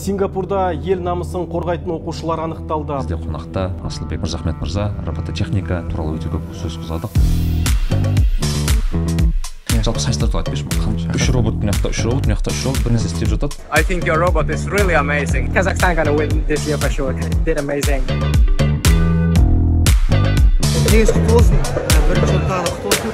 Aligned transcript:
сингапурда 0.00 0.70
ел 0.72 1.02
намысын 1.04 1.44
қорғайтын 1.50 1.92
оқушылар 1.98 2.40
анықталды. 2.46 2.96
Бізде 3.02 3.18
қонақта 3.20 3.66
асылбек 3.84 4.20
мырзахмет 4.24 4.56
мырза 4.62 4.90
робототехника 5.04 5.84
туралы 5.90 6.16
өте 6.16 6.32
көп 6.32 6.42
сөз 6.56 6.78
қозғадық 6.80 7.10
жалпы 9.84 10.00
сайыстар 10.00 10.28
туралы 10.28 10.44
айтып 10.48 10.72
берші 10.72 11.08
үш 11.16 11.28
робот 11.36 11.54
мына 11.60 11.72
жақта 11.76 11.88
үш 11.92 12.00
робот 12.04 12.26
мына 12.26 12.36
жақта 12.36 12.50
үш 12.52 12.64
робот 12.64 12.80
бір 12.84 12.90
нәрсе 12.96 13.08
істеп 13.12 13.28
жатады. 13.34 13.54
I 13.70 13.82
think 13.82 14.04
your 14.08 14.18
robot 14.20 14.48
is 14.50 14.68
really 14.68 14.96
amazing. 14.96 15.52
Kazakhstan 15.52 15.96
gonna 15.96 16.12
win 16.16 16.44
this 16.46 16.66
year 16.66 16.78
for 16.78 16.90
sure. 16.90 17.12
Did 17.44 17.58
amazing. 17.58 18.02
негізі 20.90 21.12
құтты 21.14 21.30
болсын 21.30 21.54
бірінші 22.08 22.34
отағаны 22.34 22.66
құтты 22.74 22.82
болсын 22.90 23.10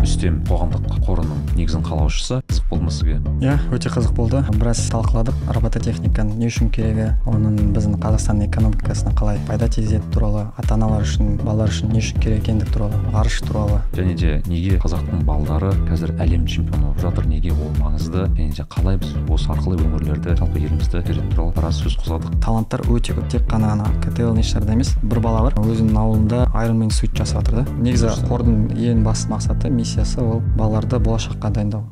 үстем 0.00 0.34
қоғамдық 0.46 1.00
қорының 1.06 1.40
негізін 1.56 1.82
қалаушысы 1.86 2.40
қызық 2.46 2.68
болды 2.70 2.84
ма 2.86 2.92
сізге 2.94 3.16
иә 3.42 3.56
өте 3.74 3.90
қызық 3.92 4.14
болды. 4.16 4.42
Біраз 4.56 4.80
талқыладық 4.92 5.50
робототехниканың 5.56 6.38
не 6.40 6.50
үшін 6.50 6.70
керегі 6.74 7.08
оның 7.26 7.72
біздің 7.76 7.98
қазақстан 8.02 8.44
экономикасына 8.46 9.14
қалай 9.18 9.40
пайда 9.48 9.68
тигізеді 9.68 10.10
туралы 10.14 10.46
ата 10.56 10.74
аналар 10.74 11.06
үшін 11.06 11.36
балалар 11.42 11.72
үшін 11.72 11.92
не 11.94 12.02
үшін 12.02 12.22
керек 12.22 12.44
екендігі 12.44 12.72
туралы 12.74 13.00
ғарыш 13.14 13.40
туралы. 13.46 13.80
Және 13.96 14.16
де 14.18 14.32
неге 14.46 14.78
қазақтың 14.82 15.24
балдары 15.26 15.72
қазір 15.90 16.14
әлем 16.22 16.46
чемпионы 16.46 16.90
болып 16.90 17.02
жатыр 17.04 17.26
неге 17.30 17.52
ол 17.52 17.72
маңызды? 17.80 18.26
Және 18.36 18.56
де 18.56 18.66
қалай 18.70 19.00
біз 19.02 19.14
осы 19.28 19.50
арқылы 19.54 19.80
өңірлерді 19.82 20.36
жалпы 20.38 20.62
елімізді 20.62 21.02
беретін 21.02 21.32
туралы 21.34 21.56
біраз 21.58 21.82
сөз 21.82 21.98
қозғадық. 22.02 22.38
Таланттар 22.44 22.84
өте 22.92 23.16
көп 23.16 23.30
тек 23.32 23.46
қана 23.50 23.72
ана 23.74 23.90
ктл 24.04 24.34
неше 24.36 24.60
емес 24.60 24.94
бір 25.02 25.20
бала 25.24 25.46
бар 25.48 25.58
өзінің 25.62 25.96
ауылында 25.96 26.46
Man 26.76 26.90
суит 26.90 27.16
жасап 27.16 27.46
жатыр 27.46 27.64
да. 27.64 27.72
Негізі 27.82 28.10
қордың 28.28 28.76
ең 28.76 29.02
басты 29.04 29.30
мақсаты 29.32 29.70
миссиясы 29.70 30.20
ол. 30.20 30.35
Балаларды 30.56 30.98
болашаққа 31.02 31.50
дайындау. 31.52 31.84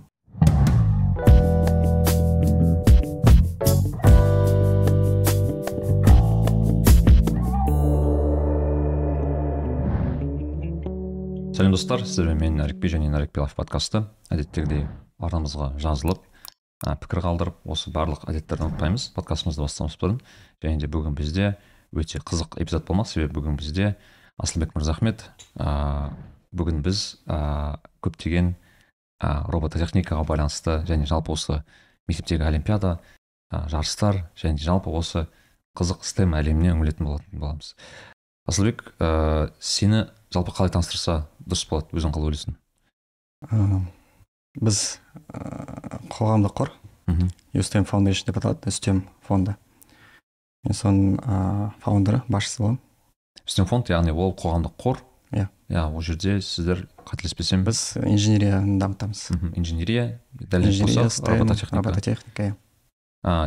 Сәлем 11.54 11.70
достар. 11.70 12.02
Сіздермен 12.02 12.40
мен 12.40 12.56
нарикби 12.58 12.88
және 12.90 13.06
нарик 13.08 13.30
билов 13.32 13.54
подкасты 13.54 14.00
әдеттегідей 14.34 14.88
арнамызға 15.22 15.68
жазылып 15.78 16.24
ә, 16.82 16.96
пікір 16.98 17.22
қалдырып 17.22 17.60
осы 17.70 17.92
барлық 17.94 18.26
әдеттерді 18.26 18.66
ұмытпаймыз. 18.66 19.12
Подкастымызды 19.14 19.62
бастамас 19.62 19.94
бұрын 20.00 20.18
және 20.64 20.82
де 20.82 20.90
бүгін 20.90 21.14
бізде 21.14 21.52
өте 21.94 22.18
қызық 22.18 22.58
эпизод 22.58 22.88
болмақ. 22.88 23.06
Себебі 23.06 23.38
бүгін 23.38 23.56
бізде 23.60 23.94
асылбек 24.36 24.74
мырзахмет 24.74 25.28
бүгін 26.54 26.82
біз 26.84 27.18
ә, 27.26 27.78
көптеген 28.04 28.54
ә, 28.54 29.44
робототехникаға 29.50 30.24
байланысты 30.28 30.80
және 30.88 31.08
жалпы 31.10 31.34
осы 31.34 31.60
мектептегі 32.08 32.46
олимпиада 32.46 32.98
ә, 33.50 33.66
жарыстар 33.72 34.24
және 34.38 34.62
жалпы 34.62 34.92
осы 34.94 35.26
қызық 35.78 36.04
стем 36.06 36.36
әлеміне 36.38 36.74
үңілетін 36.76 37.08
болатын 37.08 37.40
боламыз. 37.40 37.74
Асылбек 38.46 38.86
ә, 38.98 39.50
сені 39.58 40.06
жалпы 40.34 40.54
қалай 40.54 40.72
таныстырса 40.74 41.24
дұрыс 41.42 41.66
болады 41.70 41.98
өзің 41.98 42.14
қалай 42.14 42.30
ойлайсың? 42.30 42.56
Ә, 43.50 43.80
біз 44.60 44.82
ә, 45.32 46.00
қоғамдық 46.14 46.54
қор. 46.60 46.74
Устем 47.54 47.84
Foundation 47.84 48.30
деп 48.30 48.38
аталады 48.40 48.70
үстем 48.70 49.02
фонды. 49.26 49.56
Мен 50.64 50.76
соның 50.76 51.18
ә, 51.20 51.72
фаундері 51.82 52.22
басшысы 52.28 52.62
боламын. 52.62 52.80
Үстем 53.44 53.66
фонд 53.68 53.90
яғни 53.92 54.14
ол 54.14 54.32
қоғамдық 54.38 54.78
қор 54.80 55.02
Иә. 55.74 55.90
ол 55.90 56.00
жерде 56.02 56.38
сіздер 56.40 56.86
қателеспесем 57.04 57.64
біз. 57.66 57.96
Инженерияны 57.98 58.78
дамытамыз. 58.78 59.30
Мхм, 59.34 59.52
инженерия 59.58 60.20
робототехника. 60.40 62.42
иә. 62.42 62.54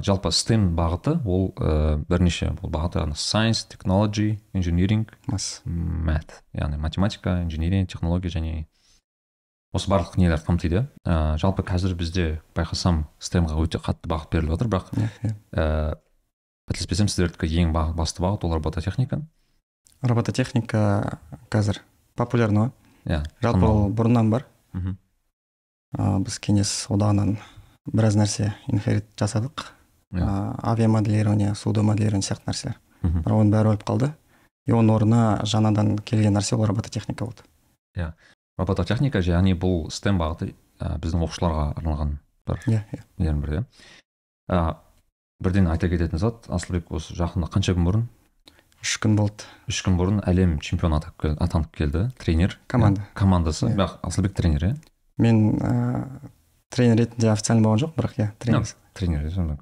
Жалпы 0.03 0.29
STEM 0.33 0.73
бағыты 0.73 1.19
ол 1.23 1.53
ә, 1.55 2.03
бірнеше 2.09 2.49
бұл 2.57 2.71
бағыты 2.73 3.05
science 3.13 3.67
technology 3.69 4.39
engineering 4.53 5.05
мас. 5.27 5.61
math 5.65 6.41
яғни 6.53 6.77
математика 6.77 7.43
инженерия 7.43 7.85
технология 7.85 8.29
және 8.29 8.65
осы 9.73 9.87
барлық 9.87 10.17
нелер 10.17 10.41
қамтиды. 10.41 10.87
Ә, 11.05 11.37
жалпы 11.37 11.61
қазір 11.61 11.93
бізде 11.93 12.41
байқасам 12.55 13.05
STEM-ға 13.21 13.53
өте 13.61 13.77
қатты 13.77 14.09
бағыт 14.09 14.31
беріліп 14.33 14.57
жатыр 14.57 14.67
бірақ 14.67 14.89
иә 14.97 15.35
ә, 15.53 15.95
қателеспесем 16.67 17.07
сіздердікі 17.07 17.45
ең 17.61 17.71
ба- 17.71 17.93
басты 17.93 18.23
бағыт 18.25 18.43
ол 18.43 18.53
робототехника. 18.57 19.21
Робототехника 20.01 21.19
қазір 21.51 21.77
популярны 22.17 22.67
ғой 22.67 22.71
иә 23.13 23.21
жалпы 23.41 23.65
ол 23.65 23.89
бұрыннан 23.93 24.29
бар. 24.31 24.45
Мхм. 24.73 24.97
ә, 25.97 26.19
біз 26.23 26.39
кеңес 26.43 26.71
одағынан 26.91 27.37
біраз 27.93 28.17
нәрсе 28.19 28.53
инхерит 28.67 29.05
жасадық. 29.15 29.65
Иә. 30.11 30.23
ә, 30.23 30.59
авиамоделирование 30.73 31.55
судомоделирование 31.55 32.25
сияқты 32.25 32.51
нәрселер 32.51 32.79
Мхм. 33.01 33.21
бірақ 33.23 33.41
оның 33.41 33.51
бәрі 33.53 33.73
өліп 33.75 33.83
қалды. 33.87 34.13
И 34.67 34.71
оның 34.71 34.95
орнына 34.95 35.41
жаңадан 35.47 35.97
келген 36.03 36.33
нәрсе 36.35 36.55
ол 36.57 36.65
робототехника 36.65 37.25
болды. 37.25 37.43
Робототехника 38.57 39.19
яғни 39.19 39.53
бұл 39.53 39.87
STEM 39.93 40.17
бағыты 40.17 40.53
ә, 40.79 40.97
біздің 40.99 41.23
оқушыларға 41.27 41.77
арналған 41.77 42.17
бір 42.47 42.59
иә 42.65 42.83
иә. 42.91 43.63
иә. 44.49 44.75
Бірден 45.39 45.67
айта 45.69 45.87
кететін 45.89 46.17
зат 46.17 46.47
асылбек 46.49 46.89
осы 46.97 47.13
жақында 47.13 47.49
қанша 47.53 47.75
күн 47.77 47.85
бұрын 47.85 48.05
үш 48.83 48.97
күн 49.03 49.15
болды. 49.17 49.47
Үш 49.69 49.81
күн 49.85 49.97
бұрын 49.99 50.21
әлем 50.29 50.57
чемпионы 50.63 50.99
атанып 50.99 51.75
келді. 51.75 52.07
Тренер 52.19 52.57
Команда. 52.67 53.01
Иә, 53.01 53.13
командасы. 53.17 53.67
Иә. 53.67 53.75
бірақ 53.75 53.97
асылбек 54.07 54.35
тренер 54.37 54.65
иә 54.69 54.75
мен 55.17 55.57
ә, 55.57 56.31
тренер 56.69 57.01
ретінде 57.01 57.31
официально 57.31 57.65
болған 57.65 57.83
жоқ 57.85 57.95
бірақ 57.97 58.17
иә 58.17 58.31
тренер. 58.39 58.67
Тренер 58.93 59.57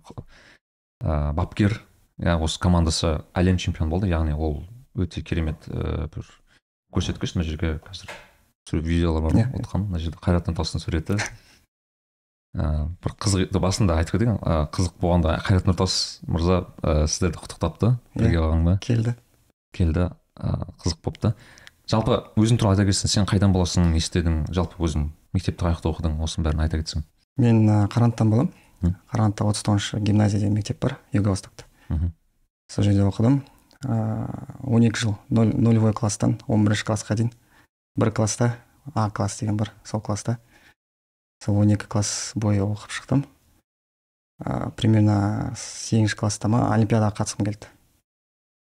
ә, 1.04 1.34
бапкер 1.34 1.82
иә 2.20 2.38
осы 2.40 2.60
командасы 2.60 3.22
әлем 3.34 3.58
чемпионы 3.58 3.90
болды. 3.90 4.08
Яғни 4.08 4.34
ол 4.34 4.64
өте 4.96 5.22
керемет 5.22 5.68
ә, 5.68 6.10
бір 6.14 6.28
көрсеткіш 6.96 7.36
мына 7.36 7.48
жерге 7.48 7.80
қазір 7.86 8.12
видеолар 8.82 9.24
бар 9.24 9.42
отқан. 9.60 9.88
Мына 9.90 10.00
жерде 10.00 10.20
қайрат 10.22 10.48
нұртастың 10.50 10.84
суреті. 10.84 11.20
Ә, 12.56 12.88
бір 13.04 13.16
қызық 13.22 13.60
басында 13.62 14.00
айтып 14.00 14.18
кетейін 14.18 14.40
ә, 14.40 14.66
қызық 14.74 14.96
болғанда 15.04 15.36
қайрат 15.46 15.68
нұртас 15.70 15.98
мырза 16.28 16.64
ә, 16.82 17.06
сіздерді 17.12 17.42
құттықтапты 17.44 17.92
бірге 18.16 18.42
қалғанда 18.42 18.78
келді. 18.86 19.16
Келді. 19.76 20.10
Ә, 20.40 20.56
қызық 20.84 21.02
болыпты 21.06 21.34
жалпы 21.92 22.22
өзің 22.40 22.60
туралы 22.60 22.80
айта 22.80 22.88
кетсең 22.90 23.12
сен 23.12 23.30
қайдан 23.30 23.54
боласың 23.56 23.92
не 23.92 24.02
істедің? 24.04 24.46
Жалпы 24.56 24.80
өзің 24.84 25.10
мектепті 25.36 25.68
қай 25.68 25.76
жақта 25.76 25.92
оқыдың? 25.92 26.20
Осының 26.24 26.50
бәрін 26.50 26.66
айта 26.66 26.80
кетсең 26.82 27.06
мен 27.38 27.66
ә, 27.68 27.82
қарағандыдан 27.92 28.32
боламын 28.32 28.54
қарағандыда 29.12 29.50
отыз 29.52 29.66
тоғызыншы 29.68 30.00
гимназия 30.04 30.40
деген 30.40 30.56
мектеп 30.56 30.80
бар 30.82 30.98
юго 31.14 31.36
востокта 31.36 31.66
сол 32.72 32.84
жерде 32.84 33.06
оқыдым. 33.06 33.44
Он 33.86 34.86
екі 34.86 35.00
жыл 35.04 35.16
ноль 35.30 35.54
нөлевой 35.54 35.94
класстан 35.94 36.40
он 36.48 36.66
бірінші 36.66 36.88
классқа 36.88 37.16
дейін. 37.16 37.32
Бір 37.96 38.12
класста 38.12 38.56
а 38.94 39.10
класс 39.12 39.40
деген 39.40 39.58
бар 39.58 39.72
сол 39.84 40.02
класста. 40.02 40.40
Сол 41.46 41.58
он 41.62 41.70
екі 41.70 41.86
класс 41.88 42.32
бойы 42.36 42.62
оқып 42.66 42.90
шықтым. 42.92 43.26
Ә, 44.42 44.72
примерно 44.76 45.54
сегізінші 45.56 46.16
класста 46.20 46.48
ма 46.50 46.66
олимпиадаға 46.74 47.14
қатысқым 47.22 47.46
келді. 47.46 47.68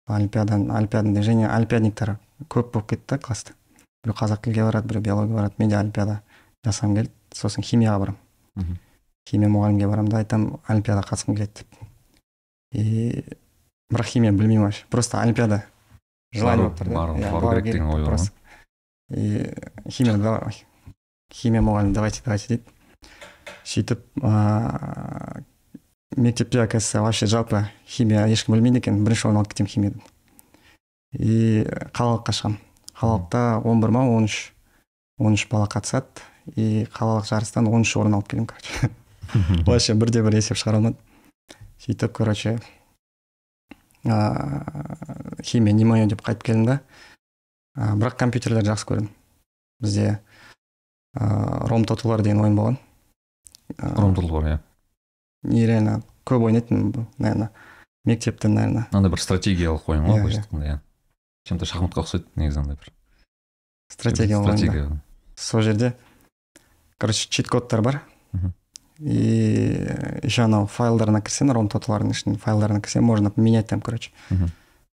Олимпиадан 0.07 0.71
олимпиада 0.71 1.21
және 1.21 1.45
олимпиадниктер 1.51 2.15
көп 2.49 2.71
болып 2.73 2.87
кетті 2.95 3.05
да 3.15 3.17
класста. 3.19 3.53
Біреу 4.03 4.15
қазақ 4.15 4.41
тілге 4.41 4.63
барады 4.63 4.87
біреу 4.87 5.01
биология 5.03 5.35
барады 5.35 5.53
мен 5.59 5.69
де 5.69 5.77
олимпиада 5.77 6.21
жасағым 6.65 6.95
келді. 6.95 7.11
Сосын 7.35 7.61
химияға 7.63 7.99
барамын 7.99 8.79
химия 9.29 9.49
мұғалімге 9.53 9.85
барамын 9.91 10.09
да 10.09 10.17
айтамын 10.23 10.55
олимпиадаға 10.67 11.11
қатысқым 11.11 11.35
келеді 11.37 11.61
деп. 11.61 11.67
И 12.73 13.23
бірақ 13.93 14.05
химия 14.09 14.31
білмеймін 14.31 14.63
вообще. 14.65 14.85
Просто 14.89 15.19
олимпиада 15.21 15.63
желание 16.33 16.65
болып 16.65 16.79
тұр 16.79 16.87
да. 16.89 16.93
бару- 16.95 17.21
бару 17.21 17.45
бару 17.45 17.61
керек 17.61 17.73
деген 17.73 17.87
ой 17.87 17.93
бар 17.93 17.99
ма? 18.01 18.07
просто. 18.07 18.31
и 19.11 19.53
химия 19.91 20.17
давай- 20.17 20.65
химия 21.33 21.61
мұғалім 21.61 21.93
давайте 21.93 22.21
давайте 22.25 22.55
дейді 22.55 22.63
сөйтіп 23.63 24.01
ыыы 24.21 25.43
мектепте 26.17 26.61
оказывается 26.61 27.01
вообще 27.01 27.25
жалпы 27.27 27.65
химия 27.87 28.25
ешкім 28.27 28.55
білмейді 28.55 28.81
екен 28.81 29.03
бірінші 29.05 29.27
орын 29.29 29.41
алып 29.41 29.53
кетемін 29.53 29.69
химиядан 29.69 30.01
и 31.13 31.65
қалалыққа 31.93 32.33
шығамын 32.33 32.57
қалалықта 32.99 33.43
он 33.63 33.81
бір 33.81 33.93
ма 33.93 34.05
он 34.09 34.25
үш 34.25 34.53
он 35.17 35.37
үш 35.37 35.45
бала 35.51 35.69
қатысады 35.69 36.25
и 36.55 36.87
қалалық 36.95 37.29
жарыстан 37.29 37.69
оныншы 37.69 37.99
орын 37.99 38.17
алып 38.17 38.29
келемін 38.33 38.49
короче 38.49 38.89
вообще 39.67 39.93
бірде 39.93 40.23
бір 40.25 40.39
есеп 40.41 40.57
шығара 40.57 40.81
алмадым 40.81 40.97
сөйтіп 41.85 42.11
короче 42.17 42.57
ыыы 44.03 45.43
химия 45.45 45.73
не 45.73 45.85
мое 45.85 46.07
деп 46.09 46.25
қайтып 46.25 46.49
келдім 46.49 46.65
да 46.65 46.79
бірақ 47.77 48.17
компьютерлерді 48.17 48.73
жақсы 48.73 48.89
көремін 48.89 49.13
бізде 49.79 50.19
ром 51.19 51.85
тотулар 51.85 52.23
деген 52.23 52.41
ойын 52.41 52.57
болған 52.57 52.77
ромтул 53.77 54.29
бар 54.31 54.49
иә 54.49 54.59
нереально 55.43 56.01
көп 56.25 56.49
ойнайтынмын 56.49 57.07
наверное 57.17 57.51
мектептен 58.05 58.55
наверное 58.55 58.87
мынандай 58.91 59.11
бір 59.11 59.25
стратегиялық 59.25 59.89
ойын 59.91 60.07
ғой 60.07 60.23
былайша 60.23 60.43
айтқанда 60.43 60.73
иә 60.73 60.79
чем 61.45 61.59
то 61.59 61.69
шахматқа 61.69 62.05
ұқсайды 62.05 62.25
негізі 62.35 62.63
андай 62.63 62.79
бір 62.79 62.93
стратегия 63.89 64.39
ойында 64.39 64.57
стратегия 64.57 65.01
сол 65.35 65.61
жерде 65.61 65.95
короче 66.99 67.29
чит 67.29 67.47
кодтар 67.47 67.81
бар. 67.81 68.01
И 68.99 69.87
еще 70.23 70.43
анау 70.43 70.67
файлдарына 70.67 71.21
кірсең 71.23 71.53
ром 71.55 71.69
тоталардың 71.71 72.11
ішіне 72.11 72.37
файлдарына 72.43 72.81
кірсең 72.83 73.05
можно 73.07 73.31
менять 73.37 73.69
там 73.71 73.79
короче. 73.81 74.11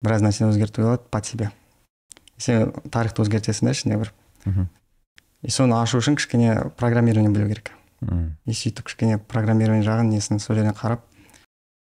Біраз 0.03 0.25
нәрсені 0.27 0.51
өзгертуге 0.51 0.89
болады 0.89 1.07
под 1.09 1.27
себя. 1.27 1.53
Сен 2.37 2.73
тарихты 2.91 3.23
өзгертесің 3.23 3.71
да 3.71 3.77
ішінде 3.77 4.01
бір. 4.03 4.13
И 5.43 5.50
соны 5.50 5.77
ашу 5.81 5.99
үшін 5.99 6.17
кішкене 6.17 6.73
программирование 6.77 7.33
білу 7.33 7.49
керек. 7.49 7.73
Мгм. 8.03 8.37
и 8.47 8.53
сөйтіп 8.53 8.87
кішкене 8.87 9.19
программирование 9.19 9.87
жағын 9.87 10.11
несін 10.11 10.41
сол 10.43 10.56
жерден 10.56 10.75
қарап 10.75 11.05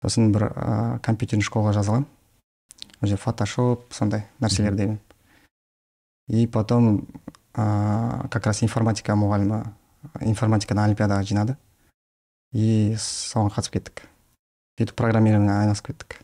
сосын 0.04 0.32
бір 0.32 0.50
ыыы 0.52 0.98
компьютерный 1.00 1.44
школаға 1.46 1.72
жазылғанмын 1.78 2.04
ол 3.00 3.08
жерде 3.08 3.22
фотошоп 3.22 3.86
сондай 3.96 4.26
нәрселерді 4.40 4.84
үйреніп 4.84 5.12
и 6.28 6.46
потом 6.46 7.06
ыыы 7.56 8.28
как 8.28 8.46
раз 8.46 8.62
информатика 8.62 9.16
мұғалімі 9.16 9.62
информатикадан 10.20 10.90
олимпиадаға 10.90 11.26
жинады. 11.26 11.56
И 12.52 12.94
соған 13.00 13.52
қатысып 13.54 13.78
кеттік. 13.78 14.04
Сөйтіп 14.78 14.96
программированиемен 14.98 15.62
айналысып 15.62 15.92
кеттік. 15.92 16.18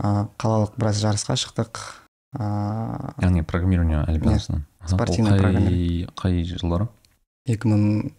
Ыыы 0.00 0.26
қалалық 0.40 0.76
біраз 0.76 1.00
жарысқа 1.02 1.36
шықтық. 1.40 1.84
Ыыы 2.36 3.14
яғни 3.24 3.44
программирование 3.44 4.04
олимпиадасынан 4.04 4.66
спортивный 4.86 5.36
қай 5.38 6.06
қай 6.16 6.42
жылдары? 6.44 6.88
Екі 7.46 7.68
мың 7.68 8.12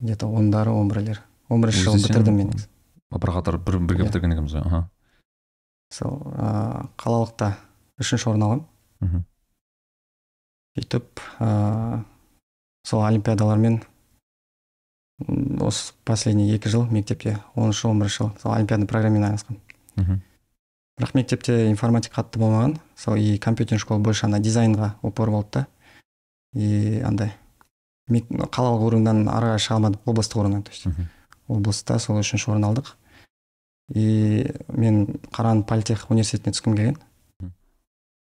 где 0.00 0.16
то 0.16 0.28
ондары 0.28 0.70
он 0.70 0.88
бірлер 0.88 1.22
он 1.48 1.60
бірінші 1.62 1.84
жылы 1.86 2.02
бітірдім 2.02 2.36
мен. 2.36 2.50
бірқатар 3.12 3.58
бір 3.58 3.78
бірге 3.78 4.02
Иә. 4.04 4.08
бітірген 4.10 4.32
екенбіз 4.32 4.54
ғой 4.58 4.66
аха. 4.66 4.80
Сол 5.90 6.20
ыыы 6.26 6.88
қалалықта 6.98 7.52
үшінші 8.00 8.28
орын 8.32 8.42
алғанмын. 8.42 8.64
Мхм 9.00 9.24
сөйтіп 10.76 11.20
ыыы 11.40 12.04
сол 12.84 13.02
олимпиадалармен 13.06 13.80
осы 15.64 15.94
последний 16.04 16.52
екі 16.52 16.68
жыл 16.68 16.84
мектепте 16.90 17.38
оныншы 17.54 17.88
он 17.88 17.98
бірінші 18.00 18.18
жыл. 18.18 18.32
Сол 18.42 18.52
олимпиадный 18.52 18.86
программамен 18.86 19.24
айналысқанмын. 19.30 19.62
Мхм 19.96 20.20
бірақ 20.96 21.14
мектепте 21.14 21.68
информатика 21.70 22.22
қатты 22.22 22.40
болмаған. 22.40 22.78
Сол 22.96 23.16
и 23.16 23.38
компьютерный 23.38 23.80
школа 23.80 23.98
больше 23.98 24.26
ана 24.26 24.40
дизайнға 24.40 24.94
упор 25.02 25.30
болды 25.30 25.48
да. 25.52 25.66
И 26.54 27.00
андай 27.04 27.32
қалалық 28.08 28.86
уровеньдан 28.86 29.28
ары 29.28 29.52
қарай 29.52 29.60
шыға 29.60 29.76
алмадым 29.76 30.00
облыстық 30.06 30.40
уровеньнан 30.40 30.62
то 30.62 30.70
есть 30.70 30.86
облыста 31.48 31.98
сол 31.98 32.20
үшінші 32.20 32.50
орын 32.50 32.64
алдық. 32.70 32.94
И 33.94 34.50
мен 34.68 35.20
қарағанды 35.30 35.66
политех 35.66 36.10
университетіне 36.10 36.54
түскім 36.54 36.76
келген. 36.76 36.96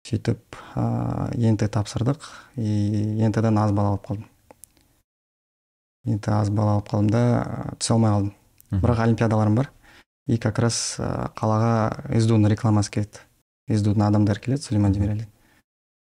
Сөйтіп 0.07 0.59
ыыы 0.75 1.47
ент 1.49 1.63
тапсырдық. 1.63 2.19
И 2.57 3.21
ент 3.21 3.39
дан 3.39 3.57
аз 3.57 3.71
балл 3.71 3.93
алып 3.93 4.05
қалдым. 4.07 4.27
ент 6.05 6.27
аз 6.27 6.49
балл 6.49 6.75
алып 6.75 6.89
қалдым 6.89 7.09
да 7.11 7.23
түсе 7.79 7.93
алмай 7.93 8.11
қалдым. 8.11 8.33
Бірақ 8.71 9.03
олимпиадаларым 9.07 9.55
бар. 9.55 9.71
И 10.27 10.38
как 10.38 10.59
раз 10.59 10.97
ыыы, 11.00 11.29
қалаға 11.35 12.19
сду 12.19 12.38
ның 12.38 12.50
рекламасы 12.51 12.91
келеді 12.91 13.79
сду 13.79 13.94
ның 13.95 14.07
адамдары 14.09 14.39
келеді 14.44 14.62
сулейман 14.68 14.94
демирелин 14.94 15.27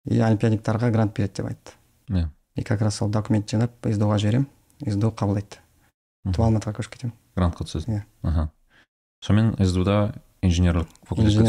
и 0.05 0.19
олимпиадниктарға 0.19 0.91
грант 0.91 1.13
береді 1.15 1.41
деп 1.41 1.45
айтты. 1.51 1.71
Иә. 2.09 2.29
и 2.55 2.63
как 2.63 2.81
раз 2.81 2.95
сол 2.95 3.09
документ 3.09 3.49
жинап 3.49 3.71
сду 3.85 4.05
ға 4.11 4.17
жіберемін 4.19 4.47
сду 4.91 5.09
қабылдайды 5.11 5.57
туып 6.25 6.39
алматыға 6.45 6.73
көшіп 6.79 6.93
кетемін. 6.97 7.13
Грантқа 7.35 7.65
түсесің 7.65 7.97
Иә. 7.97 8.03
аха. 8.23 8.49
Сонымен 9.23 9.55
сду 9.65 9.83
да 9.83 10.13
инженерлік 10.41 10.87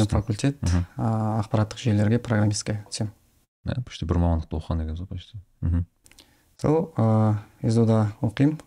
факультет 0.08 0.62
Мгм. 0.62 0.86
а, 0.96 1.42
ақпараттық 1.42 1.78
жүйелерге 1.82 2.18
программистке 2.18 2.84
түсемін. 2.90 3.10
Иә 3.66 3.82
почти 3.84 4.06
бір 4.06 4.18
мамандықты 4.22 4.56
оқыған 4.56 4.84
екенсіз 4.84 5.00
ғой 5.02 5.08
почти. 5.08 5.38
Мхм. 5.60 5.84
Сол 6.60 6.94
ыыы 6.96 7.70
сдуда 7.70 8.12
оқимын. 8.22 8.60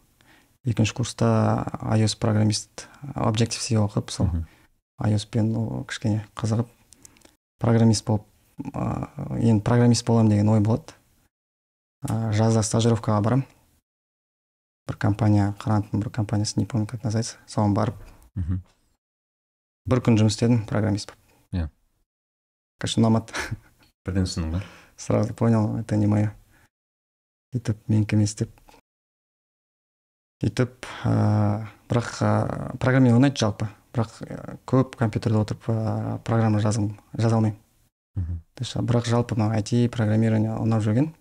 Екінші 0.68 0.94
курста 0.94 1.66
ios 1.96 2.18
программист 2.20 2.88
objective 3.16 3.64
c 3.64 3.80
оқып 3.80 4.12
сол 4.12 4.30
ios 5.08 5.26
пен 5.26 5.54
кішкене 5.88 6.26
қызығып 6.36 6.68
программист 7.62 8.06
болып 8.06 8.26
ыыы 8.60 9.42
енді 9.52 9.64
программист 9.64 10.06
боламын 10.06 10.32
деген 10.32 10.50
ой 10.50 10.62
болады. 10.66 10.94
Жазда 12.08 12.64
стажировкаға 12.66 13.22
барамын 13.26 13.46
бір 14.88 14.98
компания 14.98 15.54
қарағандының 15.62 16.04
бір 16.04 16.10
компаниясы 16.14 16.60
не 16.60 16.66
помню 16.66 16.88
как 16.88 17.04
называется. 17.04 17.38
Соған 17.48 17.74
барып 17.74 17.98
мхм 18.36 18.62
бір 19.86 20.02
күн 20.02 20.18
жұмыс 20.20 20.38
істедім 20.38 20.66
программист 20.66 21.12
болып. 21.12 21.24
Иә. 21.54 21.70
конечно 22.80 23.04
ұнамады 23.04 23.34
бірден 24.06 24.26
түсіндің 24.26 24.52
ба? 24.52 24.64
Сразу 24.98 25.34
понял 25.34 25.78
это 25.78 25.96
не 25.96 26.08
мое 26.08 26.32
сөйтіп 27.54 27.78
менікі 27.88 28.16
емес 28.16 28.36
деп. 28.36 28.57
Сөйтіп 30.42 30.86
ыыы 31.06 31.68
бірақ 31.90 32.10
ыыы 32.22 32.78
программирование 32.82 33.18
ұнайды 33.18 33.42
жалпы. 33.42 33.70
Бірақ 33.96 34.20
ә, 34.22 34.58
көп 34.70 34.98
компьютерде 35.00 35.40
отырып 35.40 35.70
ыыы 35.72 36.20
программа 36.28 36.62
жазғым 36.62 36.92
жаза 37.18 37.40
алмаймын. 37.40 38.42
То 38.58 38.82
бірақ 38.82 39.08
жалпы 39.10 39.38
мына 39.38 39.58
IT 39.58 39.90
программирование 39.94 40.54
ұнап 40.58 40.84
жүрген. 40.86 41.14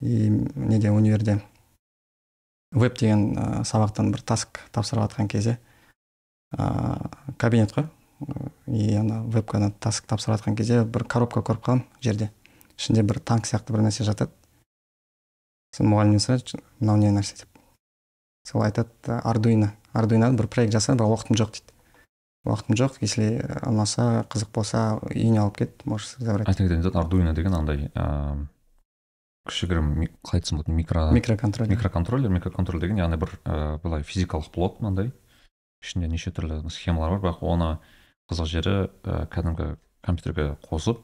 И 0.00 0.28
неде 0.28 0.90
универде 0.90 1.42
веб 2.72 2.96
деген 2.98 3.36
ыыы 3.36 3.64
сабақтан 3.64 4.12
бір 4.12 4.22
таск 4.22 4.60
тапсырып 4.72 5.06
жатқан 5.06 5.28
кезде 5.28 5.58
ыыы 6.56 7.36
кабинет 7.36 7.72
қой. 7.72 7.88
И 8.66 8.94
ана 8.94 9.22
вебканы 9.24 9.72
таск 9.72 10.06
тапсырып 10.06 10.40
жатқан 10.40 10.56
кезде 10.56 10.84
бір 10.84 11.04
коробка 11.04 11.40
көріп 11.40 11.64
қаламын 11.64 11.84
жерде. 12.00 12.30
Ішінде 12.78 13.02
бір 13.02 13.20
танк 13.20 13.44
сияқты 13.44 13.72
бір 13.72 13.84
нәрсе 13.88 14.04
жатады. 14.04 14.32
Сосын 15.72 15.92
мұғалімнен 15.92 16.20
сұрайды 16.24 16.60
мынау 16.80 16.96
не 16.96 17.12
нәрсе? 17.12 17.36
деп. 17.40 17.55
Сол 18.46 18.62
айтады 18.62 19.18
ардуино 19.26 19.72
ардуино 19.92 20.30
бір 20.38 20.46
проект 20.46 20.72
жаса 20.72 20.94
бірақ 20.94 21.10
уақытым 21.16 21.36
жоқ 21.40 21.50
дейді. 21.56 21.72
Уақытым 22.46 22.76
жоқ 22.78 22.98
если 23.02 23.42
ұнаса 23.66 24.22
қызық 24.30 24.52
болса 24.54 24.82
үйіне 25.10 25.40
алып 25.42 25.56
кет 25.58 25.84
можешь 25.86 26.14
забрать. 26.18 26.46
Айта 26.48 26.62
кететін 26.62 26.82
зат 26.86 26.94
ардуино 26.96 27.34
деген 27.34 27.54
андай 27.58 27.90
ыыы 27.94 28.46
кішігірім 29.46 29.88
ми- 29.98 30.08
қалай 30.26 30.40
айтсам 30.40 30.58
болады 30.58 30.72
микро 30.74 31.10
микроконтроллер. 31.12 31.70
микроконтроллер 31.70 32.30
микроконтроллер 32.30 32.80
деген 32.82 32.98
яғни 32.98 33.16
бір 33.18 33.30
ыыы 33.44 33.78
былай 33.82 34.02
физикалық 34.02 34.50
блок 34.54 34.80
мынандай. 34.80 35.12
Ішінде 35.82 36.08
неше 36.08 36.30
түрлі 36.30 36.62
схемалар 36.70 37.18
бар 37.18 37.20
бірақ 37.20 37.42
оны 37.42 37.78
қызық 38.30 38.46
жері 38.46 38.74
і 39.06 39.26
кәдімгі 39.30 39.76
компьютерге 40.02 40.56
қосып 40.66 40.98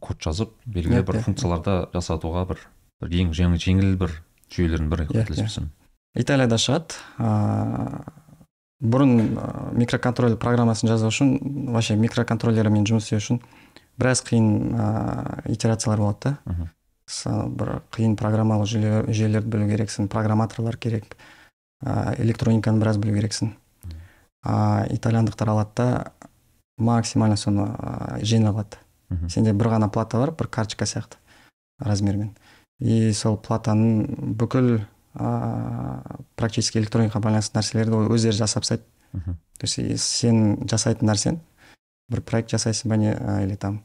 код 0.00 0.18
жазып 0.20 0.50
белгілі 0.66 1.00
Иә, 1.00 1.06
бір 1.06 1.16
иә. 1.16 1.22
функцияларды 1.24 1.88
жасатуға 1.94 2.44
бір 2.48 2.58
бір 3.00 3.08
ең 3.08 3.32
жеңіл 3.32 3.56
жеңіл 3.62 3.96
бір 3.96 4.12
жүйелердің 4.52 4.88
бірі 4.92 5.06
Иә, 5.08 5.24
қателеспесем. 5.24 5.70
Италияда 6.14 6.58
шығады 6.60 6.96
ыыы 7.18 8.00
бұрын 8.78 9.14
ыыы, 9.18 9.76
микроконтроллер 9.82 10.38
программасын 10.38 10.88
жазу 10.88 11.08
үшін 11.10 11.32
вообще 11.74 11.96
микроконтроллермен 11.98 12.86
жұмыс 12.86 13.08
істеу 13.08 13.18
үшін 13.18 13.40
біраз 13.98 14.22
қиын 14.26 14.48
ыыы 14.70 15.54
итерациялар 15.54 15.98
болады 15.98 16.36
да 16.36 16.68
бір 17.58 17.72
қиын 17.94 18.16
программалық 18.20 18.68
жүйелер, 18.68 19.08
жүйелерді 19.08 19.48
білу 19.48 19.68
керексің 19.70 20.08
программаторлар 20.12 20.76
керек 20.76 21.16
ә, 21.82 22.14
электрониканы 22.20 22.78
біраз 22.82 22.98
білу 23.00 23.16
керексің. 23.16 23.54
А 24.44 24.84
итальяндықтар 24.90 25.48
алады 25.48 25.70
да 25.76 26.12
максимально 26.76 27.36
соны 27.36 27.64
ә, 27.72 28.20
жеңіл 28.22 28.52
қылады 28.52 28.84
Мгм. 29.08 29.28
сенде 29.32 29.54
бір 29.56 29.70
ғана 29.72 29.88
плата 29.88 30.18
бар 30.20 30.34
бір 30.36 30.48
карточка 30.52 30.84
сияқты 30.84 31.16
размермен. 31.80 32.34
И 32.78 33.10
сол 33.12 33.38
платаның 33.38 34.34
бүкіл 34.36 34.82
ыыы 35.18 36.24
практически 36.36 36.78
электроникаға 36.78 37.20
байланысты 37.26 37.58
нәрселерді 37.58 37.94
ол 37.98 38.12
өздері 38.14 38.36
жасап 38.38 38.62
тастайды. 38.62 38.84
То 39.58 39.66
есть 39.66 40.02
сен 40.04 40.58
жасайтын 40.68 41.08
нәрсең 41.08 41.38
бір 42.10 42.20
проект 42.22 42.50
жасайсың 42.54 42.88
ба 42.90 42.96
не 42.96 43.12
или 43.44 43.54
там 43.56 43.82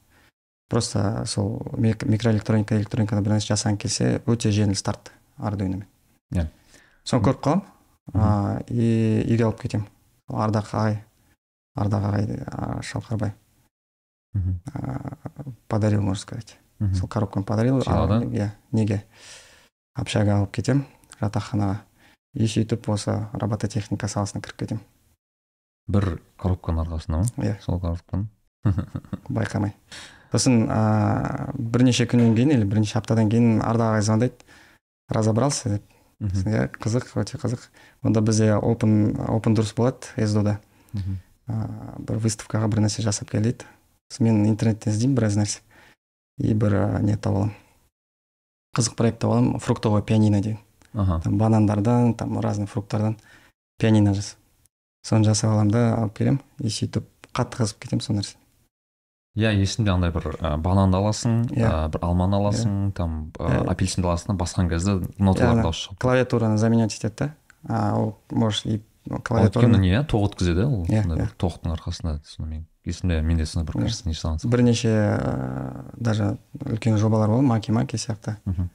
просто 0.69 1.23
сол 1.25 1.61
мик- 1.77 2.03
микроэлектроника 2.05 2.75
электроникада 2.77 3.21
бір 3.21 3.35
нәрсе 3.37 3.53
жасағың 3.53 3.77
келсе 3.77 4.21
өте 4.27 4.51
жеңіл 4.51 4.75
старт 4.75 5.11
ардуиномен 5.37 5.87
Иә. 6.33 6.47
соны 7.03 7.23
көріп 7.23 7.41
қаламын 7.41 7.63
а, 8.13 8.59
и 8.67 9.23
үйге 9.29 9.43
алып 9.45 9.61
кетемін. 9.61 9.87
Ардақ 10.29 10.71
ағай 10.73 10.97
ардақ 11.77 12.03
ағай 12.09 12.83
шалқарбай 12.83 13.33
подарил 15.67 16.01
можно 16.01 16.21
сказать. 16.21 16.57
Сол 16.95 17.07
коробканы 17.07 17.45
подарил 17.45 17.79
иә 18.33 18.49
неге? 18.71 19.03
Общага 19.95 20.37
алып 20.39 20.51
кетемін. 20.51 20.85
Жатақханаға. 21.23 21.81
И 22.33 22.47
сөйтіп 22.49 22.87
осы 22.89 23.15
робототехника 23.37 24.07
саласына 24.09 24.41
кіріп 24.43 24.63
кетемін. 24.63 24.83
Бір 25.91 26.07
коробканың 26.41 26.85
арқасында 26.85 27.21
ма? 27.21 27.45
Иә. 27.45 27.57
Сол 27.61 27.79
коробканың? 27.81 28.27
Байқамай. 29.37 29.75
Сосын 30.31 30.63
ыыы 30.65 31.53
бірнеше 31.57 32.07
күннен 32.09 32.33
кейін 32.37 32.55
или 32.55 32.65
бірнеше 32.65 32.97
аптадан 32.97 33.29
кейін 33.29 33.61
ардақ 33.61 33.93
ағай 33.93 34.07
звондайды. 34.07 34.49
Разобрался 35.13 35.75
деп. 35.75 35.85
Иә 36.23 36.69
қызық 36.79 37.11
өте 37.21 37.37
қызық. 37.37 37.67
Онда 38.01 38.23
бізде 38.25 38.53
open 38.55 39.13
open 39.27 39.57
дұрыс 39.57 39.75
болады 39.77 40.27
сду 40.27 40.43
да 40.47 40.57
бір 41.45 42.21
выставкаға 42.23 42.69
бір 42.71 42.85
нәрсе 42.85 43.03
жасап 43.03 43.29
кел 43.29 43.43
дейді 43.43 43.67
сосын 44.13 44.29
мен 44.29 44.45
интернеттен 44.47 44.93
іздеймін 44.93 45.15
біраз 45.17 45.37
нәрсе. 45.37 45.61
И 46.37 46.53
бір 46.53 46.77
ә, 46.77 47.01
не 47.01 47.17
тауып 47.17 47.37
аламын. 47.37 47.55
Қызық 48.77 48.95
проект 48.97 49.19
тауып 49.21 49.33
аламын. 49.33 49.59
Фруктовое 49.59 50.01
пианино 50.01 50.41
деген. 50.41 50.59
Аха. 50.93 51.21
Там 51.23 51.37
банандардан 51.37 52.13
там 52.15 52.39
разный 52.39 52.67
фруктардан 52.67 53.17
пианино 53.79 54.13
жасап 54.13 54.37
соны 55.05 55.23
жасап 55.25 55.51
аламын 55.51 55.71
да 55.71 55.95
алып 55.97 56.13
келемін. 56.17 56.39
И 56.59 56.67
сөйтіп 56.69 57.03
қатты 57.33 57.63
қызып 57.63 57.79
кетемін 57.83 58.01
сол 58.01 58.15
нәрсе 58.17 58.35
иә 59.35 59.49
есімде 59.57 59.89
андай 59.91 60.11
бір 60.13 60.35
ә, 60.39 60.57
бананды 60.61 60.97
аласың 60.97 61.47
Иә. 61.49 61.65
ә, 61.65 61.89
бір 61.89 62.03
алманы 62.05 62.35
аласың 62.37 62.91
там 62.93 63.31
ә, 63.39 63.49
Иә. 63.49 63.63
апельсинді 63.71 64.05
аласың 64.07 64.27
да 64.37 64.43
басқан 64.43 64.69
кезде 64.69 64.99
ноталар 65.17 65.57
Иә, 65.57 65.61
дауыс 65.63 65.79
шығады 65.87 65.97
клавиатураны 65.99 66.57
заменять 66.57 66.93
етеді 66.93 67.15
да. 67.17 67.33
А 67.67 67.95
ол 67.97 68.19
можешь 68.29 68.65
и 68.65 68.83
клавиатураны 69.23 69.77
не 69.81 69.97
тоқ 70.03 70.27
өткізеді 70.29 70.67
ол 70.67 70.85
Иә, 70.85 71.01
сондай 71.01 71.17
иә. 71.17 71.21
бір 71.25 71.33
тоқтың 71.41 71.73
арқасында 71.73 72.19
соны 72.23 72.47
мен 72.47 72.67
есімде 72.85 73.21
менде 73.21 73.45
сондай 73.47 73.73
бір 73.73 73.79
Иә. 73.81 73.83
кажется 73.87 74.07
не 74.07 74.13
жасаған 74.13 74.47
бірнеше 74.47 74.93
даже 75.97 76.37
үлкен 76.59 76.97
жобалар 76.97 77.29
болды 77.29 77.47
маки 77.47 77.71
маки 77.71 77.95
сияқты. 77.95 78.37
Мгм. 78.45 78.69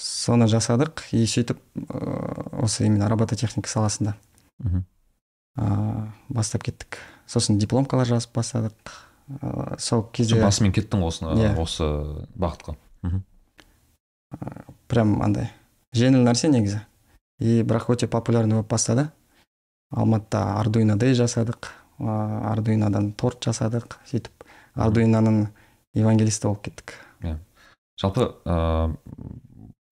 Соны 0.00 0.46
жасадық 0.50 1.06
и 1.16 1.24
сөйтіп 1.26 1.58
ә, 1.88 2.62
осы 2.62 2.86
именно 2.86 3.08
робототехника 3.08 3.68
саласында. 3.68 4.16
Ә, 5.56 5.66
бастап 6.28 6.64
кеттік. 6.66 6.98
Сосын 7.26 7.58
дипломкалар 7.58 8.06
жазып 8.06 8.34
бастадық. 8.36 8.92
Ә, 9.40 9.78
сол 9.80 10.04
кезде 10.12 10.40
басымен 10.42 10.72
кеттің 10.76 11.02
осы 11.06 11.24
Иә. 11.32 11.54
осы 11.58 11.88
бағытқа. 12.36 12.76
Прям 14.88 15.22
андай 15.22 15.50
жеңіл 15.96 16.22
нәрсе 16.26 16.50
негізі. 16.52 16.82
И 17.40 17.62
бірақ 17.62 17.90
өте 17.94 18.08
популярный 18.08 18.56
болып 18.60 18.68
бастады. 18.68 19.10
Алматыда 19.90 20.58
ардуино 20.60 20.96
дей 20.96 21.14
жасадық. 21.14 21.70
Ә, 21.98 22.52
ардуинодан 22.52 23.12
торт 23.12 23.40
жасадық. 23.48 23.98
Сөйтіп 24.06 24.44
ардуиноның 24.74 25.46
евангелисті 25.96 26.48
болып 26.50 26.62
кеттік. 26.68 26.94
Жалпы 27.96 28.28
ыыы 28.44 28.92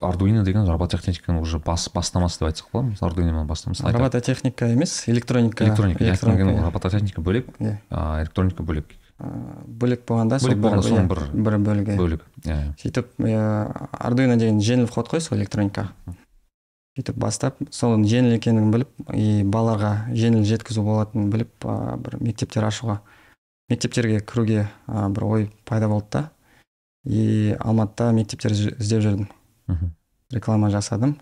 ардуино 0.09 0.43
деген 0.45 0.67
робототехниканың 0.69 1.41
уже 1.43 1.59
бас 1.59 1.89
бастамасы 1.95 2.39
деп 2.41 2.49
айтсақ 2.51 2.69
болады. 2.73 2.91
Ма 3.01 3.09
ардуиноның 3.09 3.47
бастамасы 3.47 3.85
робототехника 3.93 4.67
емес 4.73 5.05
электроника. 5.09 5.65
Электроника 5.65 6.05
электроника 6.05 6.63
робототехника 6.67 7.21
бөлек. 7.23 7.47
Иә. 7.61 7.79
электроника 8.23 8.63
бөлек. 8.63 8.87
Бөлек 9.67 10.03
болғанда 10.09 10.39
Бөлек 10.43 10.59
болғанда 10.59 10.83
соның 10.83 11.07
иә, 11.07 11.09
бір- 11.09 11.43
бір 11.45 11.59
бөлігі. 11.59 11.97
бөлек 11.97 12.23
иә. 12.45 12.75
Сөйтіп 12.83 13.07
ардуино 13.93 14.37
деген 14.37 14.59
жеңіл 14.61 14.87
вход 14.91 15.09
қой 15.09 15.21
сол 15.21 15.39
электроникаға 15.39 15.89
сөйтіп 16.99 17.17
бастап 17.19 17.57
сол 17.71 17.97
жеңіл 18.05 18.37
екенін 18.37 18.71
біліп 18.75 18.89
и 19.15 19.43
балаларға 19.45 20.11
жеңіл 20.15 20.45
жеткізу 20.47 20.83
болатынын 20.83 21.31
біліп 21.31 21.65
бір 22.05 22.19
мектептер 22.21 22.67
ашуға 22.67 22.99
мектептерге 23.71 24.21
кіруге 24.21 24.69
бір 24.87 25.25
ой 25.25 25.51
пайда 25.65 25.89
болды 25.89 26.07
да. 26.13 26.31
И 27.07 27.55
алматыда 27.61 28.13
мектептер 28.13 28.53
із- 28.53 28.75
іздеп 28.81 29.03
жүрдім. 29.03 29.27
Реклама 30.35 30.71
жасадым. 30.71 31.17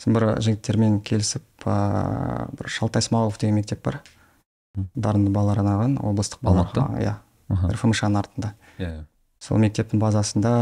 Сосын 0.00 0.16
бір 0.16 0.26
жігіттермен 0.40 1.00
келісіп 1.04 1.66
ә, 1.68 2.48
бір 2.56 2.68
шалтай 2.72 3.04
смағұлов 3.04 3.38
деген 3.40 3.58
мектеп 3.60 3.82
бар. 3.84 4.00
Дарынды 4.94 5.30
балалар 5.30 5.60
арналған 5.60 5.98
облыстық 6.00 6.40
балалар. 6.42 6.72
Иә. 7.00 7.16
Рфмш 7.50 8.02
ның 8.06 8.18
артында. 8.20 8.54
Иә 8.78 8.88
иә. 8.88 9.04
Сол 9.40 9.58
мектептің 9.58 10.00
базасында 10.00 10.54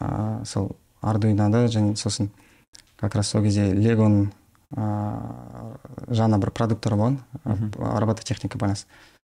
ә, 0.00 0.44
сол 0.44 0.76
ардуиноды 1.02 1.66
және 1.68 1.96
сосын 1.96 2.30
как 2.96 3.14
раз 3.14 3.28
сол 3.28 3.42
кезде 3.42 3.72
легоның 3.72 4.30
ә, 4.76 4.86
жаңа 6.08 6.40
бір 6.40 6.50
продукттары 6.56 6.96
болған. 6.96 7.20
Робототехника 7.76 8.58
байланысты 8.58 8.88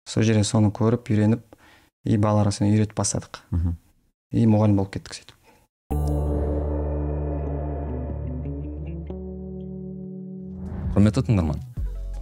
сол 0.09 0.23
жерде 0.23 0.45
соны 0.45 0.71
көріп 0.75 1.09
үйреніп 1.13 1.45
и 2.05 2.19
балаларға 2.21 2.59
соны 2.59 2.73
үйретіп 2.75 2.97
бастадық. 3.01 3.41
Мгм. 3.51 3.77
и 4.35 4.47
мұғалім 4.51 4.77
болып 4.77 4.97
кеттік 4.97 5.15
сөйтіп. 5.15 6.74
Құрметті 10.95 11.25
тыңдарман. 11.27 11.59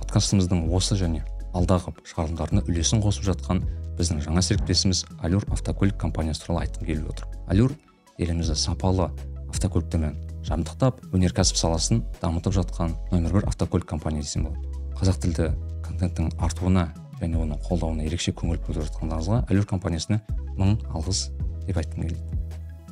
Подкастымыздың 0.01 0.63
осы 0.73 0.97
және 0.97 1.19
алдағы 1.53 1.91
шығарылымдарына 2.09 2.63
үлесін 2.71 3.03
қосып 3.05 3.27
жатқан 3.27 3.59
біздің 3.99 4.23
жаңа 4.25 4.41
серіктесіміз 4.47 5.03
алюр 5.21 5.45
автокөлік 5.53 5.99
компаниясы 6.01 6.47
туралы 6.47 6.63
айтқым 6.65 6.89
келіп 6.89 7.11
отыр. 7.13 7.27
Алюр 7.53 7.75
елімізді 8.17 8.57
сапалы 8.57 9.11
автокөліктермен 9.53 10.17
жабдықтап 10.49 11.05
өнеркәсіп 11.13 11.61
саласын 11.61 12.01
дамытып 12.23 12.57
жатқан 12.63 12.97
нөмір 13.13 13.37
бір 13.43 13.51
автокөлік 13.53 13.85
компания 13.93 14.25
десем 14.25 14.49
болады. 14.49 14.65
Қазақ 14.97 15.21
тілді 15.27 15.53
контенттің 15.85 16.33
артуына 16.41 16.89
және 17.21 17.45
оның 17.45 17.61
қолдауына 17.69 18.09
ерекше 18.09 18.33
көңіл 18.33 18.57
бөліп 18.65 18.89
жатқандарыңызға 18.89 19.45
алюр 19.53 19.69
компаниясына 19.69 20.23
мың 20.57 20.79
алғыс 20.97 21.27
деп 21.69 21.77
айтқым 21.77 22.09
келеді. 22.09 22.25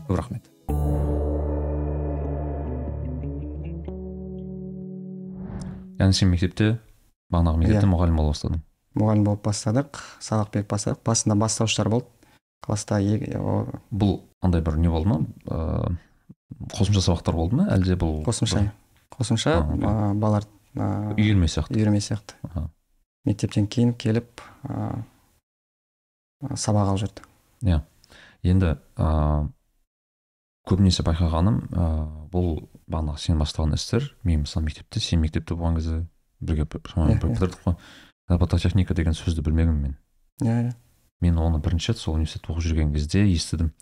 Көп 0.05 0.21
рахмет. 0.21 1.30
Яғни 6.00 6.16
сен 6.16 6.30
мектепте 6.33 6.71
бағанағы 7.33 7.61
мектепте 7.62 7.87
Иә. 7.87 7.90
мұғалім 7.92 8.16
бола 8.19 8.33
бастадың. 8.35 8.61
Мұғалім 8.99 9.25
болып 9.28 9.45
бастадық 9.47 10.00
сабақ 10.25 10.50
беріп 10.54 10.71
бастадық. 10.73 11.02
Басында 11.07 11.37
бастауыштар 11.38 11.88
болды. 11.92 12.09
Класста 12.64 12.99
бұл 13.00 14.16
андай 14.42 14.61
бір 14.64 14.76
не 14.80 14.88
болды 14.92 15.09
ма? 15.09 15.21
Ыыы 15.47 15.97
қосымша 16.75 17.00
сабақтар 17.07 17.37
болды 17.38 17.57
ма? 17.61 17.69
Әлде 17.73 17.95
бұл 17.97 18.23
қосымша. 18.26 18.66
қосымша 19.14 19.54
ә, 19.62 20.14
балалар 20.19 20.45
ә, 20.75 21.14
бір 21.14 21.23
үйірме 21.23 21.47
сияқты. 21.49 21.76
үйірме 21.78 22.00
сияқты. 22.02 22.35
Мектептен 23.25 23.66
кейін 23.71 23.95
келіп 23.95 24.42
ә, 24.69 24.90
сабақ 26.57 26.90
алып 26.90 27.04
жүрді. 27.04 27.80
Енді 28.42 28.75
ыыы 28.99 29.49
көбінесе 30.69 31.05
байқағаным 31.07 31.62
ыыы 31.71 32.29
бұл 32.33 32.50
бағанағы 32.90 33.19
сен 33.19 33.40
бастаған 33.40 33.75
істер. 33.75 34.14
Мен 34.25 34.45
мысалы 34.45 34.67
мектепте 34.67 35.00
сен 35.00 35.21
мектепте 35.21 35.55
болған 35.55 35.79
кезде 35.81 36.07
бірге 36.40 36.67
шамамен 36.87 37.19
бітірдік 37.19 37.62
қой. 37.64 37.76
робототехника 38.29 38.95
деген 38.95 39.12
сөзді 39.12 39.43
білмегенмін 39.43 39.83
мен. 39.83 39.97
Иә 40.43 40.57
иә. 40.69 40.75
Мен 41.21 41.38
оны 41.38 41.61
бірінші 41.61 41.93
рет 41.93 41.99
сол 41.99 42.14
университетте 42.14 42.52
оқып 42.52 42.62
жүрген 42.62 42.93
кезде 42.95 43.25
естідім. 43.26 43.73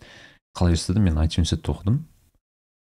Қалай 0.57 0.73
естідім? 0.73 1.03
Мен 1.03 1.17
айти 1.17 1.39
университетте 1.39 1.71
оқыдым. 1.71 2.05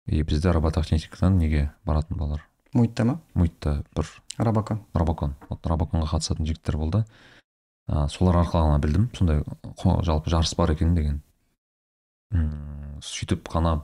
И 0.07 0.23
бізде 0.23 0.51
робототехникадан 0.51 1.37
неге 1.37 1.71
баратын 1.85 2.17
балалар? 2.17 2.47
Муйтта 2.73 3.03
ма? 3.05 3.19
Муитта 3.33 3.83
бір. 3.95 4.07
Рабакон 4.37 4.85
рабакон 4.93 5.35
вот 5.49 5.65
рабаконға 5.67 6.07
қатысатын 6.13 6.45
жігіттер 6.45 6.77
болды. 6.77 7.05
А, 7.87 8.07
солар 8.07 8.37
арқылы 8.43 8.69
ғана 8.69 8.79
білдім. 8.79 9.09
Сондай 9.17 9.43
жалпы 10.03 10.29
жарыс 10.29 10.55
бар 10.55 10.71
екен 10.71 10.95
деген. 10.95 11.21
М, 12.31 12.86
сөйтіп 13.03 13.49
ғана 13.53 13.81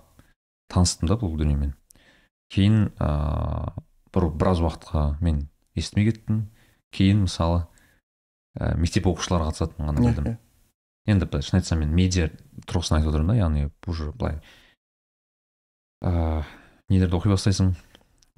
таныстым 0.74 1.12
да 1.12 1.18
бұл 1.20 1.36
дүниемен. 1.40 1.74
Кейін 2.54 2.90
ыыы 2.94 3.84
бір 4.14 4.30
біраз 4.38 4.62
уақытқа 4.62 5.18
мен 5.22 5.48
естімей 5.76 6.12
кеттім. 6.12 6.48
Кейін 6.94 7.26
мысалы 7.26 7.66
ә, 8.60 8.76
мектеп 8.78 9.08
оқушылары 9.10 9.50
қатысатынын 9.50 9.90
ғана 9.90 10.04
білдім 10.06 10.36
енді 11.10 11.28
былай 11.28 11.44
шын 11.44 11.60
айтсам 11.60 11.82
мен 11.84 11.92
медиа 11.96 12.30
тұрғысынан 12.68 13.02
айтып 13.02 13.12
отырмын 13.12 13.34
да 13.34 13.40
яғни 13.40 13.66
уже 13.92 14.12
былай. 14.12 14.40
Ыыы 16.04 16.44
нелерді 16.94 17.18
оқи 17.18 17.32
бастайсың? 17.34 17.74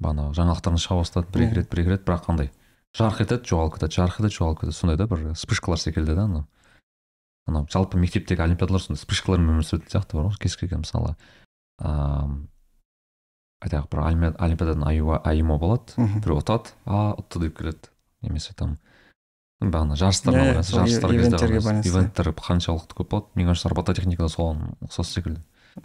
Бағанағы 0.02 0.34
жаңалықтардан 0.36 0.82
шыға 0.82 0.98
бастады 1.00 1.30
бір 1.32 1.46
екі 1.46 1.60
рет 1.60 1.70
бір 1.70 1.82
екі 1.82 1.94
рет 1.94 2.06
бірақ 2.08 2.26
қандай? 2.26 2.50
Жарқ 2.96 3.22
етеді 3.22 3.50
жоғалып 3.52 3.76
кетеді 3.76 4.00
жарқ 4.00 4.18
етеді 4.20 4.38
жоғалып 4.38 4.60
кетеді. 4.60 4.76
Сондай 4.76 4.98
да 4.98 5.06
бір 5.06 5.24
вспышкалар 5.36 5.80
секілді 5.80 6.16
да 6.16 6.26
анау. 6.26 6.44
Анау 7.46 7.66
жалпы 7.70 7.98
мектептегі 7.98 8.42
олимпиадалар 8.42 8.82
сондай 8.82 9.00
вспышкалармен 9.00 9.54
өмір 9.56 9.66
сүретін 9.66 9.90
сияқты 9.92 10.16
бар 10.18 10.28
ғой. 10.30 10.38
Кез 10.42 10.56
келген 10.56 10.82
мысалы 10.84 11.14
ыыы 11.80 12.46
айтайық 13.64 13.86
бір 13.90 14.00
олимпиад- 14.04 14.36
олимпиададан 14.42 14.84
айыма 15.24 15.58
болады 15.58 15.94
мхм. 15.96 16.20
біреу 16.20 16.40
ұтады 16.42 16.74
а 16.84 17.14
ұтты 17.16 17.40
деп 17.46 17.56
келеді. 17.58 17.88
Немесе 18.22 18.52
там 18.54 18.78
бағана 19.60 19.96
жарыстарға 19.96 20.36
Иә, 20.36 20.44
иә, 20.44 20.52
байланысты 20.52 20.76
жарыстар 20.76 21.10
кезде 21.48 21.90
ивенттер 21.90 22.32
қаншалықты 22.36 22.94
көп 22.98 23.08
болады. 23.08 23.26
Мне 23.34 23.46
кажется 23.46 23.68
робототехникада 23.68 24.28
соған 24.28 24.74
ұқсас 24.84 25.12
секілді. 25.16 25.40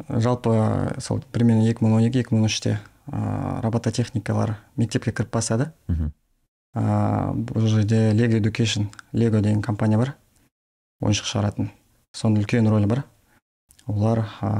Жалпы 0.09 0.95
сол 0.99 1.21
примерно 1.31 1.63
екі 1.69 1.83
мың 1.85 1.95
он 1.95 2.03
екі 2.09 2.19
екі 2.23 2.35
мың 2.35 2.43
он 2.43 2.49
үште 2.49 2.79
ә, 3.07 3.61
робототехникалар 3.61 4.57
мектепке 4.75 5.11
кіріп 5.11 5.31
бастады. 5.31 5.71
Мхм. 5.87 6.11
Ә, 6.75 7.31
бұл 7.35 7.67
жерде 7.67 8.11
лего 8.11 8.39
education 8.39 8.89
лего 9.13 9.41
деген 9.41 9.61
компания 9.61 9.97
бар. 9.97 10.15
Ойыншық 11.01 11.27
шығаратын. 11.27 11.71
Соның 12.15 12.43
үлкен 12.43 12.69
рөлі 12.71 12.89
бар. 12.91 13.03
Олар 13.89 14.25
ә, 14.41 14.51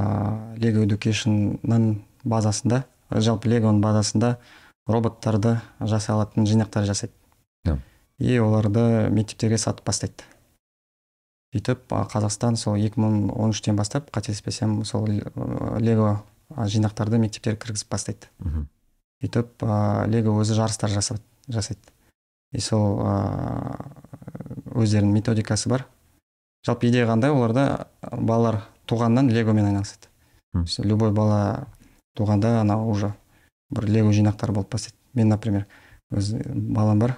лего 0.58 0.84
educationның 0.84 2.02
базасында 2.24 2.84
жалпы 3.10 3.50
легоның 3.52 3.80
базасында 3.82 4.36
роботтарды 4.88 5.58
жасай 5.80 6.16
алатын 6.16 6.46
жинақтар 6.48 6.86
жасайды. 6.88 7.14
Иә. 7.66 7.78
и 8.18 8.38
оларды 8.38 9.08
мектептерге 9.10 9.58
сатып 9.58 9.86
бастайды. 9.86 10.24
Сөйтіп 11.52 11.90
қазақстан 11.90 12.56
сол 12.56 12.78
2013-тен 12.80 13.76
бастап 13.76 14.10
қателеспесем 14.10 14.84
сол 14.84 15.06
лего 15.08 16.22
жинақтарды 16.50 17.18
мектептерге 17.18 17.60
кіргізіп 17.60 17.90
бастайды. 17.90 18.30
Сөйтіп 19.20 19.66
лего 20.08 20.38
өзі 20.40 20.56
жарыстар 20.56 20.90
жасап, 20.90 21.20
жасайды. 21.48 21.80
И 22.52 22.60
сол 22.60 23.02
өздерінің 24.72 25.12
методикасы 25.18 25.68
бар. 25.68 25.86
Жалпы 26.66 26.88
идея 26.88 27.06
қандай? 27.06 27.30
Оларда 27.30 27.88
балалар 28.02 28.62
туғаннан 28.86 29.30
легомен 29.30 29.66
айналысады. 29.66 30.08
Любой 30.84 31.12
бала 31.12 31.66
туғанда 32.16 32.60
ана 32.60 32.76
уже 32.84 33.14
бір 33.70 33.88
лего 33.88 34.12
жинақтар 34.12 34.52
болып 34.52 34.70
бастайды. 34.70 34.96
Мен 35.14 35.28
например 35.28 35.66
өз 36.10 36.34
балам 36.52 36.98
бар 36.98 37.16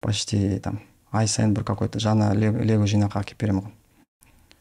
почти 0.00 0.58
там 0.60 0.80
ай 1.12 1.28
сайын 1.28 1.54
бір 1.54 1.64
какой 1.64 1.88
то 1.88 1.98
жаңа 1.98 2.32
лего, 2.34 2.86
жинақ 2.86 3.16
әкеліп 3.20 3.40
беремін 3.40 3.62
оған 3.62 3.72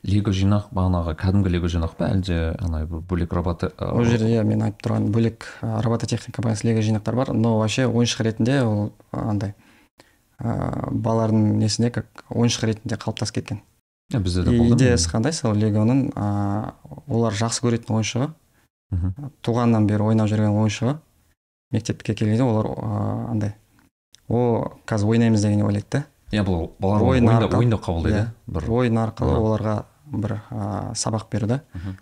лего 0.04 0.34
жинақ 0.36 0.68
бағанағы 0.76 1.16
кәдімгі 1.20 1.52
лего 1.56 1.70
жинақ 1.72 1.96
па? 1.96 2.10
Әлде 2.12 2.56
ана 2.60 2.84
бөлек 2.86 3.34
роботы 3.34 3.72
ол 3.80 4.04
жерде 4.04 4.34
иә 4.36 4.44
мен 4.44 4.66
айтып 4.66 4.84
тұрған 4.84 5.08
бөлек 5.16 5.48
а, 5.62 5.82
робототехника 5.82 6.36
компаниясы 6.36 6.68
лего 6.68 6.84
жинақтар 6.84 7.16
бар 7.16 7.32
но 7.34 7.58
вообще 7.60 7.88
ойыншық 7.88 8.24
ретінде 8.28 8.62
ол 8.64 8.92
андай. 9.12 9.56
Ә, 10.44 10.92
балалардың 10.92 11.58
несінде 11.58 11.90
как 11.96 12.26
ойыншық 12.30 12.68
ретінде 12.70 13.00
қалыптасып 13.00 13.40
кеткен. 13.40 13.62
Иә, 14.12 14.20
бізде 14.20 14.44
де 14.44 14.58
болды 14.58 14.76
идеясы 14.84 15.10
қандай? 15.10 15.34
Сол 15.34 15.56
легоның 15.56 16.10
ә, 16.14 16.74
олар 17.08 17.34
жақсы 17.34 17.64
көретін 17.66 17.96
ойыншығы. 17.98 18.30
Мгм. 18.94 19.32
туғаннан 19.42 19.88
бері 19.90 20.12
ойнап 20.12 20.30
жүрген 20.30 20.54
ойыншығы. 20.54 20.98
Мектепке 21.72 22.14
келгенде 22.14 22.44
олар 22.44 22.68
ә, 22.76 23.32
андай 23.32 23.56
о 24.28 24.74
қазір 24.86 25.16
ойнаймыз 25.16 25.42
деген 25.42 25.66
ойлайды 25.66 25.88
да. 25.92 26.04
Иә 26.32 26.44
бұл 26.46 26.70
балалар 26.80 27.04
ойын 27.14 27.74
қабылдайды 27.78 28.18
иә. 28.18 28.28
иә 28.28 28.54
бір 28.54 28.70
ойын 28.70 29.00
арқылы 29.02 29.40
оларға 29.40 29.76
бір 30.12 30.38
ә, 30.52 30.94
сабақ 30.94 31.30
беру 31.32 31.48
да. 31.48 31.62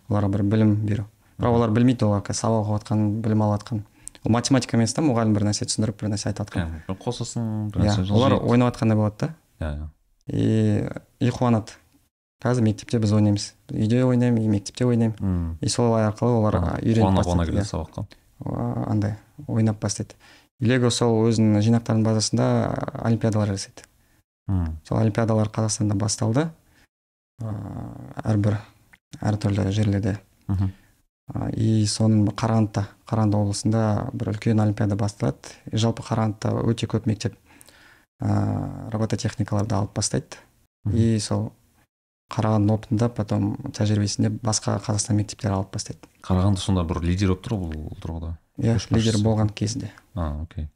Оларға 0.09 0.29
бір 0.35 0.43
білім 0.43 0.75
беру. 0.85 1.05
Бірақ 1.39 1.55
олар 1.57 1.71
білмейді 1.71 2.05
олар 2.05 2.21
қазір 2.21 2.39
сабақ 2.43 2.67
оқып 2.67 2.83
жатқан 2.83 3.21
білім 3.21 3.41
алып 3.41 3.61
жатқан. 3.61 3.81
ол 3.81 3.90
математика 4.29 4.77
емес 4.77 4.93
та 4.93 5.01
мұғалім 5.01 5.33
бір 5.33 5.47
нәрсе 5.49 5.65
түсіндіріп 5.65 6.01
бір 6.01 6.11
нәрсе 6.13 6.29
айтып 6.29 6.51
жатқан 6.51 6.81
бір 7.73 7.81
иә 7.81 7.95
нәрсе 7.95 8.13
олар 8.13 8.35
ойнап 8.37 8.75
жатқандай 8.75 8.95
болады 8.99 9.15
да. 9.19 9.33
Иә 9.59 9.71
иә. 9.77 9.87
И 10.27 11.25
и 11.25 11.29
қуанады. 11.29 11.77
Қазір 12.41 12.61
мектепте 12.65 12.99
біз 12.99 13.11
ойнаймыз. 13.13 13.53
Үйде 13.69 14.03
ойнаймын 14.05 14.41
и 14.41 14.47
мектепте 14.47 14.85
ойнаймын. 14.85 15.57
И 15.61 15.69
солай 15.69 16.07
арқылы 16.07 16.37
олар 16.39 16.55
үйреніп 16.81 17.17
бастайды 17.17 17.45
келеді 17.51 17.65
иә. 17.65 17.69
сабаққа. 17.69 18.05
Андай 18.89 19.17
ойнап 19.47 19.79
бастайды. 19.79 20.15
Лего 20.59 20.89
сол 20.89 21.27
өзінің 21.29 21.61
жинақтарының 21.61 22.03
базасында 22.05 22.47
олимпиадалар 23.03 23.53
жасайды. 23.53 23.85
Сол 24.87 24.97
олимпиадалар 24.97 25.49
қазақстанда 25.49 25.95
басталды. 25.97 26.49
Ыыы 27.41 28.13
әрбір 28.23 28.57
әртүрлі 29.21 29.71
жерлерде. 29.71 30.19
Мгм. 30.47 30.71
Ә, 31.31 31.47
и 31.55 31.85
соның 31.87 32.33
қарағандыда 32.35 32.85
қарағанды 33.07 33.39
облысында 33.39 33.85
бір 34.13 34.33
үлкен 34.33 34.59
олимпиада 34.63 34.97
басталады. 34.99 35.55
И 35.71 35.79
жалпы 35.79 36.03
қарағандыда 36.03 36.65
өте 36.67 36.89
көп 36.91 37.07
мектеп 37.07 37.37
ыыы 38.21 38.91
робототехникаларды 38.91 39.75
алып 39.77 39.95
бастайды. 39.95 40.41
И 40.91 41.19
сол 41.19 41.51
қарағандының 42.31 42.75
опытында 42.77 43.09
потом 43.15 43.55
тәжірибесінде 43.75 44.31
басқа 44.43 44.77
қазақстан 44.83 45.19
мектептері 45.19 45.59
алып 45.59 45.73
бастайды. 45.75 45.99
Қарағанды 46.25 46.63
сонда 46.63 46.83
бір 46.87 47.01
лидер 47.05 47.33
болып 47.33 47.45
тұр 47.45 47.57
ғой 47.59 47.79
бұл 47.79 48.03
тұрғыда? 48.03 48.33
Иә 48.61 48.77
лидер 48.91 49.19
болған 49.23 49.51
кезінде. 49.55 49.91
А 50.15 50.43
окей. 50.43 50.67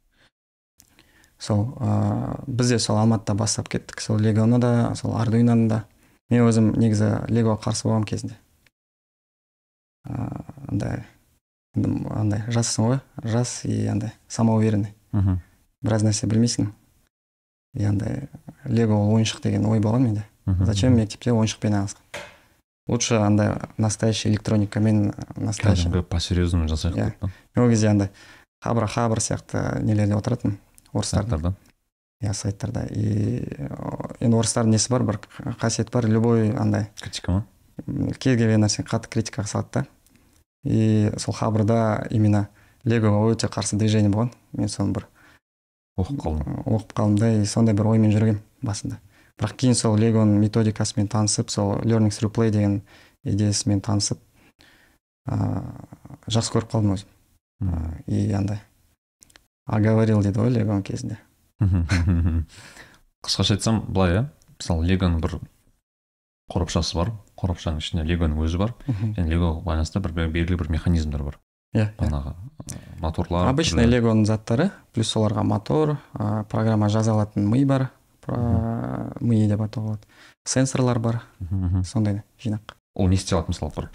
Сол 1.38 1.76
ыыы 1.80 2.40
біз 2.46 2.72
де 2.72 2.78
сол 2.78 2.98
алматыда 3.00 3.34
бастап 3.34 3.68
кеттік. 3.68 4.00
Сол 4.00 4.18
легоны 4.18 4.58
да 4.60 4.94
сол 4.96 5.16
ардуиноны 5.16 5.68
да 5.68 5.84
мен 6.30 6.48
өзім 6.48 6.72
негізі 6.76 7.28
легоға 7.28 7.60
қарсы 7.68 7.86
болғанмын 7.88 8.08
кезінде. 8.08 8.36
Андай 10.68 11.04
андай 11.74 12.44
жассың 12.48 12.88
ғой 12.90 13.00
жас 13.24 13.64
и 13.64 13.86
андай 13.86 14.12
самоуверенный. 14.28 14.94
Мхм 15.12 15.40
біраз 15.82 16.02
нәрсе 16.06 16.26
білмейсің. 16.26 16.70
И 17.76 17.84
андай 17.84 18.28
лего 18.64 18.96
ол 18.96 19.14
ойыншық 19.18 19.42
деген 19.42 19.66
ой 19.66 19.80
болған 19.80 20.08
менде. 20.08 20.24
Зачем 20.46 20.96
мектепте 20.96 21.32
ойыншықпен 21.32 21.74
айналысқан 21.74 22.24
лучше 22.88 23.14
андай 23.14 23.54
настоящий 23.76 24.30
электроникамен 24.30 25.12
настоящий. 25.36 25.88
Кәдімгі 25.88 26.06
по 26.06 26.20
серьезному 26.20 26.68
жасайық 26.70 26.96
Иә. 26.96 27.06
деп 27.10 27.18
па 27.18 27.30
мен 27.56 27.64
ол 27.64 27.70
кезде 27.70 27.88
андай 27.88 28.10
хабра 28.62 28.86
хабр 28.86 29.18
сияқты 29.18 29.82
нелерде 29.82 30.14
отыратынмын 30.14 30.58
сайттарда? 31.02 31.54
Иә 32.22 32.32
сайттарда. 32.32 32.86
И 32.90 33.42
енді 34.20 34.38
орыстардың 34.38 34.70
несі 34.70 34.90
бар? 34.90 35.02
Бір 35.02 35.18
қасиет 35.60 35.90
бар. 35.92 36.06
Любой 36.06 36.52
андай 36.56 36.88
критика 37.00 37.32
ма? 37.32 37.44
кез 38.18 38.38
келген 38.38 38.62
нәрсені 38.62 38.86
қатты 38.88 39.10
критикаға 39.10 39.50
салады 39.50 39.68
да. 39.72 39.86
И 40.64 41.10
сол 41.18 41.34
хабрда 41.34 42.06
именно 42.10 42.48
легоға 42.84 43.32
өте 43.32 43.50
қарсы 43.50 43.76
движение 43.76 44.10
болған. 44.10 44.32
Мен 44.52 44.68
соны 44.68 44.94
бір 44.96 45.08
оқып 45.98 46.20
қалдым. 46.22 46.62
Оқып 46.64 46.94
қалдым 46.94 47.18
да 47.18 47.32
и 47.32 47.44
сондай 47.44 47.74
бір 47.74 47.92
оймен 47.94 48.14
жүргенмін 48.14 48.42
басында. 48.62 49.00
Бірақ 49.36 49.56
кейін 49.60 49.76
сол 49.76 49.98
легоның 50.00 50.40
методикасымен 50.40 51.08
танысып 51.12 51.50
сол 51.50 51.76
learning 51.84 52.14
through 52.14 52.32
play 52.32 52.50
деген 52.50 52.80
идеясымен 53.24 53.82
танысып 53.84 54.20
ыыы 55.28 55.62
жақсы 56.30 56.54
көріп 56.54 56.72
қалдым 56.72 56.96
өзім. 56.96 57.08
И 58.06 58.32
андай 58.32 58.62
оговорил 59.66 60.22
дейді 60.22 60.40
ғой 60.40 60.54
легоның 60.54 60.82
кезінде. 60.86 61.18
Қысқаша 63.26 63.56
айтсам 63.56 63.82
былай 63.88 64.14
иә 64.14 64.24
мысалы 64.58 64.86
легоның 64.86 65.20
бір 65.20 65.38
қорапшасы 66.52 66.96
бар. 66.96 67.12
Қорапшаның 67.36 67.82
ішінде 67.82 68.06
легоның 68.08 68.40
өзі 68.46 68.60
бар. 68.60 68.74
Және 68.88 69.28
легоға 69.28 69.60
байланысты 69.66 70.00
бір 70.00 70.16
белгілі 70.16 70.58
бір 70.60 70.70
механизмдер 70.76 71.22
бар. 71.26 71.38
Иә 71.74 71.82
иә. 71.82 71.90
бағанағы 71.98 72.32
ы, 72.32 72.78
моторлар 73.02 73.48
обычный 73.50 73.86
легоның 73.90 74.24
заттары 74.24 74.70
плюс 74.94 75.10
соларға 75.12 75.42
мотор 75.44 75.96
ә, 76.14 76.44
программа 76.48 76.88
жаза 76.88 77.12
алатын 77.12 77.48
ми 77.50 77.64
бар 77.64 77.90
ми 79.20 79.46
деп 79.46 79.60
атауға 79.60 79.96
болады. 79.96 80.08
Сенсорлар 80.46 80.98
бар. 80.98 81.20
Сондай 81.84 82.22
жинақ. 82.42 82.74
Ол 82.96 83.08
не 83.08 83.18
істей 83.18 83.36
алады 83.36 83.52
мысалы 83.52 83.72
бір 83.76 83.90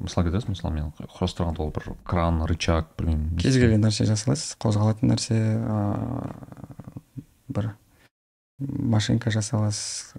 мысал 0.00 0.24
келтіресіз 0.24 0.48
мысалы 0.48 0.74
мен 0.74 0.92
құрастырғанда 0.98 1.60
ол 1.60 1.72
бір 1.76 1.90
кран 2.08 2.40
рычаг 2.48 2.88
білмеймін 2.96 3.36
кез 3.38 3.58
келген 3.60 3.84
нәрсе 3.84 4.06
жасай 4.08 4.32
аласыз 4.32 4.56
қозғалатын 4.64 5.12
нәрсе 5.12 5.36
ә, 5.36 5.80
бір 7.52 7.74
машинка 8.58 9.30
жасай 9.30 9.60
аласыз 9.60 10.14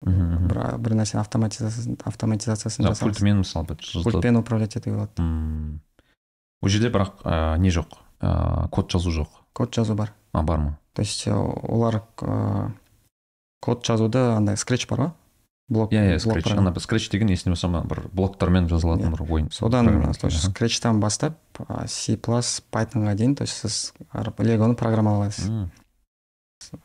Мхм, 0.00 0.48
бір, 0.48 0.94
нәрсені 0.96 1.20
автоматизациясын 1.20 1.98
автоматизациясын 2.08 2.86
аласыз 2.88 3.02
пультмен 3.04 3.42
мысалы 3.42 3.76
пультпен 3.76 4.36
управлять 4.40 4.76
етуге 4.76 4.96
болады 4.96 5.78
ол 6.62 6.68
жерде 6.72 6.88
бірақ 6.88 7.20
ә, 7.24 7.58
не 7.60 7.68
жоқ 7.68 7.98
ә, 8.20 8.68
код 8.72 8.88
жазу 8.92 9.12
жоқ 9.12 9.28
код 9.52 9.74
жазу 9.74 9.94
бар. 9.94 10.14
А 10.32 10.42
бар 10.42 10.58
ма 10.58 10.78
то 10.94 11.02
есть 11.02 11.28
олар 11.28 12.02
ә, 12.20 12.70
код 13.60 13.84
жазуды 13.84 14.18
андай 14.18 14.56
скретч 14.56 14.86
бар 14.88 15.00
ғой 15.00 15.10
блок 15.68 15.92
иә 15.92 16.14
иә 16.14 16.18
скретч 16.18 16.50
ана 16.56 16.72
скретч 16.80 17.10
деген 17.10 17.28
есіме 17.28 17.52
болса 17.52 17.68
бір 17.68 18.00
блоктармен 18.12 18.68
жазылатын 18.72 19.12
бір 19.12 19.22
ойын 19.28 19.50
содан 19.52 20.14
скретчтан 20.14 21.00
бастап 21.00 21.36
C 21.86 22.16
Pythonға 22.16 23.14
дейін 23.20 23.36
то 23.36 23.44
есть 23.44 23.60
сіз 23.60 23.92
легоны 24.38 24.74
программалай 24.74 25.28
аласыз 25.28 25.48
М, 25.48 25.70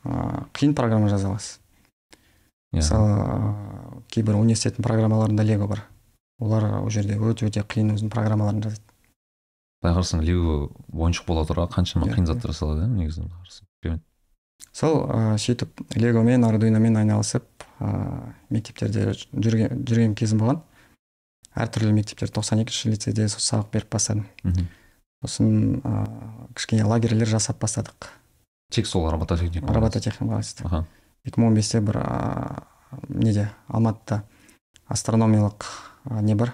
А, 0.06 0.46
қиын 0.54 0.74
программа 0.74 1.10
жаза 1.10 1.28
аласыз. 1.28 1.60
Мысалы 2.82 3.12
а, 3.22 4.02
кейбір 4.12 4.38
университеттің 4.40 4.84
программаларында 4.86 5.44
лего 5.44 5.68
бар. 5.68 5.84
Олар 6.40 6.66
ол 6.82 6.90
жерде 6.90 7.16
өте 7.18 7.48
өте 7.48 7.64
қиын 7.64 7.94
өзінің 7.96 8.12
программаларын 8.12 8.64
жазады. 8.66 8.84
Былай 9.82 9.96
қарасаң 9.96 10.24
лего 10.26 10.70
ойыншық 10.92 11.28
бола 11.28 11.46
тұра 11.48 11.68
қаншама 11.72 12.08
Иә, 12.10 12.16
қиын 12.16 12.26
иә. 12.26 12.34
заттар 12.34 12.52
жасалады 12.52 12.86
иә 12.86 12.92
негізі. 12.96 13.30
Сол 14.76 15.06
ә, 15.08 15.36
сөйтіп 15.40 15.84
легомен 15.96 16.44
ардуиномен 16.44 16.98
айналысып 17.00 17.46
ә, 17.80 18.34
мектептерде 18.50 19.12
жүрген, 19.14 19.84
жүрген 19.88 20.16
кезім 20.16 20.42
болған. 20.44 20.62
Әртүрлі 21.56 21.94
мектептер 21.96 22.32
92 22.36 22.92
лицейде 22.92 23.28
сол 23.32 23.40
сабақ 23.44 23.72
беріп 23.72 23.94
бастадым. 23.96 24.26
Мгм. 24.44 24.68
сосын 25.24 25.80
ә, 25.82 26.06
кішкене 26.56 26.84
лагерьлер 26.86 27.28
жасап 27.28 27.60
бастадық. 27.64 28.10
Тек 28.72 28.86
сол 28.88 29.10
робототехника 29.10 29.74
робототехника 29.74 30.42
аха. 30.66 30.86
Екі 31.26 31.42
мың 31.42 31.52
он 31.52 31.58
бесте 31.58 31.82
бір 31.82 32.00
ә, 32.02 32.64
неде 33.10 33.50
алматыда 33.68 34.24
астрономиялық 34.88 35.66
ә, 36.10 36.22
не 36.22 36.36
бар? 36.36 36.54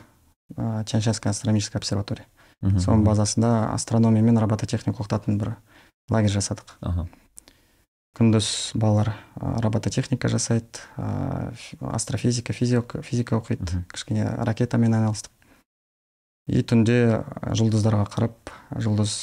Ә, 0.55 0.83
тянь-шанская 0.85 1.31
астрономическая 1.31 1.79
обсерватория 1.79 2.27
соның 2.61 3.03
базасында 3.05 3.71
астрономия 3.73 4.21
мен 4.21 4.37
робототехника 4.37 5.01
оқытатын 5.01 5.39
бір 5.41 5.55
лагерь 6.13 6.33
жасадық. 6.33 6.75
Аха. 6.81 7.07
Күндіз 8.17 8.75
балалар 8.75 9.15
робототехника 9.35 10.29
жасайды 10.29 10.83
ә, 10.97 11.53
астрофизика 11.79 12.53
физика, 12.53 13.01
физика 13.01 13.39
оқиды. 13.39 13.85
Кішкене 13.93 14.27
ракетамен 14.45 14.93
айналыстық. 14.93 15.31
И 16.51 16.61
түнде 16.61 17.23
жұлдыздарға 17.55 18.05
қарап 18.11 18.51
жұлдыз 18.75 19.15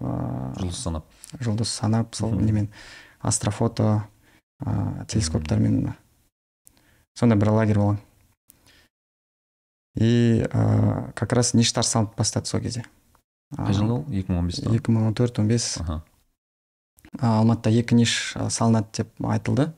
ә, 0.00 0.56
жұлдыз 0.58 0.80
санап. 0.80 1.06
жұлдыз 1.38 1.68
санап 1.68 2.14
сол 2.14 2.32
немен 2.34 2.70
астрофото 3.20 4.02
ә, 4.64 5.06
телескоптармен 5.06 5.94
сондай 7.18 7.38
бір 7.38 7.52
лагерь 7.56 7.78
болған 7.78 7.98
и 9.96 10.44
ә, 10.46 11.12
как 11.14 11.32
раз 11.32 11.54
ништар 11.54 11.84
салынып 11.84 12.16
бастады 12.16 12.46
сол 12.46 12.60
кезде 12.60 12.84
қай 13.56 13.74
жылы 13.74 13.98
ол 13.98 14.04
екі 14.14 14.32
мың 14.32 14.38
он 14.44 14.48
бесте 14.52 14.70
екі 14.70 14.94
мың 14.94 15.10
он 15.10 15.14
төрт 15.18 15.38
он 15.42 15.48
бес 15.50 15.78
алматыда 17.18 17.72
екі 17.74 17.96
ниш 17.98 18.34
салынады 18.54 18.86
деп 19.00 19.26
айтылды. 19.26 19.72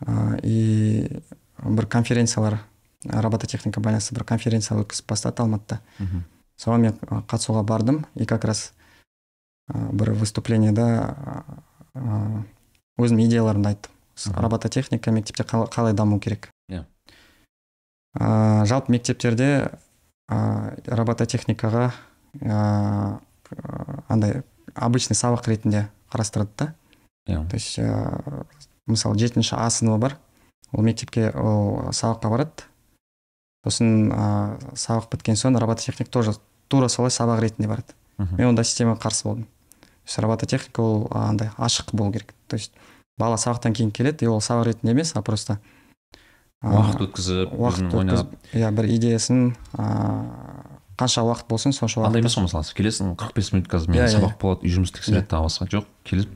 Ә, 0.00 0.38
и 0.42 1.20
бір 1.58 1.86
конференциялар 1.90 2.60
робототехника 3.04 3.80
байланысты 3.84 4.14
бір 4.16 4.24
конференция 4.24 4.78
өткізіп 4.80 5.08
бастады 5.10 5.42
алматыда 5.42 5.80
Мгм. 5.98 6.24
соған 6.56 6.80
мен 6.80 6.96
қатысуға 7.28 7.64
бардым. 7.64 8.06
И 8.14 8.24
как 8.24 8.44
раз 8.44 8.72
бір 9.68 10.12
выступлениеда 10.14 11.44
а, 12.98 13.02
өзім 13.02 13.20
идеяларымды 13.24 13.68
айттым. 13.68 13.92
Робототехника 14.42 15.10
мектепте 15.10 15.44
қала- 15.44 15.70
қалай 15.70 15.92
даму 15.94 16.18
керек? 16.20 16.50
Иә. 16.68 16.84
А, 18.18 18.64
жалпы 18.66 18.92
мектептерде 18.92 19.70
а, 20.28 20.74
робототехникаға 20.86 21.92
к- 22.42 24.04
андай 24.08 24.42
обычный 24.74 25.14
сабақ 25.14 25.46
ретінде 25.48 25.88
қарастырады 26.10 26.50
да. 26.58 26.74
Иә. 27.28 27.48
То 27.48 27.54
есть 27.56 27.78
ә, 27.78 28.44
мысалы 28.86 29.18
жетінші 29.18 29.54
а 29.56 29.68
сыныбы 29.70 29.98
бар. 29.98 30.18
Ол 30.72 30.82
мектепке 30.82 31.30
ол 31.30 31.90
сабаққа 31.92 32.28
барады. 32.28 32.64
Сосын 33.64 34.10
ә, 34.12 34.74
сабақ 34.74 35.10
біткен 35.12 35.36
соң 35.36 35.58
робототехник 35.58 36.08
тоже 36.08 36.32
тура 36.68 36.88
солай 36.88 37.10
сабақ 37.10 37.40
ретінде 37.40 37.68
барады. 37.68 37.94
Мен 38.18 38.48
ондай 38.48 38.64
системаға 38.64 38.98
қарсы 39.08 39.24
болдым. 39.24 39.46
Есть 40.08 40.18
робототехника 40.18 40.80
ол 40.80 41.08
андай 41.12 41.50
ашық 41.56 41.92
болу 41.92 42.12
керек. 42.12 42.34
То 42.48 42.56
есть 42.56 42.72
бала 43.18 43.36
сабақтан 43.36 43.74
кейін 43.74 43.92
келеді 43.92 44.24
и 44.24 44.28
ол 44.28 44.40
сабақ 44.40 44.72
ретінде 44.72 44.92
емес 44.92 45.12
а 45.14 45.22
просто 45.22 45.58
уақыт 46.64 47.04
өткізіп 47.06 47.52
уақыт 47.54 47.94
ойнап 47.94 48.32
өткізіп 48.32 48.56
иә 48.58 48.70
бір 48.74 48.88
идеясын 48.96 49.54
ә, 49.78 49.86
қанша 50.98 51.22
уақыт 51.22 51.48
болсын 51.50 51.72
сонша 51.76 52.00
андай 52.02 52.22
уақыт 52.22 52.24
емес 52.24 52.38
қой 52.38 52.46
мысалы 52.48 52.64
сен 52.64 52.78
келесің 52.80 53.14
қырық 53.20 53.34
бес 53.36 53.52
минут 53.52 53.68
қазір 53.70 53.88
Иә, 53.88 53.94
менің 53.94 54.08
иә, 54.08 54.14
сабақ 54.16 54.38
болады 54.40 54.66
үй 54.66 54.74
жұмыс 54.74 54.94
тексереді 54.96 55.28
тағы 55.30 55.46
басқа 55.46 55.68
жоқ. 55.70 55.86
Келіп 56.08 56.34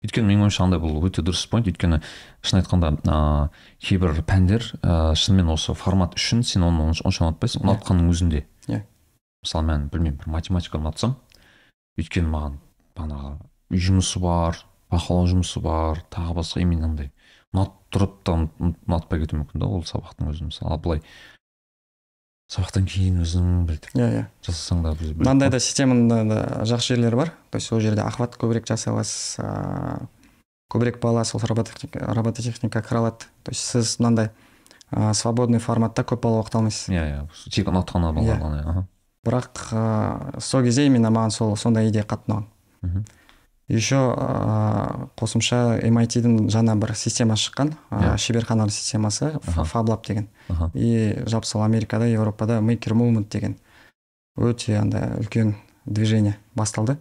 өйткені 0.00 0.26
менің 0.30 0.46
ойымша 0.46 0.64
андай 0.64 0.80
бұл 0.80 0.96
өте 1.04 1.22
дұрыс 1.22 1.44
point. 1.52 1.68
Өйткені 1.68 2.00
шын 2.42 2.62
айтқанда 2.62 2.94
ыыы 3.04 3.50
кейбір 3.84 4.22
пәндер 4.24 4.64
ыыы 4.80 5.14
шынымен 5.14 5.52
осы 5.52 5.74
формат 5.76 6.16
үшін 6.16 6.42
сен 6.42 6.64
оны 6.64 6.88
онша 6.90 7.26
ұнатпайсың 7.28 7.66
ұнатқанның 7.66 8.08
өзінде. 8.10 8.46
Иә. 8.66 8.80
мысалы 9.44 9.66
мен 9.66 9.86
білмеймін 9.92 10.18
бір 10.24 10.32
математиканы 10.34 10.88
ұнатсам 10.88 11.14
өйткені 12.00 12.32
маған 12.32 12.58
бағанағы 12.96 13.32
үй 13.70 13.78
жұмысы 13.86 14.20
бар 14.22 14.58
бақылау 14.90 15.28
жұмысы 15.30 15.60
бар 15.62 16.02
тағы 16.10 16.34
басқа 16.40 16.62
именно 16.64 16.88
андай 16.90 17.10
ұнатып 17.54 17.76
тұрып 17.94 18.16
та 18.26 18.32
ұн- 18.38 18.74
ұнатпай 18.86 19.20
кетуі 19.24 19.40
мүмкін 19.42 19.62
да 19.62 19.66
ол 19.66 19.82
сабақтың 19.86 20.30
өзін 20.32 20.50
мысалы 20.50 20.72
ал 20.74 20.78
былай 20.82 21.02
сабақтан 22.50 22.86
кейін 22.90 23.20
өзің 23.22 23.50
бүйтіп 23.68 23.94
иә 23.94 24.08
иә. 24.10 24.22
Жасасаң 24.42 24.80
да 24.82 24.94
мынандай 25.14 25.50
да 25.54 25.60
системаның 25.62 26.28
да- 26.32 26.64
жақсы 26.66 26.94
жерлері 26.96 27.16
бар. 27.16 27.32
То 27.50 27.58
есть 27.58 27.70
ол 27.72 27.80
жерде 27.80 28.02
охват 28.02 28.34
көбірек 28.36 28.66
жасай 28.66 28.92
аласыз 28.92 29.38
ыыы 29.38 30.08
көбірек 30.70 30.98
бала 31.00 31.24
сол 31.24 31.40
робототехника 31.46 32.82
кіре 32.82 32.98
алады 32.98 33.26
то 33.44 33.50
есть 33.52 33.60
сіз 33.64 33.98
мынандай 34.00 34.30
ыыы 34.90 35.14
свободный 35.14 35.58
форматта 35.62 36.02
көп 36.02 36.20
бала 36.22 36.42
оқыта 36.42 36.58
алмайсыз 36.58 36.88
иә 36.90 37.06
иә. 37.06 37.28
Тек 37.50 37.68
ұнатқан 37.70 38.02
Иә. 38.02 38.12
балалар 38.14 38.40
ғана 38.42 38.60
аха. 38.66 38.86
бірақ 39.26 39.70
ыыы 40.34 40.40
сол 40.40 40.62
кезде 40.62 40.86
именно 40.86 41.08
маған 41.10 41.30
сол 41.30 41.56
сондай 41.56 41.88
идея 41.88 42.02
қатты 42.02 42.26
ұнаған. 42.34 42.44
Еще 43.70 43.94
ыыы 43.96 45.08
қосымша 45.14 45.78
MIT-дің 45.86 46.48
жаңа 46.50 46.74
бір 46.80 46.94
система 46.98 47.36
шыққан 47.38 47.74
ыыы 47.90 48.16
шеберхананың 48.18 48.70
системасы 48.74 49.38
фаблаб 49.44 50.04
деген. 50.06 50.28
Аха. 50.48 50.70
и 50.74 51.22
жалпы 51.26 51.46
сол 51.46 51.62
америкада 51.62 52.06
еуропада 52.08 52.58
maker 52.58 52.94
movement 52.98 53.28
деген 53.30 53.56
өте 54.36 54.76
андай 54.76 55.14
үлкен 55.20 55.54
движение 55.86 56.36
басталды. 56.54 56.98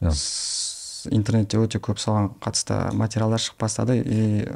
С- 0.00 1.06
интернетте 1.10 1.58
өте 1.58 1.78
көп 1.80 1.98
соған 2.00 2.30
қатысты 2.40 2.92
материалдар 2.94 3.38
шығып 3.40 3.58
бастады. 3.60 3.98
И 4.00 4.48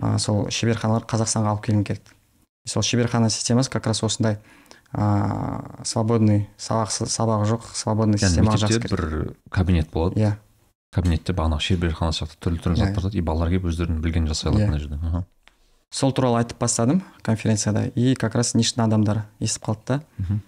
ә, 0.00 0.18
сол 0.18 0.48
шеберханалар 0.50 1.02
қазақстанға 1.04 1.50
алып 1.54 1.64
келгім 1.66 1.84
келді 1.84 2.02
сол 2.66 2.82
шеберхана 2.82 3.30
системасы 3.30 3.70
как 3.70 3.86
раз 3.86 4.02
осындай 4.02 4.38
ә, 4.92 5.84
свободный 5.84 6.48
сабақ 6.58 6.90
сабағы 6.90 7.46
жоқ 7.50 7.66
свободный 7.74 8.18
яғни 8.18 8.34
системаға 8.34 8.60
жақсы 8.64 8.80
бір 8.90 9.34
кабинет 9.50 9.90
болады. 9.90 10.18
Иә. 10.20 10.32
Кабинетте 10.92 11.32
бағанағы 11.32 11.60
шеберхана 11.62 12.10
сияқты 12.12 12.38
түрлі 12.42 12.58
түрлі 12.64 12.80
Иә, 12.80 12.88
заттар 12.94 13.12
и 13.14 13.20
балалар 13.22 13.50
келіп 13.52 13.68
өздерінің 13.70 14.00
білгенін 14.02 14.28
жасай 14.32 14.50
алады 14.50 14.64
Иә. 14.64 14.68
мына 14.70 14.78
жерде. 14.80 15.24
Сол 15.90 16.12
туралы 16.12 16.38
айтып 16.42 16.58
бастадым 16.58 17.02
конференцияда. 17.22 17.86
И 17.94 18.14
как 18.14 18.34
раз 18.34 18.54
ништің 18.54 18.84
адамдар 18.84 19.24
естіп 19.40 19.64
қалды 19.68 19.86
да. 19.86 20.00
Мгм. 20.18 20.40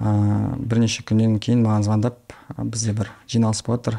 ә, 0.00 0.56
бірнеше 0.60 1.02
күннен 1.02 1.38
кейін 1.40 1.62
маған 1.64 1.82
звондап 1.84 2.18
«А, 2.56 2.64
бізде 2.64 2.92
бір 2.92 3.10
жиналыс 3.28 3.62
болып 3.64 3.84
жатыр 3.86 3.98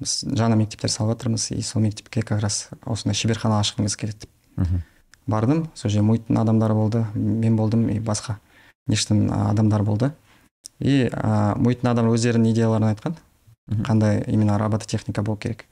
біз 0.00 0.24
жаңа 0.36 0.56
мектептер 0.60 0.90
салып 0.90 1.16
жатырмыз 1.16 1.50
и 1.56 1.62
сол 1.62 1.80
мектепке 1.82 2.20
как 2.22 2.40
раз 2.42 2.68
осындай 2.84 3.14
шеберхана 3.14 3.60
ашқымыз 3.60 3.96
келеді 3.96 4.26
деп 4.26 4.30
Мгм. 4.56 4.82
бардым. 5.26 5.70
Сол 5.74 5.90
жерде 5.90 6.04
муиттің 6.04 6.40
адамдары 6.40 6.74
болды 6.74 7.06
мен 7.14 7.56
болдым 7.56 7.88
и 7.88 7.98
басқа 8.00 8.36
ништің 8.92 9.26
а, 9.30 9.50
адамдары 9.50 9.86
болды. 9.86 10.12
И 10.78 11.08
ә, 11.08 11.54
муиттің 11.58 11.90
адамдары 11.90 12.14
өздерінің 12.16 12.52
идеяларын 12.52 12.92
айтқан. 12.92 13.16
Қандай 13.86 14.24
именно 14.26 14.58
робототехника 14.58 15.22
болу 15.22 15.38
керек. 15.38 15.64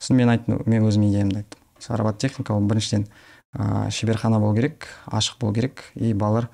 Сосын 0.00 0.18
мен 0.18 0.32
айттым 0.32 0.62
мен 0.66 0.84
өзімнің 0.86 1.10
идеямды 1.12 1.42
айттым. 1.42 1.60
Сол 1.80 1.96
робототехника 1.96 2.54
ол 2.54 2.66
біріншіден 2.66 3.06
ә, 3.56 3.90
шеберхана 3.90 4.40
болу 4.40 4.56
керек 4.56 4.88
ашық 5.06 5.38
болу 5.40 5.54
керек. 5.54 5.84
И 5.94 6.12
балалар 6.12 6.50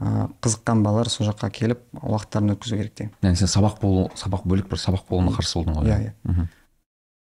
ә, 0.00 0.28
қызыққан 0.40 0.82
балалар 0.84 1.10
сол 1.10 1.26
жаққа 1.28 1.50
келіп 1.50 1.82
уақыттарын 2.00 2.54
өткізу 2.54 2.78
керек 2.78 2.94
деген. 2.94 3.12
Яғни 3.22 3.40
сен 3.40 3.50
сабақ 3.50 3.80
болу 3.82 4.06
сабақ 4.14 4.46
бөлек 4.46 4.70
бір 4.70 4.80
сабақ 4.80 5.08
болуына 5.10 5.34
қарсы 5.36 5.58
болдың 5.58 5.80
ғой 5.80 5.90
иә 5.90 5.98
иә? 6.06 6.14
Мгм. 6.24 6.48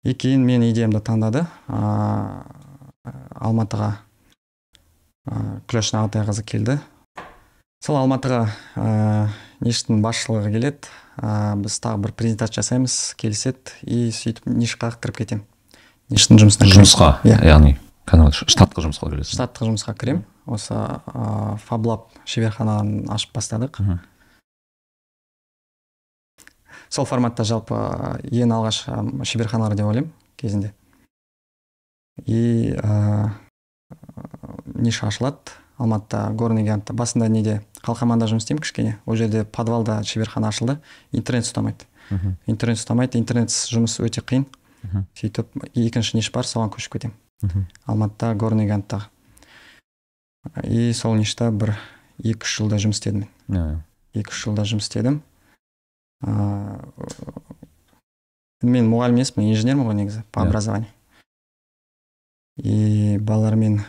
и 0.04 0.14
кейін 0.14 0.46
мен 0.46 0.64
идеямды 0.70 1.00
таңдады. 1.04 1.46
Ә, 1.68 2.44
алматыға 3.34 3.90
ә, 5.26 5.60
күләш 5.66 5.92
нағатайқызы 5.96 6.44
келді. 6.44 6.78
Сол 7.80 7.96
алматыға 7.96 8.42
ә, 8.76 8.88
ништің 9.64 10.02
басшылығы 10.04 10.52
келеді. 10.52 10.90
Ә, 11.20 11.56
біз 11.60 11.78
тағы 11.80 12.02
бір 12.04 12.12
презентация 12.16 12.60
жасаймыз 12.60 12.96
келіседі 13.20 13.76
и 13.88 14.10
сөйтіп 14.14 14.48
нишқа 14.52 14.92
кіріп 15.00 15.20
кетемін. 15.20 15.46
Ништің 16.12 16.40
жұмысына 16.42 16.68
жұмысқа 16.74 17.08
Иә. 17.24 17.38
яғни 17.46 17.74
кәдімгі 18.10 18.48
штатқа 18.52 18.84
жұмысқа 18.84 19.10
кіресің 19.12 19.36
штаттық 19.38 19.70
жұмысқа 19.70 19.94
кіремін. 19.96 20.24
Осы 20.50 20.74
ә, 20.76 21.56
фаблаб 21.64 22.08
шеберхананы 22.28 23.06
ашып 23.12 23.32
бастадық. 23.36 23.80
Сол 26.90 27.06
форматта 27.06 27.44
жалпы 27.48 27.78
ең 28.28 28.52
алғаш 28.56 28.84
ә, 28.88 29.00
шеберханалар 29.24 29.76
деп 29.78 29.88
ойлаймын 29.88 30.12
кезінде. 30.36 30.74
И 32.26 32.74
ә, 32.76 33.30
ниша 34.74 35.08
ашылады? 35.08 35.56
Алматыда 35.80 36.30
горный 36.36 36.62
гигантта 36.62 36.92
басында 36.92 37.28
неде 37.32 37.62
қалқаманда 37.80 38.28
жұмыс 38.28 38.44
істеймін 38.44 38.60
кішкене? 38.62 38.98
Ол 39.06 39.16
жерде 39.16 39.44
подвалда 39.44 40.02
шеберхана 40.04 40.48
ашылды 40.52 40.78
интернет 41.12 41.44
ұстамайды. 41.48 41.86
Мгм. 42.10 42.36
интернет 42.46 42.78
ұстамайды 42.78 43.16
интернетсіз 43.20 43.70
жұмыс 43.72 43.96
өте 44.04 44.20
қиын. 44.20 44.44
Мгм. 44.82 45.06
сөйтіп 45.14 45.46
екінші 45.74 46.16
ниш 46.18 46.30
бар 46.32 46.44
соған 46.44 46.70
көшіп 46.74 46.92
кетемін. 46.98 47.66
Алматыда 47.86 48.34
горный 48.34 48.66
гиганттағы 48.66 49.08
и 50.64 50.92
сол 50.92 51.14
ништа 51.16 51.50
бір 51.50 51.74
екі 52.22 52.44
үш 52.44 52.56
жылда 52.60 52.76
жұмыс 52.80 53.00
істедім 53.00 53.26
мен. 53.48 53.58
Иә. 54.14 54.20
екі 54.20 54.30
үш 54.32 54.44
жылда 54.44 54.62
жұмыс 54.68 54.88
істедім. 54.88 55.22
Ыыы 56.24 56.80
мен 58.62 58.88
мұғалім 58.92 59.16
емеспін 59.20 59.46
инженермін 59.52 59.86
ғой 59.88 59.94
негізі 59.94 60.22
по 60.32 60.40
Иә. 60.40 60.48
образованию. 60.48 60.90
И 62.56 63.16
балалармен 63.18 63.80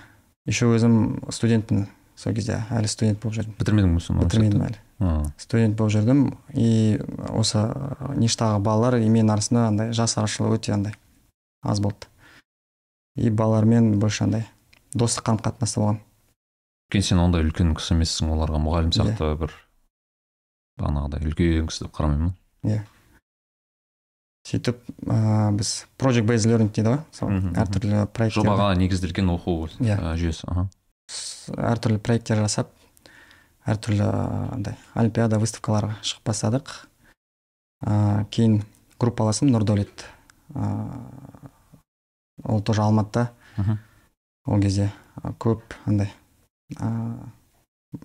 еще 0.49 0.69
өзім 0.75 0.95
студентпін 1.31 1.87
сол 2.15 2.33
кезде 2.37 2.61
әлі 2.73 2.89
студент 2.91 3.19
болып 3.23 3.37
жүрдім 3.39 3.57
бітірмедің 3.59 3.93
бе 3.97 4.03
соны 4.05 4.25
бітірмедім 4.25 4.63
әлі 4.69 4.79
А, 5.01 5.25
студент 5.41 5.73
болып 5.79 5.95
жүрдім 5.95 6.19
и 6.53 6.99
осы 7.33 7.63
ништағы 8.21 8.59
балалар 8.61 8.99
и 9.01 9.07
мен 9.09 9.31
арасында 9.33 9.63
андай 9.71 9.93
жас 9.97 10.13
арашылығы 10.21 10.59
өте 10.59 10.75
андай 10.75 10.93
аз 11.65 11.79
болды. 11.81 12.05
И 13.17 13.31
балалармен 13.33 13.97
больше 13.97 14.27
андай 14.27 14.45
достық 14.93 15.25
қарым 15.25 15.41
қатынаста 15.41 15.81
болған. 15.81 15.97
Өйткені 16.91 17.07
сен 17.07 17.23
ондай 17.23 17.41
үлкен 17.47 17.73
кісі 17.73 17.95
емессің 17.95 18.29
оларға 18.35 18.61
мұғалім 18.61 18.93
Иә. 18.93 18.99
сияқты 18.99 19.31
бір 19.41 19.57
бағанағыдай 20.77 21.25
үлкен 21.31 21.71
кісі 21.73 21.87
деп 21.87 21.97
қарамаймын. 21.97 22.35
Сөйтіп 24.47 24.79
ыыы 25.05 25.51
біз 25.59 25.71
project 26.01 26.25
based 26.29 26.49
learning 26.49 26.71
дейді 26.73 26.89
ғой 26.95 27.01
сол 27.13 27.29
мхм. 27.29 27.51
әртүрлі 27.61 28.05
проекттер 28.13 28.41
жобаға 28.43 28.69
негізделген 28.79 29.29
оқу 29.35 29.55
Иә. 29.79 29.97
ә, 30.01 30.15
жүйесі 30.17 30.47
аха. 30.49 30.67
әртүрлі 31.71 31.99
проекттер 32.01 32.41
жасап 32.41 32.71
әртүрлі 33.69 34.01
ә, 34.07 34.53
андай 34.55 34.77
олимпиада 34.97 35.37
выставкаларға 35.41 35.99
шығып 36.01 36.25
бастадық 36.31 36.71
ә, 37.85 38.25
кейін 38.33 38.63
группаласым 39.01 39.51
нұрдәулет 39.53 40.05
ә, 40.55 40.65
ол 42.43 42.61
тоже 42.65 42.81
алматыда 42.81 43.29
ол 44.47 44.59
кезде 44.61 44.89
ә, 45.21 45.33
көп 45.37 45.61
андай 45.85 46.09
ә, 46.79 46.89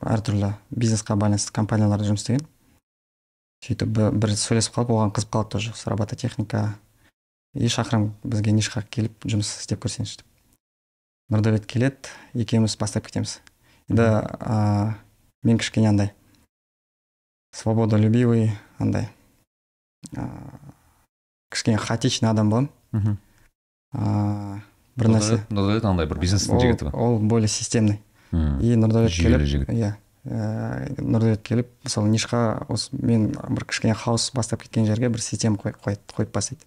әртүрлі 0.04 0.52
бизнесқа 0.70 1.16
байланысты 1.16 1.52
компанияларда 1.56 2.04
жұмыс 2.10 2.20
істеген 2.26 2.44
сөйтіп 3.64 3.88
бір, 4.20 4.34
сөйлесіп 4.36 4.76
қалып 4.76 4.92
оған 4.92 5.14
қызып 5.16 5.32
қалды 5.32 5.56
тоже 5.56 5.72
робототехника. 5.86 6.76
И 7.56 7.70
шақырамын 7.72 8.12
бізге 8.22 8.52
нишқа 8.52 8.82
келіп 8.92 9.24
жұмыс 9.24 9.48
істеп 9.62 9.80
көрсеңізші 9.84 10.20
деп. 10.20 10.26
Нұрдәулет 11.32 11.64
келеді 11.66 12.12
екеуміз 12.36 12.76
бастап 12.76 13.06
кетеміз. 13.08 13.40
Енді 13.88 14.04
ә, 14.04 14.94
мен 15.42 15.58
кішкене 15.58 15.88
андай. 15.88 16.12
Свободолюбивый 17.56 18.52
андай. 18.78 19.08
Ыыы 20.12 20.74
кішкене 21.50 21.78
хаотичный 21.78 22.28
адам 22.30 22.50
боламын. 22.50 22.70
Мхм. 22.92 23.16
Ыыы 23.96 24.60
бір 24.96 25.12
нәрсе. 25.16 25.40
Нұрдәулет 25.48 25.88
андай 25.88 26.06
бір 26.10 26.20
бизнестің 26.20 26.60
жігіті 26.60 26.90
ғой 26.90 26.96
ол 27.06 27.18
более 27.18 27.48
системный. 27.48 28.02
И 28.32 28.76
нұрдәулет 28.76 29.16
келіп 29.16 29.70
иә. 29.72 29.94
Ііі 30.26 31.04
нұрдәулет 31.06 31.42
келіп 31.46 31.68
мысалы 31.86 32.10
нишқа 32.10 32.66
осы 32.72 32.90
мен 32.98 33.28
бір 33.48 33.64
кішкене 33.70 33.94
хаос 33.94 34.30
бастап 34.34 34.62
кеткен 34.62 34.86
жерге 34.86 35.08
бір 35.08 35.20
система 35.22 35.56
қой- 35.56 35.76
қойып 35.78 36.02
қойып 36.16 36.32
бастайды. 36.34 36.62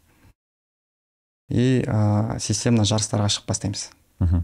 И 1.50 1.84
ыыы 1.88 2.40
системно 2.40 2.84
жарыстарға 2.86 3.28
шығып 3.34 3.48
бастаймыз. 3.50 3.90
Мхм. 4.20 4.44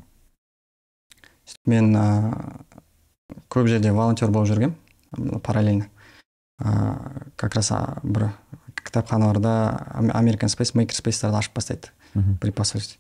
Сөйтіп 1.46 1.68
мен 1.72 1.96
ыыы 1.96 3.42
көп 3.50 3.68
жерде 3.70 3.92
волонтер 3.94 4.32
болып 4.34 4.50
жүргенмін 4.52 5.40
параллельно. 5.42 5.88
Ыыы 6.60 7.32
как 7.38 7.56
раз 7.56 7.72
бір 8.04 8.32
кітапханаларда 8.84 9.92
Ам- 9.96 10.12
American 10.12 10.50
Space 10.52 10.74
Maker 10.76 10.96
Space'тарды 10.98 11.38
ашып 11.38 11.54
бастайды 11.56 11.90
мхм. 12.14 12.38
при 12.42 12.52
посольстве. 12.52 12.98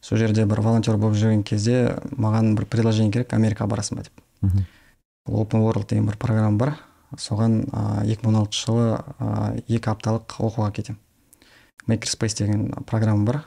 Сол 0.00 0.18
жерде 0.18 0.44
бір 0.46 0.60
волонтер 0.60 0.96
болып 0.96 1.14
жүрген 1.16 1.42
кезде 1.44 1.96
маған 2.16 2.54
бір 2.56 2.66
предложение 2.66 3.12
керек 3.12 3.32
америкаға 3.32 3.68
барасың 3.76 3.96
ба 3.96 4.02
деп. 4.02 4.12
Мхм. 4.42 4.64
Open 5.28 5.62
World 5.64 5.88
деген 5.88 6.06
бір 6.06 6.16
программа 6.20 6.58
бар. 6.58 6.74
Соған 7.16 7.62
екі 8.04 8.26
мың 8.26 8.28
он 8.34 8.36
алтыншы 8.42 8.66
жылы 8.66 8.86
екі 9.70 9.90
апталық 9.92 10.34
оқуға 10.36 10.72
кетемін. 10.74 10.98
Makerspace 11.88 12.36
деген 12.42 12.66
программа 12.86 13.24
бар. 13.24 13.38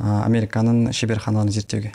Американың 0.00 0.90
шеберханаларын 0.92 1.52
зерттеуге. 1.54 1.92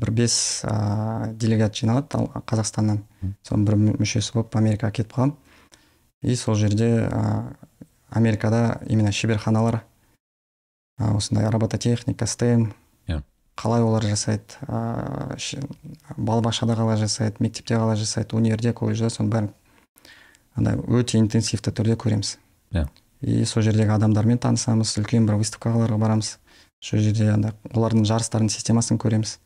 Бір 0.00 0.10
бес 0.10 0.62
ә, 0.64 1.32
делегат 1.34 1.74
жиналады 1.76 2.14
ал- 2.18 2.42
қазақстаннан. 2.46 3.02
Соның 3.44 3.64
бір 3.66 3.76
мүшесі 4.00 4.32
болып 4.34 4.54
америкаға 4.56 4.92
кетіп 4.92 5.12
қаламын. 5.12 5.34
И 6.22 6.34
сол 6.36 6.54
жерде 6.54 7.06
ә, 7.06 7.54
америкада 8.10 8.80
именно 8.88 9.12
шеберханалар 9.12 9.82
ә, 11.00 11.14
осындай 11.16 11.50
робототехника 11.50 12.26
стем. 12.26 12.72
Қалай 13.62 13.82
олар 13.86 14.02
жасайды 14.02 14.58
ә, 14.66 15.36
ш- 15.38 15.62
балабақшада 16.18 16.74
қалай 16.78 16.98
жасайды 16.98 17.38
мектепте 17.44 17.76
қалай 17.78 17.96
жасайды 18.00 18.36
универде 18.36 18.72
колледжде 18.74 19.10
соның 19.14 19.30
бәрін 19.32 19.50
андай 20.58 20.76
өте 20.98 21.18
интенсивті 21.22 21.70
түрде 21.72 21.94
көреміз. 21.96 22.36
Иә. 22.74 22.88
и 23.22 23.44
сол 23.46 23.62
жердегі 23.62 23.94
адамдармен 23.94 24.38
танысамыз 24.42 24.96
үлкен 24.98 25.26
бір 25.28 25.38
выставкаларға 25.40 25.98
барамыз. 26.00 26.38
Сол 26.82 26.98
жерде 26.98 27.30
андай 27.30 27.52
олардың 27.70 28.04
жарыстарының 28.08 28.50
системасын 28.50 28.98
көреміз. 28.98 29.36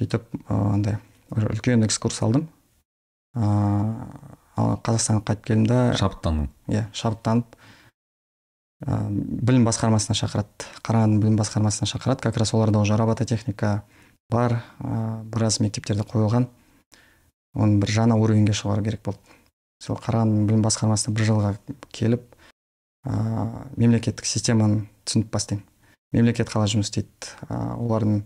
Сөйтіп 0.00 0.24
ыыы, 0.48 0.72
андай 0.72 0.96
бір 1.30 1.50
үлкен 1.52 1.84
экскурс 1.84 2.22
алдым. 2.24 2.48
Ыыы 3.36 4.78
қазақстанға 4.86 5.24
қайтып 5.28 5.44
келдім 5.50 5.66
да 5.68 5.78
шабыттандың? 5.98 6.48
Иә 6.70 6.84
шабыттанып 6.94 7.56
ә, 7.56 7.63
білім 8.82 9.64
басқармасына 9.68 10.16
шақырады. 10.18 10.66
Қарағанды 10.84 11.20
білім 11.22 11.36
басқармасына 11.38 11.88
шақырады. 11.88 12.22
Как 12.22 12.36
раз 12.36 12.54
оларда 12.54 12.80
уже 12.80 12.96
робототехника 12.96 13.82
бар. 14.30 14.62
Ә, 14.80 15.22
біраз 15.24 15.60
мектептерде 15.60 16.02
қойылған. 16.02 16.48
Оны 17.54 17.78
бір 17.80 17.90
жаңа 17.94 18.18
уровеньге 18.18 18.52
шығару 18.52 18.84
керек 18.84 19.02
болды. 19.04 19.20
Сол 19.80 19.96
қарағанды 19.96 20.46
білім 20.48 20.64
басқармасына 20.64 21.14
бір 21.14 21.28
жылға 21.30 21.54
келіп 21.92 22.26
ә, 23.06 23.14
мемлекеттік 23.76 24.26
системаны 24.26 24.86
түсініп 25.04 25.30
бастаймын. 25.30 25.64
Мемлекет 26.12 26.50
қалай 26.50 26.70
жұмыс 26.72 26.90
істейді? 26.90 27.30
Ә, 27.48 27.76
олардың 27.78 28.22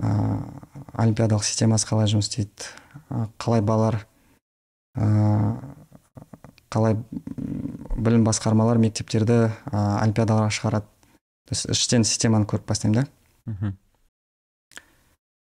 ә, 0.00 0.12
олимпиадалық 1.00 1.44
системасы 1.44 1.88
қалай 1.88 2.10
жұмыс 2.12 2.28
істейді? 2.28 2.70
Қалай 3.40 3.62
балалар 3.62 4.02
ә, 4.96 5.60
қалай 6.70 6.96
білім 8.00 8.24
басқармалар 8.24 8.80
мектептерді 8.80 9.50
ә, 9.70 10.00
олимпиадаларға 10.00 10.50
шығарады. 10.54 10.88
То 11.48 11.54
есть 11.56 11.70
іштен 11.72 12.04
системаны 12.04 12.46
көріп 12.46 12.66
бастаймын 12.68 13.02
да. 13.02 13.06
Мхм. 13.50 13.76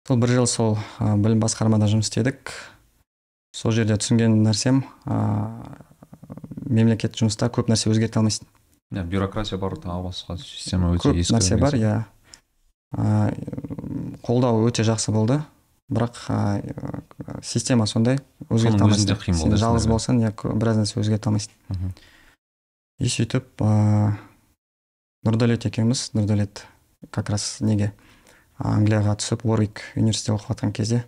Сол 0.08 0.20
бір 0.22 0.34
жыл 0.36 0.48
сол 0.48 0.78
ә, 1.00 1.16
білім 1.18 1.40
басқармада 1.42 1.88
жұмыс 1.90 2.12
істедік. 2.12 2.52
Сол 3.56 3.72
жерде 3.72 3.98
түсінген 3.98 4.42
нәрсем 4.44 4.84
ә, 5.08 5.16
мемлекет 6.68 7.16
жұмыста 7.18 7.50
көп 7.50 7.72
нәрсе 7.72 7.90
өзгерте 7.90 8.20
алмайсың. 8.20 8.50
Иә 8.94 9.06
бюрократия 9.10 9.58
бар 9.58 9.78
тағы 9.82 10.10
басқа 10.10 10.38
система 10.42 10.94
өте 10.94 11.10
көп 11.10 11.22
ескі 11.24 11.38
нәрсе 11.38 11.58
бар 11.58 11.78
иә. 11.80 11.96
Ә, 12.96 13.34
қолдау 14.28 14.66
өте 14.68 14.86
жақсы 14.86 15.16
болды. 15.16 15.40
Бірақ 15.90 16.18
ә, 16.34 17.42
система 17.46 17.86
сондай 17.88 18.20
өзгерте 18.50 18.84
алмайсың. 18.84 19.56
жалғыз 19.58 19.88
болсаң 19.88 20.22
иә 20.22 20.34
біраз 20.58 20.82
нәрсе 20.82 21.00
өзгерте 21.00 21.30
алмайсың. 21.30 21.54
И 23.00 23.10
сөйтіп 23.12 23.62
ыыы 23.62 24.14
нұрдәулет 25.26 25.66
екеуміз 25.68 26.12
нұрдәулет 26.16 26.64
как 27.12 27.30
раз 27.34 27.60
неге 27.62 27.92
англияға 28.62 29.18
түсіп 29.20 29.44
уорвик 29.46 29.82
университетте 29.96 30.36
оқып 30.36 30.54
жатқан 30.54 30.72
кезде 30.76 31.02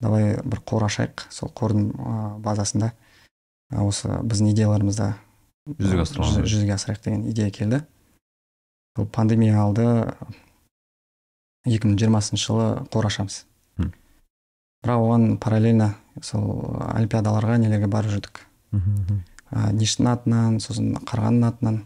давай 0.00 0.36
бір 0.44 0.60
қор 0.68 0.86
ашайық. 0.88 1.26
Сол 1.30 1.50
қордың 1.56 1.90
базасында 2.44 2.92
ә, 3.72 3.80
осы 3.84 4.08
біздің 4.22 4.52
идеяларымызды 4.52 5.12
Жүзеге 5.66 6.02
асыруға. 6.04 6.30
жүз- 6.36 6.46
жүзеге 6.52 6.74
асырайық 6.76 7.02
деген 7.04 7.24
идея 7.30 7.50
келді. 7.50 7.82
Сол 8.96 9.06
пандемия 9.06 9.58
алды 9.60 9.86
екі 11.66 11.88
мың 11.90 11.96
жиырмасыншы 12.00 12.46
жылы 12.46 12.66
қор 12.92 13.08
ашамыз. 13.10 13.44
Бірақ 14.84 15.00
оған 15.02 15.24
параллельно 15.42 15.94
сол 16.22 16.76
олимпиадаларға 16.94 17.56
нелерге 17.58 17.88
барып 17.90 18.12
жүрдік. 18.14 18.40
Мхм. 18.70 19.24
Ә, 19.52 19.70
ништің 19.76 20.10
атынан 20.10 20.58
сосын 20.62 20.94
қарғаның 21.06 21.46
атынан. 21.50 21.78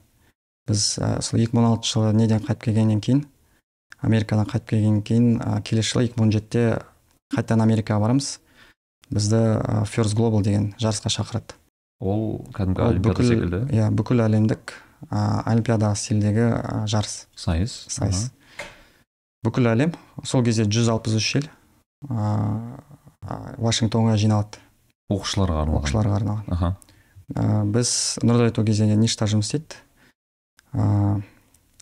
Біз 0.68 0.98
ә, 1.00 1.20
сол 1.24 1.40
екі 1.42 1.56
мың 1.56 1.64
он 1.64 1.70
алтыншы 1.74 1.96
жылы 1.98 2.12
неден 2.16 2.44
қайтып 2.44 2.68
келгеннен 2.68 3.00
кейін 3.04 3.24
америкадан 4.00 4.46
қайтып 4.48 4.74
келгеннен 4.74 5.02
кейін 5.04 5.30
ә, 5.40 5.60
келесі 5.66 5.94
жылы 5.94 6.08
екі 6.08 6.18
мың 6.20 6.28
он 6.28 6.34
жетіде 6.36 6.66
қайтадан 7.34 7.64
америкаға 7.66 8.04
барамыз. 8.06 8.38
Бізді 9.10 9.40
ә, 9.58 9.82
First 9.90 10.16
Global 10.16 10.44
деген 10.46 10.72
жарысқа 10.80 11.10
шақырады. 11.12 11.56
Ол 12.00 12.46
кәдімгі 12.56 12.80
Ол 12.80 12.94
олимпиада 12.94 13.16
бүкіл 13.18 13.28
секілді? 13.28 13.62
иә 13.76 13.90
бүкіл 13.92 14.22
әлемдік 14.24 14.72
ә, 15.10 15.42
олимпиада 15.50 15.90
стилдегі 15.98 16.46
ә, 16.56 16.86
жарыс. 16.88 17.26
Сайыс? 17.36 17.74
Сайыс. 17.92 18.30
Бүкіл 19.44 19.68
әлем 19.72 19.92
сол 20.24 20.44
кезде 20.44 20.64
163 20.64 21.40
ел 21.40 21.48
ә, 22.08 22.78
ә, 23.26 23.36
вашингтонға 23.60 24.16
жиналады 24.20 24.60
оқушыларға 25.10 25.64
арналған. 25.64 25.82
Оқушыларға 25.82 26.16
арналған. 26.20 26.50
Аха. 26.54 26.76
Ә, 27.34 27.62
біз 27.64 27.92
нұрдәулет 28.24 28.58
ол 28.58 28.66
кезде 28.66 28.88
ништа 28.96 29.28
жұмыс 29.30 29.50
істейді? 29.50 29.78
Ә, 30.72 31.20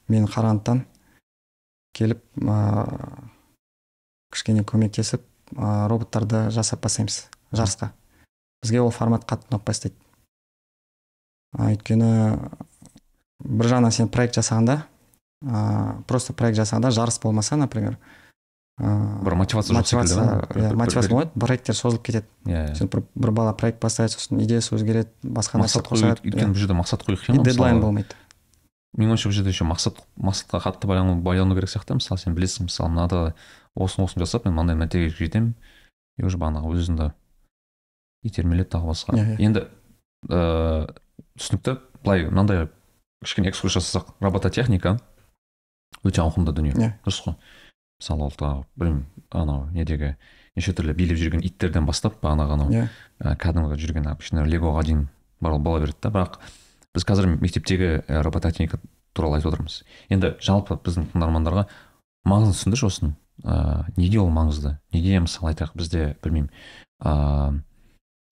мен 0.08 0.28
қарағандыдан 0.28 0.84
келіп 1.96 2.22
ә, 2.42 2.58
кішкене 4.32 4.64
көмектесіп 4.68 5.24
ә, 5.56 5.88
роботтарды 5.88 6.48
жасап 6.54 6.82
бастаймыз 6.84 7.26
жарысқа. 7.52 7.92
Бізге 8.62 8.82
ол 8.82 8.92
формат 8.92 9.26
қатты 9.28 9.52
ұнап 9.52 9.64
бастайды. 9.68 9.96
Ә, 11.56 11.72
өйткені 11.72 12.12
бір 13.44 13.70
жағынан 13.72 13.94
сен 13.94 14.08
проект 14.12 14.36
жасағанда 14.38 14.82
ә, 15.46 16.02
просто 16.10 16.34
проект 16.34 16.58
жасағанда 16.58 16.90
жарыс 16.94 17.20
болмаса 17.22 17.56
например 17.56 17.96
ә, 18.78 19.22
бір 19.24 19.34
мотивация 19.34 19.74
жоқ 19.76 19.88
секілді 19.90 20.14
мотивация 20.14 20.70
иә 20.70 20.74
мотивация 20.78 21.10
болмайды 21.10 21.40
проекттер 21.40 21.74
созылып 21.74 22.04
кетеді 22.06 22.26
иә 22.46 22.74
сен 22.78 22.88
бір, 22.88 23.02
бір 23.14 23.30
бала 23.30 23.52
проект 23.52 23.80
бастайды 23.82 24.14
сосын 24.14 24.40
идеясы 24.44 24.74
өзгереді 24.76 25.10
басқа 25.22 25.60
мақсат 25.62 25.88
қосады 25.88 26.22
өйткені 26.22 26.52
бұл 26.54 26.62
жерде 26.62 26.78
мақсат 26.78 27.04
қою 27.06 27.18
қиын 27.18 27.40
ғой. 27.40 27.44
дедлайн 27.50 27.80
болмайды 27.82 28.14
менің 28.96 29.16
ойымша 29.16 29.28
бұл 29.28 29.36
жерде 29.38 29.50
еще 29.54 29.66
мақсат 29.68 29.98
мақсатқа 30.16 30.62
қатты 30.62 30.86
байлану 30.88 31.54
керек 31.54 31.70
сияқты 31.70 31.98
мысалы 31.98 32.22
сен 32.22 32.34
білесің 32.38 32.68
мысалы 32.70 32.90
мынада 32.94 33.34
осыны 33.74 34.06
осыны 34.06 34.24
жасап 34.24 34.46
мен 34.46 34.54
мынандай 34.54 34.78
нәтижеге 34.78 35.14
жетемін 35.18 35.54
и 36.18 36.24
уже 36.24 36.38
бағанағы 36.38 36.72
өзіңді 36.72 37.10
итермелеп 38.26 38.70
тағы 38.72 38.90
басқа 38.90 39.18
енді 39.38 39.66
ыыы 40.28 40.88
түсінікті 41.38 41.76
былай 42.02 42.26
мынандай 42.30 42.68
кішкене 43.22 43.50
экскурс 43.52 43.76
жасасақ 43.78 44.14
робототехника 44.24 44.98
өте 46.02 46.22
ауқымды 46.22 46.52
дүние 46.54 46.74
Иә. 46.74 46.92
дұрыс 47.04 47.22
қой 47.24 47.36
мысалы 47.98 48.24
ол 48.28 48.34
тағы 48.38 48.64
білмеймін 48.78 49.04
анау 49.34 49.66
недегі 49.74 50.14
неше 50.56 50.72
түрлі 50.74 50.94
билеп 50.94 51.18
жүрген 51.18 51.42
иттерден 51.46 51.86
бастап 51.86 52.20
бағанағы 52.22 52.54
анау 52.54 52.70
иә. 52.70 52.88
ә, 53.20 53.34
кәдімгі 53.38 53.78
жүрген 53.78 54.06
обычно 54.10 54.44
легоға 54.46 54.84
дейін 54.86 55.08
бар 55.40 55.58
бола 55.58 55.80
береді 55.82 55.98
да 56.02 56.10
бірақ 56.14 56.38
біз 56.94 57.04
қазір 57.04 57.30
мектептегі 57.40 58.02
ә, 58.06 58.22
робототехника 58.22 58.78
туралы 59.12 59.38
айтып 59.38 59.52
отырмыз. 59.52 59.82
Енді 60.08 60.36
жалпы 60.40 60.78
біздің 60.78 61.10
тыңдармандарға 61.12 61.66
маңызын 62.28 62.54
түсіндірші 62.54 62.86
осының 62.86 63.14
ә, 63.44 63.84
неге 63.96 64.20
ол 64.22 64.30
маңызды? 64.30 64.76
Неге 64.94 65.18
мысалы 65.24 65.52
айтайық 65.52 65.74
бізде 65.74 66.16
білмеймін 66.22 66.50
ә, 67.02 67.58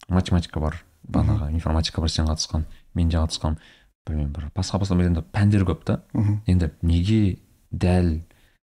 математика 0.09 0.61
бар 0.61 0.79
бағанағы 1.07 1.50
информатика 1.55 2.00
бар 2.00 2.11
сен 2.11 2.31
қатысқан 2.31 2.64
мен 2.94 3.11
де 3.11 3.18
қатысқанмын 3.18 3.59
білмеймін 4.07 4.33
бір 4.33 4.48
басқа 4.55 4.79
басқа 4.83 4.98
енді 5.02 5.22
пәндер 5.35 5.66
көп 5.66 5.85
та. 5.85 6.00
Енді 6.46 6.70
неге 6.83 7.38
дәл 7.70 8.20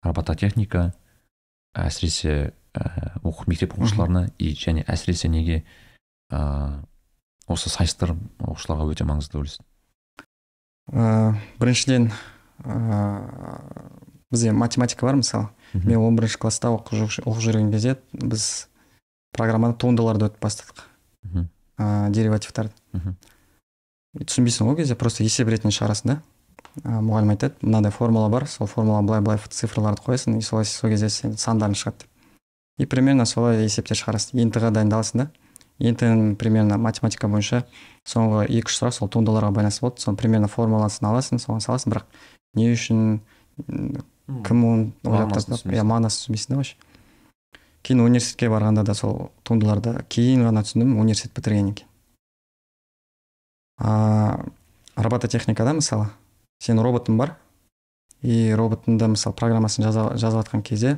робототехника 0.05 0.93
әсіресе 1.79 2.53
ә, 2.75 3.19
оқу 3.23 3.49
мектеп 3.51 3.75
оқушыларына 3.77 4.29
и 4.39 4.53
және 4.55 4.85
әсіресе 4.89 5.29
неге 5.33 5.63
ә, 6.33 6.83
осы 7.49 7.71
сайыстар 7.73 8.15
оқушыларға 8.39 8.89
өте 8.93 9.07
маңызды 9.09 9.33
деп 9.35 9.43
ойлайсың? 9.43 9.65
Ә, 10.93 11.35
біріншіден 11.61 12.11
ә, 12.65 13.61
бізде 14.31 14.53
математика 14.53 15.07
бар 15.07 15.19
мысалы 15.21 15.49
мен 15.75 15.99
он 16.01 16.17
бірінші 16.17 16.39
класста 16.41 16.71
оқып 16.73 16.95
жүр- 17.03 17.25
оқып 17.25 17.43
жүрген 17.45 17.73
кезде 17.73 17.97
біз 18.13 18.69
программаны 19.37 19.77
туындыларды 19.77 20.29
өтіп 20.31 20.41
бастадық. 20.41 20.85
Ә, 21.79 22.09
деривативтарды. 22.11 22.73
Түсінбейсің 24.19 24.67
ғой 24.67 24.73
ол 24.73 24.77
кезде 24.81 24.97
просто 24.99 25.23
есеп 25.23 25.49
ретінде 25.53 25.75
шығарасың 25.77 26.09
да. 26.11 26.17
Мұғалім 26.85 27.33
айтады 27.35 27.55
мынандай 27.63 27.93
формула 27.93 28.29
бар 28.29 28.47
сол 28.49 28.67
формула 28.67 29.03
былай 29.03 29.21
былай 29.21 29.39
цифрларды 29.51 30.03
қоясың 30.05 30.39
и 30.39 30.43
солай 30.43 30.65
сол 30.65 30.91
кезде 30.91 31.09
сен 31.09 31.37
сандарың 31.37 31.75
шығады 31.75 32.05
деп. 32.05 32.09
И 32.79 32.87
примерно 32.87 33.27
солай 33.27 33.65
есептер 33.65 33.99
шығарасың. 33.99 34.39
Ент 34.39 34.57
ға 34.57 34.71
дайындаласың 34.71 35.25
да. 35.25 35.31
Ент 35.79 36.03
примерно 36.39 36.79
математика 36.79 37.29
бойынша 37.29 37.65
соңғы 38.07 38.47
екі 38.49 38.71
үш 38.71 38.79
сұрақ 38.79 38.95
сол 38.95 39.11
туындыларға 39.11 39.51
байланысты 39.55 39.83
болады 39.83 40.03
соны 40.03 40.17
примерно 40.19 40.49
формуласын 40.49 41.07
аласың 41.11 41.43
соған 41.43 41.63
саласың 41.63 41.95
бірақ 41.95 42.07
не 42.55 42.71
үшін 42.73 43.21
кім 44.47 44.65
оны 44.65 44.93
ойлап 45.05 45.35
тастап 45.35 45.59
түсінбейсің. 45.59 45.79
иә 45.79 45.87
мағынасын 45.87 46.23
түсінбейсің 46.23 46.55
да 46.55 46.57
вообще. 46.57 46.77
Кейін 47.83 48.01
университетке 48.05 48.51
барғанда 48.51 48.85
да 48.85 48.95
сол 48.95 49.31
туындыларды 49.47 49.95
кейін 50.11 50.47
ғана 50.49 50.63
түсіндім 50.67 50.99
университет 50.99 51.35
бітіргеннен 51.35 51.75
кейін. 51.75 51.89
А 53.79 54.45
робототехникада 54.97 55.73
мысалы? 55.79 56.11
Сен 56.63 56.81
роботың 56.83 57.19
бар. 57.19 57.37
И 58.23 58.51
роботыңды 58.57 59.07
мысалы 59.13 59.37
программасын 59.39 59.85
жаза, 59.87 60.09
жазып 60.19 60.43
жатқан 60.43 60.63
кезде 60.67 60.97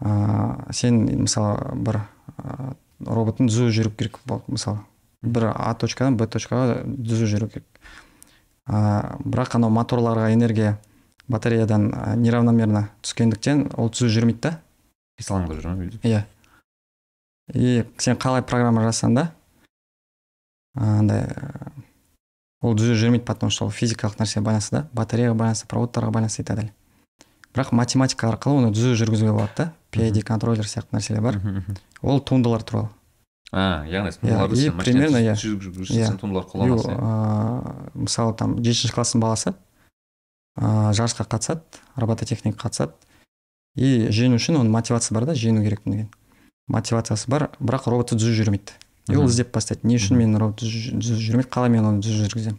ә, 0.00 0.72
сен 0.74 1.04
мысалы 1.22 1.76
бір 1.86 2.00
ә, 2.02 2.74
роботың 3.06 3.46
түзу 3.46 3.70
жүру 3.70 3.92
керек 3.94 4.18
мысалы 4.48 4.82
бір 5.22 5.52
а 5.54 5.72
точкадан 5.78 6.16
б 6.18 6.26
точкаға 6.26 6.82
түзу 6.84 7.30
жүру 7.30 7.48
керек. 7.52 7.80
Ә, 8.66 9.16
бірақ 9.22 9.54
анау 9.60 9.70
моторларға 9.70 10.32
энергия 10.34 10.80
батареядан 11.28 11.92
ә, 11.92 12.16
неравномерно 12.18 12.88
түскендіктен 13.06 13.68
ол 13.78 13.90
түзу 13.94 14.10
жүрмейді 14.18 14.42
да. 14.48 14.56
Қисалаңдап 15.20 15.62
жүр 15.62 15.78
ма 15.78 15.90
иә. 16.02 16.24
И 17.54 17.84
сен 18.02 18.18
қалай 18.18 18.42
программа 18.42 18.82
жазсаң 18.82 19.14
да 19.14 19.28
андай 20.74 21.28
ол 22.66 22.76
түзу 22.76 22.96
жүрмейді 22.98 23.24
потому 23.24 23.50
что 23.50 23.66
ол 23.66 23.70
физикалық 23.70 24.18
нәрсеге 24.18 24.44
байланысты 24.44 24.76
да 24.76 24.88
батареяға 24.92 25.36
байланысты 25.38 25.68
проводтарға 25.70 26.10
байланысты 26.10 26.42
и 26.42 26.44
так 26.44 26.56
далее. 26.56 26.74
Бірақ 27.54 27.72
математика 27.72 28.28
арқылы 28.28 28.66
оны 28.66 28.74
түзу 28.74 28.96
жүргізуге 28.98 29.32
болады 29.32 29.52
да. 29.56 29.72
PID 29.92 30.22
контроллер 30.22 30.66
сияқты 30.68 30.98
нәрселер 30.98 31.22
бар. 31.22 31.40
Ол 32.02 32.20
туындылар 32.20 32.62
туралы. 32.62 32.90
А 33.52 33.86
яғни 33.88 34.12
туындыларды 34.12 34.60
и 34.60 34.70
примерно, 34.70 35.22
иә. 35.22 35.32
Иә. 35.32 36.18
туындылар 36.18 36.44
иә? 36.44 37.92
мысалы 37.94 38.34
там 38.36 38.58
жетінші 38.58 38.92
класстың 38.92 39.22
баласы 39.22 39.54
ә, 40.58 40.92
жарысқа 40.92 41.24
қатысады 41.24 41.62
робототехника 41.96 42.66
қатысады. 42.66 42.92
И 43.76 44.08
жеңу 44.10 44.40
үшін 44.40 44.58
оның 44.60 44.72
мотивация 44.72 45.14
бар 45.14 45.28
да 45.28 45.36
жеңу 45.36 45.62
керекпін 45.62 45.92
деген. 45.92 46.10
Мотивациясы 46.66 47.30
бар 47.30 47.50
бірақ 47.60 47.88
роботы 47.92 48.16
түзу 48.16 48.34
жүрмейді. 48.34 48.74
И 49.08 49.16
ол 49.16 49.28
іздеп 49.28 49.52
бастайды. 49.54 49.86
Не 49.86 49.98
үшін 50.00 50.38
робот 50.38 50.60
түзу 50.62 50.96
түзу 50.98 51.18
жүрмейді 51.20 51.50
қалай 51.52 51.70
мен 51.70 51.86
оны 51.86 52.02
түзу 52.02 52.26
жүргіземін. 52.26 52.58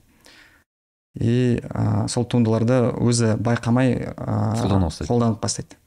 И 1.17 1.57
ә, 1.63 2.07
сол 2.07 2.27
туындыларды 2.29 2.93
өзі 3.01 3.35
байқамай 3.41 3.95
ә, 4.13 4.79
бастайды. 4.79 5.09
қолданып 5.09 5.41
бастайды. 5.41 5.77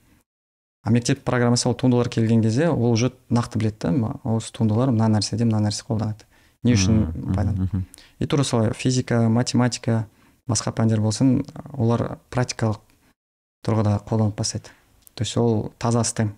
А 0.83 0.91
мектеп 0.91 1.23
программасы 1.25 1.69
ол 1.69 1.75
туындылар 1.75 2.09
келген 2.09 2.43
кезде 2.43 2.69
ол 2.69 2.93
уже 2.93 3.13
нақты 3.31 3.59
біледі 3.59 3.79
да 3.85 4.15
осы 4.25 4.53
туындылар 4.53 4.91
мына 4.91 5.09
нәрседе 5.17 5.45
мына 5.45 5.61
нәрсе 5.69 5.85
қолданады. 5.87 6.27
Не 6.63 6.75
үшін 6.75 7.13
мхм. 7.15 7.85
и 8.19 8.27
тура 8.27 8.45
солай 8.45 8.73
физика 8.75 9.29
математика 9.29 10.07
басқа 10.49 10.73
пәндер 10.73 11.01
болсын 11.01 11.45
олар 11.73 12.19
практикалық 12.31 12.81
тұрғыда 13.65 14.01
қолданып 14.09 14.37
бастайды. 14.37 14.69
То 15.15 15.23
есть 15.23 15.37
ол 15.37 15.73
таза 15.79 16.05
стем. 16.05 16.35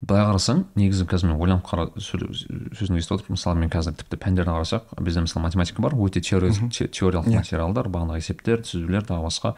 Былай 0.00 0.24
қарасаң 0.24 0.62
негізі 0.80 1.04
қазір 1.10 1.28
мен 1.32 1.40
ойланып 1.44 1.66
қара 1.68 1.84
сөзіңді 2.00 3.00
естіп 3.02 3.18
отырмын 3.18 3.36
мысалы 3.36 3.60
мен 3.60 3.70
қазір 3.72 3.98
тіпті 4.00 4.16
пәндеріне 4.22 4.54
қарасақ 4.56 4.94
бізде 5.04 5.24
мысалы 5.26 5.44
математика 5.44 5.82
бар 5.84 5.92
өте 5.92 6.22
теориялық 6.24 7.28
Иә. 7.28 7.42
материалдар 7.42 7.90
бағанағы 7.92 8.22
есептер 8.22 8.62
түзулер 8.64 9.04
тағы 9.04 9.26
басқа. 9.28 9.54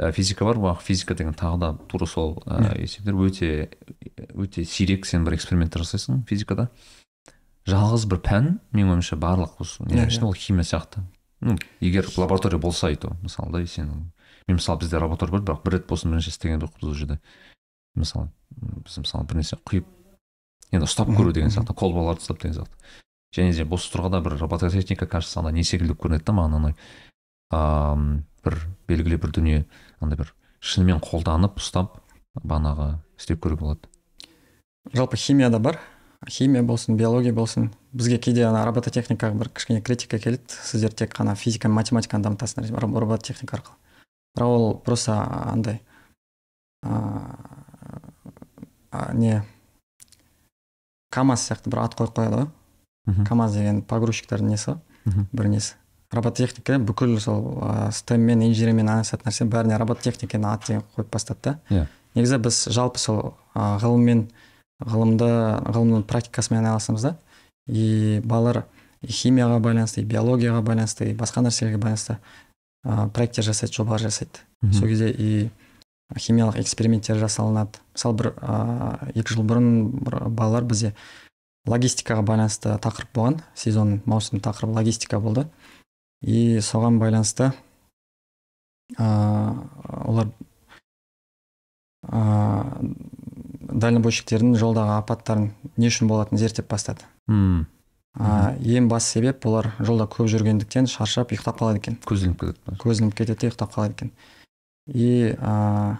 Ә, 0.00 0.10
физика 0.10 0.44
бар 0.44 0.56
бірақ 0.58 0.82
физика 0.82 1.14
деген 1.14 1.34
тағы 1.38 1.58
да 1.60 1.72
тура 1.86 2.06
сол 2.06 2.42
ә, 2.46 2.74
есептер 2.80 3.14
өте 3.14 3.70
өте 4.34 4.64
сирек 4.64 5.06
сен 5.06 5.22
бір 5.24 5.36
эксперименттер 5.38 5.84
жасайсың 5.84 6.24
физикада. 6.26 6.68
Жалғыз 7.68 8.08
бір 8.10 8.18
пән 8.18 8.48
менің 8.74 8.96
ойымша 8.96 9.14
барлық 9.20 9.60
осы 9.62 9.84
Иә, 9.84 9.94
не 9.94 10.06
ішінде 10.08 10.26
ол 10.26 10.34
химия 10.34 10.64
сияқты. 10.66 11.04
Ну 11.40 11.54
егер 11.80 12.08
лаборатория 12.16 12.58
болса 12.58 12.90
и 12.90 12.96
то 12.96 13.14
мысалы 13.22 13.52
да 13.52 13.66
сен 13.66 14.10
мен 14.48 14.56
мысалы 14.58 14.80
бізде 14.80 14.98
лаборатория 14.98 15.38
бар 15.38 15.42
бірақ 15.42 15.62
бір 15.62 15.72
рет 15.78 15.86
болсын 15.86 16.10
бірінші 16.10 16.30
істеген 16.34 16.58
жоқпыз 16.58 16.88
ол 16.88 16.94
жерде. 16.94 17.20
Мысалы 17.98 18.28
біз 18.84 18.98
мысалы 19.02 19.26
бір 19.28 19.40
нәрсе 19.40 19.58
құйып 19.68 19.86
енді 20.72 20.86
ұстап 20.88 21.10
көру 21.12 21.32
деген 21.32 21.52
сияқты 21.52 21.74
қолбаларды 21.76 22.24
ұстап 22.24 22.40
деген 22.42 22.56
сияқты. 22.60 22.76
Және 23.32 23.52
де 23.56 23.64
осы 23.64 23.92
тұрғыда 23.92 24.20
бір 24.24 24.36
робототехника 24.40 25.06
кажется 25.06 25.40
ана 25.40 25.52
не 25.52 25.64
секілді 25.64 25.94
көрінеді 25.96 26.24
да 26.28 26.32
маған 26.36 26.56
ана 26.58 26.74
ам, 27.52 28.24
бір 28.44 28.58
белгілі 28.88 29.16
бір 29.20 29.32
дүние 29.32 29.64
андай 30.00 30.18
бір 30.20 30.34
шынымен 30.60 31.00
қолданып 31.04 31.56
ұстап 31.60 31.98
бағанағы 32.40 32.98
істеп 33.18 33.40
көруге 33.44 33.60
болады. 33.60 33.88
Жалпы 34.92 35.16
химияда 35.16 35.58
бар. 35.58 35.80
Химия 36.28 36.62
болсын 36.62 36.96
биология 36.96 37.32
болсын. 37.32 37.70
Бізге 37.92 38.18
кейде 38.18 38.44
ана 38.46 38.64
робототехникаға 38.66 39.34
бір 39.38 39.48
кішкене 39.50 39.82
критика 39.82 40.18
келеді. 40.18 40.44
Сіздер 40.48 40.92
тек 40.92 41.14
қана 41.16 41.34
физика 41.34 41.68
мен 41.68 41.80
математиканы 41.80 42.24
дамытасыңдар 42.24 42.70
ро- 42.70 43.00
робототехника 43.00 43.56
арқылы. 43.56 43.76
Бірақ 44.36 44.46
ол 44.46 44.78
просто 44.80 45.16
андай 45.18 45.80
а, 48.92 49.12
не. 49.16 49.42
Камаз 51.12 51.48
сияқты 51.48 51.72
бір 51.72 51.82
ат 51.84 51.96
қойып 51.98 52.14
қояды 52.16 52.42
ғой. 52.42 53.24
Камаз 53.26 53.56
деген 53.56 53.82
погрузчиктердің 53.82 54.52
несі? 54.54 54.76
Ғой 54.76 55.26
бір 55.32 55.48
несі? 55.50 55.74
Робототехника 56.12 56.76
бүкіл 56.76 57.16
сол 57.24 57.64
ә, 57.64 57.88
стеммен 57.90 58.44
инженермен 58.44 58.90
айналысатын 58.92 59.30
нәрсе 59.30 59.46
бәріне 59.48 59.78
робототехника 59.80 60.36
деген 60.36 60.48
ат 60.50 60.66
деген 60.66 60.82
қойып 60.94 61.08
бастады 61.10 61.40
да. 61.42 61.54
Иә. 61.70 61.86
негізі 62.14 62.38
біз 62.44 62.58
жалпы 62.68 63.00
сол 63.00 63.20
ә, 63.56 63.78
ғылыммен 63.80 64.26
ғылымды 64.84 65.30
ғылымның 65.72 66.04
практикасымен 66.04 66.60
айналысамыз 66.60 67.02
да. 67.02 67.16
И 67.66 68.20
балалар 68.24 68.66
и 69.00 69.08
химияға 69.08 69.58
байланысты 69.64 70.02
и 70.02 70.04
биологияға 70.04 70.60
байланысты 70.62 71.10
и 71.10 71.16
басқа 71.16 71.42
нәрселерге 71.46 71.80
байланысты 71.80 72.18
ә, 72.84 73.08
проекттер 73.08 73.48
жасайды 73.48 73.72
жобалар 73.72 74.04
жасайды. 74.04 74.44
Сол 74.70 74.88
кезде 74.88 75.10
и 75.10 75.50
химиялық 76.18 76.58
эксперименттер 76.60 77.18
жасалынады. 77.20 77.80
Мысалы 77.94 78.18
бір 78.18 78.30
ә, 78.36 79.10
екі 79.14 79.34
жыл 79.34 79.44
бұрын 79.48 79.68
бір 80.02 80.18
балалар 80.28 80.64
бізде 80.68 80.94
логистикаға 81.68 82.24
байланысты 82.26 82.74
тақырып 82.82 83.12
болған 83.14 83.40
сезон 83.54 84.00
маусым 84.04 84.40
тақырыбы 84.42 84.80
логистика 84.80 85.20
болды. 85.20 85.46
И 86.22 86.58
соған 86.62 86.98
байланысты 87.02 87.52
ә, 88.98 89.06
олар 90.06 90.30
ә, 92.06 92.22
дальнобойщиктердің 93.72 94.56
жолдағы 94.60 94.98
апаттарын 94.98 95.52
не 95.76 95.90
үшін 95.90 96.10
болатынын 96.10 96.42
зерттеп 96.42 96.68
бастады. 96.70 97.06
М, 97.30 97.66
ә, 98.18 98.58
ең 98.58 98.88
басты 98.90 99.18
себеп 99.18 99.46
олар 99.46 99.72
жолда 99.80 100.06
көп 100.10 100.30
жүргендіктен 100.30 100.90
шаршап 100.90 101.32
ұйықтап 101.32 101.62
қалады 101.62 101.82
екен. 101.82 101.98
Көз 102.06 102.26
ілініп 102.26 102.44
кетеді 102.44 102.78
көз 102.82 103.00
ілініп 103.00 103.18
кетеді 103.18 103.40
де 103.40 103.50
ұйықтап 103.50 103.74
қалады 103.74 103.96
екен. 103.96 104.12
И 104.86 105.34
ә, 105.38 105.96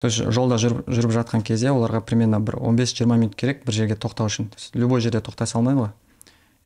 то 0.00 0.08
есть 0.08 0.18
жолда 0.30 0.58
жүріп, 0.60 0.84
жүріп 0.86 1.14
жатқан 1.16 1.42
кезде 1.42 1.70
оларға 1.72 2.02
примерно 2.04 2.40
бір 2.40 2.58
15-20 2.60 3.06
минут 3.16 3.36
керек 3.36 3.64
бір 3.66 3.74
жерге 3.74 3.96
тоқтау 3.96 4.28
үшін. 4.28 4.50
То 4.52 4.60
есть 4.60 4.76
любой 4.76 5.00
жерде 5.00 5.18
тоқтай 5.24 5.46
салмайды 5.46 5.80
ғой. 5.80 5.90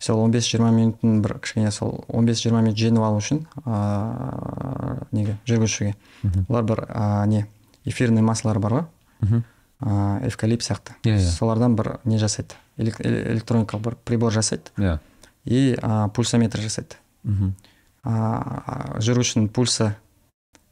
Сол 0.01 0.25
15-20 0.29 0.73
минуттың 0.75 1.21
бір 1.23 1.39
кішкене 1.39 1.71
сол 1.71 2.05
15-20 2.09 2.57
минут 2.57 2.77
жеңіп 2.81 3.05
алу 3.05 3.21
үшін 3.21 3.45
ә, 3.65 5.07
неге 5.13 5.39
жүргізушіге. 5.47 5.95
Олар 6.49 6.65
бір 6.65 6.85
ә, 6.89 7.27
не 7.27 7.47
эфирный 7.85 8.23
маслар 8.23 8.59
бар 8.59 8.73
ғой. 8.73 8.85
Мгм. 9.21 9.45
ә, 9.81 10.27
эвкалипт 10.29 10.65
сияқты. 10.65 10.97
Иә, 11.05 11.17
иә. 11.17 11.31
солардан 11.31 11.77
бір 11.77 12.01
не 12.05 12.19
жасайды. 12.19 12.55
Э- 12.77 13.33
электроникалық 13.33 13.83
бір 13.83 13.97
прибор 14.05 14.33
жасайды. 14.33 14.73
Иә. 14.77 14.99
И 15.45 15.75
ә, 15.75 16.11
пульсометр 16.11 16.61
жасайды. 16.61 16.97
Мхм. 17.23 17.55
А, 18.03 18.97
жүргізушінің 18.99 19.49
пульсы 19.49 19.95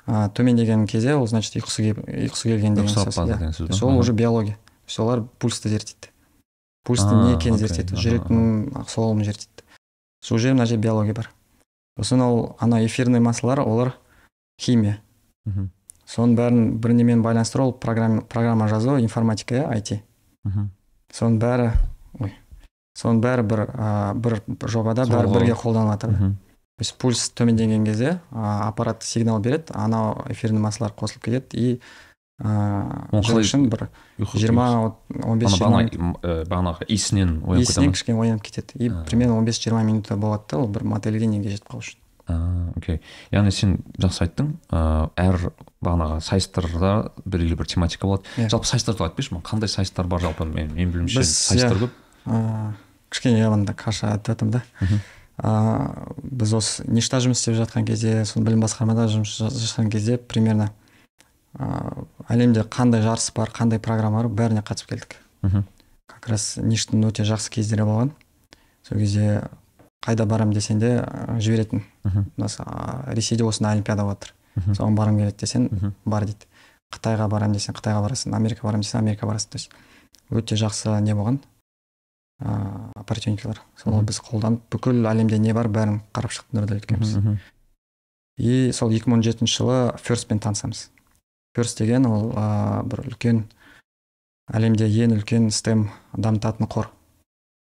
а, 0.09 0.29
төмендеген 0.33 0.87
кезде 0.89 1.15
ол 1.15 1.27
значит 1.29 1.59
ұйқысы 1.61 1.93
ұйқысы 1.93 2.49
келген 2.49 2.75
деген 2.75 2.89
сөз 2.89 3.13
иә. 3.13 3.53
сөз 3.53 3.83
ол 3.85 3.99
уже 3.99 4.13
биология. 4.13 4.55
То 4.57 4.89
есть 4.89 5.01
олар 5.01 5.23
пульсты 5.39 5.69
зерттейді. 5.69 6.09
Пульстың 6.89 7.27
не 7.27 7.35
екенін 7.37 7.59
зерттейді. 7.61 7.95
жүректің 7.95 8.87
соғымын 8.89 9.29
зерттейді. 9.29 9.67
Сол 10.25 10.39
жерде 10.39 10.55
мына 10.55 10.67
жерде 10.67 10.89
биология 10.89 11.15
бар. 11.15 11.31
Сосын 11.99 12.23
ол 12.25 12.57
ана 12.59 12.81
эфирный 12.87 13.21
маслар 13.21 13.61
олар 13.61 13.93
химия. 14.59 15.03
Мхм. 15.45 15.71
Соның 16.09 16.37
бәрін 16.39 16.67
бір 16.81 16.97
немен 16.97 17.23
байланыстыру 17.23 17.67
ол 17.69 17.73
программа, 17.73 18.23
программа 18.23 18.69
жазу 18.69 18.99
информатика 18.99 19.55
иә 19.55 19.77
IT 19.77 20.01
мхм. 20.45 20.71
Соның 21.13 21.39
бәрі 21.39 21.73
ой 22.19 22.33
соның 22.97 23.21
бәрі 23.21 23.45
бір 23.45 23.65
а, 23.69 24.15
бір 24.15 24.41
жобада 24.67 25.05
бәрі 25.05 25.35
бірге 25.35 25.53
қолданылып 25.53 26.01
жатыр 26.01 26.15
есть 26.17 26.48
пульс 26.99 27.29
төмендеген 27.35 27.85
кезде 27.85 28.21
а, 28.31 28.69
аппарат 28.69 29.03
сигнал 29.03 29.41
береді 29.41 29.75
анау 29.75 30.25
эфирный 30.29 30.61
массалар 30.61 30.93
қосылып 30.93 31.25
кетеді 31.25 31.59
и 31.59 31.81
ыыы 32.39 33.41
үшін 33.43 33.67
бір 33.67 33.89
жиырма 34.19 34.95
он 35.27 35.41
бес 35.43 35.57
ә, 35.59 36.45
бағанағы 36.47 36.87
иісінен 36.87 37.41
оянып 37.43 37.65
иісінен 37.67 37.95
кішкене 37.97 38.21
оянып 38.23 38.45
кетеді. 38.47 38.79
И 38.79 38.93
примерно 39.09 39.39
он 39.39 39.45
бес 39.45 39.59
жиырма 39.59 39.83
минутта 39.83 40.17
болады 40.17 40.45
да 40.51 40.59
ол 40.63 40.69
бір 40.69 40.85
модельге 40.87 41.27
неге 41.27 41.51
жетіп 41.51 41.67
қалу 41.73 41.83
үшін. 41.83 41.99
Окей. 42.77 43.01
Яғни 43.33 43.51
сен 43.51 43.79
жақсы 43.99 44.29
айттың 44.29 44.53
ыыы 44.71 45.11
әр 45.19 45.51
бағанағы 45.83 46.21
сайыстарда 46.23 46.93
белгілі 47.25 47.59
бір 47.59 47.67
тематика 47.67 48.07
болады. 48.07 48.29
Иә. 48.37 48.51
жалпы 48.53 48.71
сайыстар 48.71 48.95
туралы 48.95 49.11
айтып 49.11 49.25
берші 49.25 49.43
қандай 49.43 49.73
сайыстар 49.73 50.07
бар 50.07 50.23
жалпы? 50.23 50.47
Мен 50.47 50.71
менің 50.77 50.93
білуімше 50.93 51.25
сайыстар 51.25 51.75
иә. 51.75 51.89
көп? 51.89 51.97
Ыыы 52.29 52.75
кішкене 53.11 53.49
анда 53.49 53.75
каша 53.75 54.13
айтып 54.13 54.37
жатырмын 54.37 54.61
да. 54.61 54.63
Ыыы 55.39 56.17
біз 56.41 56.53
осы 56.59 56.85
ништа 56.91 57.21
жұмыс 57.23 57.39
істеп 57.39 57.55
жатқан 57.61 57.85
кезде 57.87 58.25
соны 58.27 58.45
білім 58.49 58.65
басқармада 58.65 59.05
жұмыс 59.13 59.37
жа- 59.39 59.53
жасаған 59.55 59.91
кезде 59.93 60.17
примерно 60.19 60.71
ыыы 61.59 62.07
әлемде 62.29 62.65
қандай 62.67 63.03
жарыс 63.03 63.31
бар 63.37 63.53
қандай 63.55 63.79
программа 63.79 64.23
бар 64.25 64.29
бәріне 64.29 64.63
қатысып 64.67 64.91
келдік. 64.91 65.15
Мхм. 65.43 65.63
Как 66.09 66.29
раз 66.29 66.57
ништың 66.59 67.05
өте 67.07 67.23
жақсы 67.23 67.51
кездері 67.55 67.87
болған. 67.87 68.11
Сол 68.83 68.99
кезде 68.99 69.45
қайда 70.03 70.27
барам 70.27 70.53
десең 70.53 70.81
де 70.81 70.91
ә, 71.07 71.39
жіберетін. 71.39 71.85
Мхм. 72.05 72.27
Ресейде 73.15 73.45
осындай 73.45 73.77
олимпиада 73.79 74.03
болып 74.03 74.25
жатыр 74.25 74.75
соған 74.75 74.97
барғым 74.99 75.19
келеді 75.23 75.39
десең 75.45 75.93
бар 76.05 76.25
дейді. 76.27 76.47
Қытайға 76.91 77.29
барамын 77.31 77.55
десең 77.55 77.75
қытайға 77.79 78.03
барасың 78.03 78.35
америкаға 78.35 78.73
барамын 78.73 78.83
десең 78.83 79.01
америкаға 79.05 79.33
барасың. 79.33 79.51
То 79.51 79.59
есть 79.59 79.71
өте 80.31 80.57
жақсы 80.57 81.01
не 81.01 81.15
болған. 81.15 81.39
Сол 83.77 83.95
Мхм. 83.97 84.07
біз 84.07 84.21
қолданып 84.23 84.61
бүкіл 84.71 85.03
әлемде 85.11 85.39
не 85.43 85.53
бар 85.55 85.67
бәрін 85.69 86.01
қарап 86.15 86.31
шықтық 86.31 86.77
екеуміз. 86.77 87.17
Мхм. 87.19 87.39
и 88.39 88.71
сол 88.73 88.91
2017 88.91 89.47
жылы 89.47 89.97
ферстпен 89.99 90.39
танысамыз. 90.39 90.91
Ферст 91.55 91.79
деген 91.79 92.07
ол 92.07 92.31
ыыы 92.31 92.83
бір 92.87 93.01
үлкен 93.09 93.45
әлемде 94.53 94.87
ең 94.87 95.17
үлкен 95.19 95.51
стем 95.51 95.91
дамытатын 96.15 96.67
қор. 96.69 96.89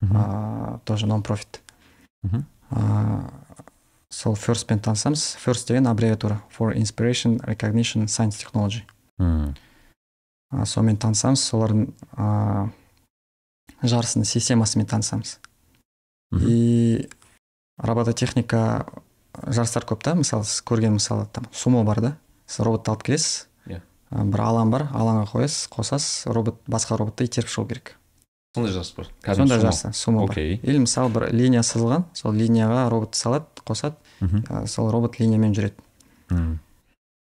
Ыыы 0.02 0.80
тоже 0.86 1.06
нон 1.08 1.22
профит 1.24 1.62
ыыы 2.24 3.28
сол 4.10 4.36
ферстпен 4.36 4.80
танысамыз. 4.80 5.36
Ферст 5.40 5.68
деген 5.68 5.88
аббревиатура. 5.88 6.42
For 6.58 6.74
inspiration 6.74 7.40
recognition 7.44 8.08
science 8.08 8.40
technology. 8.40 8.84
Ә, 9.20 10.66
сонымен 10.66 10.98
танысамыз. 10.98 11.44
Солардың 11.44 11.92
ыыы 12.18 12.72
жарысының 13.84 14.26
системасымен 14.26 14.86
танысамыз 14.88 15.40
Мхм. 16.32 16.46
и 16.48 17.10
робототехника 17.78 18.86
жарыстар 19.48 19.86
көп 19.88 20.04
та 20.04 20.14
мысалы 20.16 20.44
сіз 20.46 20.62
көрген 20.68 20.98
мысалы 21.00 21.28
там 21.34 21.48
сумо 21.52 21.84
бар 21.84 22.02
да 22.02 22.12
сіз 22.48 22.66
роботты 22.66 22.92
алып 22.92 23.04
келесіз 23.08 23.48
Иә. 23.68 23.82
бір 24.12 24.42
алаң 24.44 24.70
бар 24.72 24.88
алаңға 24.94 25.26
қоясыз 25.32 25.68
қосасыз 25.72 26.32
робот 26.32 26.60
басқа 26.68 26.98
роботты 27.00 27.26
итеріп 27.26 27.50
шығу 27.50 27.68
керек 27.70 27.96
сондай 28.56 28.74
жарыс 28.76 28.94
бар 28.98 29.08
сондай 29.36 29.60
жарыс 29.60 29.86
сумо 29.98 30.28
бар 30.28 30.38
или 30.40 30.78
мысалы 30.84 31.10
бір 31.14 31.30
линия 31.32 31.64
сызылған 31.64 32.06
сол 32.14 32.34
линияға 32.36 32.90
роботты 32.92 33.18
салады 33.18 33.46
қосады 33.66 33.96
мхм. 34.20 34.44
ә, 34.50 34.68
сол 34.68 34.92
робот 34.92 35.20
линиямен 35.20 35.54
жүреді 35.56 35.76
Мм. 36.30 36.60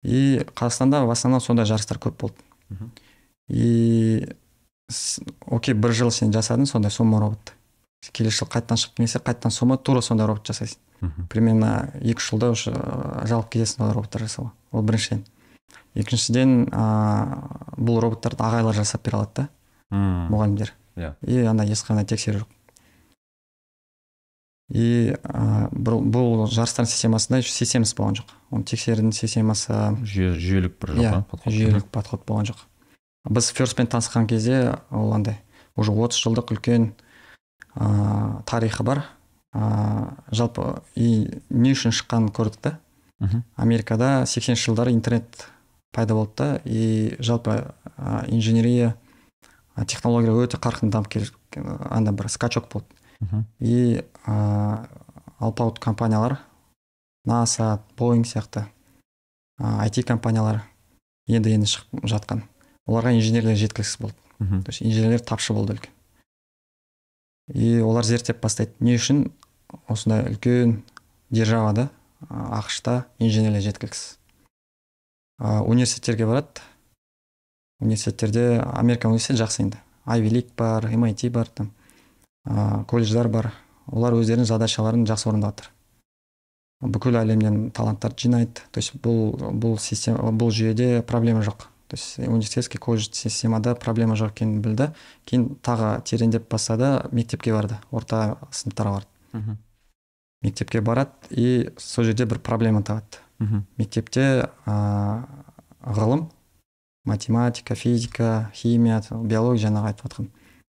и 0.05 0.43
қазақстанда 0.55 1.05
в 1.07 1.11
основном 1.11 1.41
сондай 1.41 1.65
жарыстар 1.67 1.99
көп 1.99 2.19
болды 2.19 2.37
Мхм. 2.69 2.91
и 3.49 4.27
окей 5.47 5.75
бір 5.75 5.93
жыл 5.93 6.11
сен 6.11 6.33
жасадың 6.33 6.67
сондай 6.67 6.91
сумо 6.91 7.21
робот. 7.21 7.55
Келесі 8.13 8.43
жыл 8.43 8.51
қайтадан 8.51 8.81
шығып 8.81 9.03
келсе 9.03 9.21
қайтадан 9.23 9.55
сумо 9.55 9.77
тура 9.77 10.03
сондай 10.03 10.27
робот 10.27 10.47
жасайсың. 10.47 10.79
Мхм. 11.03 11.27
примерно 11.27 11.91
екі 11.99 12.21
үш 12.21 12.31
жылда 12.31 12.51
уже 12.55 12.71
ыыы, 12.71 13.27
жалып 13.27 13.49
кетесің 13.51 13.89
ол 13.89 13.93
роботтар 13.97 14.23
жасауға. 14.23 14.53
Ол 14.71 14.83
біріншіден. 14.87 15.25
Екіншіден 15.99 16.69
ыыы 16.71 17.83
бұл 17.83 17.99
роботтарды 18.05 18.39
ағайлар 18.39 18.77
жасап 18.79 19.03
бере 19.03 19.19
алады 19.19 19.35
да 19.35 19.49
мұғалімдер. 20.31 20.73
Иә. 20.97 21.15
и 21.27 21.41
андай 21.43 21.73
ешқандай 21.73 22.07
тексеру 22.07 22.45
жоқ. 22.45 22.49
И 24.73 25.13
ә, 25.13 25.69
бұл, 25.73 26.01
бұл 26.01 26.47
системасында 26.49 27.43
еще 27.43 27.51
системасы 27.51 27.97
болған 27.97 28.21
жоқ. 28.21 28.31
Оны 28.51 28.65
тексерудің 28.65 29.13
системасы 29.13 29.75
жүйе 30.05 30.37
жүйелік 30.39 30.79
бір 30.81 30.95
жоқ 30.97 31.03
иә 31.03 31.57
жүйелік 31.57 31.91
подход 31.93 32.23
болған 32.29 32.53
жоқ. 32.53 32.63
Біз 33.29 33.51
ферстпен 33.53 33.87
танысқан 33.87 34.27
кезде 34.27 34.79
ол 34.91 35.15
андай 35.15 35.41
уже 35.77 35.93
отыз 35.93 36.19
жылдық 36.19 36.53
үлкен 36.57 36.93
ыыы 37.77 38.43
тарихы 38.47 38.83
бар. 38.83 39.05
Ыыы 39.55 40.17
жалпы 40.31 40.83
и 40.95 41.43
не 41.51 41.73
үшін 41.73 41.93
шыққанын 41.93 42.33
көрдік 42.33 42.61
та. 42.61 42.79
Америкада 43.57 44.25
сексенінші 44.27 44.71
жылдары 44.71 44.93
интернет 44.93 45.47
пайда 45.93 46.15
болды 46.15 46.33
да 46.37 46.61
и 46.65 47.15
жалпы 47.21 47.75
ә, 47.97 48.25
инженерия 48.29 48.97
ә, 49.77 49.85
технология 49.85 50.33
өте 50.33 50.59
қарқынды 50.59 50.91
дамып 50.91 51.09
келе 51.09 51.29
андай 51.91 52.15
бір 52.15 52.29
скачок 52.29 52.69
болды. 52.73 52.89
И 53.61 54.03
ә, 54.27 54.89
алпауыт 55.39 55.79
компаниялар 55.79 56.41
наса 57.25 57.83
боинг 57.97 58.27
сияқты 58.27 58.67
ә, 59.61 59.87
IT 59.87 60.03
компаниялар 60.09 60.65
енді 61.29 61.55
енді 61.55 61.71
шығып 61.71 62.09
жатқан. 62.09 62.43
Оларға 62.87 63.13
инженерлер 63.17 63.57
жеткіліксіз 63.57 63.99
болды. 64.01 64.17
Мхм. 64.39 64.63
то 64.63 64.71
есть 64.71 64.83
инженерлер 64.83 65.21
тапшы 65.21 65.53
болды 65.53 65.75
үлкен. 65.75 65.93
И 67.55 67.81
олар 67.81 68.05
зерттеп 68.05 68.41
бастайды. 68.41 68.73
Не 68.81 68.97
үшін? 68.97 69.31
Осындай 69.89 70.25
үлкен 70.31 70.83
державада 71.31 71.91
ақшта 72.29 73.07
инженерлер 73.19 73.63
жеткіліксіз. 73.63 74.19
Университеттерге 75.39 76.27
барады. 76.27 76.63
Университеттерде 77.81 78.61
америка 78.61 79.09
университеті 79.09 79.43
жақсы 79.43 79.63
енді. 79.63 79.79
Айви 80.05 80.31
лиг 80.31 80.55
бар 80.57 80.87
MIT 80.87 81.31
бар 81.31 81.47
там. 81.49 81.73
Ә, 82.47 82.85
колледждар 82.87 83.29
бар. 83.29 83.53
Олар 83.87 84.15
өздерінің 84.15 84.47
задачаларын 84.47 85.07
жақсы 85.07 85.29
орындап 85.29 85.59
жатыр 85.59 85.71
бүкіл 86.83 87.17
әлемнен 87.21 87.71
таланттарды 87.71 88.27
жинайды. 88.27 88.63
То 88.73 88.83
есть 88.83 88.97
бұл 89.03 89.37
бұл 89.39 89.79
система 89.79 90.33
бұл 90.35 90.51
жүйеде 90.51 91.03
проблема 91.07 91.43
жоқ. 91.47 91.69
То 91.93 91.97
есть 91.99 92.19
университетский 92.19 92.79
колледж 92.79 93.11
системада 93.13 93.75
проблема 93.75 94.15
жоқ 94.17 94.31
екенін 94.33 94.63
білді 94.65 94.87
кейін 95.29 95.43
тағы 95.61 96.01
тереңдеп 96.09 96.47
бастады 96.49 96.89
мектепке 97.13 97.53
барды 97.53 97.77
орта 97.93 98.39
сыныптарға 98.49 98.93
барды 98.95 99.09
Мхм. 99.35 99.59
мектепке 100.43 100.81
барады 100.81 101.11
и 101.29 101.69
сол 101.77 102.05
жерде 102.09 102.25
бір 102.25 102.39
проблема 102.39 102.81
табады 102.83 103.21
Мхм. 103.41 103.67
мектепте 103.77 104.49
ә, 104.65 105.23
ғылым 105.85 106.31
математика 107.05 107.75
физика 107.75 108.51
химия 108.55 109.03
биология 109.13 109.69
жаңағы 109.69 109.93
айтып 109.93 110.07
жатқан 110.09 110.31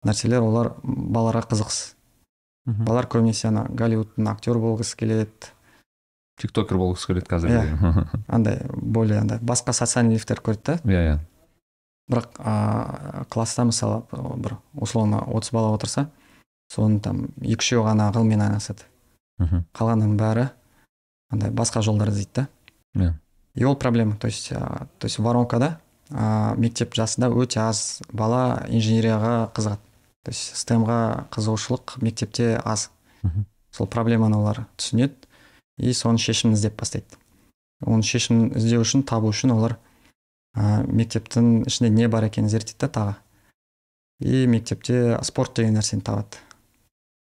нәрселер 0.05 0.43
олар 0.43 0.73
балаларға 0.83 1.47
қызықсыз 1.55 1.95
Мхм. 2.67 2.85
балалар 2.85 3.07
көбінесе 3.07 3.53
ана 3.53 3.69
голливудтың 3.71 4.27
актер 4.35 4.59
болғысы 4.59 4.97
келеді 4.99 5.54
тиктокер 6.41 6.78
болғысы 6.80 7.07
келеді 7.12 7.30
қазір 7.30 7.53
Иә. 7.55 8.05
андай 8.28 8.61
более 8.72 9.20
андай 9.20 9.39
басқа 9.39 9.72
социальный 9.72 10.14
лифтер 10.18 10.41
көреді 10.45 10.64
да? 10.64 10.74
Иә 10.85 11.03
иә. 11.07 11.18
Бірақ 12.11 12.37
ә, 12.39 13.24
класста 13.30 13.64
мысалы 13.64 14.03
бір 14.12 14.57
условно 14.74 15.22
отыз 15.26 15.53
бала 15.53 15.72
отырса 15.74 16.09
соның 16.74 16.99
там 17.01 17.22
екі 17.41 17.62
үшеуі 17.62 17.85
ғана 17.87 18.11
ғылыммен 18.12 18.43
айналысады. 18.45 18.85
Мхм. 19.39 19.64
қалғанының 19.74 20.16
бәрі 20.18 20.49
андай 21.32 21.51
басқа 21.51 21.82
жолдар 21.82 22.09
іздейді 22.12 22.35
да. 22.35 22.49
Иә. 22.97 23.12
и 23.55 23.64
ол 23.64 23.76
проблема. 23.76 24.16
То 24.16 24.26
есть 24.26 24.53
ә, 24.53 24.87
то 24.99 25.07
есть 25.07 25.18
воронкада 25.18 25.78
ә, 26.11 26.57
мектеп 26.57 26.95
жасында 26.95 27.30
өте 27.30 27.61
аз 27.61 28.03
бала 28.12 28.64
инженерияға 28.68 29.51
қызығады. 29.55 29.80
То 30.24 30.30
есть 30.30 30.57
стемға 30.57 31.26
қызығушылық 31.30 32.01
мектепте 32.03 32.61
аз. 32.64 32.91
Мхм. 33.22 33.47
сол 33.70 33.87
проблеманы 33.87 34.37
олар 34.37 34.66
түсінеді. 34.76 35.14
И 35.79 35.91
соның 35.93 36.18
шешімін 36.22 36.55
іздеп 36.57 36.77
бастайды. 36.81 37.18
Оның 37.85 38.03
шешімін 38.07 38.53
іздеу 38.57 38.85
үшін 38.85 39.03
табу 39.09 39.29
үшін 39.33 39.53
олар 39.57 39.77
ә, 40.57 40.85
мектептің 40.87 41.64
ішінде 41.66 41.91
не 41.91 42.09
бар 42.09 42.29
екенін 42.29 42.49
зерттейді 42.53 42.87
да 42.87 42.89
тағы. 42.89 43.14
И 44.20 44.47
мектепте 44.47 45.18
спорт 45.27 45.57
деген 45.59 45.75
нәрсені 45.75 46.03
табады. 46.07 46.39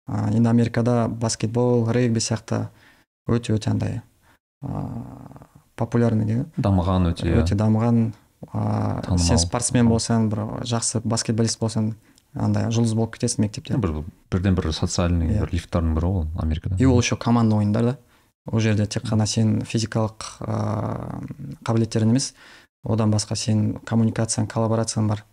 Ә, 0.07 0.29
енді 0.35 0.49
америкада 0.49 1.07
баскетбол 1.09 1.89
регби 1.91 2.19
сияқты 2.21 2.67
өте 3.27 3.55
өте 3.57 3.71
андай 3.73 4.01
ыыы 4.61 5.49
популярный 5.75 6.25
дейді 6.29 6.45
дамыған 6.61 7.09
өте 7.11 7.25
иә. 7.27 7.41
өте 7.41 7.55
дамыған 7.57 8.13
ыыы 8.45 9.01
Танымал. 9.01 9.19
сен 9.25 9.37
спортсмен 9.41 9.89
болсаң 9.89 10.29
бір 10.29 10.43
жақсы 10.63 11.01
баскетболист 11.03 11.59
болсаң 11.59 11.95
андай 12.35 12.69
жұлдыз 12.69 12.93
болып 12.95 13.15
кетесің 13.17 13.41
мектепте. 13.47 13.77
Бір 13.81 14.03
бірден 14.31 14.55
бір 14.55 14.69
социальный 14.71 15.33
Иә. 15.33 15.39
бір 15.41 15.51
лифттардың 15.57 15.95
бірі 15.97 16.05
ол 16.05 16.27
америкада. 16.37 16.75
И 16.77 16.85
ол 16.85 16.99
еще 16.99 17.17
команда 17.17 17.55
ойындар 17.57 17.83
да. 17.83 17.97
Ол 18.51 18.59
жерде 18.59 18.85
тек 18.85 19.05
қана 19.07 19.25
сен 19.27 19.61
физикалық 19.65 20.27
ыыы 20.45 21.57
қабілеттерің 21.65 22.13
емес 22.13 22.33
одан 22.85 23.11
басқа 23.11 23.35
сен 23.35 23.79
коммуникацияң 23.85 24.47
коллаборацияң 24.51 25.07
бар. 25.09 25.23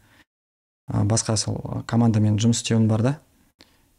Басқа 0.88 1.36
сол 1.36 1.84
командамен 1.86 2.38
жұмыс 2.40 2.62
істеуің 2.62 2.88
бар 2.88 3.02
да. 3.04 3.12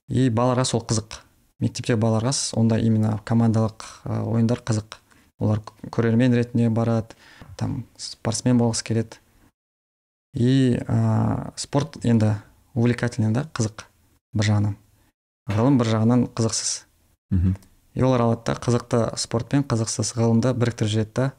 И 0.09 0.29
балаларға 0.29 0.65
сол 0.67 0.83
қызық. 0.83 1.21
Мектептегі 1.61 1.99
балаларға 2.01 2.33
ондай 2.59 2.83
именно 2.83 3.19
командалық 3.25 3.85
ойындар 4.05 4.63
қызық. 4.65 4.97
Олар 5.39 5.61
көрермен 5.89 6.33
ретінде 6.35 6.69
барады 6.69 7.15
там 7.57 7.83
спортсмен 7.97 8.57
болғысы 8.57 8.83
келеді. 8.83 9.19
И 10.33 10.77
ә, 10.87 11.53
спорт 11.55 11.99
енді 12.03 12.33
увлекательный 12.73 13.33
да 13.33 13.45
қызық. 13.53 13.85
Бір 14.33 14.49
жағынан. 14.49 14.75
Ғылым 15.53 15.77
бір 15.77 15.91
жағынан 15.93 16.25
қызықсыз. 16.33 16.85
Мхм. 17.29 17.55
И 17.93 18.01
олар 18.01 18.21
алады 18.21 18.41
да 18.45 18.53
қызықты 18.57 19.17
спорт 19.17 19.49
пен 19.49 19.63
қызықсыз 19.63 20.13
ғылымды 20.17 20.53
біріктіріп 20.57 20.89
жібереді 20.89 21.13
да. 21.15 21.31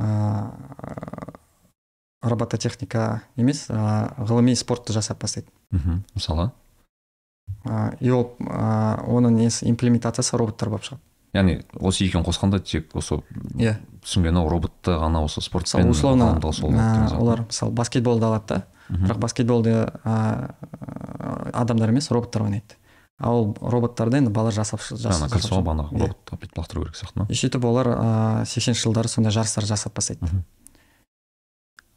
Ыыы, 0.00 1.34
робототехника 2.22 3.22
емес 3.36 3.66
ғылыми 3.68 4.54
спортты 4.54 4.92
жасап 4.92 5.20
бастайды. 5.22 5.48
Мхм 5.70 6.02
мысалы? 6.14 6.50
И 8.00 8.10
ол 8.10 8.36
оның 8.40 9.36
несі 9.36 9.68
имплементациясы 9.70 10.36
роботтар 10.36 10.70
болып 10.70 10.84
шығады. 10.86 11.02
Яғни 11.34 11.60
осы 11.78 12.04
екеуін 12.06 12.24
қосқанда 12.26 12.60
тек 12.64 12.94
осы 12.96 13.20
иә. 13.54 13.76
түсінгені 14.02 14.42
роботты 14.50 14.96
ғана 14.98 15.22
осы 15.24 15.40
спортпен 15.40 15.90
условно 15.90 16.40
олар 16.42 17.44
мысалы 17.46 17.72
баскетболды 17.72 18.26
алады 18.26 18.46
да. 18.48 18.66
Бірақ 18.90 19.18
баскетболды 19.22 19.74
адамдар 20.04 21.88
емес 21.90 22.10
роботтар 22.10 22.42
ойнайды. 22.42 22.79
Ал 23.20 23.52
роботтарды 23.60 24.18
енді 24.20 24.32
балалар 24.32 24.54
жасап 24.56 24.80
жаңа 24.80 25.28
кольцо 25.28 25.60
бағанағы 25.60 26.00
робот 26.00 26.32
бүйтіп 26.32 26.60
лақтыру 26.60 26.84
керек 26.84 26.96
сияқты 26.96 27.20
ма? 27.20 27.26
И 27.28 27.36
сөйтіп 27.36 27.66
олар 27.68 27.92
ыыы 27.92 28.46
сексенінші 28.48 28.86
жылдары 28.86 29.12
сондай 29.12 29.34
жарыстар 29.34 29.66
жасап 29.68 29.94
бастайды. 29.94 30.30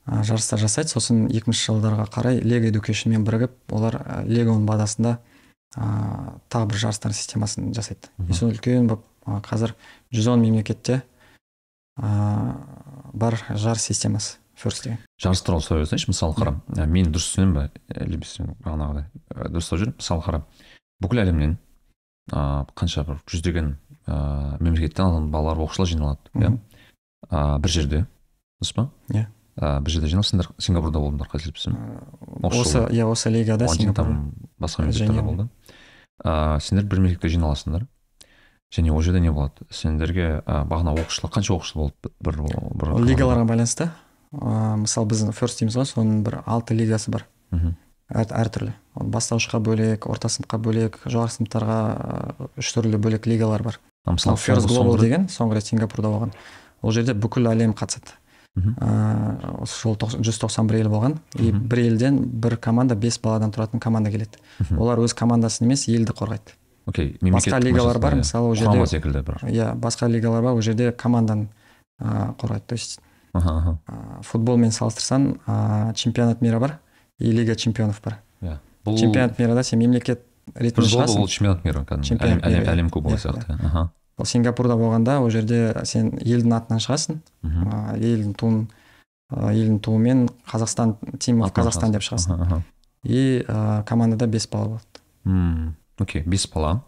Жарыстар 0.05 0.59
жасайды. 0.59 0.91
Сосын 0.91 1.25
екінші 1.31 1.71
жылдарға 1.71 2.09
қарай 2.11 2.41
лего 2.43 2.67
educationмен 2.67 3.23
бірігіп 3.23 3.71
олар 3.71 4.01
легоның 4.27 4.67
базасында 4.67 5.17
ә, 5.77 6.37
тағы 6.51 6.73
бір 6.73 6.83
жарыстар 6.83 7.15
системасын 7.15 7.71
жасайды. 7.73 8.11
И 8.27 8.35
соны 8.35 8.57
үлкен 8.57 8.91
болып 8.91 9.07
қазір 9.47 9.77
110 10.11 10.43
мемлекетте 10.43 11.01
ә, 11.97 12.57
бар 13.13 13.39
жарыс 13.49 13.87
системасы 13.87 14.37
first 14.57 14.83
деген 14.83 14.99
жарыс 15.21 15.41
туралы 15.45 15.63
сұрай 15.63 15.83
берсейші 15.83 16.11
мысалы 16.11 16.35
қара 16.37 16.53
ә, 16.75 16.85
мен 16.85 17.11
дұрыс 17.13 17.31
түсінемін 17.31 17.53
ба 17.55 17.65
әлде 17.95 18.19
бағанағыдай 18.65 19.49
дұрыстап 19.53 19.81
жүрмін 19.81 19.95
мысалы 19.97 20.25
қара 20.25 20.41
бүкіл 21.03 21.23
әлемнен 21.25 21.57
ыыы 22.31 22.65
қанша 22.79 23.03
бір 23.07 23.19
жүздеген 23.29 23.73
ыыы 24.07 24.57
мемлекеттен 24.63 25.05
адам 25.05 25.29
балалар 25.31 25.59
оқушылар 25.65 25.89
жиналады 25.91 26.19
иә? 26.39 26.53
Ә, 27.29 27.59
бір 27.59 27.69
жерде 27.71 28.05
дұрыс 28.61 28.73
па? 28.75 28.89
Иә. 29.11 29.25
ә, 29.59 29.79
бір 29.83 29.91
жерде 29.95 30.11
жиналсыңдар 30.11 30.49
сингапурда 30.57 30.99
болдыңдар 31.03 31.29
қателеспесем 31.31 31.75
Осы 32.43 32.61
осы 32.63 32.85
иә 32.95 33.05
осы 33.09 33.29
лигада 33.29 33.67
там 33.93 34.33
басқа 34.59 34.83
мемлекеттерде 34.83 35.13
Женева. 35.13 35.27
болды. 35.27 35.49
Ыыы 36.23 36.61
сендер 36.61 36.85
бір 36.85 36.99
мемлекетте 37.03 37.29
жиналасыңдар 37.35 37.87
және 38.73 38.91
ол 38.91 39.01
жерде 39.01 39.19
не 39.19 39.31
болады? 39.31 39.67
Сендерге 39.69 40.41
ә, 40.45 40.63
бағана 40.65 40.95
оқушылар 40.95 41.31
қанша 41.33 41.53
оқушы 41.57 41.75
болды 41.77 42.11
бір 42.19 42.39
бір 42.41 42.95
лигаларға 43.03 43.45
байланысты 43.45 43.89
ыыы 44.33 44.83
мысалы 44.87 45.11
біздің 45.11 45.33
first 45.37 45.59
дейміз 45.61 45.75
ғой 45.77 45.85
соның 45.85 46.23
бір 46.25 46.39
алты 46.45 46.73
лигасы 46.73 47.11
бар. 47.11 47.27
Мхм. 47.51 47.75
Әр, 48.13 48.25
әртүрлі 48.45 48.73
Ол 48.95 49.07
бастауышқа 49.09 49.57
бөлек 49.59 50.05
орта 50.07 50.29
сыныпқа 50.29 50.59
бөлек 50.61 50.99
жоғары 51.09 51.33
сыныптарға 51.33 51.77
ә, 51.97 52.49
үш 52.61 52.73
түрлі 52.75 52.99
бөлек 53.01 53.25
лигалар 53.25 53.63
бар. 53.65 53.79
Мысалы 54.05 54.37
соңғы 54.37 54.93
рет- 54.93 55.01
деген 55.01 55.25
соңғы 55.33 55.55
рет 55.57 55.65
сингапурда 55.71 56.11
болған. 56.13 56.33
Ол 56.83 56.91
жерде 56.91 57.13
бүкіл 57.17 57.47
әлем 57.49 57.73
қатысады. 57.73 58.13
Ыыы 58.53 59.63
осы 59.65 59.79
жолы 59.81 59.97
тоқсан- 59.97 60.21
жүз 60.21 60.37
тоқсан 60.43 60.67
бір 60.69 60.75
ел 60.83 60.89
болған. 60.93 61.17
И 61.39 61.51
бір 61.51 61.79
елден 61.87 62.19
бір 62.39 62.57
команда 62.57 62.93
бес 62.95 63.17
баладан 63.17 63.49
тұратын 63.51 63.79
команда 63.81 64.11
келеді. 64.11 64.37
Олар 64.77 64.99
өз 64.99 65.15
командасын 65.17 65.65
емес 65.65 65.87
елді 65.87 66.13
қорғайды. 66.13 66.53
Окей 66.85 67.17
басқа 67.21 67.59
лигалар 67.63 67.97
бар 67.97 68.13
мысалы 68.21 68.49
ол 68.51 68.55
жерде 68.55 68.85
секілді 68.85 69.23
бір. 69.25 69.39
Иә 69.49 69.73
басқа 69.75 70.07
лигалар 70.07 70.43
бар 70.43 70.53
ол 70.53 70.61
жерде 70.61 70.91
команданы 70.91 71.47
ыыы 71.99 72.35
қорғайды. 72.37 72.67
То 72.67 72.75
есть 72.75 72.99
футболмен 74.21 74.69
салыстырсаң 74.71 75.39
ыыы 75.47 75.93
чемпионат 75.95 76.41
мира 76.41 76.59
бар. 76.59 76.79
И 77.23 77.31
лига 77.31 77.55
чемпионов 77.55 78.01
бар 78.03 78.19
иә 78.43 78.59
бұл 78.85 78.99
чемпионат 78.99 79.39
мирада 79.39 79.63
сен 79.63 79.79
мемлекет 79.79 80.23
ретінде 80.55 80.89
шығасың 80.91 81.23
ол 81.23 81.27
чемпионат 81.31 81.63
мира 81.65 81.83
кәдімгі 81.87 82.67
әлем, 82.67 82.89
кубогы 82.91 83.17
сияқты 83.17 83.55
аха 83.63 83.89
ал 84.17 84.25
сингапурда 84.29 84.75
болғанда 84.77 85.19
ол 85.23 85.29
жерде 85.33 85.71
сен 85.89 86.11
елдің 86.21 86.53
атынан 86.59 86.81
шығасың. 86.83 87.21
Елдің 87.97 88.35
туын 88.37 88.59
елдің 89.33 89.79
туымен 89.81 90.27
қазақстан 90.51 90.97
тим 91.19 91.41
қазақстан 91.47 91.95
деп 91.95 92.03
шығасың. 92.05 92.61
и 93.03 93.43
ыыы 93.47 93.83
командада 93.85 94.27
бес 94.27 94.47
бала 94.47 94.65
болады 94.75 94.85
Мм, 95.23 95.75
окей 95.99 96.21
бес 96.25 96.47
бала. 96.53 96.81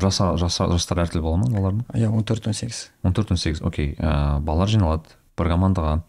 Жаса 0.00 0.36
жастары 0.38 1.02
әртүрлі 1.04 1.20
бола 1.22 1.36
ма 1.42 1.46
олардың 1.50 1.84
иә 1.94 2.08
он 2.08 2.24
төрт 2.24 2.46
он 2.46 2.54
сегіз. 2.54 2.90
Он 3.02 3.12
төрт 3.12 3.32
он 3.32 3.36
сегіз 3.36 3.60
окей. 3.62 3.96
Ә, 3.98 4.38
балалар 4.40 4.68
жиналады. 4.68 5.04
Бір 5.36 5.48
командаға. 5.50 6.02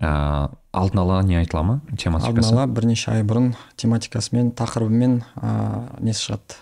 Ә, 0.00 0.48
алдын 0.72 1.02
ала 1.02 1.22
не 1.22 1.38
айтыла 1.40 1.62
ма 1.62 1.74
алдын 1.80 1.98
тематикасы 2.04 2.54
ала 2.54 2.66
бірнеше 2.66 3.10
ай 3.12 3.26
бұрын 3.26 3.52
тематикасымен 3.76 4.52
тақырыбымен 4.58 5.20
ыыы 5.42 6.06
несі 6.06 6.28
шығады? 6.28 6.58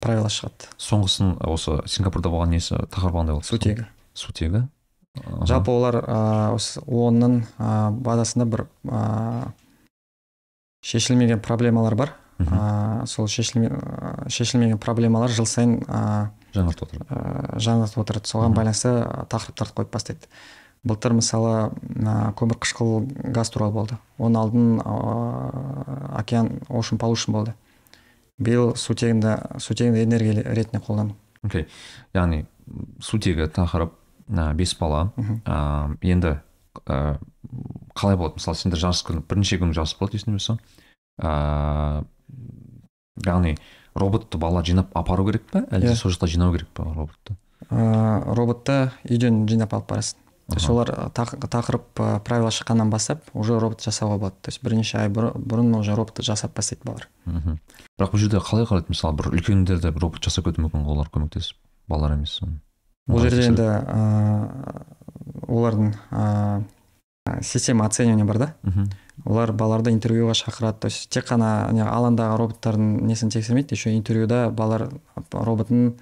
Правила 0.00 0.30
шығады. 0.32 0.70
Соңғысын 0.80 1.34
осы 1.44 1.80
сингапурда 1.86 2.32
болған 2.32 2.54
несі 2.56 2.78
тақырыбы 2.90 3.20
қандай 3.20 3.36
болды 3.36 3.50
сутегі 3.50 3.86
сутегі? 4.14 4.66
Аха. 5.18 5.46
жалпы 5.46 5.72
олар 5.74 5.96
осы 6.54 6.80
оон 6.86 7.18
ның 7.18 7.38
базасында 8.02 8.46
бір 8.46 8.66
ыыы 8.86 9.50
шешілмеген 10.86 11.40
проблемалар 11.42 11.96
бар. 11.98 12.14
Ыыы 12.38 13.06
сол 13.10 13.28
шешілме, 13.28 13.72
шешілмеген 14.28 14.78
проблемалар 14.78 15.30
жыл 15.34 15.46
сайын 15.50 15.80
ыыы 15.82 16.30
жаңартып 16.54 16.86
отыр 16.86 17.02
ыыы 17.04 17.60
жаңартып 17.66 18.04
отырады. 18.04 18.30
Соған 18.30 18.54
байланысты 18.56 18.94
тақырыптарды 19.34 19.76
қойып 19.76 19.92
бастайды. 19.92 20.30
Былтыр 20.86 21.12
мысалы 21.18 21.70
көмір 22.38 22.58
қышқыл 22.62 23.04
газ 23.34 23.50
туралы 23.52 23.72
болды. 23.72 23.98
Оның 24.18 24.40
алдын 24.40 24.68
ыыы 24.80 26.20
океан 26.20 26.52
ocean 26.68 26.98
pollution 27.00 27.32
болды. 27.36 27.54
Биыл 28.40 28.74
сутегінді 28.76 29.36
сутегінді 29.60 30.02
энергия 30.04 30.42
ретінде 30.54 30.80
қолдану. 30.84 31.16
Окей. 31.44 31.66
Яғни 32.14 32.46
сутегі 33.00 33.48
тақырып 33.52 33.92
ә, 34.30 34.54
бес 34.54 34.72
бала. 34.80 35.10
Ә, 35.44 35.96
енді 36.00 36.38
ә, 36.86 37.18
қалай 37.94 38.16
болады? 38.16 38.40
Мысалы 38.40 38.56
сендер 38.56 38.80
жарыс 38.80 39.04
күні 39.04 39.20
бірнеше 39.28 39.58
күн 39.60 39.74
жарыс 39.76 39.92
болады 40.00 40.16
дейсің 40.16 40.36
бе 40.38 40.56
ә, 41.20 42.04
яғни 43.26 43.56
роботты 43.94 44.38
балалар 44.38 44.64
жинап 44.64 44.96
апару 44.96 45.26
керек 45.26 45.44
па 45.50 45.64
әлде 45.68 45.92
Иә. 45.92 45.96
сол 45.98 46.12
жақта 46.14 46.28
жинау 46.30 46.52
керек 46.54 46.68
па 46.72 46.84
роботты? 46.84 47.36
Ыыы 47.68 48.34
роботты 48.38 48.90
үйден 49.04 49.46
жинап 49.48 49.74
алып 49.74 49.90
барасың. 49.90 50.18
То 50.50 50.56
есть 50.56 50.68
олар 50.68 50.90
тақ- 51.14 51.38
тақырып 51.38 51.96
ә, 51.96 52.20
правила 52.20 52.50
шыққаннан 52.50 52.90
бастап 52.90 53.22
уже 53.32 53.58
робот 53.58 53.80
жасауға 53.80 54.18
болады. 54.18 54.34
То 54.42 54.50
есть 54.50 54.62
бірнеше 54.62 54.98
ай 54.98 55.08
бұрын, 55.08 55.70
уже 55.78 55.94
роботты 55.94 56.22
жасап 56.22 56.54
бастайды 56.54 56.82
балалар 56.84 57.08
мхм 57.24 57.58
бірақ 57.98 58.10
бұл 58.10 58.18
жерде 58.18 58.42
қалай 58.42 58.66
қарайды? 58.66 58.90
Мысалы 58.90 59.16
бір 59.16 59.30
үлкендер 59.30 59.80
де 59.80 59.90
робот 59.94 60.22
жасап 60.24 60.44
кетуі 60.50 60.66
мүмкін 60.66 60.84
ғой 60.84 60.98
олар 60.98 61.08
көмектесіп 61.14 61.56
балалар 61.88 62.18
емес 62.18 62.40
бұл 63.08 63.22
жерде 63.22 63.46
енді 63.46 63.62
ыыы 63.62 64.84
олардың 65.46 65.94
ыыы 66.10 67.42
система 67.42 67.86
оценивания 67.86 68.24
бар 68.24 68.38
да? 68.38 68.54
Олар 69.24 69.52
балаларды 69.52 69.92
интервьюға 69.92 70.32
шақырады. 70.34 70.80
То 70.80 70.88
есть 70.88 71.10
тек 71.10 71.26
қана 71.28 71.70
не 71.72 71.84
алаңдағы 71.84 72.38
роботтардың 72.40 73.04
несін 73.06 73.30
тексермейді 73.30 73.74
еще 73.76 73.92
интервьюда 73.94 74.48
балалар 74.50 74.88
роботын 75.30 75.98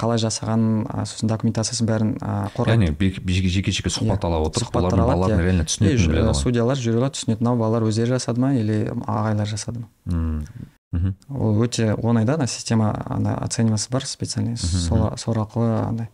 қалай 0.00 0.18
жасағанын 0.22 0.86
а, 0.88 1.04
сосын 1.06 1.28
документациясын 1.30 1.86
бәрін 1.88 2.10
а, 2.24 2.48
қорғайды 2.56 2.88
яғни 2.88 3.52
жеке 3.52 3.70
жеке 3.76 3.92
сұхбат 3.92 4.24
Иә, 4.24 4.28
ала 4.30 4.40
отырып 4.48 4.74
олардың 4.80 5.02
алады, 5.04 5.12
балалардың 5.12 5.40
иә. 5.40 5.46
реально 5.46 5.66
түсінетінін 5.68 6.10
біледі 6.14 6.26
ғой. 6.30 6.38
судьялар 6.40 6.80
жюрилар 6.80 7.12
түсінеді 7.14 7.44
мынау 7.44 7.58
балалар 7.60 7.86
өздері 7.90 8.16
жасады 8.16 8.40
ма 8.40 8.52
или 8.56 8.78
ағайлар 9.06 9.50
жасады 9.50 9.82
ма? 9.84 9.88
Мм, 10.06 10.44
мхм. 10.92 11.14
Ол 11.28 11.60
өте 11.66 11.92
оңай 11.94 12.24
да 12.24 12.34
ана 12.40 12.46
система 12.46 12.94
ана 13.06 13.36
оценивасы 13.44 13.90
бар 13.90 14.06
специальный 14.06 14.56
сол, 14.56 15.10
сол 15.16 15.34
арқылы 15.36 15.82
андай 15.86 16.08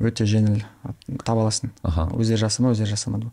өте 0.00 0.24
жеңіл 0.26 0.64
таба 1.22 1.44
аласың. 1.44 1.70
Аха. 1.82 2.08
Өздері 2.16 2.46
жасады 2.48 2.66
ма 2.66 2.72
өздері 2.74 2.96
жасамады 2.96 3.28
ма? 3.28 3.32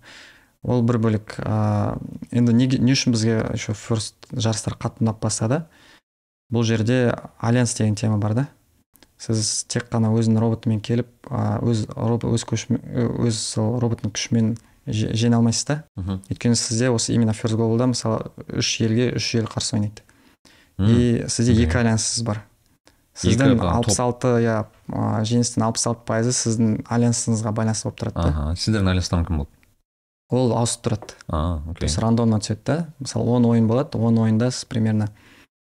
Ол 0.62 0.82
бір 0.84 0.98
бөлек 1.00 1.38
ыыы 1.40 1.96
енді 2.36 2.52
неге 2.54 2.78
не 2.84 2.92
үшін 2.92 3.14
бізге 3.16 3.40
еще 3.56 3.72
first 3.74 4.28
жарыстар 4.36 4.76
қатты 4.76 5.06
ұнап 5.06 5.22
бастады 5.24 5.64
бұл 6.52 6.66
жерде 6.68 7.16
альянс 7.40 7.74
деген 7.78 7.96
тема 7.96 8.18
бар 8.20 8.34
да. 8.36 8.48
Сіз 9.20 9.66
тек 9.68 9.90
қана 9.92 10.12
өзінің 10.16 10.40
роботымен 10.40 10.80
келіп 10.82 11.30
өз 11.30 11.86
өз 11.92 12.46
күшімен 12.48 12.82
өз 13.28 13.40
сол 13.54 13.80
роботтың 13.84 14.14
күшімен 14.16 14.54
же- 14.88 15.12
жеңе 15.14 15.36
алмайсыз 15.40 15.66
да? 15.68 15.84
Мхм. 15.98 16.22
Өйткені 16.32 16.56
сізде 16.56 16.90
осы 16.90 17.14
именно 17.14 17.34
first 17.36 17.56
globalда 17.60 17.90
мысалы 17.92 18.32
үш 18.48 18.80
елге 18.82 19.12
үш 19.20 19.34
ел 19.36 19.46
қарсы 19.52 19.76
ойнайды. 19.76 20.02
И 20.80 21.26
сізде 21.28 21.54
екі 21.54 21.82
альянсыз 21.84 22.24
бар. 22.24 22.46
Сіздің 23.20 23.60
алпыс 23.60 24.00
алты 24.00 24.28
иә 24.40 24.58
жеңістің 24.88 25.66
алпыс 25.68 25.86
алты 25.92 26.06
пайызы 26.08 26.32
сіздің 26.32 26.86
альянсыңызға 26.88 27.52
байланысты 27.52 27.90
болып 27.90 28.00
тұрады 28.00 28.16
да. 28.16 28.30
Аха 28.30 28.56
сендердің 28.56 28.94
альянстан 28.94 29.26
кім 29.28 29.42
болды? 29.44 29.52
Ол 30.32 30.54
ауысып 30.56 30.86
тұрады. 30.88 31.18
А 31.28 31.60
то 31.78 31.84
есть 31.84 31.98
рандомно 32.00 32.40
түседі 32.40 32.64
да. 32.66 32.78
Мысалы 33.00 33.28
он 33.36 33.46
ойын 33.52 33.68
болады 33.68 33.98
он 33.98 34.18
ойында 34.24 34.52
сіз 34.52 34.64
примерно 34.72 35.10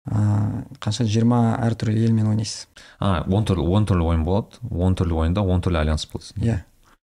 ыыы 0.06 0.64
қанша 0.84 1.06
жиырма 1.10 1.58
әртүрлі 1.66 2.04
елмен 2.06 2.28
ойнайсыз? 2.30 2.68
А 3.00 3.24
он 3.28 3.46
түрлі 3.46 3.66
он 3.74 3.86
түрлі 3.90 4.06
ойын 4.12 4.24
болады. 4.26 4.60
Он 4.70 4.94
түрлі 4.96 5.18
ойында 5.26 5.42
он 5.42 5.62
түрлі 5.66 5.80
альянс 5.82 6.06
болады. 6.06 6.36
Иә. 6.46 6.60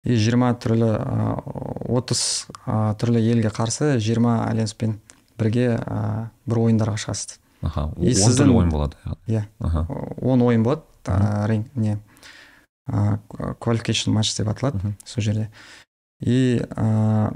И 0.04 0.16
жиырма 0.16 0.54
түрлі 0.56 0.88
ыыы, 0.96 1.98
отыз 1.98 2.46
түрлі 3.02 3.20
елге 3.20 3.50
қарсы 3.52 3.98
жиырма 4.00 4.46
альянспен 4.48 5.00
бірге 5.38 5.76
ыыы, 5.76 6.30
бір 6.46 6.62
ойындарға 6.64 6.96
шығасыз. 7.04 7.38
Аха 7.62 7.90
И 7.98 8.14
он 8.14 8.14
сіздің- 8.14 8.38
түрлі 8.46 8.56
ойын 8.62 8.70
болады 8.70 8.96
иә. 9.26 9.44
Аха. 9.58 9.86
Он 10.22 10.40
ойын 10.42 10.62
болады 10.64 10.82
ыыы, 11.06 11.64
не 11.74 11.98
ыыы, 12.88 13.18
qualification 13.60 14.12
матч 14.12 14.34
деп 14.36 14.48
аталады 14.48 14.94
сол 15.04 15.22
жерде. 15.22 15.50
И 16.20 16.62
ыыы, 16.76 17.32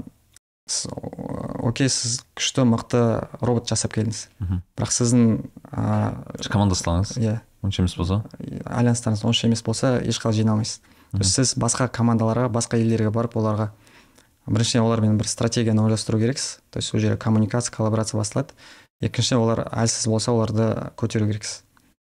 окей 1.63 1.89
сіз 1.89 2.19
күшті 2.37 2.65
мықты 2.67 3.01
робот 3.41 3.69
жасап 3.71 3.95
келдіңіз 3.95 4.27
бірақ 4.75 4.93
сіздің 4.93 5.23
ыыы, 5.71 6.49
командастарыңыз 6.51 7.15
иә. 7.21 7.39
Онша 7.63 7.83
емес 7.83 7.95
болса? 7.95 8.21
Альянстарыңыз 8.67 9.23
онша 9.23 9.47
емес 9.47 9.63
болса 9.63 9.95
ешқалай 10.03 10.41
жиналмайсыз. 10.41 10.81
То 11.13 11.21
есть 11.21 11.35
сіз 11.37 11.55
басқа 11.55 11.87
командаларға 11.87 12.49
басқа 12.51 12.79
елдерге 12.81 13.11
барып 13.13 13.37
оларға 13.39 13.69
біріншіден 14.47 14.83
олармен 14.83 15.17
бір 15.17 15.29
стратегияны 15.31 15.85
ойластыру 15.85 16.19
керексіз. 16.19 16.59
То 16.71 16.79
есть 16.79 16.93
ол 16.93 16.99
жерде 16.99 17.17
коммуникация 17.17 17.71
коллаборация 17.75 18.17
басталады. 18.17 18.51
Екіншіден 18.99 19.39
олар 19.39 19.67
әлсіз 19.71 20.09
болса 20.09 20.33
оларды 20.33 20.91
көтеру 20.99 21.29
керексіз. 21.29 21.63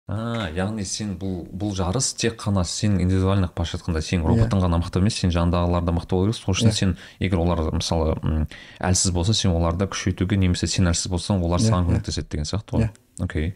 А 0.09 0.48
яғни 0.56 0.86
сен 0.88 1.11
бұл 1.20 1.42
бұл 1.52 1.74
жарыс 1.76 2.14
тек 2.16 2.38
қана 2.40 2.62
сен 2.64 2.94
индивидуально 3.00 3.50
былайша 3.54 3.76
айтқанда 3.76 4.00
сен 4.00 4.22
роботың 4.24 4.62
ғана 4.64 4.78
мықты 4.80 5.02
емес 5.02 5.18
сен 5.20 5.30
жанындағылар 5.34 5.84
да 5.84 5.92
мықты 5.92 6.16
болу 6.16 6.30
керексің 6.30 6.44
сол 6.46 6.54
үшін 6.54 6.70
Иә. 6.70 6.72
сен 6.78 6.94
егер 7.20 7.38
олар 7.42 7.61
мысалы 7.76 8.14
әлсіз 8.80 9.12
болса 9.12 9.34
сен 9.36 9.52
оларды 9.52 9.84
күшейтуге 9.84 10.38
немесе 10.40 10.66
сен 10.66 10.88
әлсіз 10.88 11.11
болсаң 11.12 11.44
олар 11.44 11.61
Иә, 11.61 11.68
саған 11.68 11.84
иә. 11.84 11.90
көмектеседі 11.92 12.28
деген 12.30 12.48
сияқты 12.48 12.78
ғой. 12.78 12.88
Окей. 13.20 13.54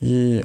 И 0.00 0.40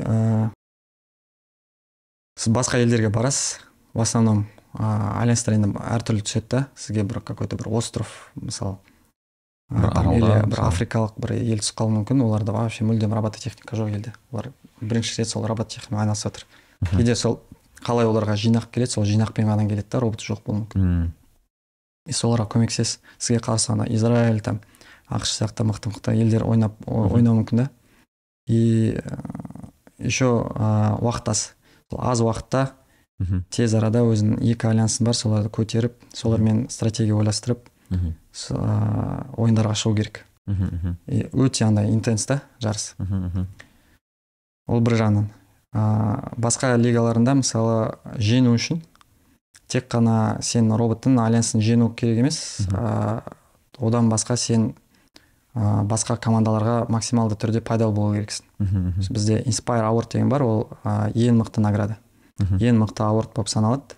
сіз 2.37 2.51
басқа 2.53 2.81
елдерге 2.83 3.09
барасыз? 3.09 3.61
В 3.93 4.01
основном 4.01 4.45
ыыы 4.75 5.23
альянстар 5.23 5.55
енді 5.55 5.71
әртүрлі 5.79 6.21
түседі 6.27 6.47
да? 6.51 6.67
Сізге 6.75 7.03
бір 7.07 7.21
какой 7.21 7.47
то 7.47 7.55
бір 7.55 7.71
остров 7.79 8.29
мысалы 8.35 8.77
Бір 9.69 9.89
аралда, 9.89 10.15
или 10.15 10.49
бір 10.51 10.59
африкалық 10.63 11.15
бір 11.19 11.33
ел 11.41 11.59
түсіп 11.59 11.75
қалуы 11.81 11.95
мүмкін. 11.97 12.21
Оларда 12.23 12.53
вообще 12.55 12.85
мүлдем 12.87 13.11
робототехника 13.11 13.75
жоқ 13.75 13.89
елде. 13.91 14.13
Олар 14.31 14.51
бірінші 14.81 15.21
рет 15.21 15.29
сол 15.29 15.45
робототехникамен 15.47 16.03
айналысып 16.03 16.31
жатыр. 16.31 16.45
Кейде 16.91 17.15
сол 17.15 17.39
қалай 17.83 18.07
оларға 18.09 18.35
жинақ 18.37 18.69
келеді 18.71 18.97
сол 18.97 19.05
жинақпен 19.05 19.47
ғана 19.49 19.67
келеді 19.69 19.87
да 19.91 19.99
робот 20.01 20.21
жоқ 20.21 20.43
болуы 20.45 20.65
мүмкін. 20.65 21.11
И 22.07 22.13
соларға 22.15 22.47
көмектесесіз. 22.53 22.99
Сізге 23.17 23.41
қарсы 23.43 23.71
ана 23.71 23.85
израиль 23.89 24.41
там 24.41 24.61
ақш 25.09 25.33
сияқты 25.37 25.65
мықты 25.67 25.91
мықты 25.91 26.15
елдер 26.15 26.45
ойнап 26.47 26.75
ойнауы 26.85 27.41
мүмкін 27.43 27.63
да. 27.63 27.69
И 28.47 28.95
ыыы, 28.95 30.07
еще 30.07 30.25
ыыы, 30.25 30.97
уақыт 31.03 31.29
аз. 31.29 31.55
Сол 31.89 31.99
аз 32.01 32.21
уақытта 32.21 32.71
мхм, 33.19 33.43
тез 33.49 33.73
арада 33.75 34.03
өзінің 34.07 34.41
екі 34.43 34.67
альянсын 34.69 35.05
бар 35.07 35.15
соларды 35.15 35.49
көтеріп 35.49 35.95
солармен 36.13 36.67
стратегия 36.69 37.15
ойластырып 37.15 37.69
мхм, 37.89 38.13
ыыы, 38.51 39.27
ойындарға 39.37 39.75
шығу 39.75 39.95
керек. 39.99 40.25
Мхм, 40.47 40.95
өте 41.33 41.65
андай 41.65 41.91
интенс 41.91 42.25
да 42.27 42.41
жарыс. 42.59 42.95
Мхм. 42.97 43.47
Ол 44.67 44.81
бір 44.81 44.97
жағынан. 45.01 45.29
Ыыы 45.75 46.37
басқа 46.37 46.75
лигаларында 46.79 47.37
мысалы 47.41 47.97
жеңу 48.17 48.55
үшін 48.57 48.81
тек 49.67 49.87
қана 49.91 50.37
сен 50.41 50.71
роботтың 50.71 51.19
альянсын 51.19 51.61
жеңу 51.61 51.93
керек 51.95 52.19
емес. 52.23 52.39
Ыыы 52.71 53.21
одан 53.79 54.09
басқа 54.09 54.37
сен 54.37 54.73
ыыы 55.55 55.83
басқа 55.89 56.17
командаларға 56.17 56.85
максималды 56.89 57.35
түрде 57.35 57.61
пайдалы 57.61 57.93
болу 57.93 58.15
керексің. 58.15 58.45
Бізде 59.09 59.41
inspire 59.45 59.85
award 59.87 60.11
деген 60.13 60.29
бар 60.29 60.43
ол 60.43 60.69
ыыы 60.83 61.11
ең 61.27 61.41
мықты 61.43 61.61
награда. 61.61 61.97
Мхм. 62.39 62.57
ең 62.61 62.77
мықты 62.83 63.03
ауырт 63.03 63.33
болып 63.33 63.49
саналады. 63.49 63.97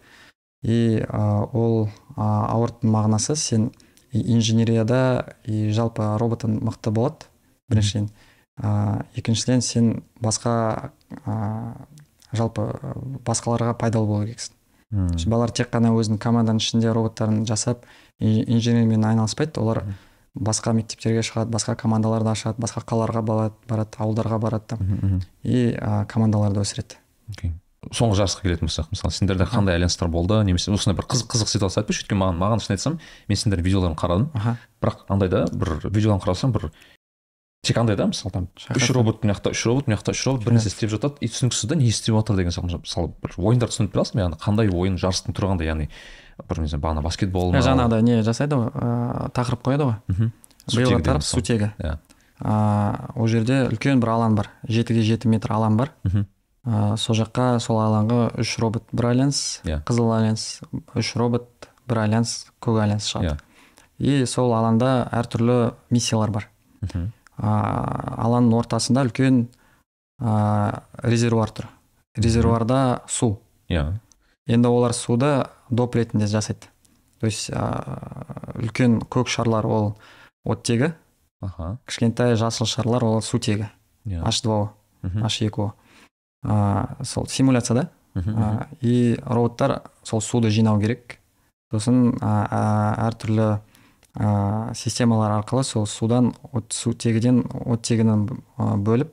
И 0.64 1.00
ә, 1.00 1.50
ол 1.54 1.90
ә, 2.16 2.24
ауырттың 2.52 2.92
мағынасы 2.92 3.36
сен 3.36 3.72
инженерияда 4.12 5.36
и 5.46 5.72
жалпы 5.72 6.04
роботың 6.20 6.60
мықты 6.64 6.92
болады. 6.92 7.28
Біріншіден. 7.70 8.10
Ә, 8.62 9.04
екіншіден 9.16 9.62
сен 9.62 10.04
басқа 10.22 10.92
ә, 11.26 11.74
жалпы 12.34 12.66
басқаларға 13.26 13.74
пайдалы 13.80 14.08
болу 14.08 14.26
керексің. 14.28 14.54
М, 14.94 15.08
балалар 15.30 15.52
тек 15.54 15.70
қана 15.74 15.92
өзінің 15.94 16.18
команданың 16.22 16.60
ішінде 16.64 16.92
роботтарын 16.94 17.44
жасап 17.46 17.86
ин- 18.20 18.46
инженериямен 18.48 19.04
айналыспайды 19.06 19.60
олар 19.62 19.84
басқа 20.36 20.74
мектептерге 20.74 21.22
шығады 21.26 21.52
басқа 21.54 21.76
командаларды 21.78 22.30
ашады 22.32 22.62
басқа 22.62 22.82
қалаларға 22.86 23.22
барады, 23.26 23.56
барады 23.70 23.98
ауылдарға 23.98 24.40
барады 24.40 24.78
мхм. 24.80 25.22
и 25.44 25.74
ә, 25.78 26.06
командаларды 26.08 26.62
өсіреді. 26.62 26.98
Окей. 27.30 27.52
соңғы 27.96 28.18
жарысқа 28.20 28.42
келетін 28.44 28.68
болсақ 28.68 28.90
мысалы 28.92 29.12
сендерде 29.14 29.46
қандай 29.46 29.76
альянстар 29.78 30.10
болды? 30.10 30.36
Немесе 30.44 30.72
осындай 30.72 30.98
бір 31.00 31.06
қызық 31.08 31.30
қызық 31.32 31.48
ситуация 31.48 31.82
айтпайшы 31.82 32.04
өйткені 32.04 32.20
маған 32.20 32.38
маған 32.42 32.60
шын 32.66 32.74
айтсам 32.76 32.98
мен 33.30 33.38
сендердің 33.40 33.64
видеоларын 33.64 33.96
қарадым. 33.96 34.28
Аха. 34.36 34.58
Бірақ 34.82 35.06
андай 35.08 35.30
да 35.30 35.46
бір 35.54 35.80
видеоларын 35.90 36.20
қарасам 36.22 36.52
бір 36.52 36.72
тек 37.62 37.78
андай 37.78 37.96
да 37.98 38.08
мысалы 38.08 38.32
там 38.32 38.48
үш 38.76 38.90
робот 38.96 39.24
мына 39.24 39.34
жақта 39.36 39.52
үш 39.52 39.66
робот 39.68 39.88
мына 39.88 39.98
жақта 40.00 40.14
үш 40.16 40.22
робот 40.28 40.46
бір 40.46 40.56
нәрсе 40.56 40.72
істеп 40.72 40.92
жатады 40.94 41.20
и 41.20 41.28
түсініксіз 41.28 41.68
да 41.68 41.76
не 41.76 41.90
істеп 41.92 42.16
жатыр 42.16 42.38
деген 42.40 42.54
сияқты 42.56 42.80
мысалы 42.80 43.12
бір 43.20 43.34
ойындар 43.38 43.70
түсініп 43.74 43.92
бере 43.92 44.00
аласың 44.00 44.16
ба 44.16 44.24
яғни 44.24 44.40
қандай 44.40 44.72
ойын 44.72 44.96
жарыстың 45.02 45.36
түрі 45.36 45.50
қандай 45.52 45.68
яғни 45.68 45.90
бір 46.48 46.62
не 46.64 46.80
бағана 46.80 47.04
баскетбол 47.04 47.52
ма 47.52 47.60
жаңағыдай 47.66 48.06
не 48.08 48.22
жасайды 48.24 48.56
ғой 48.56 48.72
ыыы 48.72 49.30
тақырып 49.36 49.66
қояды 49.68 49.90
ғой 49.90 49.98
Мхм. 50.08 50.32
биылғы 50.72 51.00
мысалы. 51.04 51.22
сутегі 51.28 51.72
Иә. 51.84 51.98
ыыы 52.40 53.12
ол 53.20 53.28
жерде 53.28 53.60
үлкен 53.68 54.00
бір 54.00 54.14
алаң 54.16 54.40
бар 54.40 54.50
жетіге 54.64 55.04
жеті 55.04 55.28
метр 55.28 55.52
алаң 55.52 55.76
бар 55.76 55.92
Мхм. 56.08 56.26
ыыы 56.66 56.98
сол 56.98 57.16
жаққа 57.20 57.60
сол 57.60 57.82
алаңға 57.84 58.40
үш 58.40 58.56
робот 58.64 58.88
бір 58.94 59.12
альянс 59.12 59.60
Иә. 59.68 59.84
қызыл 59.84 60.16
альянс 60.16 60.62
үш 60.96 61.12
робот 61.20 61.68
бір 61.92 62.06
альянс 62.08 62.48
көк 62.64 62.80
альянс 62.88 63.12
шығады 63.12 63.36
Иә. 64.00 64.24
и 64.24 64.26
сол 64.26 64.54
алаңда 64.56 65.10
әртүрлі 65.12 65.74
миссиялар 65.92 66.32
бар 66.32 66.48
Мхм. 66.82 67.12
Алаңның 67.40 68.58
ортасында 68.60 69.04
үлкен 69.08 69.48
ыыы 70.20 71.10
резервуар 71.10 71.52
тұр. 71.56 71.68
Резервуарда 72.18 73.02
су. 73.08 73.40
Иә. 73.70 74.00
Енді 74.50 74.68
олар 74.68 74.94
суды 74.94 75.46
доп 75.70 75.96
ретінде 75.96 76.28
жасайды. 76.28 76.68
То 77.20 77.28
есть 77.28 77.50
ыыы 77.50 78.66
үлкен 78.66 79.00
көк 79.08 79.28
шарлар 79.28 79.66
ол 79.66 79.98
оттегі 80.46 80.94
аха. 81.42 81.78
кішкентай 81.88 82.36
жасыл 82.36 82.66
шарлар 82.66 83.04
ол 83.04 83.22
сутегі 83.22 83.70
иә. 84.06 84.24
H2o 84.24 84.70
Мгм. 85.02 85.24
h2o 85.24 85.72
ыыы 86.44 87.06
сол 87.06 87.28
симуляция 87.28 87.76
да 87.76 87.90
Мхм. 88.16 88.32
Ә, 88.36 88.68
и 88.82 89.20
роботтар 89.24 89.84
сол 90.04 90.20
суды 90.20 90.50
жинау 90.50 90.80
керек. 90.82 91.20
Сосын 91.72 92.16
ә, 92.18 92.50
ә, 92.50 92.62
әртүрлі 93.08 93.62
ә, 94.16 94.74
системалар 94.76 95.40
арқылы 95.40 95.64
сол 95.64 95.86
судан 95.88 96.34
сутегіден 96.70 97.44
оттегін 97.66 98.26
ә, 98.58 98.76
бөліп 98.78 99.12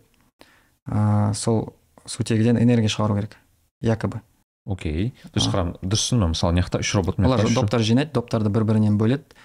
ә, 0.89 1.35
сол 1.35 1.75
сутегіден 2.07 2.59
энергия 2.63 2.89
шығару 2.89 3.19
керек 3.19 3.37
якобы. 3.83 4.23
Окей. 4.67 5.13
А. 5.23 5.39
қарам 5.39 5.77
дұрыс 5.83 6.09
түсіндім 6.09 6.33
мысалы 6.35 6.55
мына 6.55 6.65
жақта 6.65 6.81
үш 6.83 6.95
робот 6.97 7.21
олар 7.21 7.45
доптар 7.55 7.85
жинайды 7.87 8.17
доптарды 8.17 8.51
бір 8.51 8.65
бірінен 8.67 8.97
бөледі 8.99 9.37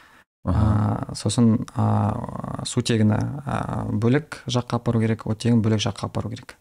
ә, 0.47 1.13
сосын 1.17 1.67
ә, 1.75 2.65
сутегіні 2.65 3.19
ә, 3.45 3.85
бөлек 3.91 4.41
жаққа 4.47 4.81
апару 4.81 5.03
керек 5.03 5.27
оттегін 5.27 5.61
бөлек 5.61 5.83
жаққа 5.83 6.09
апару 6.09 6.33
керек. 6.33 6.55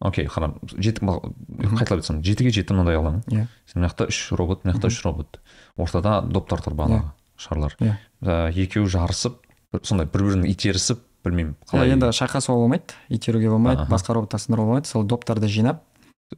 Окей 0.00 0.26
қарам 0.26 0.56
жеті 0.72 1.04
қайталап 1.04 2.00
айтсам 2.00 2.22
жетіге 2.24 2.50
жеті 2.56 2.74
мынандай 2.74 2.96
алаң. 2.96 3.22
Иә. 3.28 3.46
сен 3.68 3.82
мына 3.82 3.92
жақта 3.92 4.08
үш 4.08 4.20
робот 4.32 4.64
мына 4.64 4.74
жақта 4.74 4.90
үш 4.90 5.02
робот. 5.04 5.40
Ортада 5.76 6.22
доптар 6.24 6.64
тұр 6.64 6.74
бағанағы 6.74 7.12
шарлар 7.40 7.76
Иә. 7.80 7.96
Ә, 8.22 8.50
екеуі 8.52 8.86
жарысып 8.92 9.40
сондай 9.82 10.06
бір 10.12 10.26
бірін 10.28 10.46
итерісіп 10.50 11.00
білмеймін 11.24 11.54
Иә, 11.56 11.70
қалай 11.72 11.94
енді 11.96 12.12
шайқасуға 12.16 12.62
болмайды 12.64 12.96
итеруге 13.08 13.50
болмайды 13.52 13.86
басқа 13.90 14.14
роботтар 14.16 14.40
сындыруға 14.40 14.66
болмайды 14.74 14.88
сол 14.92 15.04
доптарды 15.04 15.48
жинап. 15.48 15.82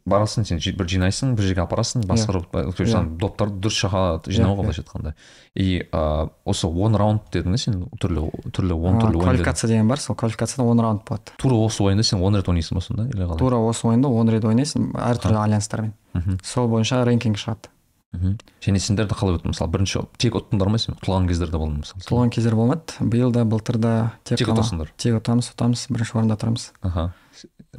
Барасың 0.09 0.47
сен 0.49 0.57
бір 0.79 0.87
жинайсың 0.89 1.35
бір 1.37 1.45
жерге 1.51 1.61
апарасың 1.67 2.07
басқа 2.09 2.33
Иә. 2.33 2.37
робот 2.39 2.77
то 2.77 2.83
есть 2.83 2.95
Иә. 2.97 3.03
доптарды 3.21 3.59
дұрыс 3.61 3.77
жаққа 3.85 4.25
жинауға 4.25 4.63
Иә, 4.63 4.65
былайша 4.65 4.83
айтқанда 4.83 5.13
и 5.55 5.67
ә, 5.93 6.31
осы 6.49 6.67
он 6.67 6.97
раунд 6.97 7.29
дедің 7.31 7.53
да 7.53 7.59
сен 7.61 7.75
түрлі 8.01 8.25
түрлі 8.57 8.73
он 8.73 8.97
түрлі 9.03 9.21
ойынды 9.21 9.25
квалификация 9.27 9.69
деген 9.69 9.89
бар 9.89 10.01
сол 10.01 10.17
квалификацияда 10.17 10.65
он 10.65 10.81
раунд 10.81 11.05
болады. 11.05 11.37
Тура 11.37 11.55
осы 11.61 11.83
ойынды 11.85 12.05
сен 12.09 12.23
он 12.23 12.35
рет 12.35 12.49
ойнайсың 12.49 12.75
ба 12.75 12.81
сонда 12.81 13.05
или 13.13 13.21
қалай? 13.21 13.39
Тура 13.39 13.57
осы 13.61 13.87
ойынды 13.87 14.09
он 14.09 14.31
рет 14.33 14.45
ойнайсың 14.49 14.95
әртүрлі 14.97 15.43
альянстармен. 15.45 15.93
Мхм. 16.15 16.39
Сол 16.43 16.69
бойынша 16.73 17.05
рейтинг 17.05 17.37
шығады. 17.37 17.69
Мхм. 18.13 18.37
Және 18.63 18.79
сендерді 18.79 19.15
қалай 19.17 19.37
өтті? 19.39 19.49
Мысалы 19.53 19.71
бірінші 19.73 20.03
тек 20.21 20.35
ұттыңдар 20.37 20.69
ма 20.69 20.79
сен? 20.79 20.95
Ұтылған 21.01 21.29
кездер 21.31 21.51
де 21.51 21.57
болды 21.59 21.73
ма 21.79 21.83
мысалы? 21.83 22.03
Ұтылған 22.05 22.31
кездер 22.35 22.55
болмады. 22.59 22.97
Биыл 23.01 23.33
да 23.33 23.45
былтыр 23.45 23.79
да 23.79 23.93
тек 24.25 24.39
тек 24.39 24.49
ұтасыңдар? 24.53 24.93
тек 24.97 25.17
ұтамыз 25.21 25.49
ұтамыз. 25.55 25.87
Бірінші 25.91 26.17
орында 26.21 26.37
тұрамыз. 26.37 26.71
Аха. 26.83 27.13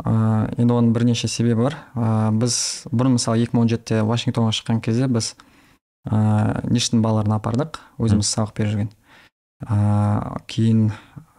Ыыы 0.04 0.50
енді 0.58 0.74
оның 0.74 0.92
бірнеше 0.96 1.28
себебі 1.30 1.62
бар. 1.70 1.76
Ыыы 1.94 2.32
біз 2.42 2.56
бұрын 2.90 3.16
мысалы 3.20 3.46
2017-те 3.46 4.02
вашингтонға 4.02 4.52
шыққан 4.58 4.82
кезде 4.82 5.06
біз 5.08 5.36
ыыы 6.10 6.66
ништің 6.74 7.04
балаларын 7.06 7.38
апардық. 7.38 7.78
Өзіміз 8.02 8.26
сабақ 8.34 8.56
беріп 8.58 8.74
жүрген. 8.74 8.90
Ыыы 9.70 10.42
кейін 10.50 10.88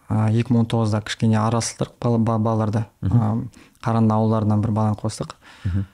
екі 0.09 0.53
мың 0.53 0.63
он 0.63 0.67
тоғызда 0.71 1.01
кішкене 1.03 1.35
араластырдық 1.41 1.97
бала- 1.99 2.17
ба- 2.23 2.37
балаларды. 2.39 2.85
А, 3.03 3.35
қаранды 3.83 4.13
ауылдарынан 4.15 4.61
бір 4.61 4.71
баланы 4.71 4.95
қостық. 5.01 5.33
Мгм. 5.65 5.85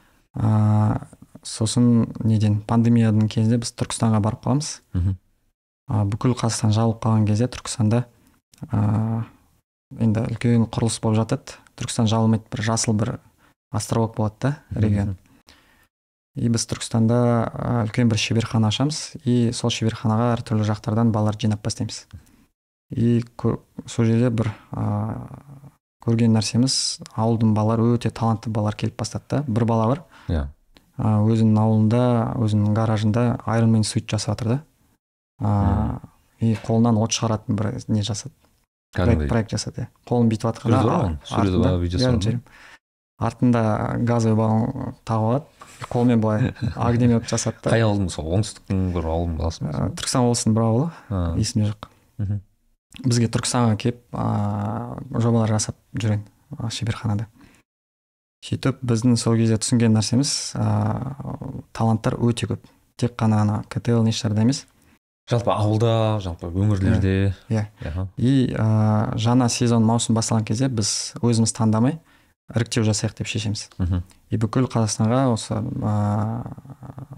Сосын 1.43 2.07
неден 2.23 2.59
пандемияның 2.67 3.29
кезінде 3.31 3.61
біз 3.61 3.73
түркістанға 3.79 4.21
барып 4.23 4.43
қаламыз. 4.45 4.79
Мгм. 4.93 5.17
а, 5.87 6.05
бүкіл 6.05 6.35
қазақстан 6.37 6.73
жабылып 6.75 7.01
қалған 7.03 7.27
кезде 7.27 7.47
түркістанда 7.51 8.03
а, 8.69 9.23
енді 9.99 10.25
үлкен 10.31 10.67
құрылыс 10.69 11.01
болып 11.01 11.23
жатады. 11.23 11.57
Түркістан 11.79 12.07
жабылмайды 12.07 12.45
бір 12.51 12.63
жасыл 12.63 12.93
бір 12.93 13.17
островок 13.71 14.15
болады 14.15 14.35
да 14.41 14.55
регион. 14.71 15.17
И 16.35 16.47
біз 16.47 16.63
түркістанда 16.69 17.17
үлкен 17.87 18.07
бір 18.11 18.19
шеберхана 18.21 18.69
ашамыз. 18.71 19.17
И 19.25 19.51
сол 19.53 19.73
шеберханаға 19.73 20.31
әртүрлі 20.37 20.67
жақтардан 20.69 21.11
балаларды 21.11 21.47
жинап 21.47 21.63
бастаймыз. 21.65 22.05
И 22.91 23.23
сол 23.87 24.05
жерде 24.05 24.29
бір 24.29 24.53
а, 24.71 25.27
көрген 26.05 26.33
нәрсеміз 26.35 27.01
ауылдың 27.15 27.53
балалары 27.55 27.97
өте 27.97 28.11
талантты 28.11 28.49
балалар 28.49 28.77
келіп 28.79 28.97
бастады 28.99 29.27
да. 29.29 29.43
Бір 29.47 29.65
бала 29.65 29.87
бар. 29.91 30.03
Иә. 30.29 30.47
Өзінің 31.01 31.57
ауылында 31.57 32.01
өзінің 32.41 32.75
гаражында 32.77 33.25
айронмен 33.49 33.83
суит 33.87 34.07
жасап 34.09 34.37
жатыр 34.39 34.47
да. 34.53 34.59
А, 35.41 35.99
и 36.39 36.53
қолынан 36.65 36.99
от 37.01 37.15
шығаратын 37.15 37.57
бір 37.57 37.71
не 37.87 38.03
жасады. 38.05 38.33
Проект, 38.93 39.29
проект 39.29 39.53
жасады 39.55 39.85
иә. 39.85 39.87
Қолын 40.07 40.29
бүйтіп 40.29 40.49
Суреті 40.51 40.87
бар 40.89 41.15
суреті 41.23 41.55
артында- 41.55 41.79
видеосы 41.79 42.05
газовый 44.05 44.35
баллон 44.35 44.95
тағып 45.05 45.27
алады 45.29 45.87
қолмен 45.89 46.21
былай 46.21 46.53
огнемет 46.75 47.29
жасады 47.29 47.57
да. 47.63 47.73
Қай 47.73 47.85
ауылдың 47.85 48.09
сол 48.13 48.31
оңтүстіктің 48.37 48.81
бір 48.95 49.07
ауылының 49.13 49.37
баласы 49.39 49.63
ма 49.65 49.89
түркістан 49.97 50.25
облысының 50.25 50.57
бір 50.57 50.65
ауылы 50.67 50.89
есімде 51.41 51.71
жоқ. 51.71 51.89
Бізге 53.05 53.29
түркістанға 53.31 53.77
келіп 53.79 54.01
а, 54.13 54.97
жобалар 55.15 55.53
жасап 55.55 55.77
жүрген 55.95 56.25
шеберханада. 56.69 57.29
Сөйтіп 58.45 58.79
біздің 58.81 59.17
сол 59.21 59.37
кезде 59.37 59.57
түсінген 59.61 59.93
нәрсеміз 59.97 60.31
а, 60.57 61.15
таланттар 61.77 62.15
өте 62.17 62.47
көп 62.49 62.63
тек 62.97 63.13
қана 63.19 63.41
ана 63.45 63.57
ктл 63.69 64.01
нишарда 64.05 64.41
емес 64.45 64.63
жалпы 65.29 65.51
ауылда 65.53 65.91
жалпы 66.23 66.49
өңірлерде 66.49 67.33
иә. 67.53 67.67
Аха. 67.85 68.07
и 68.17 68.49
ә, 68.51 69.13
жаңа 69.15 69.47
сезон 69.49 69.85
маусым 69.85 70.17
басталған 70.17 70.45
кезде 70.49 70.67
біз 70.73 71.13
өзіміз 71.21 71.53
таңдамай 71.55 71.99
іріктеу 72.51 72.83
жасайық 72.83 73.13
деп 73.21 73.29
шешеміз 73.29 73.67
Мгм. 73.77 74.01
и 74.33 74.37
бүкіл 74.41 74.65
қазақстанға 74.67 75.21
осы 75.31 75.53
ә, 75.61 75.93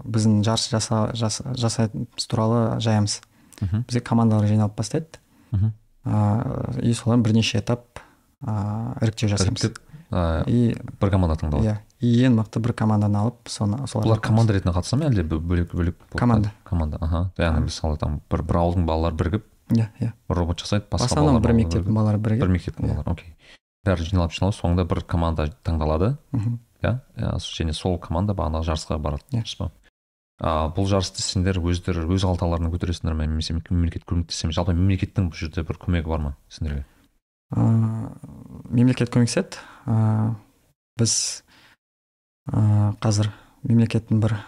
біздің 0.04 0.42
жарыс 0.44 0.68
жаса, 0.70 1.08
жаса, 1.16 1.54
жасайтынымыз 1.56 2.28
туралы 2.28 2.60
жаямыз 2.84 3.20
Мгм. 3.62 3.84
бізге 3.88 4.00
командалар 4.04 4.46
жиналып 4.46 4.76
бастайды 4.76 5.18
Мгм. 5.50 5.72
ә, 6.04 6.82
и 6.84 6.92
содан 6.92 7.22
бірнеше 7.24 7.58
этап 7.58 7.98
ә, 8.42 8.98
іріктеу 9.04 9.28
жасаймыз. 9.34 9.64
Іріктеп 9.64 9.78
и 10.48 10.76
бір 11.00 11.10
команда 11.10 11.34
таңдалады 11.40 11.66
иә 11.70 11.76
и 12.04 12.10
ең 12.26 12.36
мықты 12.38 12.60
бір 12.62 12.72
команданы 12.76 13.16
алып 13.18 13.48
соны 13.48 13.78
соларды 13.88 14.10
бұлар 14.10 14.20
команда 14.22 14.52
ретінде 14.54 14.74
қатыса 14.76 14.98
ма 15.00 15.08
әлде 15.08 15.24
бө- 15.26 15.40
бөлек 15.40 15.72
бөлек 15.74 15.96
Команда. 16.14 16.52
команда 16.64 16.98
аха. 17.00 17.30
Яғни 17.38 17.64
мысалы 17.66 17.98
там 17.98 18.20
бір 18.30 18.42
бір 18.42 18.56
ауылдың 18.60 18.84
балалары 18.86 19.16
бірігіп 19.16 19.44
иә 19.72 19.88
иә. 20.00 20.12
бір 20.28 20.36
робот 20.36 20.60
жасайды 20.60 20.84
басқа 20.92 21.04
основном 21.08 21.40
бір 21.42 21.54
мектептің 21.56 21.94
балалары 21.96 22.18
бір 22.18 22.36
бірігіп 22.36 22.52
мектептің 22.52 22.84
Иә. 22.84 22.88
балалары 22.92 23.10
окей. 23.10 23.34
Бәрі 23.86 24.06
жиналып 24.10 24.32
жиналып 24.36 24.54
соңында 24.60 24.84
бір 24.88 25.00
команда 25.08 25.48
таңдалады. 25.64 26.16
Иә 26.84 27.00
иә, 27.16 27.34
және 27.40 27.72
сол 27.72 27.98
команда 27.98 28.34
бағанағы 28.34 28.68
жарысқа 28.70 28.98
барады 29.00 29.24
Иә. 29.32 29.40
дұрыс 29.42 29.56
па? 29.58 29.70
А, 30.40 30.68
бұл 30.68 30.84
жарысты 30.86 31.22
сендер 31.22 31.58
өздері 31.62 32.04
өз 32.10 32.24
қалталарыңнан 32.26 32.70
көтересіңдер 32.74 33.14
ме 33.14 33.26
немесе 33.26 33.54
мемлекет 33.70 34.04
көмектесе 34.04 34.46
ме? 34.46 34.52
жалпы 34.52 34.74
мемлекеттің 34.74 35.30
бұл 35.30 35.34
жерде 35.38 35.62
бір 35.62 35.78
көмегі 35.78 36.08
бар 36.10 36.18
ма 36.18 36.36
сендерге? 36.50 36.84
Ә, 37.52 37.62
мемлекет 38.70 39.12
көмектеседі. 39.12 39.60
Ә, 39.86 40.34
біз 40.98 41.42
ә, 42.48 42.94
қазір 43.04 43.30
мемлекеттің 43.68 44.20
бір 44.24 44.38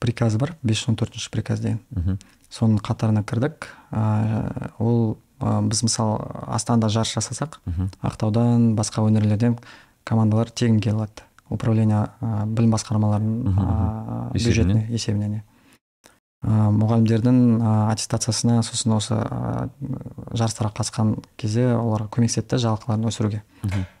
приказы 0.00 0.38
бар 0.38 0.56
514 0.64 1.30
приказ 1.30 1.60
деген. 1.60 2.18
Соның 2.50 2.80
қатарына 2.82 3.22
кірдік. 3.22 3.68
Ә, 3.92 4.72
ол 4.78 5.18
ә, 5.40 5.60
біз 5.66 5.82
мысалы 5.86 6.20
астанада 6.46 6.88
жарыс 6.92 7.14
жасасақ 7.16 7.60
ақтаудан 8.02 8.74
басқа 8.76 9.04
өңірлерден 9.06 9.58
командалар 10.04 10.50
тегін 10.50 10.80
келе 10.80 10.96
алады 10.96 11.24
управление 11.50 12.08
ә, 12.20 12.46
білім 12.46 12.74
басқармаларының 12.76 13.56
ә, 13.56 14.32
бюджетіне 14.34 14.86
есебінен 14.90 15.40
мұғалімдердің 16.40 17.40
ә, 17.60 17.72
аттестациясына 17.92 18.62
сосын 18.64 18.94
осы 18.96 19.16
ә, 19.16 19.68
жарыстарға 20.32 20.72
қатысқан 20.78 21.10
кезде 21.40 21.66
оларға 21.74 22.08
көмектеседі 22.16 22.54
да 22.54 22.60
жалақыларын 22.64 23.10
өсіруге. 23.10 23.42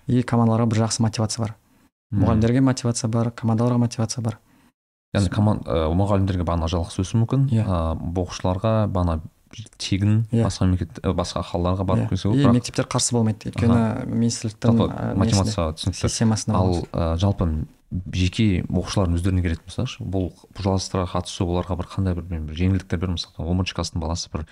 И 0.08 0.22
командаларға 0.22 0.70
бір 0.70 0.80
жақсы 0.86 1.04
мотивация 1.04 1.44
бар. 1.44 1.52
Мұғалімдерге 2.16 2.62
мотивация 2.64 3.10
бар 3.12 3.30
командаларға 3.36 3.82
мотивация 3.84 4.24
бар. 4.24 4.38
Яғни 5.12 5.34
команд 5.34 5.68
ә, 5.68 5.90
мұғалімдерге 5.92 6.48
бағана 6.48 6.70
жалақысы 6.72 7.04
өсуі 7.04 7.20
мүмкін. 7.26 7.44
Иә. 7.52 7.66
оқушыларға 8.08 8.88
бағана 8.88 9.20
тегін 9.78 10.24
Иә. 10.30 10.44
басқа 10.46 10.66
мемлекет 10.68 11.00
ә, 11.02 11.12
басқа 11.16 11.42
қалаларға 11.42 11.84
барып 11.88 12.08
келсе 12.12 12.30
и 12.30 12.42
бірақ 12.44 12.54
мектептер 12.54 12.86
қарсы 12.86 13.12
болмайды 13.16 13.50
өйткені 13.50 14.06
министрліктің 14.06 15.16
мотивация 15.18 15.72
түсінікті. 15.74 16.54
Ал 16.54 16.68
болады. 16.68 16.86
ә, 16.92 17.16
жалпы 17.18 17.48
жеке 18.14 18.62
оқушылардың 18.70 19.16
өздеріне 19.18 19.42
келетін 19.42 19.66
болсақ 19.66 19.88
шы, 19.90 20.04
бұл 20.06 20.30
жарыстарға 20.54 21.08
қатысу 21.16 21.48
оларға 21.50 21.76
бір 21.80 21.88
қандай 21.90 22.14
бір, 22.14 22.28
бір 22.46 22.54
жеңілдіктер 22.54 23.00
береді 23.02 23.16
мысалы 23.18 23.48
он 23.50 23.58
бірінші 23.58 23.74
класстың 23.74 24.00
баласы 24.04 24.30
бір 24.30 24.44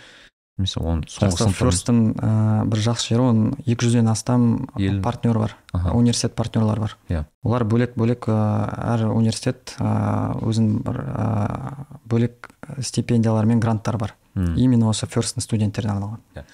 немесе 0.58 0.82
сыныптан 0.82 1.54
ферстің 1.54 2.00
ә, 2.18 2.30
бір 2.66 2.82
жақсы 2.82 3.12
жері 3.14 3.28
оның 3.30 3.52
екі 3.62 3.86
жүзден 3.86 4.10
астам 4.10 4.66
Ел- 4.74 4.98
партнер 5.06 5.38
бар. 5.38 5.54
Университет 5.94 6.34
партнерлары 6.34 6.80
бар. 6.80 6.96
Иә. 7.08 7.24
олар 7.46 7.62
бөлек 7.62 7.94
бөлек 7.94 8.26
әр 8.26 9.06
университет 9.14 9.76
өзінің 9.78 10.82
бір 10.82 10.98
ә, 11.06 11.86
бөлек 12.10 12.50
стипендиялар 12.82 13.46
мен 13.46 13.60
гранттар 13.62 13.98
бар. 14.02 14.16
Именно 14.56 14.88
осы 14.88 15.06
ферстің 15.06 15.40
студенттеріне 15.44 15.92
арналған. 15.96 16.44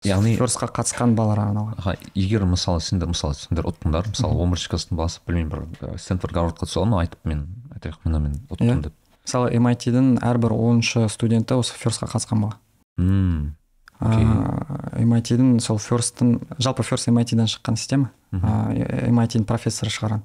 Яғни 0.00 0.32
ферстқа 0.38 0.70
қатысқан 0.72 1.12
балаларға 1.14 1.50
арналған. 1.50 1.74
Аха, 1.78 1.92
егер 2.16 2.46
мысалы 2.48 2.80
сендер 2.80 3.10
мысалы 3.12 3.34
сендер 3.36 3.66
ұттыңдар 3.68 4.06
мысалы 4.08 4.32
он 4.40 4.54
бірінші 4.54 4.70
класстың 4.72 4.96
баласы 4.96 5.20
білмеймін 5.28 5.74
бір 5.76 5.98
стэнфорд 6.00 6.32
гарвардқа 6.32 6.64
түсе 6.64 6.80
ала 6.80 6.88
ма? 6.88 7.02
Айтып 7.04 7.20
мен 7.28 7.42
айтайық 7.76 7.98
мына 8.08 8.20
мен 8.24 8.38
ұттым 8.48 8.64
Иә. 8.70 8.78
деп. 8.86 8.94
Мысалы 9.26 9.52
MIT-дің 9.60 10.08
әрбір 10.24 10.54
оныншы 10.56 11.04
студенті 11.12 11.58
осы 11.60 11.76
ферстқа 11.76 12.08
қатысқан 12.14 12.40
бала. 12.40 12.56
М, 12.96 13.54
Окей. 14.00 14.24
ә, 14.24 15.04
MIT-дің 15.04 15.60
сол 15.60 15.76
ферсттің 15.76 16.38
жалпы 16.58 16.82
ферст 16.82 17.08
MIT-дан 17.12 17.44
шыққан 17.52 17.76
система. 17.76 18.10
MIT-дің 18.32 19.44
профессоры 19.44 19.92
шығарған. 19.92 20.22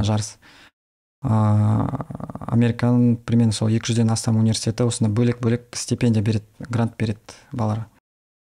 Жарыс. 0.00 0.38
Ә, 1.24 1.36
американың 2.54 3.16
примерно 3.24 3.52
сол 3.56 3.72
екі 3.72 3.90
жүзден 3.92 4.12
астам 4.12 4.36
университеті 4.40 4.84
осындай 4.86 5.12
бөлек 5.14 5.40
бөлек 5.42 5.66
стипендия 5.76 6.22
береді 6.22 6.44
грант 6.68 6.94
береді 7.00 7.38
балаларға 7.52 7.86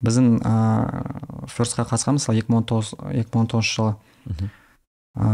біздің 0.02 0.40
ә, 0.42 1.46
ферстқа 1.52 1.84
қатысқан 1.92 2.16
мысалы 2.18 2.40
екі 2.42 2.50
мың 2.50 2.62
он 2.62 2.68
тоғыз 2.72 2.94
екі 3.22 3.30
мың 3.36 3.44
он 3.44 3.50
тоғызыншы 3.52 3.76
жылы. 3.76 4.50
Ә, 5.12 5.28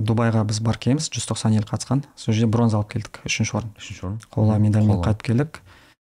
дубайға 0.00 0.42
біз 0.48 0.62
барып 0.64 0.80
келеміз 0.86 1.10
жүз 1.12 1.26
тоқсан 1.28 1.52
ел 1.54 1.66
қатысқан. 1.68 2.00
Сол 2.16 2.32
жерде 2.34 2.48
бронза 2.50 2.78
алып 2.80 2.94
келдік 2.94 3.20
үшінші 3.28 3.56
орын. 3.58 3.74
Үшінші 3.76 4.06
орын. 4.08 4.16
Қола 4.32 4.56
медальмен 4.62 5.02
қайтып 5.04 5.26
келдік. 5.28 5.60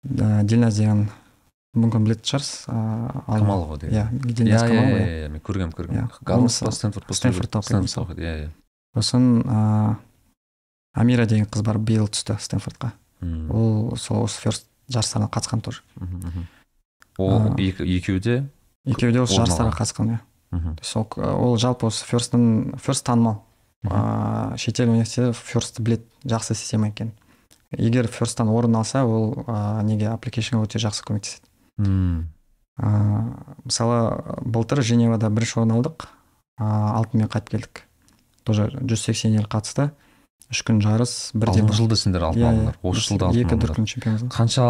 Ә, 0.09 0.41
дильназ 0.43 0.79
деген 0.81 1.05
мүмкін 1.77 2.07
білетін 2.07 2.25
шығарсыз 2.31 2.65
ал- 2.71 3.21
камалова 3.27 3.77
деген. 3.77 3.93
Иә 3.93 4.33
иә 4.33 4.47
иә 4.49 4.57
иә 4.57 4.83
иә. 4.89 5.05
иә, 5.05 5.29
мен 5.29 5.41
көргенмін 5.45 5.71
Иә. 5.75 6.09
көргенмін 6.17 6.49
па 6.65 6.71
Стэнфордта 6.71 7.61
стэнфордта 7.61 8.17
иә 8.17 8.35
иә. 8.41 8.49
Сосын 8.95 9.41
ә, 9.43 9.95
амира 10.95 11.25
деген 11.29 11.45
қыз 11.45 11.63
бар 11.63 11.77
биыл 11.77 12.07
түсті 12.07 12.37
стэнфордқа. 12.39 12.93
Ол 13.21 13.97
сол 13.97 14.23
осы 14.25 14.41
ферст 14.41 14.67
жарыстарына 14.87 15.29
қатысқан 15.29 15.61
тоже. 15.61 15.83
Ол 17.17 17.53
екеуі 17.59 18.19
де 18.19 18.37
екеуі 18.85 19.13
де 19.13 19.21
осы 19.21 19.37
жарыстарға 19.41 19.75
қатысқан 19.75 20.15
иә. 20.15 20.19
Мхм, 20.55 20.77
сол 20.81 21.07
ол 21.17 21.57
жалпы 21.57 21.87
осы 21.87 22.05
ферстің 22.07 22.77
ферст 22.79 23.05
танымал. 23.05 23.43
Ә, 23.85 24.57
шетел 24.57 24.89
университеті 24.89 25.35
ферстті 25.37 25.83
біледі 25.83 26.05
жақсы 26.25 26.55
система 26.55 26.87
екенін 26.89 27.13
егер 27.77 28.07
ферсттан 28.07 28.49
орын 28.49 28.75
алса 28.79 29.03
ол 29.05 29.45
ә, 29.45 29.83
неге 29.85 30.09
аппликейшнға 30.11 30.63
өте 30.65 30.79
жақсы 30.81 31.05
көмектеседі. 31.07 31.45
М, 31.79 32.29
ә, 32.79 32.89
мысалы 33.65 34.41
былтыр 34.45 34.81
женевада 34.85 35.29
бірінші 35.29 35.61
орын 35.61 35.75
алдық 35.77 36.07
ә, 36.59 36.65
алтынмен 36.65 37.29
қайтып 37.31 37.55
келдік. 37.55 37.83
Тоже 38.45 38.69
жүз 38.77 39.01
сексен 39.09 39.33
ел 39.35 39.45
қатысты. 39.49 39.91
Үш 40.51 40.61
күн 40.61 40.77
жарыс 40.79 41.31
бір- 41.33 41.49
жылда 41.73 41.95
сендер 41.97 42.21
алтын 42.27 42.41
Иә, 42.43 42.49
алдыңдар 42.51 42.75
иә. 42.77 42.81
осы 42.85 43.01
жылда 43.01 43.25
алтын 43.31 43.39
екі 43.41 43.49
алдыңдар 43.49 43.65
дүркін 43.65 43.85
чемпионбыз 43.89 44.29
қанша 44.29 44.65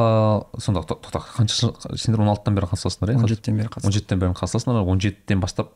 сонда 0.63 0.84
то- 0.88 0.95
тоқта 1.03 1.19
қанша 1.19 1.55
жыл- 1.67 1.97
сендер 1.99 2.21
он 2.21 2.30
алтыдан 2.32 2.55
бері 2.55 2.69
қатысасыңдар 2.71 3.11
иә? 3.11 3.17
он 3.19 3.28
жетіден 3.28 3.57
бері 3.59 3.69
он 3.84 3.91
жетіден 3.91 4.19
бері 4.19 4.32
қатысасыңдар 4.39 4.88
он 4.88 4.99
жетіден 5.03 5.39
бастап 5.43 5.73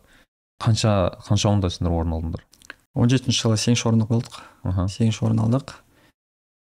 қанша 0.63 1.19
қанша 1.27 1.49
орында 1.51 1.69
сендер 1.69 1.91
орын 1.91 2.13
алдыңдар? 2.15 2.41
он 2.95 3.09
жетінші 3.09 3.43
жылы 3.43 3.57
сегізінші 3.57 3.87
орын 3.89 4.07
болдық. 4.07 4.39
Сегізінші 4.87 5.25
орын 5.25 5.39
алдық. 5.43 5.75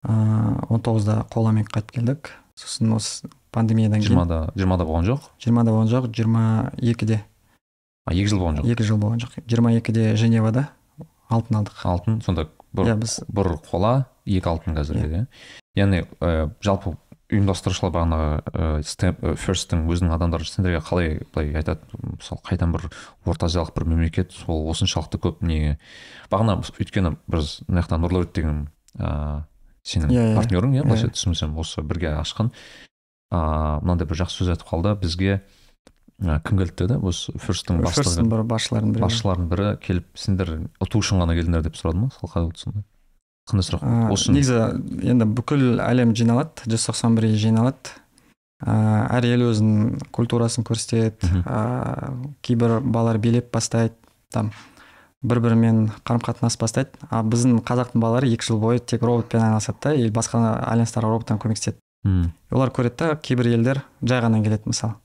Ыыы 0.08 0.66
он 0.70 0.82
тоғызда 0.82 1.28
қоламен 1.30 1.66
қайтып 1.70 1.92
келдік. 1.98 2.30
Сосын 2.58 2.94
осы 2.96 3.30
пандемиядан 3.52 4.02
кейін 4.02 4.10
жиырмада 4.18 4.52
жиырмада 4.56 4.86
болған 4.86 5.06
жоқ? 5.08 5.22
Жиырмада 5.42 5.72
болған 5.74 5.90
жоқ 5.94 6.10
жиырма 6.14 6.72
екіде. 6.78 7.22
А 8.06 8.14
екі 8.14 8.28
жыл 8.30 8.40
болған 8.42 8.62
жоқ. 8.62 8.70
Екі 8.72 8.84
жыл 8.88 8.98
болған 8.98 9.20
жоқ. 9.24 9.38
Жиырма 9.48 9.72
екіде 9.78 10.16
женевада. 10.18 10.68
Алтын 11.30 11.60
алдық. 11.62 11.82
Алтын 11.84 12.22
сонда 12.26 12.48
бір 12.74 12.92
иә 12.94 12.96
біз 13.02 13.20
бір 13.28 13.50
қола 13.68 14.06
екі 14.26 14.48
алтын 14.50 14.76
қазіргі 14.78 15.08
иә. 15.10 15.26
яғни 15.78 16.04
ә, 16.22 16.50
жалпы 16.64 16.96
ұйымдастырушылар 17.28 17.92
бағанағы 17.92 18.28
ә, 18.56 18.84
степ 18.88 19.20
ферсттің 19.36 19.82
өзінің 19.92 20.14
адамдары 20.16 20.46
сендерге 20.48 20.80
қалай 20.80 21.18
былай 21.36 21.52
айтады? 21.60 21.84
Мысалы 22.16 22.40
қайдан 22.48 22.72
бір 22.72 22.86
орта 23.26 23.50
азиялық 23.50 23.74
бір 23.76 23.84
мемлекет 23.92 24.32
сол 24.32 24.70
осыншалықты 24.72 25.20
көп 25.20 25.42
не? 25.44 25.78
Бағана 26.32 26.62
өйткені 26.64 27.18
біз 27.28 27.58
мына 27.68 27.84
жақта 27.84 28.00
нұрлыбек 28.00 28.32
деген 28.34 28.70
ыыы 28.96 29.44
сенің 29.84 30.12
Иә, 30.12 30.24
иә. 30.36 30.48
иә 30.48 30.80
Иә. 30.80 30.84
былайша 30.88 31.12
түсінсем 31.12 31.58
осы 31.60 31.82
бірге 31.84 32.16
ашқан. 32.16 32.52
Ыыы 33.32 33.82
мынандай 33.84 34.08
бір 34.08 34.24
жақсы 34.24 34.44
сөз 34.44 34.54
айтып 34.56 34.68
қалды. 34.72 34.96
Бізге 35.00 35.42
ә, 36.22 36.40
кім 36.44 36.60
келді 36.62 36.76
деді? 36.84 37.00
Осы 37.06 37.34
бастығы 37.38 38.28
бір 38.30 38.44
басшыларының 38.50 38.94
бірі. 38.96 39.04
Басшылардың 39.06 39.50
бірі. 39.52 39.68
Келіп 39.84 40.08
сендер 40.18 40.54
ұту 40.84 41.02
үшін 41.02 41.22
ғана 41.22 41.36
келдіңдер 41.38 41.66
деп 41.68 41.78
сұрады 41.80 42.04
ма 42.04 42.10
сол 42.16 42.32
қалай 42.32 42.50
болды 42.50 42.64
сонда 42.64 42.84
қандай 43.48 43.68
сұрақ? 43.68 43.84
А, 43.84 44.10
осы 44.12 44.34
негізі 44.36 44.58
енді 45.08 45.28
бүкіл 45.38 45.80
әлем 45.84 46.14
жиналады 46.18 46.68
жүз 46.68 46.90
тоқсан 46.90 47.16
бір 47.18 47.30
ел 47.30 47.38
жиналады. 47.40 47.96
Ыыы 48.66 49.04
әр 49.14 49.28
ел 49.30 49.46
өзінің 49.52 50.10
культурасын 50.16 50.66
көрсетеді. 50.68 51.30
Ыыы 51.46 52.34
кейбір 52.42 52.80
балалар 52.82 53.22
билеп 53.22 53.52
бастайды 53.54 53.96
там 54.34 54.52
бір 55.22 55.42
бірімен 55.46 55.88
қарым 56.04 56.24
қатынас 56.26 56.58
бастайды. 56.60 56.98
А 57.10 57.22
біздің 57.24 57.62
қазақтың 57.66 58.02
балалары 58.02 58.32
екі 58.34 58.50
жыл 58.50 58.60
бойы 58.62 58.80
тек 58.80 59.06
роботпен 59.06 59.46
айналысады 59.46 59.78
да 59.84 59.94
и 59.96 60.10
басқа 60.10 60.42
альянстарға 60.66 61.14
роботтан 61.14 61.40
көмектеседі. 61.40 61.78
Мм. 62.04 62.32
олар 62.52 62.70
көреді 62.70 62.98
да 62.98 63.16
кейбір 63.16 63.50
елдер 63.56 63.82
жай 64.02 64.22
ғана 64.22 64.42
келеді 64.44 64.70
мысалы. 64.70 64.96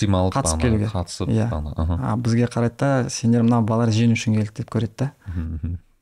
Демалып 0.00 0.34
қатысып 0.34 0.60
келуге. 0.62 0.86
қатысып 0.92 1.28
Иә. 1.28 2.16
бізге 2.22 2.46
қарайды 2.46 2.78
да 2.78 3.10
сендер 3.10 3.42
мына 3.42 3.62
балалар 3.62 3.88
жеңу 3.90 4.14
үшін 4.16 4.34
келді 4.38 4.54
деп 4.62 4.70
көреді 4.70 4.96
да. 4.98 5.12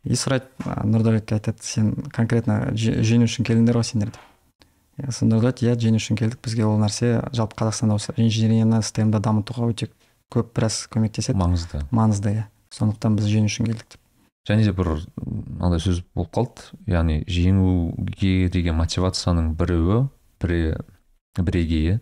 И 0.04 0.14
сұрайды 0.14 0.46
нұрдәулетке 0.84 1.34
айтады 1.40 1.58
сен 1.62 1.92
конкретно 2.14 2.70
же- 2.76 3.02
жеңу 3.02 3.24
үшін 3.26 3.44
келдіңдер 3.44 3.74
ғой 3.80 3.84
сендер 3.84 4.10
деп 4.14 5.12
сонда 5.12 5.36
нұрдәулет 5.36 5.62
иә 5.66 5.74
жеңу 5.76 5.98
үшін 5.98 6.16
келдік 6.16 6.38
бізге 6.44 6.64
ол 6.64 6.78
нәрсе 6.78 7.24
жалпы 7.32 7.56
қазақстанда 7.58 7.94
осы 7.98 8.12
инженерияны 8.16 8.82
стемді 8.82 9.18
дамытуға 9.20 9.68
өте 9.72 9.88
көп 10.32 10.54
біраз 10.54 10.86
көмектеседі 10.90 11.36
маңызды. 11.38 11.82
Маңызды 11.90 12.32
иә. 12.36 12.44
Сондықтан 12.70 13.16
біз 13.16 13.26
жеңу 13.30 13.46
үшін 13.50 13.66
келдік 13.66 13.86
деп. 13.92 14.00
Және 14.48 14.62
де 14.64 14.72
бір 14.72 15.02
мынандай 15.26 15.80
сөз 15.82 16.02
болып 16.14 16.30
қалды. 16.34 16.70
Яғни 16.86 17.24
жеңуге 17.26 18.48
деген 18.50 18.76
мотивацияның 18.78 19.54
біреуі 19.58 20.08
бірегейі 20.40 21.98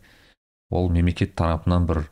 ол 0.74 0.88
мемлекет 0.90 1.34
тарапынан 1.38 1.86
бір 1.86 2.04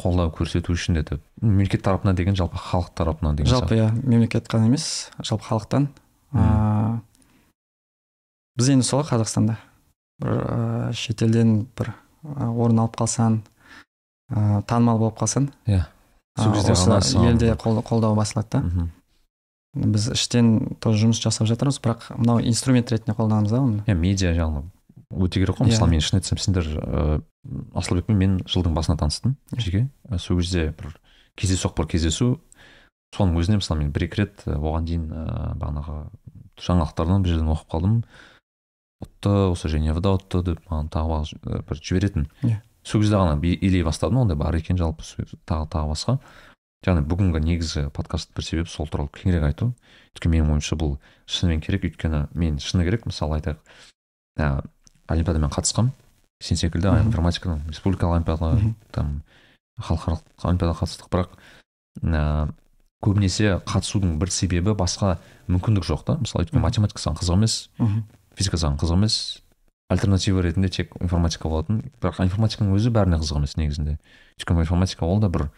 қолдау 0.00 0.30
көрсету 0.32 0.72
үшін 0.72 0.96
деді. 1.00 1.18
Мемлекет 1.42 1.82
тарапынан 1.84 2.16
деген 2.16 2.36
жалпы 2.38 2.56
халық 2.56 2.92
тарапынан 2.96 3.36
деген 3.36 3.50
жалпы 3.50 3.76
иә 3.76 3.90
мемлекет 4.04 4.48
қана 4.48 4.66
емес 4.70 5.10
жалпы 5.22 5.44
халықтан. 5.50 5.88
Ыыы 6.32 7.00
біз 8.56 8.68
енді 8.74 8.86
солай 8.86 9.06
қазақстанда 9.10 9.56
бір 10.22 10.30
ыыы 10.36 10.92
шетелден 10.94 11.66
бір 11.78 11.92
орын 12.24 12.80
алып 12.84 12.96
қалсаң 13.00 13.40
ыыы 14.30 14.62
танымал 14.68 14.98
болып 15.02 15.18
қалсаң 15.20 15.50
Иә. 15.66 15.84
Осы 16.38 17.18
елде 17.20 17.52
қол- 17.58 17.82
қолдау 17.84 18.14
басылады 18.16 18.48
да. 18.62 18.88
Біз 19.74 20.08
іштен 20.14 20.76
тоже 20.80 21.04
жұмыс 21.06 21.20
жасап 21.22 21.46
жатырмыз 21.50 21.78
бірақ 21.82 22.08
мынау 22.16 22.40
инструмент 22.40 22.90
ретінде 22.90 23.14
қолданамыз 23.18 23.50
да 23.52 23.60
оны. 23.60 23.82
Иә 23.86 23.94
медиа 23.94 24.32
жағынан 24.34 24.70
өте 25.10 25.40
керек 25.42 25.58
қой. 25.58 25.66
Иә. 25.68 25.74
мысалы 25.74 25.90
мен 25.90 26.00
шын 26.00 26.18
айтсам 26.18 26.38
сендер 26.38 26.66
асылбекпен 27.74 28.18
мен 28.18 28.38
жылдың 28.44 28.74
басында 28.76 28.98
таныстым 29.00 29.36
жеке. 29.56 29.88
Сол 30.18 30.40
кезде 30.40 30.70
бір 30.76 30.92
кездейсоқ 31.40 31.76
бір 31.78 31.88
кездесу. 31.94 32.40
Соның 33.16 33.40
өзіне 33.40 33.60
мысалы 33.60 33.80
мен 33.82 33.92
бір 33.94 34.06
екі 34.06 34.22
рет 34.22 34.44
оған 34.46 34.86
дейін 34.86 35.06
ыыы 35.10 35.54
бағанағы 35.60 35.96
жаңалықтардан 36.60 37.24
бір 37.24 37.32
жерден 37.32 37.52
оқып 37.54 37.72
қалдым. 37.72 37.96
Ұтты 39.00 39.32
осы 39.50 39.70
женевада 39.72 40.12
ұтты 40.18 40.42
деп 40.50 40.60
маған 40.68 40.92
тағы 40.92 41.64
бір 41.66 41.80
жіберетін. 41.80 42.28
Иә. 42.44 42.60
сол 42.84 43.00
кезде 43.00 43.16
ғана 43.16 43.40
илей 43.42 43.82
бастадым 43.84 44.18
ондай 44.22 44.36
бар 44.36 44.54
екен 44.54 44.76
жалпы 44.76 45.04
тағы 45.46 45.68
тағы 45.72 45.94
басқа. 45.94 46.18
Яғни 46.86 47.04
бүгінгі 47.04 47.40
негізгі 47.44 47.88
подкасттың 47.92 48.36
бір 48.36 48.44
себебі 48.44 48.70
сол 48.70 48.86
туралы 48.88 49.10
кеңірек 49.12 49.42
айту. 49.48 49.72
Өйткені 50.14 50.38
менің 50.40 50.52
ойымша 50.54 50.76
бұл 50.80 50.96
шынымен 51.26 51.60
керек. 51.60 51.84
Өйткені 51.84 52.28
мен 52.32 52.56
шыны 52.58 52.84
керек. 52.84 53.04
Мысалы 53.04 53.36
айтайық 53.36 53.60
ә, 54.40 54.64
олимпиадамен 55.12 55.52
қатысқанмын 55.52 55.92
сен 56.40 56.56
секілді 56.56 56.88
Мхм. 56.88 57.10
информатиканың 57.10 57.60
республикалық 57.68 58.16
олимпиадаға 58.16 58.74
там 58.96 59.20
халықаралық 59.80 60.46
олимпиадаға 60.48 60.78
қатыстық 60.80 61.10
бірақ 61.12 61.36
ә, 62.04 62.48
көбінесе 63.04 63.60
қатысудың 63.68 64.18
бір 64.20 64.32
себебі 64.32 64.74
басқа 64.76 65.18
мүмкіндік 65.48 65.84
жоқ 65.84 66.04
та. 66.04 66.16
Мысалы 66.20 66.44
өйткені 66.46 66.64
математика 66.64 67.00
саған 67.00 67.20
қызық 67.20 67.36
емес 67.36 67.54
физика 68.36 68.56
саған 68.60 68.78
қызық 68.80 68.96
емес 68.96 69.42
альтернатива 69.90 70.42
ретінде 70.42 70.68
тек 70.68 70.92
информатика 71.00 71.48
болатын. 71.48 71.82
Бірақ 72.00 72.22
информатиканың 72.24 72.76
өзі 72.76 72.92
бәріне 72.94 73.18
қызық 73.20 73.40
емес 73.40 73.56
негізінде. 73.56 73.98
Өйткені 74.38 74.64
информатика 74.64 75.04
ол 75.04 75.20
да 75.20 75.28
бір 75.28 75.48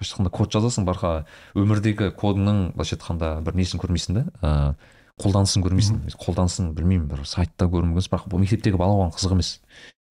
былайша 0.00 0.16
айтқанда 0.16 0.30
код 0.34 0.50
жазасың 0.52 0.84
барға 0.88 1.12
өмірдегі 1.54 2.10
кодыңның 2.18 2.74
былайша 2.74 2.96
айтқанда 2.98 3.40
бір 3.46 3.54
несін 3.60 3.80
көрмейсің 3.80 4.18
да. 4.18 4.24
Ыыы 4.42 4.74
қолданысын 5.22 5.62
көрмейсің. 5.64 6.00
Қолданысын 6.18 6.72
білмеймін 6.74 7.08
бір 7.10 7.24
сайтта 7.28 7.68
көрмегенсің 7.70 8.12
бірақ 8.12 8.28
бұл 8.32 8.42
мектептегі 8.42 8.80
бала 8.80 8.96
оған 8.98 9.12
қызық 9.14 9.36
емес. 9.36 9.60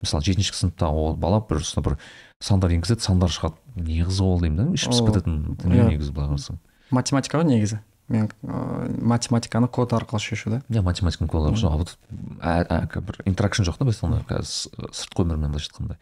Мысалы 0.03 0.23
жетінші 0.23 0.53
сыныпта 0.55 0.87
ол 0.91 1.15
бала 1.19 1.41
бір 1.49 1.63
бір 1.83 1.97
сандар 2.43 2.71
енгізеді 2.75 3.03
сандар 3.03 3.31
шығады. 3.31 3.59
Не 3.75 4.03
қызық 4.07 4.29
ол 4.29 4.41
деймін 4.43 4.59
да 4.59 4.77
іші 4.77 4.91
пысып 4.91 5.09
кететін 5.11 5.57
дүние 5.59 5.83
иә. 5.83 5.89
негізі 5.91 6.15
былай 6.15 6.31
қарасаң. 6.31 6.59
Математика 6.91 7.39
ғой 7.39 7.47
негізі. 7.51 7.79
Мен 8.07 8.29
ыыы 8.43 8.99
математиканы 8.99 9.67
код 9.67 9.93
арқылы 9.95 10.19
шешу 10.19 10.51
да. 10.51 10.61
Иә 10.69 10.83
математиканың 10.83 11.31
коды 11.31 11.55
жоқ 11.55 11.71
а 11.71 11.77
вот 11.77 11.97
бір 13.07 13.21
интеракшн 13.25 13.63
жоқ 13.63 13.79
та 13.79 13.87
былайша 13.87 14.07
айтқанда 14.07 14.23
қазір 14.27 14.91
сыртқы 14.91 15.23
өмірмен 15.23 15.51
былайша 15.55 15.71
айтқанда. 15.71 15.97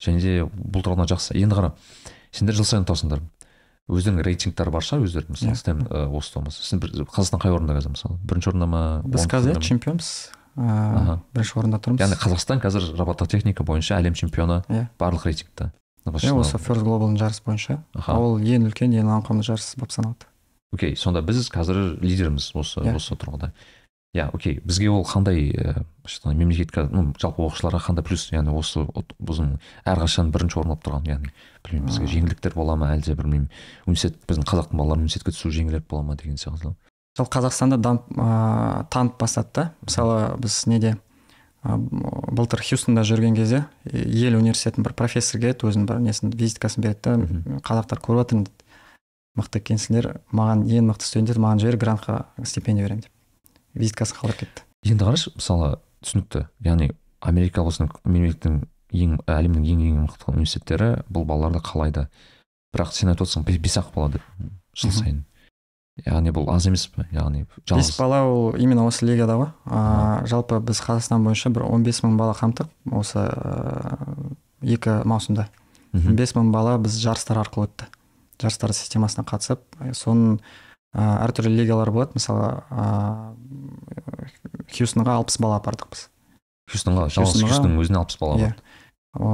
Және 0.00 0.20
де 0.20 0.32
бұл 0.48 0.84
тұрғыдан 0.84 1.08
жақсы. 1.12 1.36
Енді 1.36 1.56
қара 1.56 1.72
сендер 2.32 2.56
жыл 2.56 2.64
сайын 2.64 2.88
ұтасыңдар 2.88 3.20
өздерінің 3.88 4.24
рейтингтары 4.26 4.70
бар 4.74 4.82
шығар 4.82 5.04
өздерінің 5.06 5.36
мысалы 5.36 5.52
Иә. 5.52 5.56
стем 5.60 5.84
ы, 5.86 6.06
осы 6.18 6.34
болмаса 6.34 6.78
бір 6.82 6.90
қазақстан 7.06 7.38
қай 7.42 7.52
орында 7.54 7.76
қазір 7.78 7.92
мысалы 7.94 8.16
бірінші 8.26 8.48
орында 8.50 8.66
ма 8.66 8.80
біз 9.06 9.26
қазір 9.30 9.54
ма? 9.54 9.62
чемпионбыз 9.62 10.08
ыыы 10.56 11.18
бірінші 11.36 11.58
орында 11.60 11.78
тұрмыз 11.84 12.02
яғни 12.02 12.18
қазақстан 12.18 12.62
қазір 12.64 12.88
робототехника 12.98 13.62
бойынша 13.64 13.98
әлем 14.00 14.14
чемпионы 14.18 14.62
Иә. 14.68 14.88
барлық 14.98 15.26
рейтингта 15.30 15.70
иә 16.06 16.32
осы 16.34 16.58
first 16.58 16.82
globalдың 16.82 17.18
жарысы 17.20 17.42
бойынша 17.46 17.78
Аха. 17.94 18.14
ол 18.18 18.38
ең 18.40 18.66
үлкен 18.70 18.90
ең 18.94 19.10
ауқымды 19.20 19.46
жарыс 19.46 19.74
болып 19.78 19.92
саналады 19.94 20.26
окей 20.72 20.96
сонда 20.96 21.22
біз 21.22 21.46
қазір 21.50 22.00
лидерміз 22.02 22.50
осы 22.54 22.80
Иә. 22.82 22.96
осы 22.96 23.14
тұрғыда 23.14 23.52
иә 24.16 24.30
окей. 24.32 24.60
Бізге 24.64 24.88
ол 24.90 25.04
қандай 25.04 25.52
айтқанда 25.52 26.34
мемлекетке 26.38 26.86
ну 26.90 27.12
жалпы 27.20 27.44
оқушыларға 27.44 27.82
қандай 27.84 28.04
плюс 28.06 28.26
яғни 28.32 28.54
осы 28.56 28.86
біздің 29.20 29.56
әрқашан 29.84 30.32
бірінші 30.32 30.60
орын 30.62 30.74
алып 30.74 30.84
тұрған 30.86 31.08
яғни 31.10 31.32
білмеймін 31.66 31.90
бізге 31.90 32.10
жеңілдіктер 32.14 32.56
бола 32.56 32.76
ма 32.80 32.92
әлде 32.96 33.14
білмеймін 33.18 33.48
университет 33.86 34.20
біздің 34.26 34.48
қазақтың 34.48 34.80
балалары 34.80 35.04
университетке 35.04 35.36
түсу 35.36 35.52
жеңілірек 35.52 35.88
бола 35.90 36.02
ма 36.02 36.16
деген 36.16 36.38
сияқты. 36.40 36.74
Сол 37.16 37.26
қазақстанда 37.32 37.78
дамып 37.80 38.10
ыыы 38.12 38.84
танып 38.92 39.18
бастады 39.20 39.48
да. 39.54 39.72
Мысалы 39.82 40.36
біз 40.38 40.66
неде 40.66 40.96
былтыр 41.64 42.62
хьюстонда 42.62 43.02
жүрген 43.08 43.34
кезде 43.34 43.64
ел 43.90 44.36
университетінің 44.38 44.84
бір 44.86 44.94
профессор 44.94 45.40
келеді 45.40 45.66
өзінің 45.66 45.88
бір 45.88 46.04
несін 46.04 46.30
визиткасын 46.36 46.84
береді 46.84 47.00
да. 47.02 47.58
Қазақтар 47.64 48.04
көріп 48.04 48.20
жатырмын 48.20 48.46
дейді 48.46 48.62
мықты 49.36 49.60
екенсіңдер 49.64 50.12
маған 50.30 50.68
ең 50.68 50.92
мықты 50.92 51.08
студенттер 51.08 51.40
маған 51.42 51.64
жібер 51.64 51.80
грантқа 51.80 52.20
стипендия 52.44 52.86
беремін 52.86 53.02
деп. 53.08 53.15
Визиткасын 53.76 54.16
қалдырып 54.20 54.40
кетті? 54.44 54.64
Енді 54.86 55.04
қарашы 55.04 55.32
мысалы 55.36 55.76
түсінікті. 56.04 56.46
Яғни 56.64 56.90
америка 57.20 57.62
болсын 57.66 57.88
мемлекеттің 58.04 58.60
ең 58.96 59.16
әлемнің 59.26 59.64
ең 59.72 59.80
ең 59.90 59.96
мықты 60.06 60.28
университеттері 60.32 60.90
бұл 61.10 61.24
балаларды 61.28 61.62
қалайды 61.64 62.06
бірақ 62.74 62.92
сен 62.92 63.08
айтып 63.12 63.26
отырсың 63.26 63.44
бес- 63.48 63.58
бес 63.62 63.76
ақ 63.80 63.92
бала 63.94 64.12
деп 64.16 64.22
жыл 64.76 64.92
сайын. 64.92 65.24
Яғни 66.06 66.28
бұл 66.36 66.50
аз 66.52 66.66
емес 66.68 66.86
па 66.92 67.06
яғни 67.10 67.46
бес 67.48 67.64
жалғыз 67.72 67.98
бала 67.98 68.18
ол 68.28 68.54
именно 68.60 68.84
осы 68.86 69.06
лигада 69.08 69.32
ғой. 69.40 69.50
Ыыы 69.66 70.26
жалпы 70.28 70.60
біз 70.60 70.80
қазақстан 70.84 71.24
бойынша 71.24 71.50
бір 71.50 71.64
15 71.70 72.02
мың 72.04 72.16
бала 72.20 72.34
қамтық 72.36 72.68
осы 72.92 73.18
ыыы, 73.24 74.36
екі 74.76 75.00
маусымда. 75.08 75.48
Бес 75.92 76.34
мың 76.36 76.50
бала 76.52 76.76
біз 76.78 76.98
жарыстар 77.00 77.40
арқылы 77.40 77.70
өтті. 77.70 77.88
Жарыстар 78.38 78.74
системасына 78.76 79.24
қатысып 79.24 79.62
соның 79.96 80.38
әртүрлі 80.96 81.52
лигалар 81.60 81.90
болады. 81.92 82.16
Мысалы 82.16 82.62
ә, 82.72 83.34
хьюстонға 84.72 85.18
алпыс 85.20 85.38
бала 85.42 85.60
апардық 85.60 85.90
біз 85.92 86.06
хьюстонға 86.72 87.08
жалғыз 87.14 87.42
хьюстонның 87.46 87.82
өзіне 87.84 88.00
алпыс 88.00 88.18
бала 88.20 88.38
иә. 88.40 88.52
бар. 88.52 88.62
О, 89.16 89.26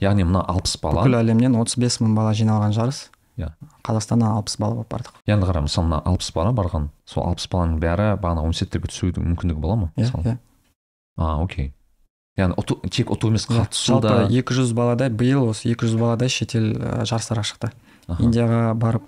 яғни 0.00 0.24
мына 0.28 0.44
алпыс 0.48 0.76
бала 0.80 1.02
бүкіл 1.02 1.18
әлемнен 1.20 1.56
35 1.58 2.00
мың 2.04 2.14
бала 2.16 2.34
жиналған 2.36 2.76
жарыс. 2.76 3.08
Иә. 3.38 3.52
қазақстаннан 3.86 4.34
алпыс 4.34 4.56
бала 4.58 4.80
болып 4.80 4.88
бардық 4.90 5.18
енді 5.30 5.46
қара 5.46 5.60
мысалы 5.62 5.86
мына 5.86 5.98
алпыс 6.10 6.32
бала 6.34 6.50
барған 6.50 6.88
сол 7.06 7.22
алпыс 7.28 7.46
баланың 7.52 7.76
бәрі 7.78 8.08
бағана 8.18 8.42
университеттерге 8.42 8.90
түсудің 8.90 9.28
мүмкіндігі 9.28 9.62
бола 9.62 9.76
ма? 9.76 9.90
Иә 9.94 10.10
иә. 10.10 10.38
А 11.18 11.36
окей. 11.42 11.72
Яғни 12.38 12.54
ұту, 12.58 12.80
тек 12.90 13.10
ұту 13.14 13.30
емес 13.30 13.46
Иә, 13.46 13.60
қатысу 13.60 14.00
да 14.02 14.16
жалпы 14.26 14.42
200 14.42 14.74
баладай 14.74 15.10
биыл 15.10 15.48
осы 15.50 15.70
200 15.70 15.94
баладай 15.98 16.30
шетел 16.30 16.66
жарыстарға 17.06 17.46
шықты. 17.46 17.70
Индияға 18.16 18.74
барып 18.78 19.04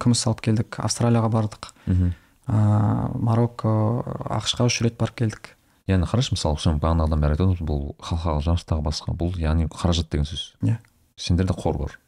күміс 0.00 0.22
алып 0.28 0.40
келдік 0.44 0.78
австралияға 0.80 1.30
бардық. 1.32 1.72
Мгм. 1.86 2.14
а, 2.46 3.10
марокко 3.14 4.04
ақш 4.28 4.56
қа 4.58 4.66
үш 4.68 4.80
рет 4.84 4.96
барып 5.00 5.16
келдік. 5.20 5.50
Яғни 5.88 6.08
қарашы 6.08 6.32
мысалы 6.32 6.58
сен 6.60 6.80
бағанағыдан 6.80 7.20
бері 7.20 7.36
айтып 7.36 7.50
отырмыз 7.50 7.68
бұл 7.68 7.82
халықаралық 8.00 8.44
жарыстағы 8.46 8.84
басқа 8.84 9.14
бұл 9.16 9.36
яғни 9.40 9.68
қаражат 9.68 10.08
деген 10.10 10.24
сөз. 10.24 10.54
Иә. 10.62 10.78
сендерде 11.16 11.52
қор 11.52 11.78
бар. 11.78 11.98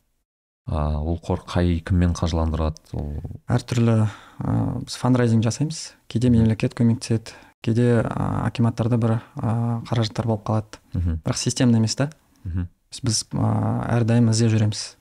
А, 0.67 0.99
ол 0.99 1.21
қор 1.23 1.45
қай 1.47 1.81
кіммен 1.81 2.15
қаржыландырады 2.17 2.81
ол? 2.93 3.21
Әртүрлі 3.49 4.09
ә, 4.41 4.83
біз 4.83 4.97
фандрайзинг 4.97 5.45
жасаймыз. 5.45 5.93
Кейде 6.09 6.31
мемлекет 6.31 6.75
көмектеседі 6.75 7.37
кейде 7.63 8.03
ә, 8.03 8.47
акиматтарда 8.47 8.99
бір 8.99 9.19
ә, 9.37 9.83
қаражаттар 9.87 10.27
болып 10.27 10.45
қалады. 10.49 10.81
Мхм, 10.93 11.21
бірақ 11.25 11.37
системно 11.39 11.77
емес 11.79 11.95
та. 11.97 12.11
Мхм. 12.45 12.69
біз 13.03 13.25
ә, 13.33 13.51
әрдайым 13.99 14.31
іздеп 14.31 14.51
жүреміз. 14.57 14.97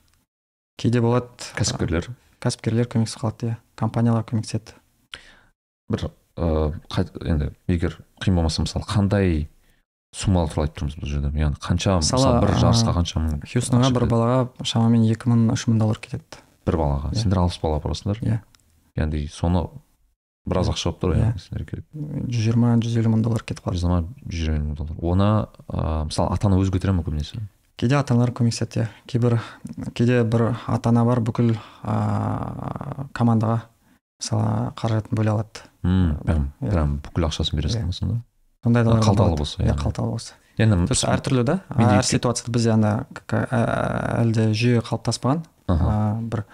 Кейде 0.79 1.01
болады. 1.01 1.27
Кәсіпкерлер. 1.57 2.09
Кәсіпкерлер 2.43 2.89
көмектесіп 2.91 3.21
қалады 3.23 3.49
иә. 3.49 3.57
Компаниялар 3.79 4.25
көмектеседі. 4.27 4.75
Бір 5.91 6.09
ыыы 6.35 6.73
енді 7.25 7.51
егер 7.71 7.99
қиын 8.23 8.35
болмаса 8.35 8.63
мысалы 8.65 8.85
қандай 8.89 9.47
суммалар 10.15 10.49
туралы 10.51 10.67
айтып 10.67 10.81
тұрмыз 10.81 10.97
бұл 10.99 11.11
жерде? 11.11 11.31
Яғни 11.39 11.59
қанша 11.63 11.97
Мысалы, 12.01 12.41
бір 12.43 12.53
жарысқа 12.59 12.95
қанша 12.97 13.21
мың 13.23 13.41
хьюстонға 13.47 13.91
бір 13.95 14.05
балаға 14.11 14.37
шамамен 14.67 15.05
екі 15.11 15.31
мың 15.31 15.47
үш 15.55 15.65
мың 15.69 15.79
доллар 15.79 15.99
кетеді. 15.99 16.41
Бір 16.67 16.77
балаға? 16.81 17.11
Иә. 17.11 17.21
сендер 17.21 17.41
алпыс 17.43 17.59
бала 17.61 17.79
барасыңдар? 17.83 18.21
Иә. 18.23 18.39
яғни 18.95 19.25
соны 19.31 19.65
біраз 20.47 20.69
ақша 20.71 20.91
болып 20.91 21.01
тұр 21.03 21.15
Иә. 21.15 21.25
яғни 21.29 21.43
сендерге 21.43 21.69
керек. 21.71 21.85
Жүз 22.31 22.45
жиырма 22.47 22.75
жүз 22.83 22.97
елу 22.99 23.11
мың 23.15 23.23
доллар 23.25 23.43
кетіп 23.43 23.63
қалады. 23.65 23.75
Жүз 23.75 23.83
жиырма 23.85 23.99
жүз 24.25 24.45
жиырма 24.45 24.65
мың 24.65 24.75
доллар. 24.79 24.97
Оны 25.01 25.29
ыыы 25.67 26.05
мысалы 26.11 26.31
ата 26.35 26.47
ана 26.47 26.59
өзі 26.63 26.71
көтере 26.75 26.95
ма 26.95 27.03
көбінесе? 27.03 27.39
Кейде 27.77 27.95
ата 27.97 28.13
аналар 28.13 28.31
көмектеседі 28.35 28.83
иә 28.83 28.87
кейбір 29.09 29.39
кейде 29.93 30.23
бір 30.23 30.55
ата 30.67 30.89
ана 30.89 31.03
бар 31.05 31.19
бүкіл 31.25 31.55
ә, 31.83 33.07
командаға 33.13 33.61
мысалы 34.21 34.71
қаражатын 34.79 35.17
бөле 35.17 35.33
алады. 35.33 35.65
Мм 35.83 36.17
прям 36.23 36.47
Иә. 36.61 36.71
прям 36.71 36.97
бүкіл 37.03 37.27
ақшасын 37.29 37.59
бересің 37.59 37.83
Иә. 37.83 37.85
ба 37.87 37.93
сонда? 37.93 38.21
Сондайлар 38.63 38.99
да 38.99 39.05
қалталы 39.05 39.37
болса, 39.37 39.63
иә 39.63 39.75
қалталы 39.77 40.11
болса. 40.11 40.33
Яғни 40.57 40.87
то 40.87 40.93
есть 40.95 41.03
әртүрлі 41.03 41.43
да. 41.43 41.59
әр 41.75 42.03
ситуацияда 42.07 42.51
бізде 42.55 42.71
ана 42.71 43.05
әлі 43.27 44.31
де 44.31 44.45
жүйе 44.55 44.81
қалыптаспаған 44.87 45.43
бір 46.31 46.45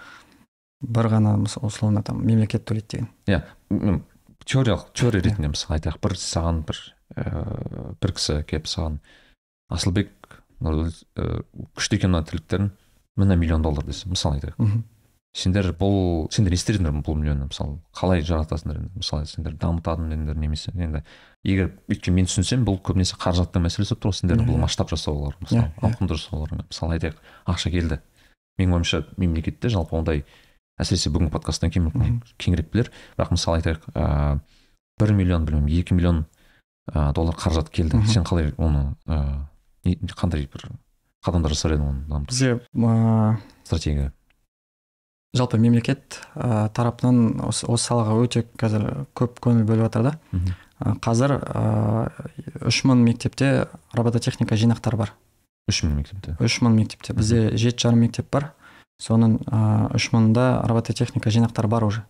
бір 0.82 1.08
ғана 1.08 1.36
условно 1.62 2.02
там 2.02 2.24
мемлекет 2.26 2.64
төлейді 2.66 2.88
деген. 2.90 3.08
Иә 3.26 4.02
теориялық 4.44 4.90
теория 4.92 5.20
Иә. 5.20 5.30
ретінде 5.30 5.52
мысалы 5.54 5.78
айтайық. 5.78 6.00
Бір 6.02 6.16
саған 6.18 6.64
бір 6.66 6.82
ііі 7.14 7.94
бір 8.02 8.12
кісі 8.18 8.42
келіп 8.42 8.66
саған 8.66 8.98
асылбек 9.70 10.10
ііі 10.62 11.66
күшті 11.76 11.98
екен 11.98 12.12
мына 12.14 12.24
тірліктерің 12.28 12.70
міне 13.16 13.36
миллион 13.36 13.62
доллар 13.62 13.84
десе 13.84 14.08
мысалы 14.08 14.38
айтайық. 14.40 14.56
Мхм. 14.58 14.82
сендер 15.34 15.70
бұл 15.72 16.28
сендер 16.30 16.52
не 16.52 16.58
істер 16.60 16.76
едіңдер 16.76 16.92
бұл 17.04 17.16
миллионды 17.16 17.46
мысалы? 17.48 17.78
Қалай 17.96 18.20
жаратасыңдар 18.20 18.76
енді? 18.82 18.90
Мысалы 19.00 19.26
сендер 19.26 19.54
дамытатын 19.56 20.10
едіңдер 20.12 20.36
немесе 20.36 20.72
енді 20.76 21.02
егер 21.44 21.70
өйткені 21.88 22.16
мен 22.20 22.26
түсінсем 22.28 22.64
бұл 22.68 22.76
көбінесе 22.84 23.16
қаражаттың 23.16 23.64
мәселесі 23.64 23.94
болып 23.96 24.02
тұр 24.04 24.12
ғой 24.12 24.18
сендердің 24.20 24.46
бұл 24.50 24.58
Иә. 24.58 24.64
масштаб 24.66 24.90
жасаулар 24.92 25.36
мысалы 25.40 25.62
Иә, 25.62 25.70
иә. 25.72 25.88
ауқымды 25.88 26.18
жасаулар. 26.20 26.52
Мысалы 26.68 26.98
айтайық 26.98 27.16
ақша 27.48 27.70
келді. 27.72 27.98
Менің 28.60 28.76
ойымша 28.76 29.00
мемлекетте 29.16 29.68
жалпы 29.72 29.96
ондай 29.96 30.24
әсіресе 30.78 31.08
бүгінгі 31.10 31.32
подкасттан 31.32 31.70
кейін 31.72 31.88
мүмкін 31.88 32.20
кеңірек 32.36 32.68
білер. 32.70 32.92
Бірақ 33.16 33.32
мысалы 33.32 33.62
айтайық 33.62 33.88
ыыы 33.94 34.40
бір 35.00 35.14
миллион 35.16 35.46
білмеймін 35.48 35.80
екі 35.80 35.94
миллион 35.96 36.26
ыыы 36.92 37.12
доллар 37.16 37.34
қаражат 37.40 37.70
келді. 37.72 38.04
Сен 38.06 38.24
қалай 38.28 38.52
оны 38.58 38.94
ыыы 39.08 39.48
қандай 39.84 40.48
бір 40.50 40.68
қадамдар 41.24 41.54
жасар 41.54 41.76
едің 41.76 41.88
оны 41.88 42.04
дамыту 42.08 42.34
бізде 42.34 42.58
стратегия 43.64 44.12
жалпы 45.32 45.58
мемлекет 45.58 46.20
ә, 46.34 46.68
тарапынан 46.76 47.40
осы, 47.48 47.66
осы 47.66 47.88
салаға 47.88 48.18
өте 48.20 48.44
қазір 48.60 49.06
көп 49.16 49.40
көңіл 49.44 49.64
бөліп 49.68 49.86
жатыр 49.86 50.10
да. 50.10 50.14
Ә, 50.32 50.94
қазір 51.00 51.38
ә, 51.40 51.62
үш 52.68 52.82
мың 52.88 53.00
мектепте 53.06 53.68
робототехника 53.96 54.58
жинақтары 54.60 55.00
бар. 55.00 55.14
Үш 55.70 55.82
мың 55.86 56.02
мектепте. 56.02 56.36
Үш 56.42 56.58
мың 56.60 56.76
мектепте. 56.76 57.16
Бізде 57.16 57.56
жеті 57.56 57.86
жарым 57.86 58.04
мектеп 58.04 58.28
бар. 58.32 58.50
Соның 59.00 59.38
үш 59.96 60.10
мыңында 60.12 60.66
робототехника 60.68 61.32
жинақтары 61.32 61.70
бар 61.70 61.86
уже. 61.88 62.04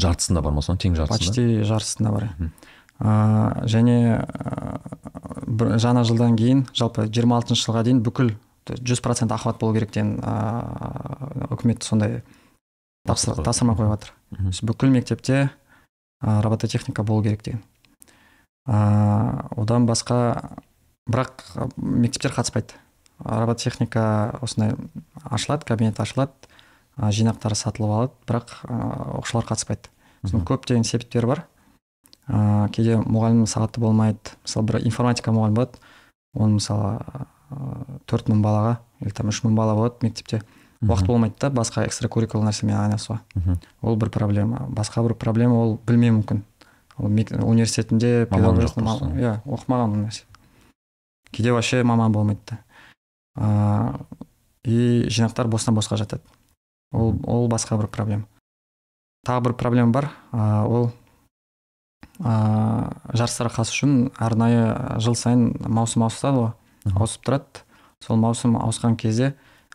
Жартысында 0.00 0.42
бар 0.44 0.56
ма 0.56 0.64
соның? 0.64 0.80
Тең 0.86 0.96
жартысында? 0.96 1.28
Почти 1.28 1.66
жартысында 1.68 2.14
бар. 2.14 2.30
Ә, 3.02 3.66
және 3.66 4.22
ә, 4.22 5.78
жаңа 5.82 6.04
жылдан 6.06 6.36
кейін 6.38 6.64
жалпы 6.76 7.08
26 7.10 7.58
жылға 7.58 7.82
дейін 7.88 8.02
бүкіл 8.06 8.32
жүз 8.70 9.00
процент 9.02 9.32
охват 9.34 9.58
болу 9.58 9.74
керек 9.74 9.90
деген 9.92 10.20
ә, 10.22 11.48
үкімет 11.50 11.82
сондай 11.82 12.22
тапсыр- 13.08 13.42
Тапсырма. 13.42 13.74
қойып 13.74 13.90
жатыр. 13.96 14.12
Бүкіл 14.62 14.90
мектепте 14.94 15.50
ә, 16.22 16.40
робототехника 16.42 17.02
болу 17.02 17.22
керек 17.24 17.42
деген. 17.42 17.62
Ә, 18.68 19.48
одан 19.58 19.86
басқа 19.86 20.54
бірақ 21.10 21.42
мектептер 21.76 22.30
қатыспайды. 22.36 22.78
Робототехника 23.24 24.38
осындай 24.40 24.76
ашылады 25.24 25.66
кабинет 25.66 25.98
ашылады 25.98 26.30
жинақтары 26.98 27.54
сатылып 27.58 27.90
алады 27.90 28.12
бірақ 28.28 28.54
оқушылар 29.18 29.46
қатыспайды. 29.50 29.90
Соның 30.22 30.44
көптеген 30.46 30.84
себептері 30.86 31.26
бар. 31.26 31.44
Ә, 32.32 32.68
кейде 32.72 32.96
мұғалімнің 33.04 33.46
сағаты 33.50 33.82
болмайды. 33.84 34.32
Мысалы 34.46 34.66
бір 34.70 34.80
информатика 34.88 35.34
мұғалімі 35.36 35.58
болады. 35.60 35.78
Оны 36.32 36.56
мысалы 36.56 37.28
төрт 38.08 38.30
мың 38.32 38.40
балаға 38.40 38.78
или 39.04 39.12
там 39.12 39.28
үш 39.28 39.42
мың 39.44 39.54
бала 39.58 39.76
болады 39.76 40.00
мектепте. 40.06 40.40
Уақыт 40.82 41.06
болмайды 41.06 41.36
да 41.38 41.50
басқа 41.52 41.84
экстракуррикулар 41.86 42.48
нәрсемен 42.48 42.74
айналысуға. 42.74 43.20
Ол 43.82 43.96
бір 44.00 44.10
проблема. 44.10 44.64
Басқа 44.72 45.04
бір 45.04 45.14
проблема 45.14 45.60
ол 45.60 45.76
білмеу 45.86 46.16
мүмкін. 46.16 46.42
Ол 46.96 47.06
университетінде 47.06 48.26
иә 48.26 49.36
оқымаған 49.44 49.92
ол 49.92 50.00
нәрсе. 50.06 50.24
Кейде 51.30 51.52
вообще 51.52 51.84
маман 51.84 52.12
болмайды 52.12 52.40
да. 52.48 52.58
Ыыы 53.36 54.22
и 54.64 55.06
жинақтар 55.08 55.48
бостан 55.48 55.74
босқа 55.74 55.96
жатады. 55.96 56.22
Ол 56.92 57.14
ол 57.26 57.48
басқа 57.48 57.76
бір 57.78 57.88
проблема. 57.88 58.26
Тағы 59.26 59.48
бір 59.48 59.54
проблема 59.54 59.92
бар. 59.92 60.10
Ол 60.32 60.90
ыыы 62.18 63.16
жарыстарға 63.16 63.56
қатысу 63.56 63.74
үшін 63.76 63.94
арнайы 64.18 64.98
жыл 65.02 65.16
сайын 65.18 65.52
маусым 65.66 66.04
ауысады 66.06 66.38
ғой. 66.38 66.52
Ауысып 66.92 67.26
тұрады. 67.26 67.64
Сол 68.02 68.16
маусым 68.16 68.56
ауысқан 68.58 68.96
кезде 68.96 69.34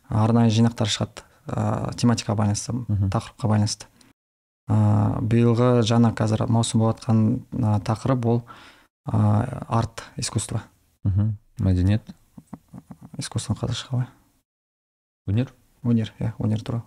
арнайы 0.09 0.51
жинақтар 0.51 0.91
шығады. 0.91 1.23
Ыыы 1.47 1.93
тематикаға 1.95 2.37
байланысты 2.43 2.75
тақырыпқа 3.11 3.47
байланысты. 3.47 3.87
Ыыы 4.67 5.21
биылғы 5.31 5.69
жаңа 5.87 6.11
қазір 6.15 6.47
маусым 6.51 6.83
болып 6.83 6.99
жатқан 6.99 7.81
тақырып 7.87 8.25
ол 8.25 8.43
ыыы 9.07 9.63
арт 9.67 10.03
искусство. 10.17 10.61
Мгм. 11.03 11.37
мәдениет? 11.59 12.03
Искусствоның 13.17 13.61
қазақша 13.61 13.87
қалай 13.89 14.07
өнер? 15.27 15.53
Өнер 15.83 16.13
иә 16.19 16.33
өнер 16.39 16.63
туралы. 16.63 16.83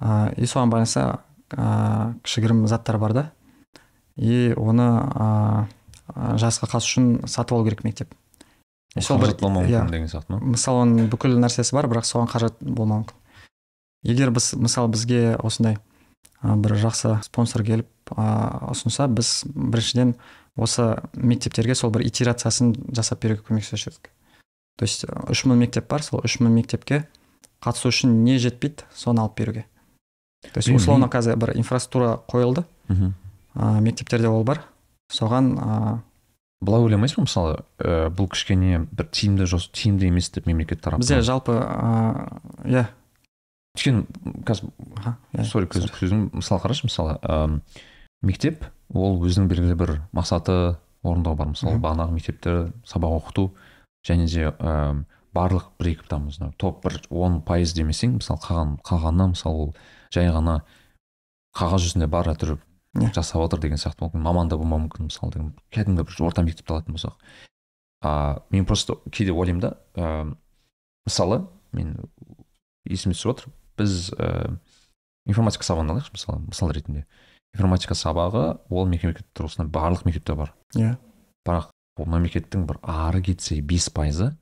Ыыы 0.00 0.34
и 0.38 0.46
соған 0.46 0.70
байланысты 0.70 1.18
ыыы 1.56 2.14
кішігірім 2.22 2.66
заттар 2.66 2.98
бар 2.98 3.12
да. 3.12 3.24
И 4.16 4.54
оны 4.56 4.88
ыыы 6.14 6.38
жарысқа 6.38 6.68
қатысу 6.68 6.90
үшін 6.90 7.06
сатып 7.26 7.56
алу 7.56 7.64
керек 7.64 7.84
мектеп. 7.84 8.14
Сол 9.00 9.18
бір- 9.18 9.34
иә. 9.66 9.80
ма? 10.28 10.38
Мысалы 10.38 10.84
оның 10.84 11.08
бүкіл 11.10 11.38
нәрсесі 11.40 11.74
бар 11.74 11.88
бірақ 11.88 12.06
соған 12.06 12.28
қаражат 12.30 12.60
болмауы 12.60 13.04
мүмкін. 13.04 13.16
Егер 14.04 14.30
біз 14.30 14.52
мысалы 14.54 14.92
бізге 14.92 15.36
осындай 15.42 15.78
ә, 16.42 16.54
бір 16.60 16.76
жақсы 16.76 17.22
спонсор 17.24 17.64
келіп 17.64 17.88
ә, 18.14 18.70
ұсынса 18.70 19.08
біз 19.08 19.44
біріншіден 19.54 20.14
осы 20.56 21.00
мектептерге 21.14 21.74
сол 21.74 21.90
бір 21.90 22.04
итерациясын 22.06 22.74
жасап 22.94 23.24
беруге 23.24 23.42
көмектесуші 23.48 23.90
едік 23.90 24.10
то 24.76 24.84
есть 24.84 25.04
ә, 25.04 25.30
үш 25.30 25.44
мың 25.48 25.64
мектеп 25.64 25.88
бар 25.88 26.02
сол 26.02 26.20
үш 26.24 26.38
мың 26.42 26.52
мектепке 26.54 27.06
қатысу 27.64 27.88
үшін 27.88 28.22
не 28.26 28.36
жетпейді 28.38 28.84
соны 28.94 29.22
алып 29.24 29.38
беруге. 29.38 29.64
То 30.52 30.60
есть 30.60 30.68
условно 30.68 31.08
қазір 31.08 31.36
бір 31.40 31.54
инфраструктура 31.56 32.20
қойылды. 32.28 32.64
Мгм. 32.88 33.14
Ә, 33.54 33.80
мектептерде 33.80 34.28
ол 34.28 34.44
бар. 34.44 34.62
Соған 35.12 35.54
ә, 35.58 35.78
былай 36.64 36.84
ойламайсыз 36.84 37.18
ба 37.18 37.26
мысалы 37.26 37.56
ә, 37.78 38.10
бұл 38.14 38.28
кішкене 38.32 38.84
бір 38.90 39.08
тиімді 39.10 39.48
жос 39.50 39.68
тиімді 39.74 40.10
емес 40.10 40.30
деп 40.34 40.46
мемлекет 40.50 40.82
тарапынан. 40.82 41.04
Бізде 41.04 41.22
жалпы 41.26 41.56
ә, 41.58 42.28
иә. 42.64 42.86
Өйткені 43.74 44.04
қазір 44.46 44.70
иә, 45.34 45.44
сорри 45.50 45.66
көз 45.66 45.88
сөзім 45.98 46.28
мысалы 46.36 46.62
қарашы 46.62 46.86
мысалы 46.86 47.18
ам, 47.26 47.58
мектеп 48.22 48.68
ол 48.94 49.18
өзінің 49.26 49.48
белгілі 49.50 49.74
бір 49.80 49.96
мақсаты 50.14 50.76
орындау 51.02 51.34
бар. 51.34 51.50
Мысалы 51.56 51.80
бағанағы 51.82 52.14
мектепте 52.14 52.54
сабақ 52.86 53.18
оқыту 53.18 53.48
және 54.06 54.28
де 54.30 54.52
ам, 54.62 55.06
барлық 55.34 55.72
бір 55.80 55.90
екі 55.90 56.06
там 56.08 56.28
топ 56.56 56.84
бір 56.84 57.00
он 57.10 57.40
пайыз 57.42 57.74
демесең 57.74 58.20
мысалы 58.20 58.38
қалған 58.46 58.76
қалғаны 58.86 59.32
мысалы 59.34 59.66
ол 59.66 59.74
жай 60.14 60.30
ғана 60.30 60.60
қағаз 61.58 61.88
жүзінде 61.88 62.06
бар 62.06 62.30
әйтеуір 62.30 62.60
Иә. 62.94 63.10
жасап 63.14 63.42
отыр 63.42 63.60
деген 63.60 63.78
сияқты 63.78 64.04
мүмкін. 64.04 64.22
Маман 64.22 64.48
да 64.48 64.56
болмауы 64.56 64.86
мүмкін 64.86 65.08
мысалы 65.08 65.32
деген 65.34 65.50
кәдімгі 65.74 66.04
бір 66.06 66.20
орта 66.28 66.44
мектепті 66.46 66.74
алатын 66.74 66.94
болсақ. 66.94 67.16
А 68.02 68.42
мен 68.50 68.66
просто 68.66 69.00
кейде 69.10 69.32
ойлаймын 69.32 69.60
да 69.60 69.70
ә, 69.94 70.36
мысалы 71.06 71.48
мен 71.72 71.96
есіме 72.84 73.16
түсіп 73.16 73.32
отыр 73.32 73.50
біз 73.78 74.12
ә, 74.14 74.58
информатика 75.26 75.66
сабағын 75.66 75.90
алайықшы 75.90 76.14
мысалы 76.14 76.38
мысал 76.46 76.70
ретінде. 76.70 77.06
Информатика 77.54 77.94
сабағы 77.94 78.60
ол 78.70 78.86
мемлекет 78.86 79.26
тұрғысынан 79.34 79.72
барлық 79.74 80.06
мектепте 80.06 80.34
бар. 80.38 80.54
Иә. 80.76 80.94
Бірақ 81.46 81.70
ол 81.98 82.06
мемлекеттің 82.06 82.66
бір 82.68 82.78
ары 82.82 83.22
кетсе 83.22 83.60
бес 83.60 83.90
пайызы 83.90 84.36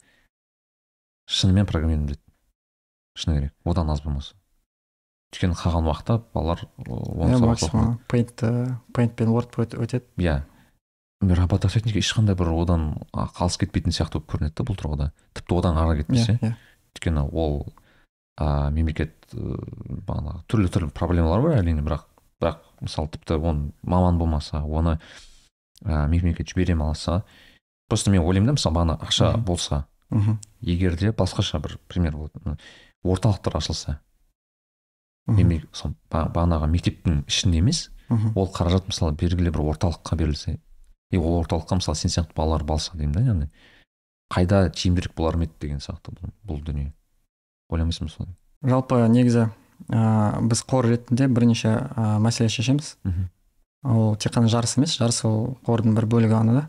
шынымен 1.28 1.66
программирование 1.66 2.12
біледі. 2.12 2.22
Шыны 3.16 3.38
керек 3.38 3.54
одан 3.64 3.90
аз 3.90 4.02
болмаса. 4.02 4.34
Өйткені 5.32 5.56
қалған 5.56 5.88
уақытта 5.88 6.18
балалар 6.34 6.64
оны 6.86 7.32
иә 7.32 7.38
сабақ 7.38 7.48
максимум. 7.48 8.00
пейнт 8.08 8.44
пейнт 8.92 9.14
пен 9.16 9.32
word 9.32 9.56
өтеді. 9.56 10.04
Иә. 10.18 10.42
Робототехника 11.22 11.98
ешқандай 11.98 12.36
бір 12.36 12.52
одан 12.52 12.88
қалыс 13.12 13.56
кетпейтін 13.58 13.94
сияқты 13.94 14.18
болып 14.18 14.32
көрінеді 14.32 14.56
да 14.58 14.66
бұл 14.66 14.76
тұрғыда. 14.76 15.10
Тіпті 15.34 15.58
одан 15.58 15.78
ары 15.78 16.02
кетпесе 16.02 16.38
иә 16.40 16.50
иә. 16.50 16.56
өйткені 16.92 17.28
ол 17.32 17.72
а, 18.36 18.70
мемлекет 18.70 19.14
ыыы, 19.32 19.58
бағанағы 20.06 20.44
түрлі 20.48 20.70
түрлі 20.72 20.90
проблемалар 20.94 21.42
бар 21.44 21.58
әрине 21.60 21.84
бірақ 21.84 22.06
бірақ 22.42 22.60
мысалы 22.80 23.12
тіпті 23.14 23.38
оны 23.38 23.72
маман 23.82 24.18
болмаса 24.18 24.62
оны 24.64 24.98
ә, 25.84 26.08
мемлекет 26.08 26.48
жібере 26.48 26.74
алса 26.74 27.22
просто 27.88 28.10
мен 28.10 28.22
ойлаймын 28.22 28.52
да 28.52 28.58
мысалы 28.58 28.76
бағана 28.76 28.98
ақша 29.00 29.36
болса 29.36 29.86
мхм 30.10 30.38
егер 30.60 30.96
де 30.96 31.12
басқаша 31.12 31.60
бір 31.60 31.78
пример 31.88 32.16
болады 32.16 32.56
орталықтар 33.04 33.56
ашылса 33.56 34.00
мемлекет 35.26 35.68
сол 35.72 35.94
ба- 36.10 36.28
бағанағы 36.34 36.68
мектептің 36.72 37.24
ішінде 37.28 37.58
емес. 37.62 37.90
Ол 38.34 38.48
қаражат 38.52 38.88
мысалы 38.90 39.14
белгілі 39.16 39.50
бір 39.50 39.62
орталыққа 39.72 40.16
берілсе 40.16 40.58
и 41.10 41.16
ол 41.16 41.40
орталыққа 41.42 41.78
мысалы 41.80 41.96
сен 41.96 42.10
сияқты 42.10 42.34
балалар 42.36 42.64
барса 42.64 42.96
деймін 42.96 43.12
да 43.14 43.20
яғни. 43.20 43.48
Қайда 44.32 44.70
тиімдірек 44.72 45.14
болар 45.16 45.36
ма 45.36 45.44
еді 45.44 45.52
деген 45.60 45.80
сияқты 45.80 46.12
бұл, 46.12 46.32
бұл 46.44 46.60
дүние. 46.64 46.92
Ойламайсың 47.70 48.08
ба 48.08 48.12
солай? 48.12 48.34
Жалпы 48.64 49.00
негізі 49.08 49.46
ә, 49.88 50.40
біз 50.40 50.62
қор 50.68 50.88
ретінде 50.88 51.28
бірнеше 51.28 51.68
ә, 51.68 52.18
мәселе 52.20 52.48
шешеміз. 52.48 52.96
Мхм. 53.04 53.28
Ол 53.84 54.16
тек 54.16 54.32
қана 54.32 54.48
жарыс 54.48 54.76
емес 54.78 54.96
жарыс 54.96 55.24
ол 55.28 55.56
қордың 55.66 55.96
бір 55.96 56.06
бөлігі 56.06 56.36
ғана 56.36 56.52
да 56.60 56.68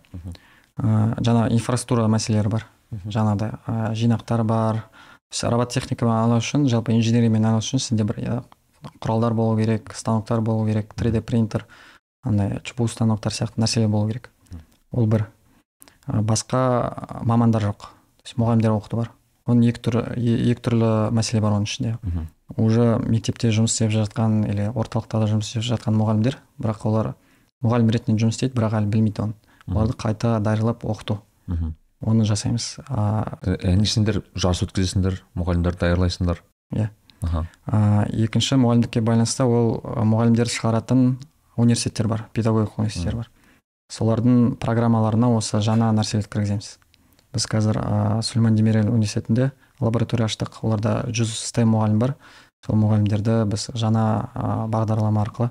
ә, 0.78 1.20
жаңа 1.24 1.50
инфраструктура 1.52 2.08
мәселелері 2.12 2.50
бар. 2.50 2.68
Жаңағыдай 3.06 3.56
ә, 3.68 3.94
жинақтар 3.96 4.44
бар 4.44 4.84
робототехникамен 5.42 6.14
айналысу 6.14 6.46
үшін 6.58 6.68
жалпы 6.70 6.94
инженериямен 6.94 7.46
айналысу 7.46 7.78
үшін 7.78 7.84
сенде 7.88 8.04
бір 8.06 8.20
ә, 8.22 8.44
құралдар 9.02 9.34
болу 9.34 9.58
керек 9.58 9.94
станоктар 9.96 10.42
болу 10.42 10.68
керек 10.68 10.94
3d 10.96 11.22
принтер 11.22 11.66
андай 12.24 12.60
чпу 12.64 12.88
станоктар 12.88 13.34
сияқты 13.34 13.60
нәрселер 13.64 13.90
болу 13.90 14.08
керек. 14.12 14.30
Ол 14.92 15.08
бір. 15.08 15.26
Басқа 16.08 17.22
мамандар 17.24 17.64
жоқ. 17.64 17.90
То 18.24 18.28
есть 18.28 18.38
мұғалімдер 18.38 18.72
оқыту 18.76 18.98
бар. 19.00 19.12
Оның 19.48 19.70
екі 19.72 19.82
түрі 19.84 20.02
е- 20.16 20.52
екі 20.52 20.62
түрлі 20.70 20.90
мәселе 21.12 21.42
бар 21.42 21.52
оның 21.58 21.68
ішінде. 21.68 21.98
Уже 22.58 23.00
мектепте 23.00 23.50
жұмыс 23.52 23.74
істеп 23.74 23.92
жатқан 23.92 24.46
или 24.50 24.70
орталықтарда 24.70 25.28
жұмыс 25.32 25.50
істеп 25.50 25.64
жатқан 25.64 25.96
мұғалімдер 25.98 26.38
бірақ 26.62 26.86
олар 26.86 27.14
мұғалім 27.64 27.90
ретінде 27.92 28.24
жұмыс 28.24 28.38
істейді 28.38 28.56
бірақ 28.56 28.78
әлі 28.80 28.88
білмейді 28.92 29.22
оны. 29.24 29.34
Оларды 29.68 29.94
қайта 29.98 30.40
даярлап 30.40 30.84
оқыту. 30.86 31.20
Мхм. 31.48 31.74
Оны 32.06 32.26
жасаймыз. 32.28 32.68
Яғни 32.90 33.88
сендер 33.90 34.22
жарыс 34.36 34.64
өткізесіңдер 34.66 35.22
мұғалімдер 35.40 35.78
даярлайсыңдар? 35.80 36.44
Иә. 36.76 36.90
аха. 37.22 37.46
Екінші 38.12 38.58
мұғалімдікке 38.62 39.02
байланысты 39.02 39.46
ол 39.48 39.80
а, 39.84 40.04
мұғалімдерді 40.08 40.54
шығаратын 40.58 41.04
университеттер 41.56 42.10
бар 42.12 42.28
педагогикалық 42.34 42.80
университеттер 42.82 43.22
бар. 43.22 43.30
Солардың 43.94 44.56
программаларына 44.62 45.30
осы 45.38 45.62
жаңа 45.64 45.92
нәрселерді 45.96 46.32
кіргіземіз 46.34 46.72
біз 47.34 47.48
қазір 47.50 47.80
ә, 47.80 48.22
сүлейман 48.22 48.56
демирел 48.58 48.92
университетінде 48.92 49.52
лаборатория 49.80 50.28
аштық. 50.28 50.60
Оларда 50.62 51.04
жүз 51.10 51.32
стем 51.48 51.74
мұғалім 51.74 52.00
бар. 52.02 52.16
Сол 52.66 52.78
мұғалімдерді 52.80 53.44
біз 53.50 53.70
жаңа 53.74 54.06
ә, 54.34 54.68
бағдарлама 54.72 55.24
арқылы 55.26 55.50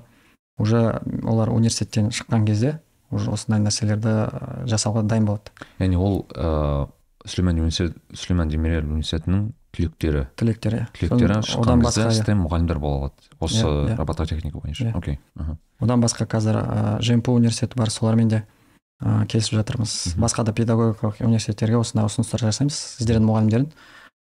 уже 0.57 1.01
олар 1.23 1.49
университеттен 1.49 2.11
шыққан 2.13 2.45
кезде 2.45 2.79
уже 3.13 3.31
осындай 3.31 3.59
нәрселерді 3.63 4.09
ә, 4.09 4.65
жасауға 4.67 5.03
дайын 5.07 5.25
болады. 5.25 5.51
Яғни 5.79 5.97
ол 5.97 6.25
ыыы 6.35 6.87
сүлейман 7.25 7.59
университет 7.61 7.97
сүлейман 8.13 8.49
демирел 8.51 8.83
университетінің 8.83 9.51
түлектері. 9.73 10.25
Түлектері. 10.37 10.81
Түлектері 10.93 11.37
Соны- 11.39 11.47
шыққан 11.49 11.81
кезде 11.85 12.01
иә. 12.09 12.11
стем 12.11 12.41
мұғалімдер 12.45 12.79
бола 12.79 12.97
алады. 13.05 13.29
Осы 13.39 13.63
Иә, 13.63 13.93
иә. 13.93 13.95
робототехника 13.97 14.59
бойынша. 14.59 14.83
Иә. 14.91 14.97
окей. 14.97 15.19
Одан 15.79 16.01
басқа 16.03 16.27
қазір 16.27 16.59
ә, 16.59 17.01
жмпу 17.01 17.31
университеті 17.33 17.77
бар. 17.79 17.89
Солармен 17.89 18.27
де 18.29 18.43
ә, 19.01 19.25
келісіп 19.25 19.55
жатырмыз. 19.63 20.15
Басқа 20.19 20.43
да 20.43 20.51
педагогикалық 20.53 21.23
университеттерге 21.25 21.77
осындай 21.79 22.05
ұсыныстар 22.05 22.39
жасаймыз. 22.43 22.75
Сіздердің 22.99 23.25
мұғалімдерін 23.25 23.71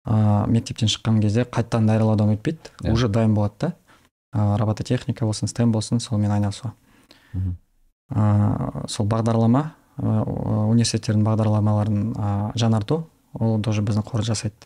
ә, 0.07 0.47
мектептен 0.51 0.89
шыққан 0.91 1.21
кезде 1.23 1.45
қайтадан 1.45 1.87
даярлаудан 1.87 2.35
өтпейді. 2.37 2.59
Иә. 2.83 2.93
уже 2.93 3.09
дайын 3.09 3.35
болады 3.35 3.55
да. 3.61 3.75
Робототехника 4.33 5.25
болсын 5.27 5.49
стем 5.49 5.73
болсын 5.73 5.99
сонымен 6.01 6.31
айналысуға. 6.31 6.73
Мхм. 7.35 7.57
Ә, 8.11 8.87
сол 8.89 9.07
бағдарлама 9.07 9.75
ә, 9.97 10.23
университеттердің 10.71 11.25
бағдарламаларын 11.27 12.03
ә, 12.15 12.33
жаңарту. 12.59 13.05
Ол 13.39 13.61
тоже 13.63 13.83
біздің 13.87 14.07
қор 14.07 14.25
жасайды. 14.27 14.57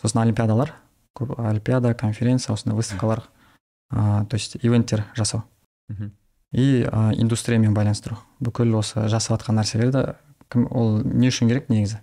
Сосын 0.00 0.22
олимпиадалар. 0.22 0.74
Көп 1.18 1.34
олимпиада 1.38 1.94
конференция 1.94 2.54
осындай 2.54 2.76
выставкалар 2.76 3.24
ә, 3.92 4.24
то 4.26 4.34
есть 4.34 4.56
ивенттер 4.62 5.04
жасау. 5.16 5.42
И 6.52 6.82
ә, 6.82 7.14
индустриямен 7.14 7.74
байланыстыру. 7.74 8.18
Бүкіл 8.40 8.74
осы 8.78 9.08
жасап 9.08 9.38
жатқан 9.40 9.60
нәрселерді 9.60 10.14
кім 10.50 10.66
ол 10.70 11.00
не 11.04 11.30
үшін 11.30 11.50
керек 11.50 11.68
негізі? 11.70 12.00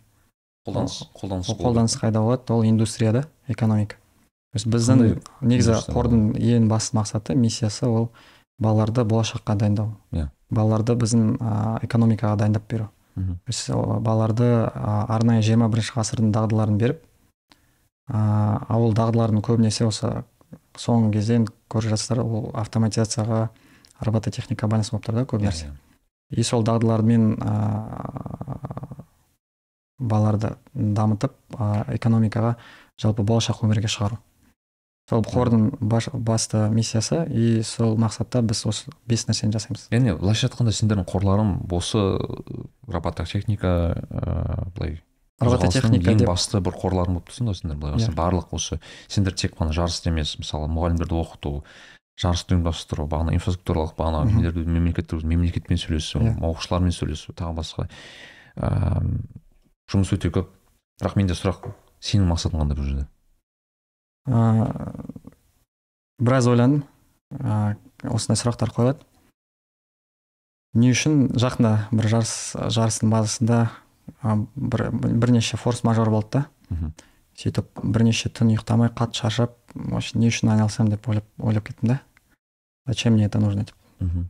Қолданыс 0.67 1.01
қолданыс 1.15 1.49
ол 1.51 1.59
қолданыс 1.59 1.97
қайда 1.99 2.21
болады? 2.23 2.53
Ол 2.53 2.63
индустрияда 2.63 3.25
экономика. 3.47 3.95
То 4.51 4.59
есть 4.59 4.67
біздің 4.67 5.19
негізі 5.41 5.75
қордың 5.91 6.31
ең 6.39 6.67
басты 6.71 6.95
мақсаты 6.97 7.35
миссиясы 7.35 7.87
ол 7.87 8.09
балаларды 8.59 9.03
болашаққа 9.03 9.55
дайындау. 9.55 9.97
Иә. 10.11 10.29
Балаларды 10.49 10.95
біздің 10.95 11.37
ә, 11.37 11.83
экономикаға 11.85 12.37
дайындап 12.43 12.67
беру. 12.69 12.89
Ол 13.17 13.99
балаларды 13.99 14.45
ә, 14.45 15.05
арнайы 15.09 15.41
жиырма 15.41 15.69
бірінші 15.73 15.95
ғасырдың 15.97 16.31
дағдыларын 16.35 16.77
беріп 16.77 17.01
ә, 18.07 18.17
а 18.61 18.77
ол 18.77 18.93
дағдылардың 18.93 19.41
көбінесе 19.43 19.87
осы 19.87 20.23
соңғы 20.77 21.13
кезде 21.17 21.39
енді 21.41 21.51
көріп 21.71 21.95
жатсыздар 21.95 22.21
ол 22.23 22.51
автоматизацияға 22.53 23.49
робототехникаға 24.05 24.69
байланысты 24.71 24.93
болып 24.93 25.07
тұр 25.07 25.15
да 25.17 25.25
көп 25.25 25.41
нәрсе. 25.43 25.71
и 26.29 26.43
сол 26.43 26.63
дағдылармен 26.63 27.33
ыыы 27.41 28.77
балаларды 29.97 30.53
дамытып 30.73 31.33
ә, 31.57 31.95
экономикаға 31.95 32.55
жалпы 33.01 33.23
болашақ 33.23 33.63
өмірге 33.65 33.89
шығару. 33.89 34.19
Сол 35.09 35.23
қордың 35.23 35.69
баш, 35.79 36.09
басты 36.13 36.65
миссиясы 36.69 37.21
и 37.31 37.61
сол 37.63 37.95
мақсатта 37.97 38.41
біз 38.43 38.65
осы 38.67 38.91
бес 39.07 39.27
нәрсені 39.29 39.55
жасаймыз. 39.55 39.87
Яғни 39.93 40.15
былайша 40.19 40.49
айтқанда 40.49 40.73
сендердің 40.75 41.07
қорларың 41.07 41.53
осы 41.71 42.01
робототехника 42.91 43.71
ыыы 44.11 44.71
былай 44.75 44.97
робототехника 45.39 46.11
ең 46.11 46.23
деп 46.23 46.27
басты 46.31 46.59
бір 46.59 46.75
қорларың 46.81 47.17
болып 47.17 47.29
тұрсың 47.31 47.47
ғой 47.51 47.59
сендер 47.61 47.77
былай 47.79 47.95
қарасаң 47.95 48.11
Иә. 48.13 48.17
барлық 48.19 48.53
осы 48.57 48.79
сендер 49.07 49.33
тек 49.37 49.55
қана 49.55 49.71
жарыс 49.75 50.01
емес 50.09 50.35
мысалы 50.41 50.67
мұғалімдерді 50.75 51.19
оқыту 51.23 51.53
жарысты 52.17 52.55
ұйымдастыру 52.57 53.05
бағана 53.07 53.35
инфраструктуралық 53.37 53.93
бағана 53.95 54.25
нелерді 54.31 54.65
мемлекеттік 54.65 55.23
мемлекетпен 55.23 55.77
сөйлесу 55.77 56.19
Иә. 56.19 56.35
оқушылармен 56.41 56.91
сөйлесу 56.91 57.31
тағы 57.37 57.53
басқа. 57.61 57.87
Ыыы 58.57 59.21
жұмыс 59.87 60.11
өте 60.17 60.31
көп. 60.33 60.49
Бірақ 60.99 61.13
менде 61.15 61.35
сұрақ 61.37 61.69
сенің 62.01 62.25
мақсатың 62.33 62.59
қандай 62.59 62.75
бұл 62.79 62.87
жерде? 62.89 63.05
Ә, 64.27 64.93
біраз 66.19 66.47
ойландым. 66.47 66.85
Ә, 67.31 67.75
осындай 68.03 68.39
сұрақтар 68.39 68.71
қойылады. 68.75 69.03
Не 70.77 70.91
үшін 70.93 71.31
жақында 71.39 71.87
бір 71.91 72.09
жарыс 72.11 72.33
жарыстың 72.53 73.09
базасында 73.11 73.61
ә, 74.21 74.35
бір, 74.55 74.89
бірнеше 74.91 75.57
форс 75.57 75.83
мажор 75.87 76.11
болды 76.13 76.39
да. 76.41 76.45
Сөйтіп 77.37 77.69
бірнеше 77.83 78.29
түн 78.33 78.51
ұйықтамай 78.55 78.91
қатты 78.93 79.21
шаршап 79.21 79.57
вообще 79.73 80.17
не 80.17 80.29
үшін 80.31 80.51
айналысамын 80.53 80.95
деп 80.95 81.07
ойлап 81.09 81.25
ойлап 81.37 81.67
кеттім 81.67 81.93
да. 81.93 82.01
Зачем 82.85 83.13
мне 83.13 83.25
это 83.25 83.39
нужно 83.39 83.63
деп 83.63 83.75
мхм. 83.99 84.29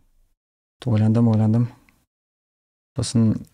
Ойландым 0.85 1.27
ойландым. 1.27 1.69
Сосын 2.95 3.45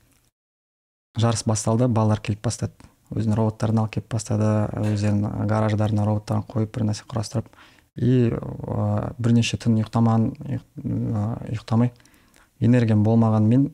жарыс 1.17 1.45
басталды 1.45 1.87
балалар 1.87 2.21
келіп 2.21 2.41
бастады. 2.43 2.73
Өзінің 3.13 3.37
роботтарын 3.37 3.83
алып 3.83 3.95
келіп 3.97 4.09
бастады 4.13 4.49
өздерінің 4.93 5.47
гараждарына 5.49 6.05
роботтарын 6.07 6.43
қойып 6.49 6.73
бір 6.75 6.87
нәрсе 6.89 7.05
құрастырып 7.09 7.47
и 7.95 8.29
ә, 8.33 9.13
бірнеше 9.19 9.57
түн 9.61 9.77
ұйықтамаған 9.81 10.29
ұйық- 10.49 11.49
ұйықтамай 11.53 11.91
энергиям 12.59 13.03
болмағанымен 13.05 13.69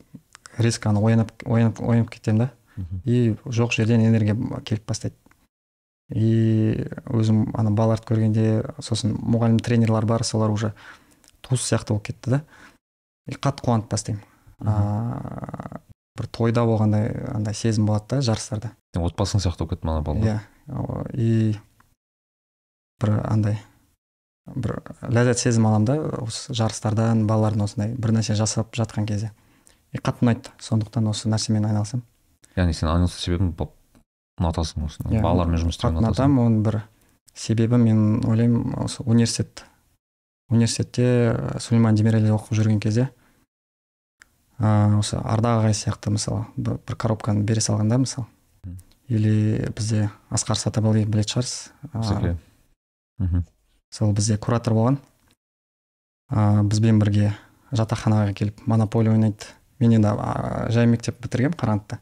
резко 0.58 0.90
ана 0.90 1.00
оянып 1.00 1.32
оянып 1.46 1.82
оянып 1.82 2.10
кетемін 2.10 2.46
да. 2.46 2.50
И 3.06 3.36
жоқ 3.46 3.74
жерден 3.76 4.02
энергия 4.02 4.36
келіп 4.64 4.86
бастайды. 4.88 5.16
И 6.10 6.88
өзім 7.06 7.52
ана 7.54 7.72
балаларды 7.72 8.08
көргенде 8.08 8.46
сосын 8.80 9.14
мұғалім 9.14 9.60
тренерлар 9.62 10.06
бар 10.06 10.24
солар 10.24 10.50
уже 10.50 10.74
туыс 11.42 11.62
сияқты 11.62 11.94
болып 11.94 12.08
кетті 12.08 12.30
да. 12.30 12.42
И 13.28 13.36
қатты 13.36 13.64
қуанып 13.68 13.90
бастаймын. 13.92 14.24
А, 14.66 15.80
бір 16.20 16.28
тойда 16.36 16.66
болғандай 16.68 17.10
андай 17.32 17.56
сезім 17.56 17.88
болады 17.88 18.18
да 18.18 18.22
жарыстарда. 18.28 18.74
Сен 18.94 19.08
отбасың 19.08 19.44
сияқты 19.44 19.64
болып 19.64 19.78
кетті 19.78 19.90
мана 19.90 20.04
балалар 20.04 20.28
иә 20.28 20.40
О, 20.70 21.02
и 21.14 21.56
бір 23.02 23.16
андай 23.24 23.58
бір 24.54 24.82
ләззат 25.02 25.42
сезім 25.42 25.70
аламын 25.70 25.88
да 25.88 25.98
осы 26.26 26.54
жарыстардан 26.54 27.26
балалардың 27.30 27.66
осындай 27.66 27.96
бір 27.96 28.14
нәрсе 28.20 28.36
жасап 28.38 28.76
жатқан 28.78 29.08
кезде. 29.10 29.32
И 29.94 29.98
қатты 29.98 30.28
ұнайды 30.28 30.54
сондықтан 30.62 31.10
осы 31.10 31.32
нәрсемен 31.32 31.66
айналысамын. 31.66 32.06
Яғни 32.58 32.76
сен 32.78 32.92
айналысу 32.92 33.22
себебің 33.24 33.54
ұнатасың 34.40 34.86
осыны 34.88 35.14
Иә, 35.14 35.24
балалармен 35.24 35.60
жұмыс 35.62 35.78
істеуді 35.78 36.02
ұнатамын 36.02 36.46
оның 36.46 36.62
бір 36.66 36.80
себебі 37.36 37.80
мен 37.82 38.22
ойлаймын 38.28 38.78
осы 38.86 39.04
университет 39.04 39.66
университетте 40.50 41.60
сулейман 41.60 41.98
демирелиде 42.00 42.34
оқып 42.36 42.58
жүрген 42.58 42.80
кезде 42.84 43.10
ә, 44.60 44.98
осы 45.00 45.18
ардақ 45.18 45.62
ағай 45.64 45.74
сияқты 45.74 46.12
мысалы 46.14 46.46
бір, 46.58 46.80
бір 46.86 46.96
коробканы 46.96 47.44
бере 47.44 47.62
салғанда 47.62 47.98
мысалы. 48.04 48.28
Или 49.10 49.66
бізде 49.76 50.10
асқар 50.30 50.56
сатабалиев 50.60 51.10
білетін 51.10 51.34
шығарсыз? 51.34 51.72
Мхм 53.20 53.44
сол 53.92 54.14
бізде 54.14 54.38
куратор 54.38 54.74
болған. 54.78 55.00
Ә, 56.30 56.62
бізбен 56.64 57.00
бірге 57.02 57.34
жатақханаға 57.72 58.34
келіп 58.38 58.62
монополия 58.68 59.12
ойнайды. 59.16 59.50
Мен 59.80 59.96
енді 59.96 60.12
жай 60.76 60.86
мектеп 60.92 61.18
бітіргенмін 61.24 61.56
қарағандыда 61.58 61.98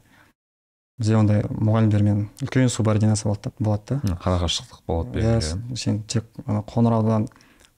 бізде 0.98 1.14
ондай 1.16 1.44
мұғалімдермен 1.46 2.24
үлкен 2.42 2.68
субординация 2.68 3.28
болады 3.30 3.48
да- 3.48 3.52
болады 3.64 4.00
да. 4.02 4.12
М, 4.12 4.16
қарағашықтық 4.18 4.80
болады 4.86 5.20
иә 5.22 5.76
сен 5.78 6.02
тек 6.02 6.24
қоңыраудан 6.44 7.28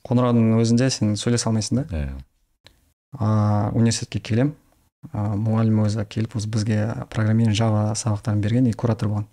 қоңыраудың 0.09 0.57
өзінде 0.63 0.89
сен 0.91 1.13
сөйлесе 1.21 1.51
алмайсың 1.51 1.83
да. 1.83 1.85
Иә. 1.93 2.15
Университетке 3.75 4.21
келем 4.21 4.55
а, 4.55 4.70
мұғалім 5.13 5.83
өзі 5.87 6.05
келіп 6.05 6.37
осы 6.37 6.49
бізге 6.49 7.07
программирование 7.11 7.57
жава 7.57 7.95
сабақтарын 7.97 8.41
берген 8.45 8.67
и 8.69 8.73
куратор 8.73 9.09
болған. 9.09 9.29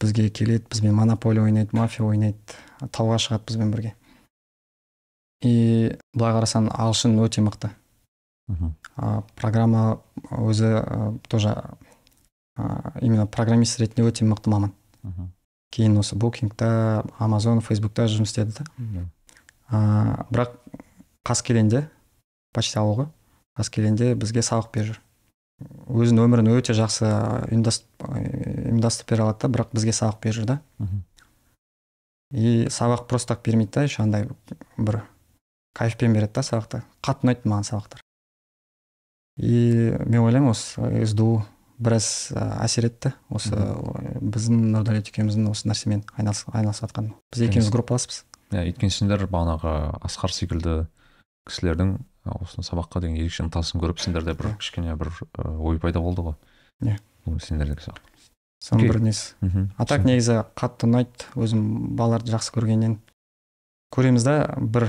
Бізге 0.00 0.30
келеді 0.30 0.64
бізбен 0.70 0.94
монополия 0.94 1.44
ойнайды 1.44 1.76
мафия 1.76 2.06
ойнайды 2.06 2.38
тауға 2.90 3.18
шығады 3.20 3.50
бізбен 3.50 3.70
бірге. 3.74 3.94
И 5.44 5.92
былай 6.14 6.32
қарасаң 6.32 6.70
ағылшын 6.72 7.18
өте 7.20 7.44
мықты. 7.44 7.70
Мхм. 8.48 8.74
а, 8.96 9.22
программа 9.34 10.00
өзі 10.30 10.70
а, 10.78 11.18
тоже 11.28 11.52
а, 12.56 12.92
именно 13.00 13.26
программист 13.26 13.80
ретінде 13.80 14.08
өте 14.08 14.24
мықты 14.24 14.50
маман. 14.50 14.72
Кейін 15.70 15.98
осы 15.98 16.16
букингта 16.16 17.04
амазон 17.18 17.60
фейсбукта 17.60 18.06
жұмыс 18.08 18.32
істеді 18.32 18.62
да. 18.62 19.10
Бірақ 20.30 20.54
қаскелеңде 21.26 21.88
почти 22.54 22.78
ауылға. 22.78 23.10
Қаскелеңде 23.56 24.14
бізге 24.20 24.42
сабақ 24.44 24.70
беріп 24.74 24.92
жүр. 24.92 25.02
Өзінің 25.88 26.28
өмірін 26.28 26.52
өте 26.52 26.76
жақсы 26.76 27.08
ұйымдастырып 27.48 29.08
бере 29.10 29.24
алады 29.24 29.40
да 29.46 29.52
бірақ 29.54 29.72
бізге 29.72 29.94
сабақ 29.96 30.20
беріп 30.22 30.36
жүр 30.40 30.48
да. 30.50 30.60
И 32.30 32.66
сабақ 32.68 33.06
просто 33.08 33.34
так 33.34 33.44
бермейді 33.44 33.72
да 33.72 33.82
еще 33.86 34.02
андай 34.02 34.28
бір 34.76 35.02
кайфпен 35.74 36.12
береді 36.12 36.34
да 36.34 36.42
сабақты. 36.42 36.82
Қатты 37.00 37.24
ұнайды 37.24 37.48
маған 37.48 37.64
сабақтар. 37.70 38.00
И 39.36 39.92
мен 40.04 40.20
ойлаймын 40.24 40.50
осы 40.50 41.06
сду 41.06 41.44
біраз 41.78 42.32
әсер 42.34 42.88
етті 42.88 43.12
осы 43.28 43.52
біздің 43.52 44.72
нұрдәулет 44.72 45.10
екеуміздің 45.10 45.50
осы 45.50 45.68
нәрсемен 45.68 46.04
айналыс, 46.16 46.46
айналысып 46.48 46.88
жатқан 46.88 47.10
біз 47.32 47.42
екеуміз 47.44 47.68
группаласпыз. 47.74 48.22
Иә 48.52 48.64
өйткені 48.70 48.94
сендер 48.94 49.26
бағанағы 49.28 50.00
асқар 50.08 50.32
секілді 50.32 50.86
кісілердің 51.50 51.98
осы 52.40 52.62
сабаққа 52.66 53.00
деген 53.04 53.16
ерекше 53.20 53.44
ынтасын 53.44 53.80
көріп 53.82 54.00
сендерде 54.02 54.34
бір 54.34 54.54
кішкене 54.60 54.96
бір 54.96 55.12
ой 55.36 55.78
пайда 55.78 56.00
болды 56.00 56.22
ғой 56.22 56.34
Иә. 56.84 56.98
Ол 57.26 57.38
сендердегі 57.40 57.80
сияқты 57.86 58.02
соның 58.66 58.88
бір 58.90 59.00
несі 59.00 59.34
мхм. 59.40 59.70
а 59.78 59.84
так 59.86 60.04
негізі 60.04 60.42
қатты 60.56 60.86
ұнайды 60.88 61.28
өзім 61.36 61.94
балаларды 61.96 62.32
жақсы 62.34 62.52
көргеннен 62.56 62.98
көреміз 63.94 64.24
да 64.26 64.36
бір 64.60 64.88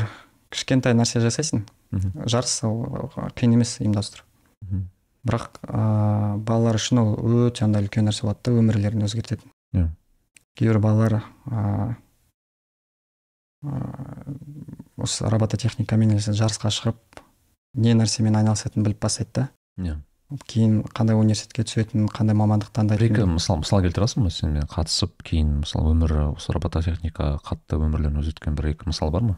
кішкентай 0.51 0.95
нәрсе 0.97 1.19
жасайсың 1.23 1.65
Мхм. 1.91 2.25
жарыс 2.27 2.57
ол 2.67 3.11
қиын 3.37 3.53
емес 3.55 3.77
ұйымдастыру 3.79 4.23
Мхм. 4.65 4.87
бірақ 5.27 5.59
ә, 5.63 6.37
балалар 6.39 6.75
үшін 6.79 6.99
ол 7.03 7.13
өте 7.47 7.63
андай 7.67 7.83
үлкен 7.85 8.07
нәрсе 8.09 8.23
болады 8.27 8.43
да 8.43 8.57
өмірлерін 8.59 9.05
өзгертетін 9.07 9.51
Иә. 9.75 9.87
кейбір 10.57 10.79
балалар 10.79 11.21
ә, 11.47 11.95
осы 14.97 15.27
робототехникамен 15.29 16.17
жарысқа 16.19 16.69
шығып 16.73 17.21
не 17.77 17.93
нәрсемен 17.97 18.35
айналысатынын 18.39 18.85
біліп 18.87 19.01
бастайды 19.05 19.31
да. 19.33 19.47
Иә. 19.77 19.95
кейін 20.49 20.81
қандай 20.91 21.15
университетке 21.15 21.63
түсетінін 21.63 22.09
қандай 22.11 22.35
мамандық 22.35 22.73
бір 22.73 23.05
екі 23.05 23.13
таңдайтынын 23.13 23.37
мысал 23.37 23.61
мысал 23.61 23.83
келтіре 23.85 24.03
аласың 24.03 24.25
ба 24.25 24.31
сенмен 24.33 24.65
қатысып 24.67 25.23
кейін 25.23 25.53
мысалы 25.61 25.93
өмірі 25.93 26.23
осы 26.33 26.51
робототехника 26.57 27.37
қатты 27.45 27.79
өмірлерін 27.79 28.19
өзгерткен 28.23 28.57
бір 28.57 28.73
екі 28.73 28.89
мысал 28.89 29.13
бар 29.13 29.23
ма? 29.23 29.37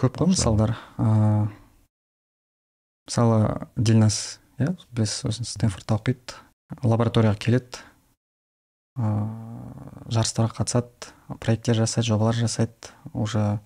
Көп 0.00 0.16
қой 0.22 0.32
мысалдар. 0.32 0.76
Ыыы 0.96 1.50
мысалы 3.10 3.68
дильназ 3.76 4.40
иә 4.58 4.72
біз 4.90 5.18
сосын 5.20 5.44
стэнфордта 5.44 5.98
оқиды. 5.98 6.38
Лабораторияға 6.82 7.36
келеді. 7.36 7.84
Ыыы 8.96 9.54
жарыстарға 10.08 10.62
қатысады 10.62 11.12
проекттер 11.40 11.82
жасайды 11.82 12.08
жобалар 12.08 12.36
жасайды 12.36 12.94
уже 13.12 13.60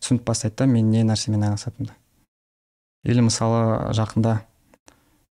түсініп 0.00 0.24
бастайды 0.28 0.60
да 0.60 0.66
мен 0.66 0.90
не 0.90 1.02
нәрсемен 1.04 1.42
айналысатынымды. 1.42 1.96
Или 3.04 3.20
мысалы 3.20 3.92
жақында 3.94 4.38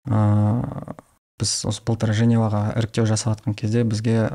ыыы 0.07 0.95
біз 1.39 1.51
осы 1.67 1.81
былтыр 1.85 2.13
женеваға 2.13 2.73
іріктеу 2.77 3.05
жасап 3.09 3.35
жатқан 3.37 3.55
кезде 3.57 3.83
бізге 3.83 4.29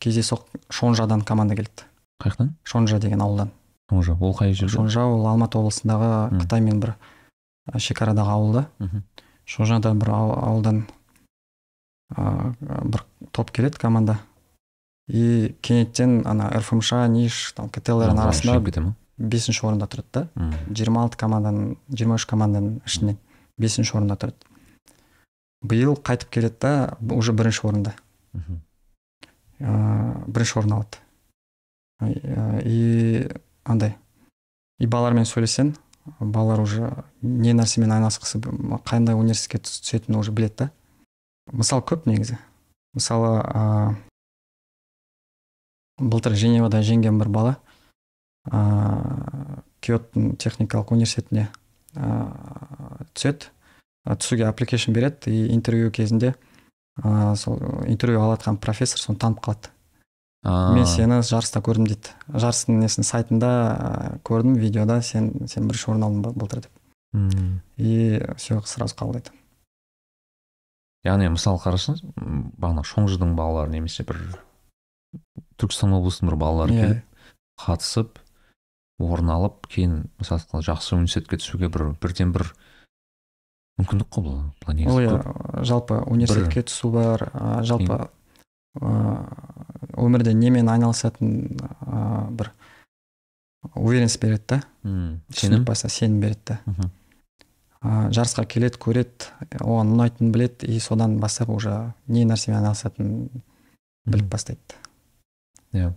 кездейсоқ 0.00 0.46
шонжадан 0.70 1.22
команда 1.22 1.54
келді. 1.58 1.84
Қай 2.22 2.32
жақтан 2.32 2.50
шонжа 2.64 2.98
деген 2.98 3.20
ауылдан. 3.22 3.50
Шонжа. 3.90 4.16
Ол 4.20 4.32
қай 4.34 4.52
жерде? 4.54 4.72
Шонжа 4.72 5.04
ол 5.04 5.26
алматы 5.28 5.58
облысындағы 5.58 6.40
қытаймен 6.40 6.80
бір 6.80 6.94
ә, 7.70 7.78
шекарадағы 7.78 8.32
ауыл 8.32 8.52
да 8.52 8.66
мхм. 8.78 9.02
шонжада 9.44 9.92
бір 9.94 10.10
ау- 10.10 10.38
ауылдан 10.48 10.86
ә, 12.16 12.54
бір 12.84 13.04
топ 13.32 13.50
келеді 13.50 13.78
команда. 13.78 14.18
И 15.08 15.54
кенеттен 15.62 16.22
ана 16.26 16.48
рфмш 16.50 16.92
ниш 17.08 17.52
там 17.54 17.68
ктл 17.68 18.00
арасында 18.02 18.32
шығып 18.32 18.64
кете 18.66 18.80
ма? 18.80 18.94
Бесінші 19.18 19.66
орында 19.66 19.86
тұрады 19.90 20.08
да. 20.12 20.28
Жиырма 20.70 21.02
алты 21.06 21.16
команданың 21.20 21.76
жиырма 21.88 22.18
үш 22.20 22.26
команданың 22.28 22.80
ішінен 22.86 23.16
бесінші 23.58 23.96
орында 23.96 24.16
тұрады. 24.20 24.36
Биыл 25.64 25.96
қайтып 25.96 26.30
келеді 26.30 26.56
да 26.60 26.96
уже 27.14 27.32
бірінші 27.32 27.66
орында. 27.66 27.94
Ыыы 29.58 30.26
бірінші 30.28 30.58
орын 30.60 30.72
алады. 30.76 30.98
Ә, 32.02 32.60
и 32.62 33.28
андай. 33.64 33.94
И 34.78 34.86
балалармен 34.86 35.24
сөйлессең 35.24 35.72
балалар 36.20 36.60
уже 36.60 36.90
не 37.22 37.54
нәрсемен 37.56 37.90
айналысқысы 37.96 38.38
қандай 38.84 39.16
университетке 39.16 39.62
түс- 39.64 39.80
түсетінін 39.80 40.20
уже 40.20 40.32
біледі 40.36 40.66
да. 40.66 40.70
Мысал 41.52 41.80
көп 41.80 42.04
негізі. 42.06 42.36
Мысалы 42.92 43.40
ыыы 43.40 43.96
былтыр 45.96 46.34
женевада 46.36 46.82
жеңген 46.84 47.16
бір 47.18 47.28
бала 47.32 47.56
ыыы 48.50 49.62
киоттың 49.80 50.36
техникалық 50.40 50.92
университетіне 50.96 51.48
ыыы 51.96 53.06
түседі. 53.14 53.50
Ә, 54.06 54.16
түсуге 54.16 54.46
application 54.48 54.92
береді. 54.94 55.30
И 55.30 55.54
интервью 55.54 55.90
кезінде 55.90 56.34
ыыы 57.02 57.36
сол 57.36 57.58
интервью 57.86 58.20
алыватқан 58.20 58.58
профессор 58.58 59.00
соны 59.00 59.18
танып 59.18 59.40
қалады. 59.44 59.72
Мен 60.46 60.86
сені 60.86 61.22
жарыста 61.26 61.58
көрдім 61.60 61.88
дейді. 61.90 62.14
Жарыстың 62.30 62.78
несін 62.78 63.02
сайтында 63.02 64.20
көрдім 64.22 64.54
видеода 64.60 65.00
сен 65.02 65.48
сен 65.48 65.66
бірінші 65.66 65.90
орын 65.90 66.06
алдың 66.06 66.36
былтыр 66.36 66.60
деп. 66.60 66.72
Мм. 67.16 67.62
и 67.78 68.20
все 68.36 68.60
сразу 68.66 68.94
қабылдайды 68.98 69.30
яғни 71.06 71.30
мысалы 71.32 71.60
қарасаңыз 71.62 72.02
бағана 72.60 72.82
шоңжыдың 72.84 73.32
балалары 73.38 73.72
немесе 73.72 74.04
бір 74.04 74.18
түркістан 75.56 75.94
облысының 75.96 76.32
бір 76.32 76.36
балалары 76.42 76.74
Иә. 76.74 76.82
келіп 76.82 77.22
қатысып 77.62 78.18
орын 79.02 79.30
алып 79.34 79.66
кейін 79.72 80.06
мысалы 80.20 80.62
жақсы 80.64 80.96
университетке 80.96 81.38
түсуге 81.40 81.68
бір 81.72 81.90
бірден 82.00 82.32
бір 82.32 82.48
мүмкіндік 83.80 84.08
қой 84.08 84.24
бұл 84.24 84.36
ол 84.88 85.00
иә 85.02 85.64
жалпы 85.68 86.00
университетке 86.06 86.64
түсу 86.68 86.90
бар 86.94 87.28
ә, 87.32 87.62
жалпы 87.66 88.08
ә, 88.80 88.92
өмірде 90.00 90.32
немен 90.32 90.70
айналысатын 90.72 91.58
ә, 91.60 92.30
бір 92.30 92.52
уверенность 93.74 94.20
береді 94.22 94.44
да? 94.48 94.62
Сенім? 95.34 95.64
баста 95.68 95.90
сенім 95.92 96.20
береді 96.20 96.56
да. 96.56 96.88
Ә, 97.82 98.08
жарысқа 98.16 98.46
келеді 98.48 98.80
көреді 98.80 99.28
оған 99.60 99.92
ұнайтынын 99.92 100.32
біледі 100.32 100.72
и 100.72 100.80
содан 100.80 101.18
бастап 101.20 101.52
уже 101.52 101.92
не 102.08 102.24
нәрсемен 102.24 102.62
айналысатынын 102.62 103.44
біліп 104.08 104.32
бастайды 104.32 104.80
иә. 105.76 105.92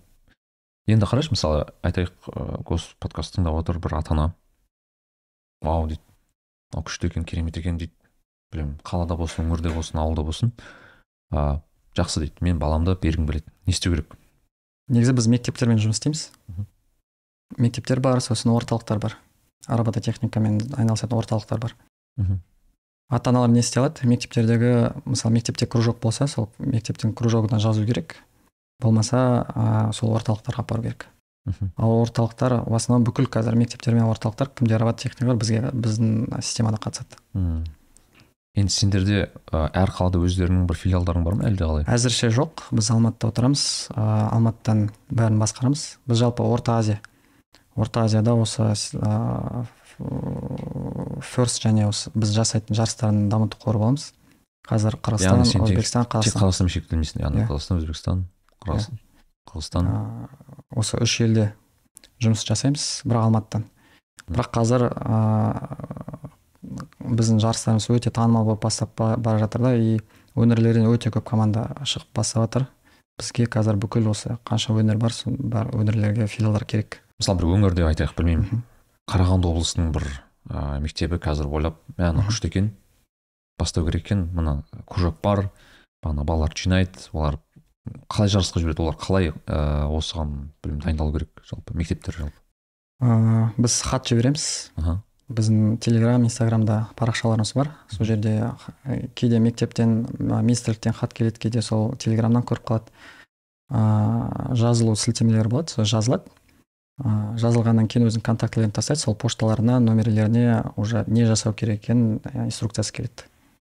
Енді 0.93 1.07
қарашы 1.09 1.33
мысалы 1.33 1.65
айтайық 1.85 2.29
ыыы 2.33 2.61
гос 2.65 2.89
подкаст 2.99 3.35
тыңдап 3.37 3.57
отыр 3.61 3.79
бір 3.79 3.99
ата 3.99 4.13
ана 4.15 4.31
вау 5.61 5.87
дейді. 5.87 6.01
Мынау 6.71 6.85
күшті 6.87 7.09
екен 7.09 7.25
керемет 7.25 7.57
екен 7.57 7.77
дейді. 7.77 7.93
Білемін 8.53 8.77
қалада 8.85 9.17
болсын 9.17 9.45
өңірде 9.45 9.73
болсын 9.73 9.99
ауылда 10.01 10.23
болсын. 10.25 10.51
А, 11.31 11.61
жақсы 11.97 12.23
дейді. 12.23 12.41
Мен 12.41 12.59
баламды 12.61 12.95
бергім 12.95 13.27
келеді. 13.27 13.49
Не 13.65 13.73
істеу 13.73 13.93
керек? 13.93 14.15
Негізі 14.89 15.13
біз 15.13 15.27
мектептермен 15.29 15.81
жұмыс 15.81 15.99
істейміз. 15.99 16.29
Мектептер 17.57 17.99
бар 18.01 18.21
сосын 18.21 18.53
орталықтар 18.55 18.99
бар. 18.99 19.17
Робототехникамен 19.67 20.61
айналысатын 20.77 21.17
орталықтар 21.17 21.59
бар. 21.59 21.75
Мхм. 22.17 22.39
Ата 23.09 23.29
аналар 23.29 23.49
не 23.49 23.59
істей 23.59 23.81
алады? 23.81 24.07
Мектептердегі 24.07 24.93
мысалы 25.05 25.33
мектепте 25.33 25.65
кружок 25.65 25.99
болса 25.99 26.27
сол 26.27 26.49
мектептің 26.59 27.13
кружогына 27.13 27.59
жазу 27.59 27.85
керек. 27.85 28.17
Болмаса 28.81 29.45
а, 29.55 29.91
сол 29.93 30.13
орталықтарға 30.17 30.63
апару 30.63 30.83
керек. 30.83 31.07
Ал 31.77 32.01
орталықтар 32.03 32.63
в 32.67 32.73
основном 32.75 33.05
бүкіл 33.07 33.25
қазір 33.31 33.55
мектептер 33.57 33.93
мен 33.95 34.03
орталықтар 34.11 34.51
кімде 34.55 34.77
робототехника 34.77 35.25
бар 35.31 35.35
бізге 35.41 35.61
біздің 35.73 36.41
системада 36.43 36.77
қатысады. 36.77 37.17
Мм. 37.33 37.63
енді 38.59 38.71
сендерде 38.73 39.29
ә, 39.51 39.69
әр 39.73 39.89
қалада 39.93 40.19
өздерінің 40.19 40.65
бір 40.67 40.75
филиалдарың 40.77 41.23
бар 41.23 41.35
ма 41.39 41.47
әлде 41.49 41.63
қалай? 41.65 41.85
Әзірше 41.87 42.29
жоқ. 42.35 42.65
Біз 42.75 42.89
алматыда 42.91 43.29
отырамыз. 43.31 43.63
Ә, 43.95 44.03
алматыдан 44.35 44.89
бәрін 45.09 45.39
басқарамыз. 45.41 45.97
Біз 46.05 46.17
жалпы 46.21 46.43
орта 46.43 46.77
азия. 46.79 46.99
Орта 47.75 48.03
азияда 48.03 48.33
осы 48.35 48.73
ә, 48.99 49.65
ферст 51.23 51.63
және 51.63 51.87
осы 51.89 52.11
біз 52.15 52.33
жасайтын 52.35 52.75
жарыстардың 52.77 53.29
дамыту 53.31 53.57
қоры 53.63 53.79
боламыз. 53.81 54.11
Қазір 54.69 54.97
қырғызстан 55.01 55.45
тек- 55.47 55.63
өзбекстан 55.65 56.03
тек 56.05 56.13
қазақстан. 56.13 56.41
Қазақстанмен 56.43 56.73
шектелмейсің 56.75 57.23
яғни 57.23 57.41
Иә. 57.43 57.47
қазақстан 57.49 57.79
өзбекстан. 57.81 58.25
Қырғызстан 58.65 59.87
ә, 59.89 60.29
осы 60.77 60.99
үш 61.01 61.19
елде 61.25 61.51
жұмыс 62.21 62.43
жасаймыз 62.47 62.85
бірақ 63.07 63.27
алматыдан. 63.29 63.65
Бірақ 64.29 64.51
қазір 64.57 64.87
ә, 64.93 65.19
біздің 66.99 67.39
жарыстарымыз 67.41 67.89
өте 67.95 68.11
танымал 68.13 68.45
болып 68.45 68.63
бастап 68.67 68.95
ба- 68.99 69.15
бара 69.17 69.39
жатыр 69.39 69.61
да. 69.61 69.75
И 69.75 69.99
өңірлерден 70.35 70.89
өте 70.91 71.11
көп 71.13 71.25
команда 71.31 71.69
шығып 71.83 72.11
бастап 72.13 72.45
жатыр. 72.45 72.67
Бізге 73.19 73.47
қазір 73.51 73.79
бүкіл 73.81 74.11
осы 74.11 74.37
қанша 74.47 74.75
өңір 74.75 74.99
бар 74.99 75.15
сол 75.15 75.35
бар 75.39 75.71
өңірлерге 75.75 76.27
филиалдар 76.27 76.65
керек. 76.65 77.01
Мысалы 77.19 77.41
бір 77.41 77.55
өңірде 77.57 77.87
айтайық 77.89 78.13
білмеймін. 78.15 78.61
Қарағанды 79.09 79.49
облысының 79.49 79.89
бір 79.95 80.05
ә, 80.49 80.79
мектебі 80.83 81.17
қазір 81.19 81.49
ойлап 81.49 81.81
мә 81.97 82.13
күшті 82.29 82.51
екен 82.51 82.69
бастау 83.59 83.85
керек 83.85 84.05
екен 84.05 84.29
мына 84.33 84.63
кружок 84.87 85.19
бар 85.21 85.49
бағана 86.03 86.23
балалар 86.23 86.53
жинайды 86.55 87.09
олар 87.11 87.39
қалай 88.09 88.31
жарысқа 88.31 88.61
жібереді 88.61 88.83
олар? 88.85 88.97
Қалай 88.99 89.31
ә, 89.31 89.87
осыған 89.89 90.49
білмеймін 90.63 90.85
дайындалу 90.85 91.13
керек 91.15 91.43
жалпы 91.47 91.75
мектептер 91.77 92.17
жалпы? 92.19 92.39
Ә, 93.01 93.51
біз 93.57 93.77
хат 93.87 94.09
жібереміз. 94.09 94.47
Аха. 94.79 94.99
Біздің 95.29 95.77
телеграм 95.83 96.23
инстаграмда 96.25 96.87
парақшаларымыз 96.97 97.53
бар. 97.55 97.71
Сол 97.93 98.07
жерде 98.09 98.33
ә, 98.49 98.99
кейде 99.15 99.39
мектептен 99.39 100.07
министрліктен 100.19 100.93
хат 100.97 101.13
келеді 101.13 101.39
кейде 101.39 101.61
сол 101.61 101.93
телеграмнан 101.95 102.43
көріп 102.43 102.65
қалады. 102.65 102.93
Ә, 103.69 104.55
жазылу 104.57 104.95
сілтемелері 104.97 105.51
болады 105.53 105.75
сол 105.75 105.85
жазылады. 105.85 106.31
Ә, 106.99 107.37
жазылғаннан 107.39 107.87
кейін 107.87 108.09
өзінің 108.09 108.25
контактілерін 108.25 108.73
тастайды 108.75 109.05
сол 109.05 109.15
пошталарына 109.15 109.77
номерлеріне 109.79 110.63
уже 110.75 111.05
не 111.07 111.23
жасау 111.29 111.53
керек 111.53 111.85
екенін 111.85 112.19
инструкциясы 112.47 112.93
келеді. 112.97 113.29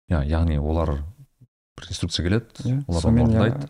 Иә 0.09 0.23
яғни 0.25 0.57
олар 0.57 0.95
бір 1.77 1.91
инструкция 1.91 2.25
келеді 2.25 2.63
Иә, 2.63 2.79
олар 2.87 3.05
оны 3.11 3.23
орындайды. 3.27 3.69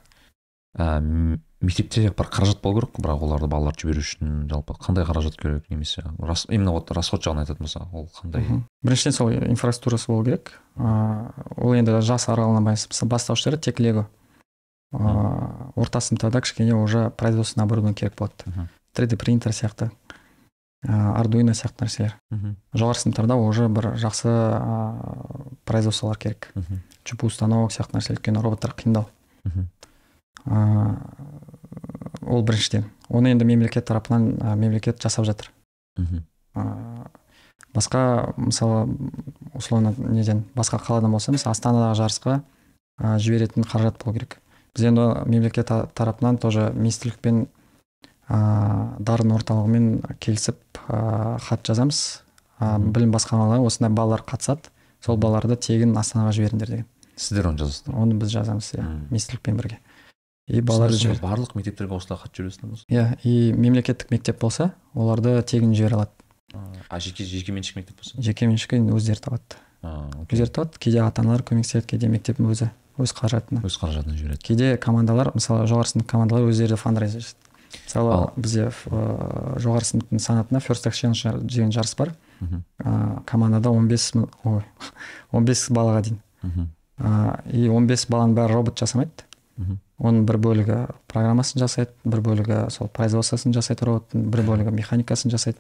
Ә, 0.80 1.40
мектепте 1.62 2.08
бір 2.16 2.30
қаражат 2.32 2.62
болу 2.64 2.80
керек 2.80 2.96
бірақ 2.98 3.24
оларды 3.26 3.50
балаларды 3.52 3.84
жіберу 3.84 4.04
үшін 4.04 4.48
жалпы 4.50 4.76
қандай 4.80 5.06
қаражат 5.08 5.36
керек 5.40 5.70
немесе 5.70 6.04
рас, 6.20 6.46
именно 6.50 6.72
вот 6.72 6.92
расход 6.96 7.24
жағын 7.26 7.44
айтатын 7.44 7.66
болса 7.66 7.84
ол 7.92 8.08
қандай? 8.16 8.46
Біріншіден 8.84 9.16
сол 9.16 9.34
инфраструктурасы 9.34 10.08
болу 10.08 10.26
керек. 10.26 10.54
Ә, 10.78 11.34
ол 11.58 11.76
енді 11.76 12.00
жас 12.00 12.30
аралығына 12.32 12.64
байланысты 12.64 12.94
мысалы 12.94 13.12
бастауыштары 13.12 13.60
тек 13.60 13.80
лего. 13.84 14.08
Ә, 14.94 15.74
орта 15.76 16.00
сыныптарда 16.00 16.42
кішкене 16.42 16.76
уже 16.76 17.10
производственный 17.12 17.66
оборудование 17.66 17.96
керек 17.96 18.16
болады. 18.16 18.34
Мхм. 18.46 18.70
3d 18.96 19.18
принтер 19.18 19.52
сияқты. 19.52 19.92
Ә, 20.88 21.20
ардуино 21.20 21.52
сияқты 21.52 21.84
нәрселер. 21.84 22.16
Мхм. 22.32 22.56
Жоғары 22.74 23.04
сыныптарда 23.04 23.36
уже 23.36 23.68
бір 23.68 23.92
жақсы 24.00 24.32
ә, 24.32 25.52
производстволар 25.66 26.18
керек. 26.18 26.52
Мхм. 26.56 26.80
Чп 27.04 27.28
установок 27.28 27.76
сияқты 27.76 28.00
нәрселер 28.00 28.18
өйткені 28.18 28.42
роботтар 28.42 28.72
қиындау. 28.72 29.10
Ә, 29.44 29.68
ол 30.50 32.42
біріншіден. 32.44 32.86
Оны 33.10 33.32
енді 33.34 33.46
мемлекет 33.46 33.86
тарапынан 33.90 34.36
ә, 34.38 34.56
мемлекет 34.56 35.02
жасап 35.02 35.26
жатыр. 35.26 35.52
Мхм. 35.98 36.24
Ә, 36.56 37.08
басқа 37.74 38.34
мысалы 38.38 38.98
условно 39.54 39.94
неден 39.98 40.44
басқа 40.56 40.80
қаладан 40.82 41.12
болса 41.12 41.32
мысалы 41.32 41.56
астанадағы 41.56 41.98
жарысқа 42.02 42.42
ә, 43.00 43.18
жіберетін 43.18 43.64
қаражат 43.66 44.04
болу 44.04 44.14
керек. 44.18 44.40
Біз 44.76 44.86
енді 44.92 45.08
мемлекет 45.26 45.68
та- 45.68 45.88
тарапынан 45.94 46.38
тоже 46.38 46.72
министрлікпен 46.76 47.48
ә, 48.30 48.98
дарын 49.00 49.34
орталығымен 49.38 50.18
келісіп 50.20 50.58
ә, 50.88 51.40
хат 51.42 51.66
жазамыз. 51.66 52.22
Ә, 52.60 52.78
білім 52.78 53.12
басқармалары 53.12 53.66
осындай 53.66 53.90
балалар 53.96 54.22
қатысады. 54.28 54.70
Сол 55.02 55.18
балаларды 55.18 55.56
тегін 55.56 55.96
астанаға 55.98 56.34
жіберіңдер 56.36 56.68
деген. 56.68 56.86
Сіздер 57.16 57.48
оны 57.50 57.58
жазасыздар. 57.58 57.96
Оны 57.96 58.18
біз 58.20 58.30
жазамыз 58.36 58.74
иә 58.76 58.84
министрлікпен 59.10 59.58
бірге. 59.58 59.80
И 60.50 60.62
балаларды 60.66 60.98
жібер 60.98 61.20
барлық 61.22 61.56
мектептерге 61.56 61.96
осылай 61.96 62.20
хат 62.20 62.34
жібересіңдер 62.36 62.72
ме 62.74 62.98
иә 62.98 63.06
и 63.24 63.54
мемлекеттік 63.54 64.10
мектеп 64.12 64.40
болса 64.42 64.72
оларды 64.96 65.38
тегін 65.44 65.76
жібере 65.78 65.96
алады. 66.02 66.12
А 66.90 67.00
жеке 67.00 67.24
жекеменшік 67.24 67.76
мектеп 67.78 67.98
болса? 68.02 68.18
Жекеменшік 68.22 68.74
енді 68.74 68.96
өздері 68.98 69.22
табады. 69.22 69.60
Өздері 69.84 70.50
табады. 70.50 70.80
Кейде 70.82 71.04
ата 71.06 71.22
аналар 71.22 71.44
көмектеседі 71.46 71.86
кейде 71.94 72.10
мектептің 72.10 72.50
өзі 72.50 72.72
өз 72.98 73.14
қаражатына. 73.14 73.62
Өз 73.64 73.78
қаражатына 73.78 74.18
жібереді. 74.18 74.42
Кейде 74.44 74.72
командалар 74.82 75.30
мысалы 75.36 75.68
жоғары 75.70 75.94
сынып 75.94 76.10
командалар 76.10 76.50
өздері 76.50 76.76
фандрайз 76.82 77.14
жасайды. 77.20 77.46
Мысалы 77.86 78.12
Ал- 78.16 78.34
бізде 78.36 78.66
ыыы, 78.90 79.60
жоғары 79.62 79.86
сыныптың 79.86 80.20
санатында 80.20 80.60
first 80.66 80.90
exchange 80.90 81.38
деген 81.46 81.70
жарыс 81.72 81.94
бар. 81.96 82.16
Ыыы, 82.42 83.22
командада 83.30 83.70
15 83.70 84.10
мың 84.18 84.28
ой 84.50 84.64
15 85.38 85.70
балаға 85.78 86.02
дейін. 86.10 86.20
Мхм 86.42 86.68
ыыы, 86.98 87.38
и 87.54 87.68
15 87.70 88.10
баланың 88.10 88.34
бәрі 88.42 88.58
робот 88.58 88.82
жасамайды. 88.82 89.29
Оның 90.00 90.26
бір 90.28 90.38
бөлігі 90.40 90.78
программасын 91.12 91.60
жасайды 91.60 91.92
бір 92.08 92.22
бөлігі 92.24 92.60
сол 92.72 92.88
производствосын 92.96 93.54
жасайды 93.56 93.88
роботтың 93.90 94.30
бір 94.32 94.46
бөлігі 94.48 94.72
механикасын 94.76 95.32
жасайды. 95.34 95.60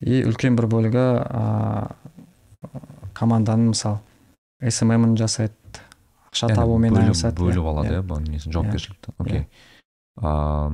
И 0.00 0.22
үлкен 0.26 0.56
бір 0.58 0.66
бөлігі 0.72 1.04
ыыы, 1.22 2.80
команданың 3.14 3.72
мысалы 3.74 4.70
сммін 4.70 5.16
жасайды 5.20 5.82
ақша 6.30 6.54
табумен 6.54 6.96
айналысады. 6.96 7.36
бөліп 7.38 7.60
иә, 7.60 7.68
алады 7.74 7.92
иә. 7.92 8.00
иә 8.00 8.06
бұның 8.08 8.32
несін 8.32 8.56
жауапкершілікті. 8.56 9.14
Окей. 9.18 9.46
А 10.16 10.72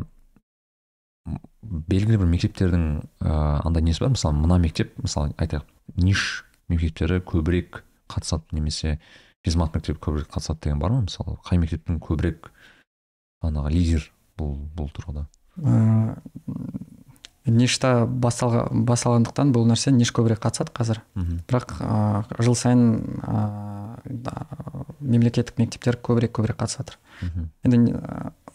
белгілі 1.63 2.23
бір 2.23 2.31
мектептердің 2.31 2.85
ыыы 3.21 3.61
андай 3.67 3.83
несі 3.83 4.05
бар? 4.05 4.15
Мысалы 4.15 4.39
мына 4.39 4.59
мектеп 4.63 4.95
мысалы 5.03 5.35
айтайық 5.37 5.67
ниш 5.97 6.45
мектептері 6.69 7.21
көбірек 7.21 7.83
қатысады 8.09 8.57
немесе 8.57 8.99
физмат 9.49 9.75
мектебі 9.75 9.99
көбірек 10.05 10.29
қатысады 10.31 10.69
деген 10.69 10.79
бар 10.83 10.93
ма 10.93 11.07
мысалы? 11.09 11.39
Қай 11.49 11.59
мектептің 11.63 11.99
көбірек 12.05 12.53
анағы 13.43 13.73
лидер 13.73 14.05
бұл 14.39 14.55
бұл 14.77 14.93
тұрғыда? 14.95 15.25
Ыыы, 15.59 16.15
ништа 17.49 18.05
басталға, 18.07 18.67
басталғандықтан 18.71 19.51
бұл 19.57 19.65
нәрсе 19.71 19.91
ниш 19.95 20.13
көбірек 20.15 20.43
қатысады 20.45 20.75
қазір. 20.77 21.01
Бірақ 21.49 21.79
ыыы, 21.81 22.45
жыл 22.45 22.55
сайын 22.59 22.85
ыыы, 23.25 24.19
да, 24.27 24.35
мемлекеттік 25.01 25.59
мектептер 25.59 25.97
көбірек 25.97 26.37
көбірек 26.37 26.61
қатысып 26.61 26.85
жатыр 26.85 26.99
мхм. 27.23 27.49
Енді 27.65 27.97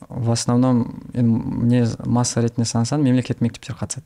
в 0.09 0.31
основном 0.31 1.01
енді 1.13 1.65
не 1.73 1.81
масса 2.05 2.41
ретінде 2.45 2.69
санасаң 2.69 3.01
мемлекеттік 3.03 3.41
мектептер 3.41 3.75
қатысады. 3.81 4.05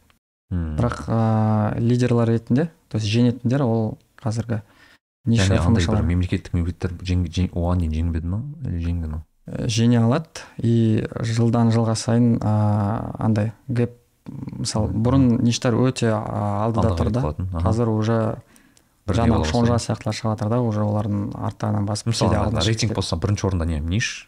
Бірақ 0.49 1.03
ыыы, 1.11 1.83
лидерлар 1.83 2.31
ретінде 2.31 2.69
то 2.87 2.97
есть 2.97 3.11
жеңетіндер 3.11 3.61
ол 3.67 3.97
қазіргі 4.17 4.61
фмшалар 5.27 6.03
мемлекеттік 6.07 6.53
мемлекеттер 6.55 6.93
оған 7.51 7.83
дейін 7.83 7.93
жеңбеді 7.93 8.31
ма 8.31 8.41
или 8.63 8.79
жеңді 8.83 9.11
ма? 9.11 9.21
Жеңе 9.47 10.01
алады. 10.03 10.43
И 10.59 11.05
жылдан 11.23 11.71
жылға 11.71 11.95
сайын 11.95 12.35
ыыы, 12.35 12.97
андай 13.23 13.53
гэп 13.67 13.95
мысалы 14.59 14.91
бұрын 14.91 15.37
ништар 15.43 15.77
өте 15.79 16.11
алдыда 16.11 16.95
тұрды. 16.99 17.23
қазір 17.63 17.91
уже 17.93 18.17
жаңағы 19.07 19.47
шонжа 19.47 19.77
сияқтылар 19.79 20.17
шығып 20.17 20.33
жатыр 20.35 20.51
да 20.51 20.59
уже 20.61 20.83
олардың 20.83 21.29
арттарынан 21.47 21.87
басып 21.87 22.11
рейтинг 22.11 22.95
болса 22.95 23.15
бірінші 23.15 23.47
орында 23.47 23.65
не 23.65 23.79
ниш. 23.79 24.27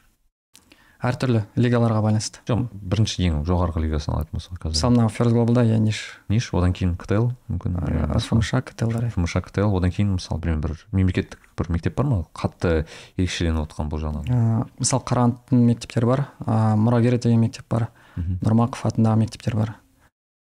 Әртүрлі 1.00 1.46
лигаларға 1.56 2.02
байланысты. 2.04 2.42
Жоқ 2.50 2.66
бірінші 2.74 3.24
ең 3.24 3.38
жоғарғы 3.48 3.84
лигасын 3.86 4.14
алатын 4.18 4.36
болсақ 4.36 4.58
қазір. 4.60 4.74
Мысалы 4.76 4.96
мына 4.98 5.12
ферст 5.14 5.36
глобалда 5.36 5.64
иә 5.64 5.78
ниш. 5.80 6.02
Ниш 6.28 6.50
одан 6.52 6.74
кейін 6.76 6.98
ктл 7.00 7.30
мүмкін 7.48 7.78
басқа. 8.12 8.36
фмш 8.36 8.52
ктл 8.68 8.92
фмш 9.16 9.38
ктл 9.48 9.78
одан 9.80 9.94
кейін 9.96 10.18
мысалы 10.18 10.42
білмеймін 10.44 10.66
бір 10.66 10.84
мемлекеттік 10.92 11.40
бір 11.56 11.72
мектеп 11.72 11.96
бар 11.96 12.10
ма? 12.10 12.20
Қатты 12.36 12.84
ерекшеленіп 13.16 13.64
отқан 13.64 13.88
бұл 13.92 14.04
жағынан. 14.04 14.68
Мысалы 14.76 15.08
қарағандының 15.08 15.66
мектептері 15.72 16.12
бар 16.12 16.26
ә, 16.44 16.76
мұрагер 16.76 17.16
деген 17.16 17.40
мектеп 17.48 17.70
бар 17.72 17.88
нұрмақов 18.20 18.84
атындағы 18.92 19.24
мектептер 19.24 19.56
бар. 19.56 19.76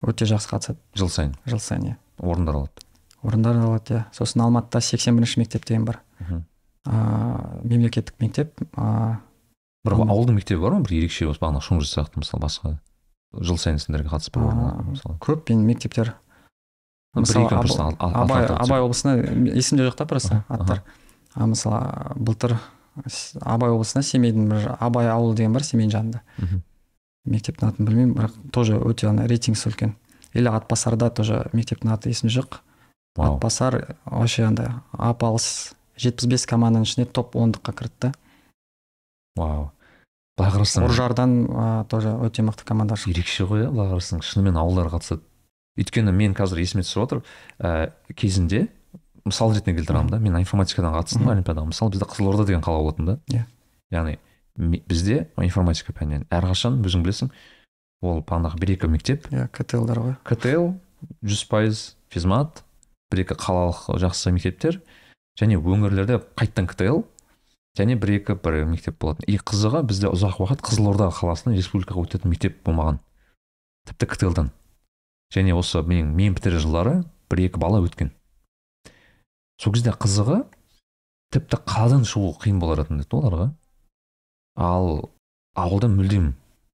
Өте 0.04 0.28
жақсы 0.28 0.52
қатысады. 0.52 0.80
Жыл 0.98 1.10
сайын? 1.10 1.36
Жыл 1.46 1.64
сайын 1.64 1.94
иә. 1.94 1.98
Орындар 2.20 2.60
алады. 2.60 2.88
Орындар 3.24 3.56
алады 3.56 3.94
иә. 3.94 4.06
Сосын 4.12 4.44
алматыда 4.44 4.82
сексен 4.82 5.16
бірінші 5.16 5.40
мектеп 5.40 5.66
деген 5.66 5.86
бар. 5.86 6.02
Ыыы 6.20 7.62
мемлекеттік 7.64 8.18
мектеп 8.20 8.58
ыыы 8.76 9.20
бір 9.86 9.98
ауылдың 9.98 10.38
мектебі 10.38 10.62
бар 10.62 10.78
ма? 10.78 10.82
Бір 10.86 10.98
ерекше 11.02 11.28
осы 11.30 11.42
бағана 11.42 11.62
шоңжы 11.64 11.90
сияқты 11.90 12.22
мысалы 12.22 12.44
басқа 12.46 12.76
жыл 13.34 13.58
сайын 13.58 13.80
сендерге 13.80 14.12
қатысып 14.12 14.36
бір 14.38 14.50
алатын 14.50 14.92
мысалы. 14.92 15.18
көп 15.24 15.50
мен 15.50 15.66
мектептер. 15.66 16.14
Мысалы 17.16 17.48
абай 18.00 18.82
облысына 18.82 19.16
есімде 19.56 19.88
жоқ 19.88 19.96
та 19.96 20.06
просто 20.06 20.44
аттар. 20.50 20.84
А 21.34 21.48
мысалы 21.48 22.16
былтыр 22.16 22.58
абай 23.42 23.72
облысына 23.72 24.04
семейдің 24.04 24.50
бір 24.52 24.76
абай 24.80 25.10
ауылы 25.10 25.36
деген 25.36 25.54
бар 25.54 25.64
семейдің 25.64 25.92
жанында. 25.96 26.22
Мектептің 27.26 27.72
атын 27.72 27.86
білмеймін 27.86 28.16
бірақ 28.18 28.38
тоже 28.52 28.80
өте 28.80 29.08
ана 29.08 29.28
рейтингісі 29.28 29.70
үлкен. 29.70 29.96
Или 30.34 30.50
атбасарда 30.50 31.10
тоже 31.10 31.48
мектептің 31.54 31.94
аты 31.94 32.10
есімде 32.10 32.40
жоқ. 32.40 32.60
Атбасар 33.16 33.98
вообще 34.06 34.44
андай 34.44 34.72
алыс 34.92 35.74
жетпіс 36.00 36.28
бес 36.28 36.46
команданың 36.48 36.88
ішіне 36.88 37.06
топ 37.06 37.36
ондыққа 37.36 37.76
кірді 37.78 38.08
да. 38.08 38.14
Вау. 39.40 39.72
Былай 40.40 40.54
қарасаң 40.56 40.88
ұржардан 40.88 41.34
тоже 41.92 42.14
өте 42.26 42.44
мықты 42.46 42.66
команда 42.66 42.96
шықты. 42.96 43.14
Ерекше 43.14 43.46
ғой 43.50 43.66
иә 43.66 43.72
былай 43.72 43.92
қарасаң 43.92 44.24
шынымен 44.26 44.58
ауылдар 44.58 44.90
қатысады. 44.94 45.22
Өйткені 45.80 46.12
мен 46.16 46.34
қазір 46.36 46.62
есіме 46.64 46.84
түсіп 46.84 47.04
отыр. 47.04 47.24
Ә, 47.60 47.92
кезінде 48.16 48.68
мысал 49.26 49.54
ретінде 49.54 49.78
келтіремін 49.78 50.12
да 50.12 50.20
мен 50.20 50.40
информатикадан 50.40 50.96
қатыстым 50.96 51.30
олимпиадаға. 51.32 51.70
Мысалы 51.72 51.94
бізде 51.94 52.08
қызылорда 52.10 52.46
деген 52.48 52.64
қала 52.66 52.82
болатын 52.82 53.06
да. 53.06 53.18
Иә. 53.32 53.46
яғни 53.92 54.18
бізде 54.58 55.28
информатика 55.40 55.94
пәнінен 55.96 56.26
әрқашан 56.32 56.82
өзің 56.86 57.06
білесің 57.06 57.32
ол 58.02 58.22
бағанағы 58.26 58.60
бір 58.62 58.74
екі 58.76 58.90
мектеп. 58.92 59.28
Иә 59.32 59.48
ктлдар 59.54 60.02
ғой. 60.02 60.16
Ктл 60.28 60.72
жүз 61.24 61.46
пайыз 61.52 61.84
физмат 62.12 62.64
бір 63.12 63.26
екі 63.26 63.38
қалалық 63.40 64.00
жақсы 64.02 64.34
мектептер 64.36 64.82
және 65.40 65.60
өңірлерде 65.60 66.22
қайтадан 66.36 66.70
ктл. 66.72 67.04
Және 67.78 67.96
бір 68.00 68.18
екі 68.20 68.36
бір 68.44 68.66
мектеп 68.68 69.00
болатын. 69.02 69.26
И 69.28 69.38
қызығы 69.38 69.84
бізде 69.88 70.12
ұзақ 70.12 70.42
уақыт 70.44 70.64
қызылорда 70.66 71.10
қаласынан 71.16 71.56
республикаға 71.56 72.04
өтетін 72.06 72.34
мектеп 72.34 72.60
болмаған. 72.66 73.00
Тіпті 73.88 74.10
ктл-дан. 74.12 74.52
Және 75.34 75.56
осы 75.56 75.80
менің 75.80 76.12
мен 76.18 76.36
бітірер 76.36 76.60
жылдары 76.60 76.96
бір 77.32 77.46
екі 77.48 77.62
бала 77.62 77.80
өткен. 77.86 78.12
Сол 79.62 79.74
кезде 79.74 79.94
қызығы 79.96 80.44
тіпті 81.32 81.62
қаладан 81.64 82.04
шығу 82.08 82.34
қиын 82.44 82.60
болар 82.60 82.84
еді 82.84 83.06
оларға. 83.16 83.52
Ал 84.60 85.12
ауылда 85.56 85.88
мүлдем 85.88 86.34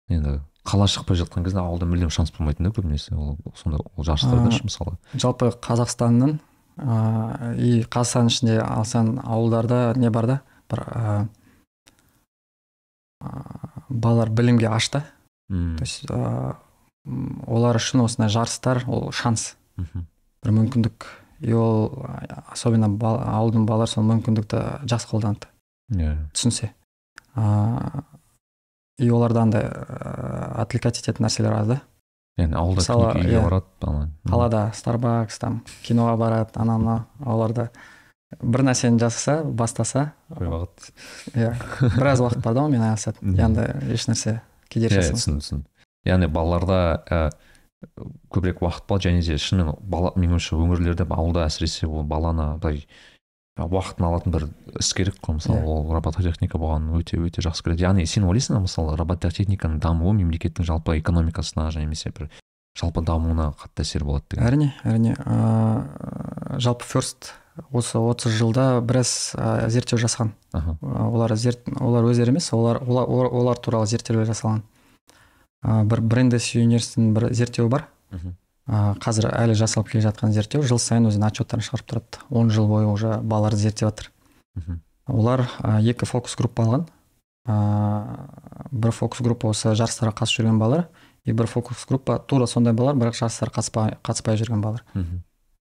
енді 0.09 0.39
қала 0.67 0.87
шықпай 0.89 1.19
жатқан 1.21 1.45
кезде 1.45 1.61
ауылда 1.61 1.85
мүлдем 1.87 2.09
шанс 2.09 2.33
болмайтын 2.33 2.67
да 2.67 2.73
көбінесе. 2.73 3.13
Ол 3.15 3.37
сондай 3.55 3.79
ол 3.79 4.03
жарыстарда 4.03 4.51
ше 4.51 4.63
А, 4.63 4.67
мысалы. 4.67 4.97
жалпы 5.13 5.51
қазақстанның 5.61 6.39
ыыы 6.77 7.53
и 7.57 7.83
қазақстан 7.85 8.27
ішінде 8.31 8.57
алсаң 8.65 9.19
ауылдарда 9.23 9.93
не 9.95 10.09
бар 10.09 10.25
да? 10.27 10.41
Бір 10.71 10.79
ыыы 10.87 11.27
балалар 13.89 14.29
білімге 14.29 14.67
аш 14.69 14.89
та 14.89 15.03
то 15.49 15.83
есть 15.83 16.05
олар 16.11 17.77
үшін 17.79 18.03
осындай 18.03 18.27
жарыстар 18.29 18.83
ол 18.87 19.11
шанс. 19.15 19.55
Бір 19.77 20.51
мүмкіндік 20.51 21.05
и 21.39 21.53
ол 21.55 22.03
особенно 22.51 22.89
бал- 22.89 23.21
ауылдың 23.23 23.63
балалары 23.65 23.87
сол 23.87 24.03
мүмкіндікті 24.03 24.59
жақсы 24.91 25.07
қолданады 25.07 25.47
иә. 25.95 26.17
Түсінсе. 26.35 26.73
Ыыы 27.35 28.03
и 28.99 29.09
оларда 29.09 29.41
андай 29.45 29.63
ыыы 29.69 30.61
отвлекать 30.61 30.99
ететін 30.99 31.25
нәрселер 31.29 31.53
аз 31.61 31.67
да. 31.67 31.81
Яғни 32.37 32.53
ауылда 32.59 32.81
Мысалы, 32.81 33.05
үйге 33.21 33.37
иә. 33.39 33.43
барады 33.43 34.09
қалада 34.27 34.73
старбакс 34.75 35.39
там 35.39 35.63
киноға 35.87 36.17
барады 36.17 36.51
ана 36.59 36.77
мына 36.77 36.97
оларда 37.25 37.69
бір 38.41 38.63
нәрсені 38.67 38.99
жасаса 38.99 39.41
бастаса 39.43 40.11
алады 40.29 40.91
иә 41.33 41.53
біраз 41.95 42.21
уақыт 42.21 42.43
бар 42.43 42.57
да 42.57 42.63
онымен 42.67 42.83
айналысады 42.83 43.23
енді 43.23 43.67
ешнәрсе 43.95 44.41
кедергі 44.67 44.99
иә 44.99 45.13
түсіндім 45.13 45.39
түсіндім. 45.43 45.67
Яғни 46.07 46.27
балаларда 46.31 46.79
ә, 47.07 47.21
көбірек 48.33 48.61
уақыт 48.63 48.87
бар 48.89 49.03
және 49.03 49.23
де 49.23 49.37
шынымен 49.39 49.77
бала 49.81 50.11
менің 50.15 50.37
ойымша 50.37 50.59
өңірлерде 50.59 51.07
ауылда 51.07 51.47
әсіресе 51.47 51.87
ол 51.87 52.03
баланы 52.03 52.57
былай 52.59 52.83
уақытын 53.57 54.05
алатын 54.05 54.35
бір 54.35 54.45
іс 54.77 54.91
керек 54.93 55.17
қой. 55.23 55.39
Мысалы 55.39 55.63
Иә. 55.63 55.65
ол 55.65 55.87
робототехника 55.95 56.59
бұған 56.61 56.91
өте 56.99 57.17
өте 57.17 57.41
жақсы 57.41 57.63
келеді 57.65 57.87
яғни 57.87 58.05
сен 58.05 58.27
ойлайсың 58.27 58.59
ба 58.59 58.67
мысалы 58.67 58.97
робототехниканың 58.99 59.79
дамуы 59.81 60.13
мемлекеттің 60.19 60.67
жалпы 60.67 60.99
экономикасына 60.99 61.71
және 61.73 61.87
немесе 61.87 62.11
бір 62.11 62.29
жалпы 62.77 63.01
дамуына 63.01 63.55
қатты 63.57 63.81
әсер 63.81 64.05
болады 64.05 64.25
деген? 64.29 64.45
Әрине 64.45 64.69
әрине 64.85 65.15
ыыы 65.17 66.59
жалпы 66.61 66.85
ферст 66.85 67.33
осы 67.71 67.99
30 67.99 68.33
жылда 68.37 68.65
біраз 68.81 69.33
ә, 69.35 69.67
зерттеу 69.69 69.99
жасаған. 70.01 70.33
Ә, 70.53 70.61
олар 70.81 71.35
зерт 71.35 71.67
олар 71.79 72.07
өздері 72.09 72.33
емес 72.33 72.51
олар 72.53 72.81
олар, 72.85 73.29
олар, 73.31 73.57
туралы 73.57 73.87
зерттеулер 73.87 74.27
жасалған. 74.29 74.63
Ә, 75.63 75.83
бір 75.85 76.01
брендес 76.01 76.49
университетінің 76.55 77.13
бір 77.15 77.29
зерттеуі 77.33 77.71
бар. 77.71 77.87
Ә, 78.67 78.95
қазір 79.03 79.29
әлі 79.31 79.55
жасалып 79.55 79.93
келе 79.93 80.03
жатқан 80.05 80.35
зерттеу. 80.35 80.61
Жыл 80.61 80.79
сайын 80.81 81.09
өзінің 81.09 81.29
отчеттарын 81.29 81.65
шығарып 81.65 81.87
тұрады. 81.87 82.21
Он 82.29 82.51
жыл 82.51 82.67
бойы 82.67 82.87
уже 82.87 83.17
балаларды 83.21 83.61
зерттеп 83.61 83.89
жатыр. 83.89 84.11
Олар 85.07 85.47
ә, 85.63 85.79
екі 85.81 86.05
фокус 86.05 86.35
группа 86.35 86.63
алған. 86.63 86.87
Ә, 87.47 87.57
бір 88.71 88.91
фокус 88.91 89.21
группа 89.23 89.49
осы 89.53 89.71
жарыстарға 89.71 90.17
қатысып 90.19 90.41
жүрген 90.41 90.59
балалар 90.59 90.89
и 91.23 91.31
бір 91.31 91.47
фокус 91.47 91.85
группа 91.87 92.19
тура 92.19 92.47
сондай 92.47 92.73
балалар 92.73 92.95
бірақ 92.99 93.15
жарыстарға 93.15 93.59
қатыспай, 93.59 93.95
қатыспай 94.03 94.37
жүрген 94.39 94.61
балалар. 94.61 94.83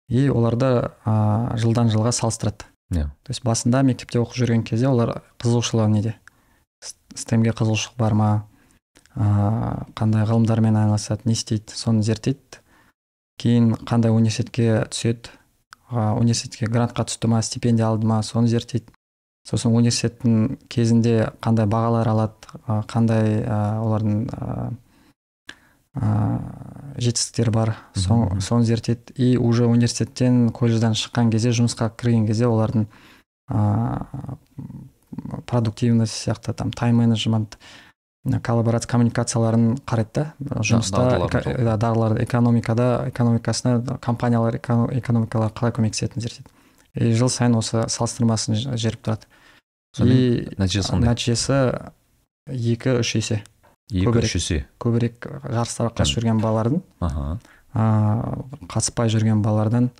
И 0.08 0.28
оларды 0.28 0.90
ә, 1.04 1.56
жылдан 1.60 1.90
жылға 1.92 2.12
салыстырады. 2.12 2.66
Иә. 2.92 3.08
То 3.24 3.32
есть 3.32 3.44
басында 3.44 3.82
мектепте 3.82 4.20
оқып 4.20 4.36
жүрген 4.42 4.64
кезде 4.66 4.88
олар 4.88 5.22
қызығушылығы 5.40 5.90
неде? 5.92 6.16
Стемге 7.14 7.54
қызығушылық 7.56 7.96
бар 7.98 8.14
ма? 8.18 8.30
Ыыы 9.14 9.86
қандай 9.94 10.26
ғылымдармен 10.26 10.76
айналысады 10.76 11.28
не 11.28 11.36
істейді 11.38 11.76
соны 11.78 12.02
зерттейді. 12.02 12.60
Кейін 13.40 13.72
қандай 13.86 14.10
университетке 14.10 14.84
түседі? 14.90 15.30
Ыыы 15.90 16.20
университетке 16.20 16.66
грантқа 16.66 17.06
түсті 17.08 17.30
ма 17.30 17.40
стипендия 17.42 17.88
алды 17.88 18.06
ма 18.10 18.22
соны 18.26 18.50
зерттейді. 18.50 18.90
Сосын 19.48 19.74
университеттің 19.76 20.58
кезінде 20.72 21.30
қандай 21.44 21.68
бағалар 21.68 22.08
алады? 22.08 22.54
Қандай 22.88 23.42
ы, 23.44 23.58
олардың 23.84 24.22
ы, 25.96 26.40
жетістіктері 26.98 27.50
бар. 27.50 27.76
Сон- 27.94 28.38
соны 28.40 28.62
зерттейді. 28.64 29.12
И 29.16 29.36
уже 29.36 29.64
университеттен 29.66 30.50
колледжден 30.50 30.92
шыққан 30.94 31.30
кезде 31.30 31.50
жұмысқа 31.50 31.90
кірген 31.96 32.26
кезде 32.26 32.46
олардың 32.46 32.86
ыыы 33.50 34.06
продуктивность 35.46 36.14
сияқты 36.14 36.52
там 36.54 36.72
тайм 36.72 36.96
менеджмент 36.96 37.58
коллаборация 38.42 38.88
коммуникацияларын 38.90 39.76
қарайды 39.86 40.32
да. 40.38 40.60
Жұмыста 40.64 41.28
да, 41.30 41.76
дағдыларды 41.76 42.24
экономикада 42.24 43.04
экономикасына 43.12 43.98
компаниялар 44.00 44.56
эко- 44.56 44.88
экономикалар 44.98 45.52
қалай 45.52 45.72
көмектесетінін 45.76 46.20
зерттейді. 46.24 46.50
И 46.94 47.12
жыл 47.12 47.28
сайын 47.28 47.54
осы 47.58 47.84
салыстырмасын 47.88 48.54
ж- 48.54 48.74
жіберіп 48.80 49.02
тұрады. 49.04 49.26
И 50.00 50.48
нәтижесі 50.58 50.90
қандай 50.94 51.12
нәтижесі 51.12 51.90
екі 52.48 52.98
үш 53.00 53.14
есе. 53.16 53.42
Екі 53.94 54.18
үш 54.24 54.34
есе 54.40 54.64
көбірек 54.82 55.28
жарыстарға 55.46 55.94
қатысып 56.00 56.18
жүрген 56.22 56.40
балалардың. 56.42 56.82
Аха. 57.00 57.38
Ыыы 57.74 58.66
қатыспай 58.70 59.08
жүрген 59.12 59.42
балалардан. 59.42 59.90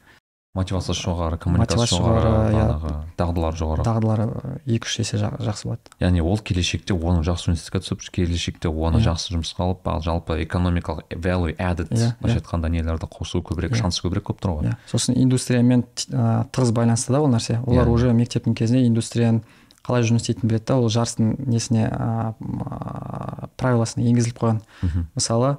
Мотивациясы 0.54 1.02
жоғары 1.02 1.34
коммуникация 1.42 1.80
Мотивация 1.80 1.98
жоғары 1.98 2.28
бағанағы 2.54 2.90
дағдылары 3.18 3.56
жоғары. 3.58 3.82
Дағдылары 3.88 4.26
екі 4.70 4.86
үш 4.86 4.98
есе 5.00 5.18
жа- 5.18 5.32
жақсы 5.42 5.66
болады. 5.66 5.90
Яғни 5.98 6.22
ол 6.22 6.38
келешекте 6.38 6.94
оны 6.94 7.24
жақсы 7.26 7.48
университетке 7.50 7.80
түсіп 7.82 8.04
келешекте 8.14 8.68
оны 8.70 9.00
Иә. 9.00 9.08
жақсы 9.08 9.34
жұмысқа 9.34 9.64
алып 9.66 9.88
ал 9.90 10.00
жалпы 10.06 10.36
экономикалық 10.44 11.10
value 11.18 11.56
added 11.58 11.90
Иә, 11.90 12.14
былайша 12.22 12.38
иә. 12.38 12.44
айтқанда 12.44 12.70
нелерді 12.70 13.08
қосу 13.10 13.42
көбірек 13.42 13.74
шансы 13.74 13.98
көбірек 14.06 14.28
болып 14.30 14.40
тұр 14.46 14.54
ғой. 14.60 14.70
Иә. 14.70 14.76
Сосын 14.86 15.18
индустриямен 15.18 15.82
тығыз 16.06 16.70
байланысты 16.70 17.10
да 17.10 17.20
ол 17.20 17.26
нәрсе. 17.34 17.58
Олар 17.66 17.88
уже 17.90 18.12
мектептің 18.14 18.54
кезінде 18.54 18.86
индустрияның 18.86 19.42
қалай 19.84 20.04
жұмыс 20.06 20.24
істейтінін 20.24 20.50
біледі 20.50 20.66
да 20.70 20.76
ол 20.80 20.88
жарыстың 20.92 21.34
несіне 21.44 21.88
ә, 21.88 22.34
ә, 22.40 23.48
правиласына 23.60 24.06
енгізіліп 24.08 24.38
қойған. 24.40 24.60
Мысалы 25.14 25.56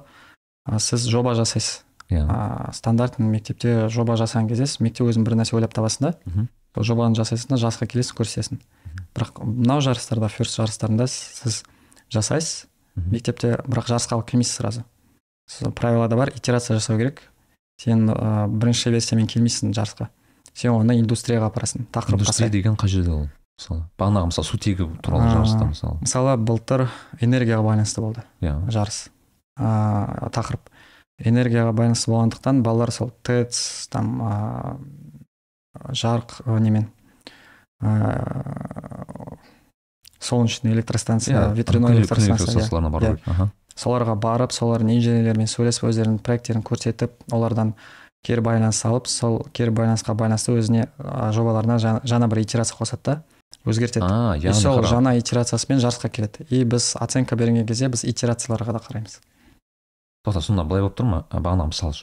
ә, 0.66 0.78
сіз 0.82 1.06
жоба 1.06 1.36
жасайсыз. 1.38 1.84
Иә. 2.10 2.22
Ә, 2.26 2.72
стандартный 2.74 3.26
мектепте 3.26 3.88
жоба 3.88 4.18
жасаған 4.18 4.48
кезде 4.50 4.66
сіз 4.66 4.80
мектеп 4.80 5.08
өзің 5.10 5.24
бір 5.26 5.38
нәрсе 5.40 5.56
ойлап 5.56 5.74
табасың 5.74 6.10
да? 6.10 6.46
Сол 6.76 6.84
жобаны 6.84 7.16
жасайсың 7.16 7.54
да 7.54 7.60
жасқа 7.62 7.86
келесің 7.88 8.18
көрсетесің 8.18 8.60
бірақ 9.16 9.40
мынау 9.42 9.80
жарыстарда 9.80 10.28
ферст 10.28 10.58
жарыстарында 10.58 11.06
сіз 11.08 11.62
жасайсыз 12.12 12.66
мектепте 12.96 13.56
бірақ 13.66 13.88
жарысқа 13.88 14.18
алып 14.18 14.30
келмейсіз 14.30 14.58
сразу. 14.60 14.84
Сол 15.48 15.72
правилада 15.72 16.16
бар 16.16 16.32
итерация 16.34 16.76
жасау 16.76 16.98
керек. 16.98 17.22
Сен 17.80 18.08
ә, 18.10 18.46
бірінші 18.48 18.90
версиямен 18.90 19.26
келмейсің 19.26 19.74
жарысқа. 19.76 20.08
Сен 20.54 20.72
оны 20.72 20.98
индустрияға 21.00 21.50
апарасың 21.50 21.86
тақырыпқа 21.92 22.24
индустрия 22.24 22.48
сай. 22.48 22.50
деген 22.50 22.76
қай 22.76 22.88
жерде 22.88 23.10
ол? 23.10 23.26
Мысалы 23.56 23.82
бағанағы 23.98 24.28
мысалы 24.30 24.46
сутегі 24.46 24.86
туралы 25.02 25.30
жарыста 25.32 25.64
мысалы. 25.64 25.98
мысалы 26.02 26.36
былтыр 26.36 26.86
энергияға 27.20 27.62
байланысты 27.64 28.00
болды 28.04 28.22
иә. 28.40 28.54
жарыс. 28.70 29.08
Ә, 29.58 30.28
тақырып. 30.30 30.68
Энергияға 31.24 31.72
байланысты 31.72 32.10
болғандықтан 32.12 32.60
балалар 32.62 32.90
сол 32.92 33.10
тэц 33.24 33.88
там 33.88 34.20
ә, 34.22 34.76
жарық 35.92 36.42
немен? 36.60 36.90
Ыыы 37.80 39.38
солнечный 40.20 40.72
электростанция 40.72 41.36
Иә, 41.36 41.54
ветряной 41.54 41.96
электростанция 41.96 42.62
иә. 42.64 42.90
бару 42.90 43.04
Иә. 43.06 43.16
керек 43.16 43.28
аха. 43.28 43.50
Соларға 43.76 44.14
барып 44.16 44.50
солардың 44.52 44.90
инженерлермен 44.96 45.46
сөйлесіп 45.46 45.84
өздерінің 45.90 46.18
проекттерін 46.24 46.62
көрсетіп 46.64 47.10
олардан 47.32 47.74
кері 48.24 48.40
байланыс 48.40 48.80
алып 48.84 49.06
сол 49.06 49.46
кері 49.52 49.70
байланысқа 49.70 50.14
байланысты 50.16 50.56
өзіне 50.56 50.88
жобаларына 51.32 51.76
жа- 51.78 52.00
жаңа 52.04 52.28
бір 52.28 52.38
итерация 52.42 52.76
қосады 52.76 53.02
да. 53.04 53.22
Өзгертеді. 53.66 54.06
А 54.06 54.36
и 54.38 54.52
сол 54.54 54.82
жаңа 54.86 55.16
итерациясымен 55.18 55.80
жарысқа 55.82 56.10
келеді. 56.10 56.46
И 56.50 56.64
біз 56.64 56.94
оценка 57.00 57.36
берген 57.36 57.66
кезде 57.66 57.88
біз 57.88 58.04
итерацияларға 58.04 58.76
да 58.78 58.82
қараймыз. 58.84 59.18
Тоқта 60.26 60.40
сонда 60.42 60.64
былай 60.64 60.82
болып 60.82 60.96
тұр 60.98 61.06
ма? 61.10 61.24
Бағанағы 61.30 61.70
мысалы 61.70 61.94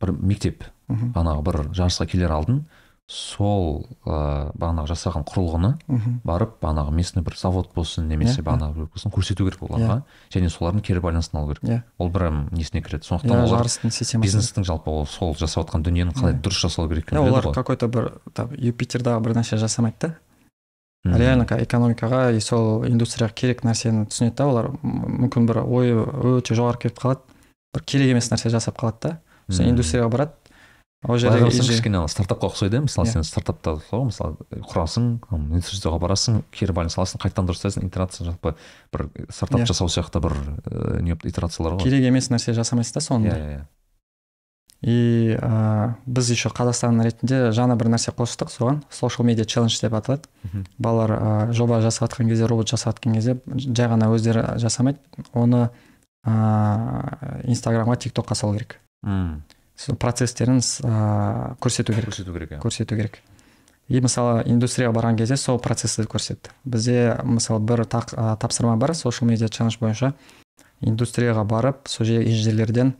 бір 0.00 0.12
мектеп. 0.20 0.64
Бағанағы 0.88 1.44
бір 1.46 1.60
жарысқа 1.72 2.06
келер 2.10 2.32
алдын 2.36 2.64
сол 3.06 3.82
ыыы 4.08 4.52
бағанағы 4.56 4.88
жасаған 4.88 5.26
құрылғыны 5.28 5.70
барып 6.24 6.54
бағанағы 6.62 6.92
местный 6.96 7.20
бір 7.24 7.34
завод 7.36 7.68
болсын 7.76 8.06
немесе 8.08 8.40
Иә, 8.40 8.44
бағанағы 8.46 8.78
бір 8.78 8.86
болсын 8.94 9.12
көрсету 9.12 9.44
керек 9.44 9.60
оларға. 9.60 9.98
Және 10.32 10.48
солардың 10.48 10.80
кері 10.80 11.02
байланысын 11.04 11.36
алу 11.36 11.52
керек. 11.52 11.64
Иә. 11.68 11.82
ол 11.98 12.08
бір 12.08 12.30
несіне 12.56 12.80
кіреді? 12.80 13.04
Сондықтан 13.04 13.36
иә 13.36 13.44
олар 13.44 13.68
бизнестің 14.24 14.64
жалпы 14.64 14.88
ол 14.88 15.04
сол 15.04 15.36
жасап 15.36 15.66
жатқан 15.68 15.84
дүниені 15.84 16.16
қалай 16.16 16.32
Иә. 16.32 16.40
дұрыс 16.40 16.64
жасау 16.64 16.88
керек 16.88 17.12
иә 17.12 17.20
екенін 17.20 17.28
олар 17.28 17.52
какой 17.52 17.76
то 17.76 17.88
бір 17.88 18.22
там 18.32 18.48
юпитердағы 18.56 19.20
бір 19.20 19.36
нәрсе 19.36 19.60
жасамайды 19.60 19.96
да. 20.00 20.14
Реально 21.04 21.44
ка- 21.46 21.60
экономикаға 21.62 22.32
и 22.36 22.40
сол 22.40 22.84
индустрияға 22.88 23.34
керек 23.34 23.62
нәрсені 23.64 24.06
түсінеді 24.08 24.36
да 24.36 24.46
олар. 24.48 24.70
Мүмкін 24.82 25.46
бір 25.46 25.62
ойы 25.64 25.98
өте 26.40 26.56
жоғары 26.56 26.80
келіп 26.86 26.98
қалады. 27.02 27.20
Бір 27.74 27.82
керек 27.84 28.14
емес 28.14 28.30
нәрсе 28.32 28.48
жасап 28.50 28.78
қалады 28.80 29.00
да. 29.02 29.18
Сосын 29.50 29.68
индустрияға 29.74 30.08
барады. 30.08 30.32
Ол 31.04 31.18
жерде 31.20 31.44
кішкене 31.52 32.00
стартапқа 32.08 32.48
ұқсайды 32.48 32.78
иә 32.78 32.86
мысалы 32.86 33.04
Иә. 33.04 33.12
сен 33.12 33.24
стартапта 33.28 33.74
сол 33.90 34.06
мысалы 34.08 34.38
құрасың 34.72 35.08
м, 35.36 35.50
институтқа 35.58 35.98
барасың 36.00 36.38
кері 36.50 36.72
байланыс 36.72 36.96
аласың 36.96 37.20
қайтадан 37.20 37.44
дұрыс 37.50 37.60
жасайсың 37.60 37.84
итерация 37.90 38.24
жалпы 38.30 38.54
бір 38.90 39.10
стартап 39.28 39.60
Иә. 39.60 39.66
жасау 39.68 39.88
сияқты 39.92 40.22
бір 40.24 40.32
ыыы, 40.64 41.02
не 41.04 41.12
итерациялар 41.12 41.74
ғой. 41.76 41.82
Керек 41.84 42.06
емес 42.08 42.30
нәрсе 42.32 42.54
жасамайсыз 42.56 42.94
да 42.96 43.00
соны 43.04 43.28
иә 43.28 43.36
иә. 43.36 43.60
И 44.84 45.32
ә, 45.40 45.94
біз 46.04 46.28
еще 46.28 46.50
қазақстан 46.52 47.00
ретінде 47.00 47.48
жаңа 47.56 47.72
бір 47.80 47.88
нәрсе 47.94 48.12
қостық 48.12 48.50
соған. 48.52 48.82
Social 48.92 49.24
media 49.24 49.46
challenge 49.48 49.80
деп 49.80 49.94
аталады. 49.96 50.28
Балалар 50.76 51.12
ә, 51.16 51.52
жоба 51.56 51.80
жасап 51.80 52.10
жатқан 52.10 52.28
кезде 52.28 52.44
робот 52.44 52.68
жасап 52.68 52.98
жатқан 52.98 53.16
кезде 53.16 53.38
жай 53.48 53.88
ғана 53.88 54.10
өздері 54.12 54.58
жасамайды. 54.60 55.00
Оны 55.32 55.70
ә, 56.26 57.40
инстаграмға 57.48 57.96
тик 57.96 58.12
токқа 58.12 58.36
салу 58.36 58.58
керек. 58.58 58.76
М, 59.06 59.42
сол 59.74 59.96
процесстерін 59.96 60.60
ә, 60.60 61.56
көрсету 61.64 61.96
керек. 61.96 62.12
Көрсету 62.12 62.36
керек 62.36 62.52
иә. 62.52 62.60
Көрсету 62.60 62.98
керек. 63.00 63.22
И 63.88 64.00
мысалы 64.00 64.42
индустрияға 64.44 64.92
барған 64.98 65.16
кезде 65.16 65.36
сол 65.40 65.58
процессті 65.58 66.04
көрсетті. 66.04 66.52
Бізде 66.64 67.22
мысалы 67.24 67.64
бір 67.64 67.86
тақ, 67.88 68.12
ә, 68.12 68.36
тапсырма 68.36 68.76
бар. 68.76 68.92
Social 68.92 69.24
media 69.28 69.48
challenge 69.48 69.80
бойынша 69.80 70.12
индустрияға 70.84 71.44
барып 71.48 71.88
сол 71.88 72.04
жердегі 72.04 72.32
инженерлерден 72.32 72.94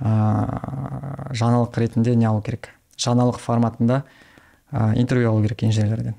ә, 0.00 1.30
жаңалық 1.34 1.78
ретінде 1.78 2.14
не 2.16 2.26
алу 2.28 2.42
керек? 2.42 2.70
Жаңалық 2.98 3.40
форматында 3.42 4.02
ә, 4.70 4.94
интервью 4.98 5.30
алу 5.30 5.42
керек 5.44 5.64
инженерлерден. 5.64 6.16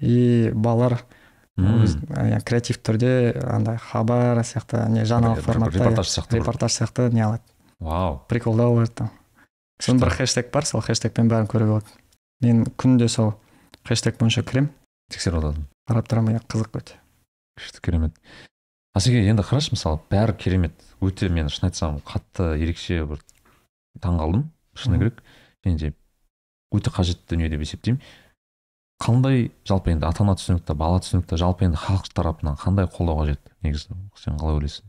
И 0.00 0.50
балалар 0.54 1.00
ә, 1.58 2.40
креатив 2.44 2.80
түрде 2.82 3.34
андай 3.44 3.78
хабар 3.78 4.42
сияқты 4.44 4.86
не 4.88 5.04
жаңалық 5.04 5.44
форматта 5.44 5.78
репортаж 5.78 6.12
сияқты 6.12 6.40
репортаж 6.40 6.76
сияқты 6.76 7.10
не 7.12 7.24
алады. 7.24 7.42
Вау. 7.80 8.22
Приколдау 8.28 8.74
болады 8.74 8.92
там. 8.92 9.10
Сосын 9.80 10.00
бір 10.00 10.12
хэштег 10.12 10.50
бар 10.52 10.66
сол 10.68 10.84
хэштегпен 10.84 11.28
бәрін 11.32 11.48
көруге 11.48 11.78
болады. 11.78 11.98
Мен 12.44 12.64
күнде 12.76 13.08
сол 13.08 13.34
хэштег 13.88 14.18
бойынша 14.20 14.44
кіремін. 14.44 14.72
Тексеріп 15.10 15.40
отырдым 15.40 15.68
қарап 15.90 16.06
тұрамын 16.06 16.36
иә 16.38 16.42
қызық 16.46 16.76
өте. 16.78 16.98
Күшті 17.58 17.82
керемет. 17.82 18.14
Асеке 18.94 19.22
енді 19.28 19.44
қарашы 19.46 19.74
мысалы 19.76 20.00
бәрі 20.10 20.36
керемет. 20.36 20.74
Өте 21.00 21.28
мен 21.32 21.48
шын 21.48 21.70
айтсам 21.70 22.00
қатты 22.04 22.56
ерекше 22.60 23.04
бір 23.06 23.22
таңқалдым 24.00 24.48
шыны 24.74 24.98
керек. 24.98 25.22
Және 25.64 25.78
де 25.78 25.92
өте 26.74 26.90
қажетті 26.90 27.34
дүние 27.34 27.50
деп 27.50 27.62
есептеймін. 27.64 28.00
Қандай 29.00 29.50
жалпы 29.64 29.94
енді 29.94 30.04
ата 30.04 30.24
ана 30.24 30.36
түсінікті 30.36 30.74
бала 30.76 31.00
түсінікті 31.00 31.38
жалпы 31.40 31.64
енді 31.64 31.78
халық 31.80 32.10
тарапынан 32.12 32.58
қандай 32.60 32.84
қолдау 32.84 33.22
қажет? 33.22 33.40
Негізі 33.64 33.96
сен 34.20 34.36
қалай 34.36 34.58
ойлайсың? 34.58 34.84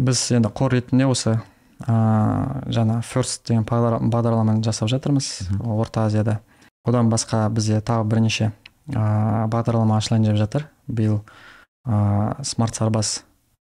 Біз 0.00 0.22
енді 0.32 0.48
қор 0.56 0.72
ретінде 0.72 1.04
осы 1.10 1.36
ыыы 1.84 2.72
жаңа 2.72 3.00
first 3.04 3.44
деген 3.48 3.66
бағдар- 3.68 4.00
бағдарламаны 4.08 4.64
жасап 4.64 4.88
жатырмыз 4.88 5.50
орта 5.60 6.06
азияда. 6.06 6.40
Одан 6.84 7.10
басқа 7.12 7.48
бізде 7.52 7.80
тағы 7.84 8.04
бірнеше 8.08 8.52
ыыы 8.88 9.48
бағдарлама 9.52 9.98
ашылайын 10.00 10.30
деп 10.30 10.40
жатыр. 10.40 10.68
Биыл 10.88 11.20
ыыы 11.86 12.44
смарт 12.44 12.76
сарбаз 12.76 13.22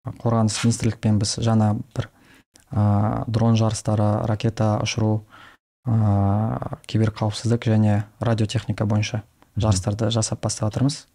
қорғаныс 0.06 0.62
министрлікпен 0.64 1.18
біз 1.22 1.36
жаңа 1.44 1.74
бір 1.94 2.08
ыыы 2.72 3.24
дрон 3.28 3.58
жарыстары 3.60 4.24
ракета 4.26 4.78
ұшыру 4.82 5.22
ыыы 5.86 6.78
киберқауіпсіздік 6.86 7.68
және 7.70 8.02
радиотехника 8.20 8.86
бойынша 8.86 9.22
жарыстарды 9.56 10.10
жасап 10.10 10.42
бастап 10.42 10.70
жатырмыз. 10.70 11.06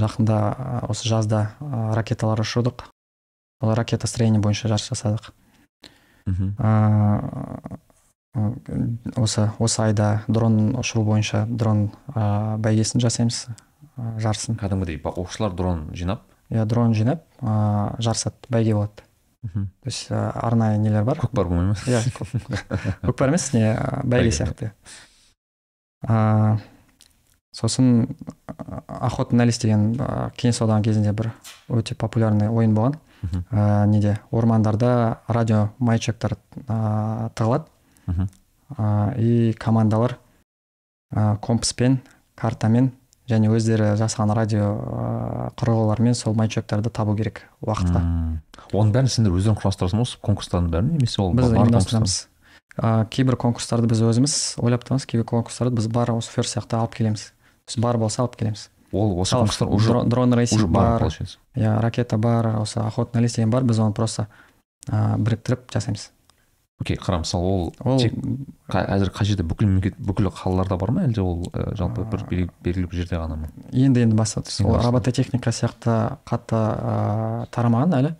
Жақында 0.00 0.36
ә, 0.36 0.80
осы 0.88 1.08
жазда 1.08 1.52
ә, 1.60 1.92
ракеталар 1.96 2.40
ұшырдық. 2.40 2.86
Ол 3.62 3.74
ракета 3.74 4.06
строение 4.06 4.40
бойынша 4.40 4.68
жарыс 4.68 4.88
жасадық. 4.88 5.32
Ә, 6.26 6.70
ә, 8.34 8.52
осы 9.16 9.50
осы 9.58 9.82
айда 9.88 10.22
дрон 10.28 10.74
ұшыру 10.80 11.04
бойынша 11.04 11.44
дрон 11.48 11.90
ә, 12.14 12.56
бәйгесін 12.58 13.04
жасаймыз. 13.04 13.46
ә, 13.48 13.56
жарысын 13.96 14.56
кәдімгідей 14.60 15.00
оқушылар 15.02 15.52
дрон 15.54 15.88
жинап? 15.94 16.22
Иә 16.50 16.64
дрон 16.66 16.94
жинап 16.94 17.24
ә, 17.40 17.94
жарысады 17.98 18.36
бәйге 18.48 18.74
болады. 18.74 19.02
Мхм. 19.42 19.64
то 19.82 19.88
есть 19.88 20.06
арнайы 20.10 20.78
нелер 20.78 21.02
бар? 21.04 21.18
Көкпар 21.18 21.48
болмай 21.48 21.72
ма? 21.72 21.74
Иә 21.86 21.98
көк- 22.14 23.00
көкпар 23.08 23.28
емес 23.32 23.52
не 23.52 23.74
бәйге 24.04 24.30
сияқты. 24.30 24.72
Ә, 26.06 26.58
сосын 27.52 28.16
охота 28.86 29.34
на 29.36 29.44
лис 29.44 29.58
деген 29.58 29.96
кеңес 30.38 30.62
одағы 30.62 30.84
кезінде 30.88 31.12
бір 31.12 31.32
өте 31.68 31.94
популярный 31.98 32.48
ойын 32.48 32.74
болған. 32.74 32.96
Ә, 33.50 33.86
неде? 33.86 34.16
Ормандарда 34.30 35.18
радио 35.28 35.68
маячоктар 35.78 36.36
ә, 36.66 37.30
тығылады. 37.34 37.66
Ә, 38.78 39.18
и 39.18 39.52
командалар 39.58 40.18
ә, 41.14 41.36
компаспен 41.44 42.00
картамен 42.34 42.92
және 43.32 43.50
өздері 43.52 43.92
жасаған 44.00 44.34
радио 44.36 44.66
ә, 44.76 45.50
құрылғылармен 45.58 46.14
сол 46.14 46.34
маячоктарды 46.38 46.90
табу 46.92 47.14
керек 47.18 47.42
уақытқа 47.64 48.00
М. 48.02 48.40
оның 48.72 48.92
бәрін 48.94 49.08
сендер 49.12 49.32
өздерің 49.32 49.58
құрастырасың 49.62 50.02
ба? 50.02 50.06
осы 50.06 50.18
конкурстардың 50.22 50.70
бәрін 50.74 50.92
немесе 50.96 51.22
ол 51.22 51.32
біз 51.34 51.50
ұйымдастырамыз. 51.52 52.16
ә, 52.78 53.06
кейбір 53.10 53.36
конкурстарды 53.36 53.86
біз 53.90 54.02
өзіміз 54.12 54.36
ойлап 54.62 54.84
табамыз 54.84 55.06
кейбір 55.06 55.26
конкурстарды 55.28 55.74
біз 55.76 55.88
бар 55.92 56.12
осы 56.14 56.30
ферс 56.30 56.54
сияқты 56.56 56.78
алып 56.78 56.94
келеміз. 56.94 57.32
Бар 57.78 57.96
болса 57.98 58.22
алып 58.22 58.36
келеміз. 58.36 58.68
Ол 58.92 59.18
осы 59.20 59.36
конкурстар 59.36 59.68
уже 59.68 60.02
дрон, 60.04 60.34
рейсинг 60.34 60.68
бар 60.68 60.98
получается. 61.00 61.38
Иә 61.56 61.78
ракета 61.80 62.18
бар 62.18 62.46
осы 62.60 62.80
охота 62.80 63.16
на 63.18 63.22
лис 63.22 63.34
деген 63.36 63.50
бар 63.50 63.62
біз 63.64 63.78
оны 63.78 63.92
просто 63.92 64.26
ә, 64.88 65.16
біріктіріп 65.16 65.70
жасаймыз. 65.72 66.10
Окей 66.82 66.96
қара 66.98 67.20
мысалы 67.22 67.46
ол 67.46 67.62
ол 67.86 67.98
тек 68.02 68.12
қа- 68.68 68.84
әзір 68.96 69.12
қай 69.14 69.24
жерде 69.30 69.46
бүкіл 69.46 69.68
мемлекет 69.70 69.96
бүкіл 70.02 70.28
қалаларда 70.34 70.76
бар 70.80 70.90
ма 70.90 71.04
әлде 71.06 71.22
ол 71.22 71.46
ә, 71.54 71.72
жалпы 71.78 72.04
бір 72.10 72.26
белгі- 72.28 72.50
белгілі 72.62 72.86
бір 72.90 73.00
жерде 73.04 73.16
ғана 73.22 73.36
ма? 73.38 73.48
Енді 73.72 74.02
енді 74.02 74.16
бастап 74.18 74.50
ол 74.66 74.76
робототехника 74.82 75.50
сияқты 75.54 76.18
қатты 76.26 76.58
ә, 76.58 77.46
тарамаған 77.54 77.94
әлі. 78.02 78.14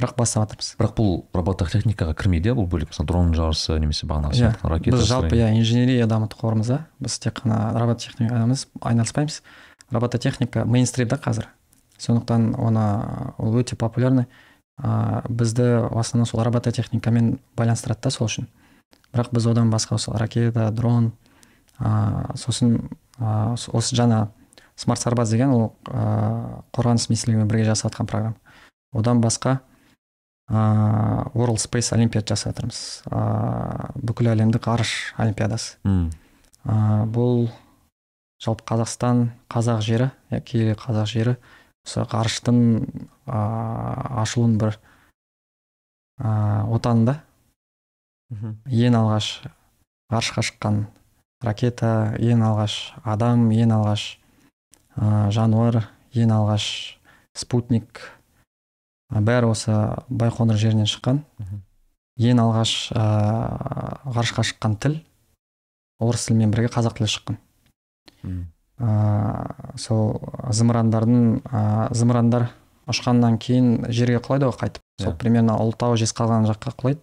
Бірақ 0.00 0.14
бастап 0.16 0.46
жатырмыз 0.48 0.70
бірақ 0.80 0.94
бұл 0.96 1.10
робототехникаға 1.36 2.14
кірмейді 2.16 2.48
иә 2.48 2.54
бұл 2.56 2.64
бөлек 2.66 2.88
мысалы 2.94 3.06
дрон 3.10 3.34
жарысы 3.36 3.76
немесе 3.78 4.06
бағанағы 4.08 4.32
Иә, 4.32 4.48
сияқты 4.54 4.70
ракета 4.72 4.96
біз 4.96 5.04
жалпы 5.10 5.36
иә 5.36 5.50
инженерия 5.58 6.06
дамыту 6.08 6.38
қорымызда 6.40 6.78
біз 6.98 7.18
тек 7.20 7.42
қана 7.44 7.74
робототехникамен 7.76 8.56
айналыспаймыз. 8.80 9.42
Робототехника 9.92 10.64
мейнстрим 10.64 11.08
да 11.08 11.16
қазір. 11.20 11.44
Сондықтан 11.98 12.54
оны 12.56 13.34
ол 13.36 13.54
өте 13.60 13.76
популярный. 13.76 14.24
Ә, 14.82 15.22
бізді 15.28 15.88
в 15.88 15.98
основном 15.98 16.26
сол 16.26 16.42
робототехникамен 16.42 17.38
байланыстырады 17.56 18.02
да 18.02 18.10
сол 18.10 18.26
үшін. 18.26 18.48
Бірақ 19.14 19.32
біз 19.32 19.46
одан 19.46 19.70
басқа 19.70 19.96
осы 19.96 20.12
ракета 20.12 20.70
дрон 20.70 21.12
ә, 21.78 22.34
сосын 22.36 22.90
ә, 23.18 23.54
осы 23.54 23.96
жаңа 23.96 24.28
смарт 24.76 25.00
сарбаз 25.00 25.30
деген 25.30 25.54
ол 25.54 25.66
ә, 25.86 26.62
қорғаныс 26.74 27.08
министрлігімен 27.10 27.48
бірге 27.48 27.70
жасап 27.70 27.92
жатқан 27.92 28.10
программа. 28.10 28.36
Одан 28.92 29.20
басқа 29.22 29.60
ә, 30.50 31.30
World 31.34 31.62
Space 31.62 31.94
Олимпиад 31.94 32.26
жасап 32.28 32.56
жатырмыз. 32.56 33.02
Ә, 33.06 33.92
бүкіл 33.94 34.32
әлемдік 34.34 34.66
ғарыш 34.66 35.14
олимпиадасы. 35.16 35.78
Ә, 36.64 37.06
бұл 37.06 37.50
жалпы 38.42 38.66
қазақстан 38.66 39.28
қазақ 39.52 39.82
жері 39.86 40.10
киелі 40.42 40.74
қазақ 40.74 41.06
жері 41.06 41.36
осы 41.86 42.06
ғарыштың 42.08 42.58
ә, 43.26 43.42
ашылуын 44.22 44.56
бір 44.60 44.78
ә, 46.22 46.30
отанында 46.72 47.18
ең 48.32 48.96
алғаш 48.96 49.28
ғарышқа 50.12 50.44
шыққан 50.46 50.84
ракета 51.42 52.14
ең 52.22 52.44
алғаш 52.46 52.94
адам 53.04 53.50
ең 53.52 53.74
алғаш 53.76 54.06
ә, 54.96 55.30
жануар 55.34 55.82
ең 56.14 56.32
алғаш 56.32 56.66
спутник. 57.36 58.00
Ә, 59.12 59.20
бәрі 59.24 59.50
осы 59.52 59.74
байқоңыр 60.08 60.60
жерінен 60.60 60.88
шыққан. 60.90 61.22
Ең 62.20 62.42
алғаш 62.44 62.92
ә, 62.92 63.04
ғарышқа 64.04 64.44
шыққан 64.46 64.76
тіл 64.80 64.98
орыс 66.02 66.26
тілімен 66.28 66.52
бірге 66.52 66.72
қазақ 66.72 66.98
тілі 66.98 67.08
шыққан. 67.08 67.38
Ә, 68.82 69.76
сол 69.78 70.18
зымырандардың 70.50 71.22
ә, 71.46 71.62
зымырандар 71.94 72.48
ұшқаннан 72.90 73.38
кейін 73.38 73.86
жерге 73.94 74.18
құлайды 74.24 74.48
ғой 74.50 74.58
қайтып. 74.64 74.82
Сол 75.00 75.12
Иә. 75.14 75.18
примерно 75.18 75.54
ұлытау 75.62 75.94
жезқазған 75.96 76.48
жаққа 76.50 76.74
құлайды. 76.82 77.00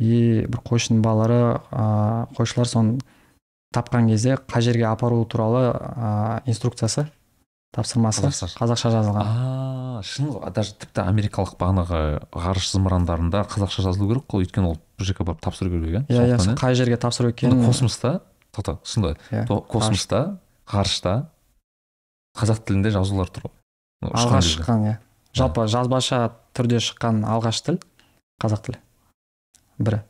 И 0.00 0.46
бір 0.50 0.58
қойшының 0.64 1.02
балалары 1.04 1.60
ә, 1.70 2.26
қойшылар 2.34 2.66
соны 2.66 2.98
тапқан 3.74 4.08
кезде 4.08 4.36
қай 4.48 4.62
жерге 4.64 4.86
апару 4.90 5.24
туралы 5.24 5.68
ә, 5.74 6.40
инструкциясы 6.46 7.06
тапсырмасы 7.74 8.22
Қазақша. 8.22 8.58
қазақша 8.58 8.90
жазылған. 8.94 9.22
А 9.26 10.00
шын 10.06 10.28
ғой 10.30 10.52
даже 10.54 10.74
тіпті 10.78 11.02
америкалық 11.10 11.56
бағанағы 11.58 12.02
ғарыш 12.30 12.68
зымырандарында 12.70 13.44
қазақша 13.50 13.82
жазылу 13.88 14.08
керек 14.12 14.26
қой. 14.30 14.44
Өйткені 14.46 14.68
ол 14.70 14.78
бір 14.98 15.08
жерге 15.08 15.24
барып 15.26 15.40
тапсыру 15.42 15.70
керек 15.74 16.06
иә 16.08 16.28
иә 16.30 16.38
сол 16.38 16.54
қай 16.54 16.74
жерге 16.78 16.96
тапсыру 16.96 17.28
Онда 17.32 17.36
екенін. 17.36 17.64
космоста 17.66 18.20
тоқта 18.54 18.78
сонда 18.84 19.16
иә, 19.30 19.46
космоста 19.66 20.38
ғарышта 20.70 21.14
қазақ 22.38 22.64
тілінде 22.66 22.90
жазулар 22.94 23.30
тұр 23.30 23.48
ғой. 23.48 24.42
Шыққан 24.44 24.86
иә. 24.88 24.94
Жалпы 25.34 25.66
жазбаша 25.70 26.20
түрде 26.54 26.80
шыққан 26.82 27.22
алғаш 27.26 27.60
тіл 27.66 27.78
қазақ 28.42 28.64
тілі. 28.66 28.78
Бірі. 29.78 30.02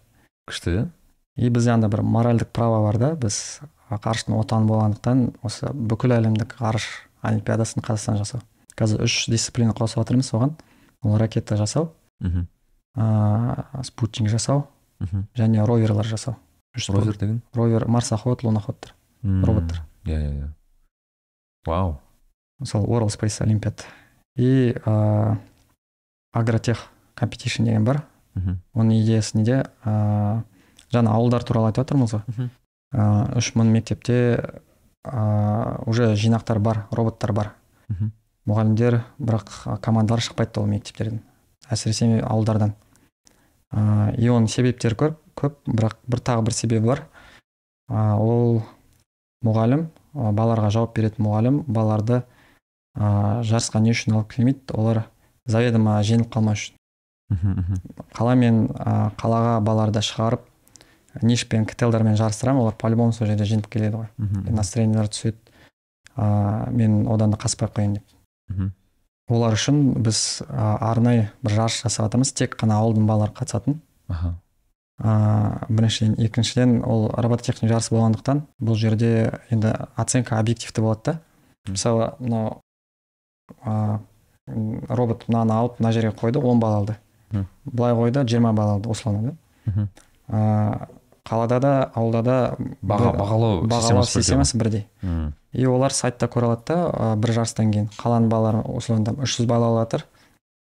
Күшті 0.48 0.74
иә? 0.74 0.84
И 1.36 1.48
бізде 1.50 1.72
андай 1.74 1.90
бір 1.90 2.02
моральдық 2.06 2.52
право 2.54 2.82
бар 2.86 2.98
да 2.98 3.12
біз 3.18 3.60
ғарыштың 3.90 4.36
отаны 4.38 4.68
болғандықтан 4.70 5.24
осы 5.42 5.70
бүкіл 5.74 6.14
әлемдік 6.18 6.56
ғарыш 6.60 6.86
олимпиадасын 7.22 7.82
қазақстан 7.84 8.18
жасау. 8.20 8.42
Қазір 8.78 9.04
үш 9.06 9.24
дисциплина 9.30 9.74
қосып 9.74 10.02
жатырмыз 10.02 10.32
оған. 10.34 10.54
Ол 11.02 11.18
ракета 11.18 11.56
жасау 11.56 11.92
мхм. 12.20 12.46
ә, 12.96 13.82
спутник 13.84 14.30
жасау 14.30 14.66
мхм. 15.00 15.26
және 15.36 15.64
роверлар 15.66 16.06
жасау. 16.06 16.36
Үш 16.76 16.88
ровер 16.90 17.16
деген? 17.16 17.42
Ровер 17.54 17.86
марсоход 17.88 18.42
луноходтар 18.42 18.94
Мм. 19.22 19.44
Роботтар. 19.44 19.82
Иә 20.04 20.18
иә 20.18 20.32
иә 20.38 20.48
вау 21.66 22.00
сол 22.64 22.84
world 22.86 23.10
space 23.10 23.42
olympiad. 23.44 23.84
И 24.36 24.74
ә, 24.84 25.36
агротех 26.32 26.88
competition 27.16 27.64
деген 27.64 27.84
бар 27.84 28.04
мхм 28.34 28.58
оның 28.74 29.02
идеясы 29.02 29.38
неде 29.38 29.64
ә, 29.84 30.42
жаңа 30.90 31.14
ауылдар 31.14 31.44
туралы 31.44 31.70
айтып 31.70 31.84
жатырмыз 31.84 32.14
ғой 32.14 32.22
мхм. 32.26 32.50
ә, 32.94 33.38
үш 33.38 33.52
мың 33.54 33.70
мектепте 33.70 34.60
ә, 35.04 35.82
уже 35.86 36.14
жинақтар 36.14 36.58
бар 36.58 36.86
роботтар 36.90 37.32
бар. 37.32 37.52
Мхм 37.88 38.10
мұғалімдер 38.44 39.00
бірақ 39.18 39.80
командалар 39.80 40.20
шықпайды 40.20 40.60
ол 40.60 40.66
мектептерден 40.68 41.22
әсіресе 41.70 42.20
ауылдардан 42.20 42.74
ә, 43.72 44.12
и 44.18 44.28
оның 44.28 44.50
себептері 44.52 44.98
көп, 45.00 45.20
көп 45.38 45.60
бірақ 45.66 45.96
бір 46.06 46.20
тағы 46.20 46.44
бір 46.48 46.52
себебі 46.52 46.86
бар. 46.90 47.06
Ә, 47.88 48.18
ол 48.18 48.62
мұғалім 49.44 49.84
ә, 49.86 50.30
балаларға 50.32 50.70
жауап 50.74 50.94
беретін 50.96 51.24
мұғалім 51.26 51.60
балаларды 51.66 52.22
ә, 52.96 53.42
жарысқа 53.44 53.80
не 53.80 53.92
үшін 53.94 54.16
алып 54.18 54.32
келмейді 54.34 54.74
олар 54.74 55.04
заведомо 55.46 55.98
жеңіліп 56.02 56.32
қалмау 56.32 56.56
үшін. 56.58 56.76
Қала 58.14 58.34
мен 58.36 58.66
ә, 58.72 59.10
қалаға 59.20 59.60
балаларды 59.64 60.02
шығарып 60.04 60.44
ниш 61.22 61.46
пен 61.48 61.64
ктелдармен 61.66 62.16
жарыстырамын 62.16 62.62
олар 62.62 62.74
по 62.78 62.88
любому 62.88 63.12
сол 63.12 63.26
жерде 63.26 63.44
жеңіп 63.44 63.68
келеді 63.70 63.96
ғой. 63.96 64.08
Настроениелері 64.50 65.08
түседі 65.08 65.38
ә, 66.16 66.70
мен 66.70 67.06
одан 67.08 67.30
да 67.30 67.36
қаспай 67.36 67.68
ақ 67.68 67.76
қояйын 67.76 67.94
деп. 67.98 68.04
Олар 69.28 69.54
үшін 69.56 70.02
біз 70.04 70.42
ә, 70.44 70.76
арнайы 70.80 71.30
бір 71.42 71.52
жарыс 71.56 71.82
жасап 71.82 72.06
жатырмыз 72.08 72.32
тек 72.36 72.56
қана 72.60 72.76
ауылдың 72.82 73.06
балалары 73.06 73.32
қатысатын. 73.32 73.80
Аха. 74.08 74.34
Ә, 75.02 75.66
біріншіден 75.68 76.14
екіншіден 76.18 76.82
ол 76.86 77.08
робототехник 77.16 77.70
жарысы 77.70 77.94
болғандықтан 77.94 78.42
бұл 78.60 78.76
жерде 78.78 79.40
енді 79.50 79.74
оценка 79.96 80.38
объективті 80.38 80.80
болады 80.80 81.02
да. 81.04 81.20
Мысалы 81.66 82.12
мынау 82.18 82.60
м, 83.66 84.00
робот 84.88 85.26
мынаны 85.28 85.52
алып 85.52 85.80
мына 85.80 85.92
жерге 85.92 86.12
қойды 86.16 86.38
он 86.38 86.60
балл 86.60 86.76
алды. 86.82 86.96
Былай 87.64 87.94
қойды 87.94 88.26
жиырма 88.28 88.52
балл 88.52 88.76
алды 88.76 88.88
условно 88.88 89.32
да. 89.66 89.88
Ә, 90.28 90.88
қалада 91.24 91.58
да 91.60 91.90
ауылда 91.94 92.22
да 92.22 92.56
баға 92.82 93.14
бағалау 93.16 93.66
бағалау 93.66 94.04
системасы 94.04 94.56
бірдей 94.58 94.86
и 95.52 95.66
олар 95.66 95.92
сайтта 95.92 96.26
көре 96.26 96.44
алады 96.50 96.62
да 96.68 97.14
бір 97.16 97.32
жарыстан 97.32 97.72
кейін 97.72 97.88
қаланың 97.96 98.28
балалары 98.28 98.60
условно 98.68 99.04
там 99.06 99.22
үш 99.24 99.38
жүз 99.38 99.46
балл 99.46 99.64
алып 99.64 99.90
жатыр. 99.90 100.04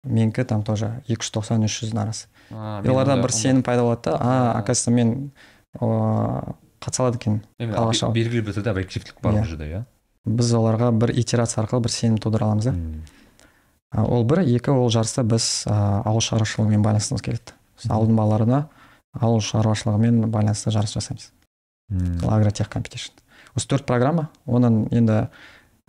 Менікі 0.03 0.44
там 0.49 0.64
тоже 0.64 1.02
екі 1.07 1.22
жүз 1.22 1.32
тоқсан 1.38 1.65
үш 1.68 1.80
жүздің 1.84 2.02
арасы 2.02 2.28
и 2.52 2.90
оларда 2.90 3.15
бір 3.22 3.32
сенім 3.36 3.64
пайда 3.64 3.84
болады 3.86 4.11
да. 4.11 4.18
А 4.19 4.60
оказывается 4.60 4.91
мен 4.91 5.32
ыыы 5.80 6.56
қатыса 6.82 7.03
алады 7.06 7.18
екенмін 7.22 7.41
белгілі 8.14 8.41
бір 8.48 8.56
түрде 8.57 8.72
объективтілік 8.73 9.22
бар 9.22 9.34
Иә. 9.34 9.41
бұл 9.44 9.49
жерде 9.52 9.68
иә? 9.69 9.84
Біз 10.26 10.53
оларға 10.57 10.91
бір 10.91 11.14
итерация 11.14 11.64
арқылы 11.64 11.86
бір 11.86 11.91
сенім 11.94 12.18
тудыра 12.18 12.45
аламыз 12.49 12.65
да 12.65 14.03
ол 14.03 14.23
бір 14.26 14.41
екі 14.48 14.72
ол 14.73 14.90
жарыста 14.90 15.23
біз 15.23 15.65
ауыл 15.68 16.22
шаруашылығымен 16.23 16.82
байланысқымыз 16.86 17.22
келеді. 17.22 17.53
Ауылдың 17.90 18.15
балаларына 18.15 18.61
ауыл 19.19 19.41
шаруашылығымен 19.44 20.30
байланысты 20.32 20.72
жарыс 20.72 20.94
жасаймыз. 20.95 21.32
Мм. 21.90 22.19
сол 22.22 22.32
агротех 22.32 22.69
компетишн. 22.69 23.11
Осы 23.53 23.68
төрт 23.68 23.86
программа 23.86 24.30
оның 24.48 24.86
енді 24.95 25.28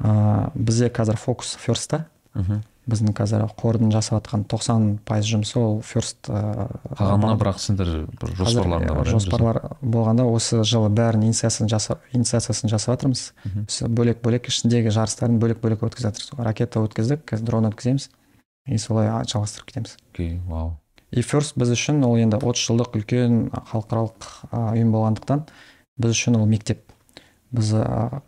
ә, 0.02 0.50
бізде 0.54 0.88
қазір 0.90 1.16
фокус 1.16 1.54
ферстта 1.62 2.06
мхм. 2.34 2.64
Біздің 2.92 3.14
қазір 3.16 3.44
қордың 3.58 3.90
жасап 3.94 4.20
жатқан 4.20 4.44
90 4.52 4.88
пайыз 5.08 5.30
жұмысы 5.32 5.58
ол 5.58 5.80
ферст 5.86 6.28
қалғанына 6.28 7.36
бірақ 7.40 7.60
сендер 7.62 7.90
бір 8.20 8.34
жоспарларыңда 8.38 8.96
бар 8.98 9.08
иә, 9.08 9.14
жоспарлар 9.16 9.60
болғанда 9.80 10.26
осы 10.28 10.60
жылы 10.68 10.92
бәрін 10.92 11.26
инициациясын 11.28 11.70
жасап 11.72 12.04
инициациясын 12.12 12.70
жасап 12.72 12.98
жатырмыз. 12.98 13.24
Бөлек 13.88 14.22
бөлек 14.22 14.52
ішіндегі 14.52 14.92
жарыстарын 14.94 15.40
бөлек 15.42 15.62
бөлек 15.64 15.82
өткізіп 15.88 16.12
жатырмыз 16.12 16.46
ракета 16.46 16.84
өткіздік 16.84 17.26
қазір 17.32 17.48
дрон 17.48 17.70
өткіземіз. 17.72 18.08
И 18.68 18.78
солай 18.78 19.10
жалғастырып 19.26 19.72
кетеміз. 19.72 19.96
Окей 20.12 20.36
вау. 20.46 20.76
И 21.10 21.20
ферст 21.20 21.56
біз 21.58 21.74
үшін 21.74 22.04
ол 22.06 22.16
енді 22.16 22.38
30 22.38 22.68
жылдық 22.70 22.94
үлкен 23.00 23.40
халықаралық 23.72 24.28
ұйым 24.52 24.92
болғандықтан 24.94 25.42
біз 26.00 26.14
үшін 26.14 26.38
ол 26.38 26.46
мектеп. 26.48 26.86
Біз 27.52 27.74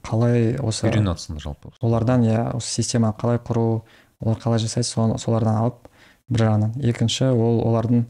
қалай 0.05 0.59
осы 0.61 0.85
үйреніп 0.91 1.15
жатсыңдар 1.15 1.47
жалпы. 1.47 1.71
олардан 1.81 2.27
иә 2.27 2.51
осы 2.59 2.83
системаны 2.83 3.17
қалай 3.17 3.39
құру 3.41 3.85
олар 4.21 4.39
қалай 4.43 4.63
жасайды 4.63 4.89
соны 4.89 5.19
солардан 5.19 5.57
алып 5.63 5.89
бір 6.29 6.47
жағынан. 6.47 6.77
Екінші 6.83 7.33
ол 7.33 7.63
олардың 7.67 8.05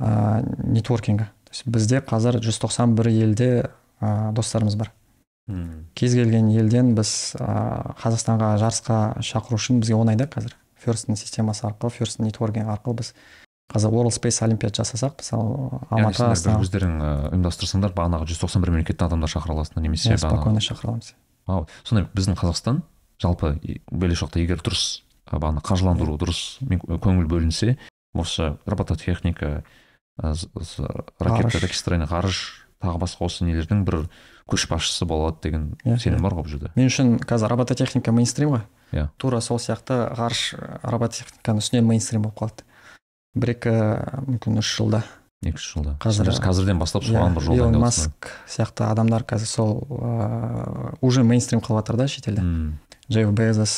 ә, 0.00 0.42
нетворкингі. 0.64 1.28
То 1.44 1.52
есть 1.52 1.66
бізде 1.66 2.00
қазір 2.00 2.40
191 2.40 3.12
елде 3.12 3.70
ә, 4.00 4.32
достарымыз 4.32 4.76
бар. 4.76 4.92
Мм. 5.48 5.88
кез 5.98 6.14
келген 6.14 6.52
елден 6.54 6.94
біз 6.94 7.34
ә, 7.34 7.94
қазақстанға 7.98 8.54
жарысқа 8.62 8.98
шақыру 9.26 9.58
үшін 9.58 9.80
бізге 9.82 9.96
оңай 9.98 10.16
да 10.16 10.28
қазір. 10.30 10.54
Ферсттің 10.82 11.18
системасы 11.18 11.66
арқылы 11.66 11.90
ферсттің 11.94 12.28
нетворкинг 12.30 12.70
арқылы 12.70 13.00
біз 13.02 13.12
қазір 13.72 13.90
world 13.90 14.14
space 14.14 14.42
олимпиад 14.46 14.76
жасасақ 14.78 15.18
мысалы 15.18 15.80
яғни 15.90 16.06
алматы 16.06 16.24
астана. 16.28 16.62
өздерің 16.62 16.94
ұйымдастырсаңдар 17.32 17.94
бағанағы 17.96 18.28
жүз 18.30 18.42
тоқсан 18.42 18.62
бір 18.62 18.74
мемлекеттен 18.76 19.06
адамдар 19.06 19.30
шақыра 19.30 19.56
аласыңдар 19.56 19.86
немесе 19.86 20.12
иә, 20.12 20.18
спокойно 20.18 20.60
шақыра 20.62 20.92
аламыз. 20.92 21.14
Вау. 21.46 21.66
сондай 21.82 22.06
біздің 22.14 22.38
қазақстан 22.38 22.82
жалпы 23.22 23.56
болашақта 23.90 24.42
егер 24.42 24.62
дұрыс 24.62 25.02
бағана 25.40 25.62
қаржыландыру 25.64 26.18
дұрыс. 26.20 26.58
Көңіл 26.66 27.26
бөлінсе 27.30 27.76
осы 28.14 28.56
робототехника 28.66 29.62
ракета 30.18 31.58
ракетостроение 31.58 32.06
ғарыш. 32.10 32.58
тағы 32.82 32.98
басқа 32.98 33.24
осы 33.28 33.44
нелердің 33.46 33.84
бір 33.86 34.08
көшбасшысы 34.50 35.06
болады 35.06 35.38
деген 35.44 35.76
Иә, 35.84 35.98
сенім 36.02 36.18
иә. 36.18 36.22
бар 36.22 36.32
ғой 36.34 36.42
бұл 36.42 36.50
жерде. 36.50 36.70
Мен 36.74 36.88
үшін 36.90 37.12
қазір 37.22 37.48
робототехника 37.54 38.10
мейнстрим 38.12 38.50
ғой. 38.56 38.62
Иә. 38.92 39.08
тура 39.16 39.40
сол 39.40 39.58
сияқты 39.62 40.10
ғарыш 40.18 40.54
робототехниканың 40.82 41.62
үстінен 41.62 41.86
мейнстрим 41.86 42.22
болып 42.26 42.36
қалды 42.42 42.64
бір 43.38 43.54
екі 43.54 43.70
мүмкін 44.26 44.58
үш 44.58 44.72
жылда. 44.76 45.04
Екі 45.46 45.56
үш 45.56 45.68
жылда. 45.76 45.94
Қазір- 46.02 46.42
қазірден 46.42 46.78
бастап 46.78 47.02
иә 47.06 47.14
соған 47.14 47.34
бір 47.34 47.42
жол 47.46 47.56
илон 47.56 47.78
маск 47.80 48.28
сияқты 48.46 48.84
адамдар 48.90 49.22
қазір 49.22 49.46
сол 49.46 49.86
ыыы 49.88 50.92
уже 51.00 51.22
мейнстрим 51.22 51.60
қылып 51.60 51.80
жатыр 51.86 51.96
да 51.96 52.08
шетелде. 52.08 52.42
Джефф 53.10 53.32
безос 53.34 53.74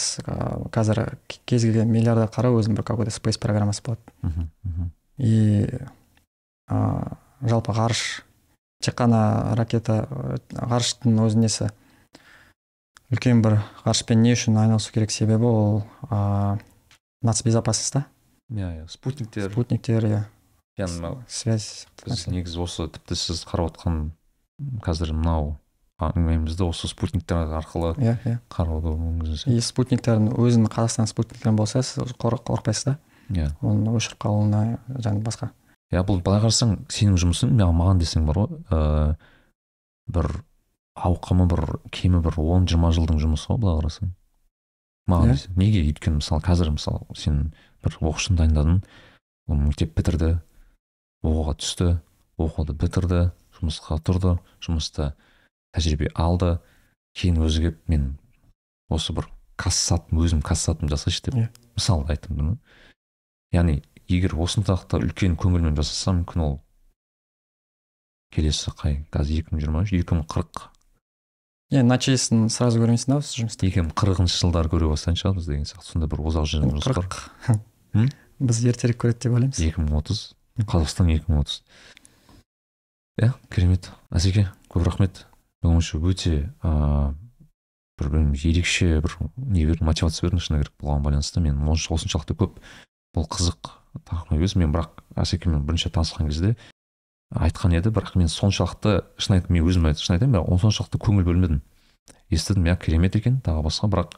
қазір 0.74 1.16
к- 1.28 1.40
кез 1.46 1.62
келген 1.64 1.90
миллиардер 1.90 2.28
қара 2.28 2.50
өзінің 2.52 2.76
бір 2.76 2.84
какой 2.84 3.04
то 3.06 3.10
спейс 3.10 3.38
программасы 3.38 3.82
болады. 3.82 4.00
Мхм. 4.22 4.90
и 5.18 5.68
ыыы 6.70 7.16
жалпы 7.42 7.72
ғарыш 7.72 8.22
тек 8.82 8.94
қана 8.98 9.54
ракета 9.56 10.06
ә, 10.10 10.38
ғарыштың 10.52 11.18
өз 11.24 11.34
несі 11.36 11.70
үлкен 13.12 13.42
бір 13.44 13.60
ғарышпен 13.84 14.22
не 14.22 14.32
үшін 14.34 14.56
айналысу 14.58 14.92
керек 14.92 15.10
себебі 15.12 15.44
ол 15.44 15.82
ыыы 16.10 16.58
нацбезопасность 17.22 17.94
да 17.94 18.06
иә 18.50 18.82
иә 18.84 18.88
спутниктер. 18.88 19.50
Спутниктер 19.50 20.04
иә. 20.04 20.22
Яғни 20.76 21.16
связь. 21.28 21.86
Біз 22.04 22.26
негізі 22.26 22.58
осы 22.64 22.88
тіпті 22.90 23.14
сіз 23.16 23.44
қарап 23.46 23.72
отқан 23.72 24.10
қазір 24.84 25.12
мынау 25.14 25.56
әңгімемізді 26.02 26.66
осы 26.66 26.88
спутниктер 26.90 27.44
арқылы 27.54 27.92
иә 28.02 28.14
иә. 28.26 28.38
қарауды 28.50 28.94
и 29.46 29.60
спутниктердің 29.62 30.32
өзінің 30.34 30.70
қазақстан 30.72 31.06
спутниктерін 31.06 31.56
болса 31.56 31.82
сіз 31.82 32.14
қор- 32.18 32.40
қорықпайсыз 32.42 32.84
да? 32.84 32.98
Иә. 33.30 33.52
Оны 33.62 33.94
өшіріп 33.94 34.18
қалуына 34.26 34.78
және 34.98 35.22
басқа. 35.22 35.50
Иә 35.92 36.02
бұл 36.04 36.18
былай 36.22 36.42
қарасаң 36.42 36.80
сенің 36.90 37.14
жұмысың 37.22 37.54
маған 37.54 38.00
десең 38.02 38.26
бар 38.26 38.34
ғой 38.42 38.58
ыыы 38.74 39.16
бір 40.10 40.28
ауқымы 40.98 41.46
бір 41.48 41.62
кемі 41.94 42.20
бір 42.24 42.40
он 42.42 42.66
жиырма 42.66 42.90
жылдың 42.90 43.22
жұмысы 43.22 43.46
ғой 43.52 43.58
былай 43.62 43.78
қарасаң. 43.82 44.10
Маған 45.08 45.30
Иә. 45.30 45.38
десең 45.38 45.56
неге? 45.62 45.84
Өйткені 45.92 46.18
мысалы 46.18 46.42
қазір 46.42 46.74
мысалы 46.74 47.06
сен 47.16 47.54
бір 47.84 47.96
оқушыны 48.00 48.36
дайындадың 48.42 48.82
ол 49.48 49.56
мектеп 49.62 49.94
бітірді 49.94 50.40
оқуға 51.24 51.54
түсті 51.62 51.88
оқуды 52.40 52.74
бітірді 52.74 53.30
жұмысқа 53.60 54.00
тұрды 54.02 54.38
жұмыста 54.60 55.12
тәжірибе 55.74 56.10
алды 56.14 56.58
кейін 57.18 57.40
өзі 57.46 57.64
келіп 57.66 57.80
мен 57.90 58.06
осы 58.94 59.12
бір 59.16 59.28
кассатым 59.60 60.20
өзім 60.24 60.42
кассатым 60.42 60.88
жасайшы 60.90 61.22
деп 61.28 61.34
Иә. 61.38 61.48
мысал 61.76 62.04
айттым 62.08 62.36
да 62.38 62.56
яғни 63.54 63.80
егер 64.08 64.34
осындайлықта 64.38 64.98
үлкен 65.02 65.36
көңілмен 65.40 65.76
жасаса 65.78 66.12
мүмкін 66.16 66.42
ол 66.46 66.54
келесі 68.34 68.72
қай 68.78 68.96
қазір 69.14 69.42
екі 69.44 69.54
мың 69.54 69.62
жиырма 69.62 69.82
үш 69.86 69.92
екі 69.94 70.16
мың 70.18 70.24
қырық. 70.26 70.64
Иә 71.74 71.84
нәтижесін 71.86 72.48
сразу 72.52 72.80
көрмейсің 72.82 73.14
да 73.14 73.18
осы 73.22 73.38
жұмыста. 73.40 73.66
екі 73.68 73.84
мың 73.86 73.94
қырқыншы 73.94 74.40
жылдары 74.42 74.68
көре 74.72 74.88
бастайтын 74.90 75.20
шығармыз 75.22 75.46
деген 75.48 75.64
сияқты. 75.70 75.86
Сондай 75.86 76.10
бір 76.10 76.22
озақ 76.26 76.48
жүрген 76.50 76.74
М? 77.94 78.08
біз 78.42 78.58
ертерек 78.66 78.98
көреді 79.04 79.22
деп 79.22 79.32
ойлаймыз. 79.38 79.60
екі 79.62 79.80
мың 79.86 79.94
отыз. 80.02 80.34
Қазақстан 80.58 81.10
екі 81.14 81.30
мың 81.30 81.40
отыз. 81.44 81.62
Иә 83.22 83.30
керемет. 83.54 83.90
Әсеке 84.10 84.48
көп 84.68 84.84
рахмет. 84.84 85.24
Ойымша 85.70 85.98
өте 85.98 86.34
ыыы 86.62 87.14
бір 87.98 88.10
білмеймін 88.10 88.38
ерекше 88.50 89.00
бір 89.04 89.16
не 89.36 89.64
бердің 89.68 89.86
мотивация 89.86 90.26
бердің 90.26 90.42
шыны 90.42 90.60
керек 90.62 90.74
бұған 90.82 91.04
байланысты. 91.04 91.40
Мен 91.40 91.60
осыншалықты 91.70 92.34
көп 92.34 92.58
бұл 93.14 93.28
қызық 93.30 93.70
тақырып 94.08 94.34
емес. 94.34 94.56
Мен 94.58 94.72
бірақ 94.74 95.04
әсекемен 95.14 95.62
бірінші 95.66 95.92
танысқан 95.94 96.26
кезде 96.26 96.56
айтқан 97.34 97.76
еді. 97.78 97.92
Бірақ 97.94 98.16
мен 98.18 98.28
соншалықты 98.28 99.04
шын 99.16 99.38
айтып 99.38 99.50
мен 99.54 99.68
өзім 99.68 99.86
шын 99.94 100.16
айтайын 100.16 100.34
бірақ 100.34 100.64
соншалықты 100.64 100.98
көңіл 100.98 101.28
бөлмедім. 101.28 101.60
Естідім 102.30 102.66
иә 102.66 102.76
керемет 102.82 103.14
екен 103.16 103.38
тағы 103.40 103.62
басқа. 103.68 103.88
Бірақ 103.92 104.16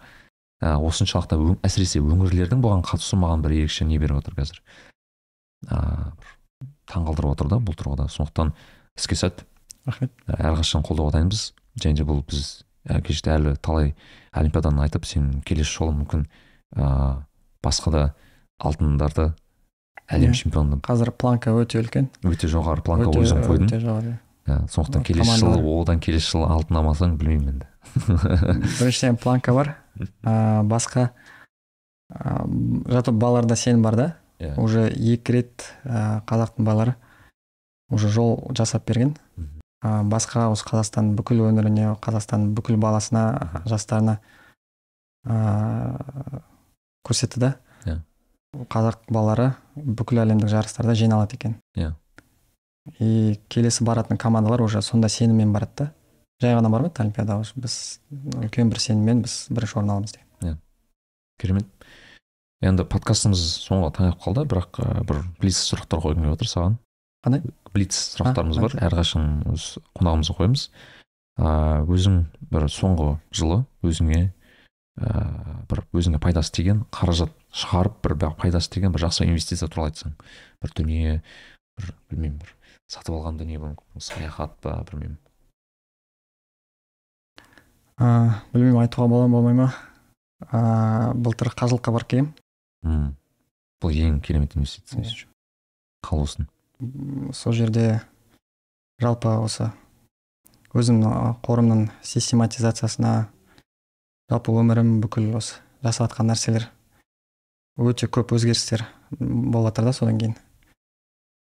ә, 0.65 0.77
осыншалықты 0.81 1.37
өң- 1.37 1.61
әсіресе 1.61 2.01
өңірлердің 2.01 2.63
бұған 2.65 2.85
қатысуы 2.87 3.21
маған 3.21 3.45
бір 3.45 3.59
ерекше 3.61 3.85
не 3.85 3.99
беріп 3.99 4.23
отыр 4.23 4.35
қазір. 4.41 4.63
Ыыы 5.69 6.13
бір 6.17 6.33
таңғалдырып 6.89 7.37
отыр 7.37 7.49
да 7.53 7.61
бұл 7.61 7.77
тұрғыда. 7.77 8.09
Сондықтан 8.09 8.55
іске 8.97 9.17
сәт. 9.21 9.45
Рахмет. 9.87 10.13
Әрқашан 10.29 10.85
қолдауға 10.87 11.17
дайынбыз. 11.17 11.53
Және 11.83 11.97
де 12.01 12.05
бұл 12.09 12.23
біз 12.27 12.65
ә, 12.89 13.01
кеште 13.05 13.31
әлі 13.35 13.57
талай 13.63 13.95
олимпиаданы 14.33 14.83
айтып 14.87 15.07
сен 15.07 15.43
келесі 15.47 15.79
жолы 15.79 15.95
мүмкін 16.03 16.27
ыыы 16.77 17.25
басқа 17.65 17.91
да 17.93 18.03
алтындарды 18.63 19.33
әлем 20.09 20.31
Иә. 20.33 20.39
чемпионы 20.43 20.79
қазір 20.81 21.11
планка 21.13 21.51
өте 21.57 21.81
үлкен. 21.83 22.09
Өте 22.25 22.49
жоғары 22.49 22.83
планка 22.87 23.11
өзің 23.11 23.43
қойдың. 23.47 23.67
өте 23.67 23.81
жоғары. 23.83 24.19
Иә, 24.47 24.59
сондықтан 24.71 25.03
келесі 25.03 25.41
жылы 25.41 25.81
одан 25.81 25.99
келесі 26.01 26.31
жылы 26.37 26.47
алтын 26.55 26.77
алмасаң 26.79 27.17
білмеймін 27.19 27.49
енді. 27.57 27.67
Біріншіден 28.79 29.17
планка 29.19 29.53
бар. 29.57 29.75
Ә, 30.23 30.63
басқа 30.63 31.11
ә, 32.13 32.47
жалпы 32.87 33.13
балаларда 33.13 33.57
сенім 33.57 33.83
бар 33.83 33.97
да. 33.97 34.07
Иә. 34.39 34.53
уже 34.61 34.91
екі 34.93 35.33
рет 35.33 35.65
ә, 35.85 36.21
қазақтың 36.29 36.65
балалары 36.65 36.95
уже 37.91 38.09
жол 38.09 38.51
жасап 38.55 38.87
берген. 38.87 39.17
Ә, 39.39 39.43
басқа 39.83 40.49
осы 40.53 40.65
қазақстан 40.67 41.15
бүкіл 41.19 41.45
өңіріне 41.51 41.93
қазақстан 42.03 42.51
бүкіл 42.57 42.79
баласына 42.81 43.63
жастарына 43.69 44.19
ә, 45.27 46.43
көрсетті 47.07 47.43
да. 47.43 47.53
Иә. 47.85 48.01
қазақ 48.73 49.05
балалары 49.13 49.53
бүкіл 49.77 50.23
әлемдік 50.25 50.49
жарыстарда 50.49 50.95
жиналады 50.95 51.37
екен. 51.37 51.61
Иә. 51.77 51.93
и 52.99 53.39
келесі 53.49 53.85
баратын 53.85 54.17
командалар 54.17 54.63
уже 54.63 54.83
сондай 54.83 55.11
сеніммен 55.11 55.53
барады 55.53 55.73
да. 55.77 55.93
Жай 56.41 56.55
ғана 56.55 56.71
бармайды 56.71 57.03
олимпиадаға 57.03 57.45
біз 57.57 58.01
үлкен 58.13 58.71
бір 58.71 58.81
сеніммен 58.81 59.23
біз 59.25 59.47
бірінші 59.51 59.79
орын 59.81 59.91
аламыз 59.91 60.13
деген. 60.13 60.59
Керемет. 61.41 61.67
Енді 62.65 62.85
подкастымыз 62.89 63.41
соңға 63.67 63.93
таяп 63.97 64.21
қалды 64.25 64.47
бірақ 64.49 64.81
бір 65.09 65.23
блиц 65.41 65.59
сұрақтар 65.61 66.01
қойғым 66.01 66.25
келіп 66.25 66.37
отыр 66.37 66.49
саған. 66.49 66.77
Қандай? 67.27 67.43
Блиц 67.75 67.97
сұрақтарымыз 68.15 68.61
бар. 68.63 68.77
әрқашан 68.87 69.27
өз 69.53 69.67
қонағымызға 69.99 70.37
қоямыз. 70.39 70.69
Ыыы 71.37 71.97
өзің 71.97 72.21
бір 72.53 72.69
соңғы 72.73 73.09
жылы 73.37 73.59
өзіңе 73.85 74.23
ыыы 74.97 75.57
бір 75.69 75.83
өзіңе 75.93 76.21
пайдасы 76.23 76.55
тиген 76.57 76.85
қаражат 76.95 77.35
шығарып 77.53 77.99
бір 78.07 78.31
пайдасы 78.41 78.71
тиген 78.73 78.95
бір 78.95 79.05
жақсы 79.09 79.27
инвестиция 79.27 79.69
туралы 79.69 79.91
айтсаң 79.93 80.15
бір 80.63 80.73
дүние 80.79 81.19
бір 81.77 81.93
білмеймін 82.09 82.39
бір 82.41 82.55
сатып 82.89 83.19
алған 83.19 83.37
дүние 83.43 83.61
мүмкін 83.61 84.01
саяхат 84.01 84.57
па 84.65 84.79
білмеймін. 84.89 85.19
Ә, 88.01 88.09
білмеймін 88.55 88.81
айтуға 88.87 89.09
бола 89.11 89.29
ма 89.29 89.41
болмай 89.41 89.57
ма? 89.61 89.69
Ә, 90.53 91.13
былтыр 91.13 91.53
қажылыққа 91.57 91.93
барып 91.97 92.13
келгенмін 92.15 93.15
бұл 93.83 93.93
ең 93.93 94.21
керемет 94.25 94.57
инвестиция 94.57 95.03
Иә. 95.03 95.27
М, 95.27 96.47
сол 97.33 97.55
жерде 97.57 98.03
жалпы 99.03 99.33
осы 99.41 99.71
өзімнің 100.77 101.39
қорымның 101.47 101.87
систематизациясына 102.05 103.13
жалпы 104.31 104.53
өмірім 104.61 104.99
бүкіл 105.05 105.31
осы 105.39 105.61
жасап 105.85 106.11
жатқан 106.11 106.33
нәрселер 106.33 106.69
өте 107.81 108.09
көп 108.09 108.35
өзгерістер 108.37 108.85
болып 109.21 109.71
жатыр 109.71 109.89
да 109.89 109.93
содан 109.93 110.19
кейін. 110.21 110.35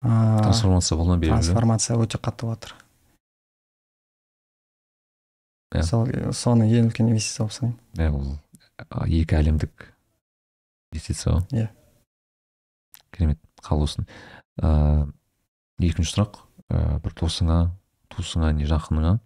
Трансформация 0.01 0.97
трансформация 0.97 1.97
өте 1.97 2.17
қатты 2.21 2.45
болып 2.45 2.59
жатыр 2.67 2.75
Иә. 5.75 5.83
сол 5.83 6.07
соны 6.31 6.69
ең 6.71 6.87
үлкен 6.87 7.09
инвестиция 7.09 7.43
болып 7.43 7.55
санаймын. 7.57 7.79
Иә 7.97 8.11
ол 8.15 9.07
екі 9.11 9.35
әлемдік 9.35 9.89
инвестиция 10.93 11.33
ғой. 11.33 11.43
Иә. 11.51 11.67
керемет 13.11 13.39
қалусын 13.65 14.07
ыыы 14.61 15.89
екінші 15.89 16.13
сұрақ. 16.13 16.41
Ыыы 16.71 17.01
бір 17.03 17.13
досыңа 17.19 17.57
туысыңа 18.13 18.53
не 18.57 18.65
жақыныңа 18.69 19.17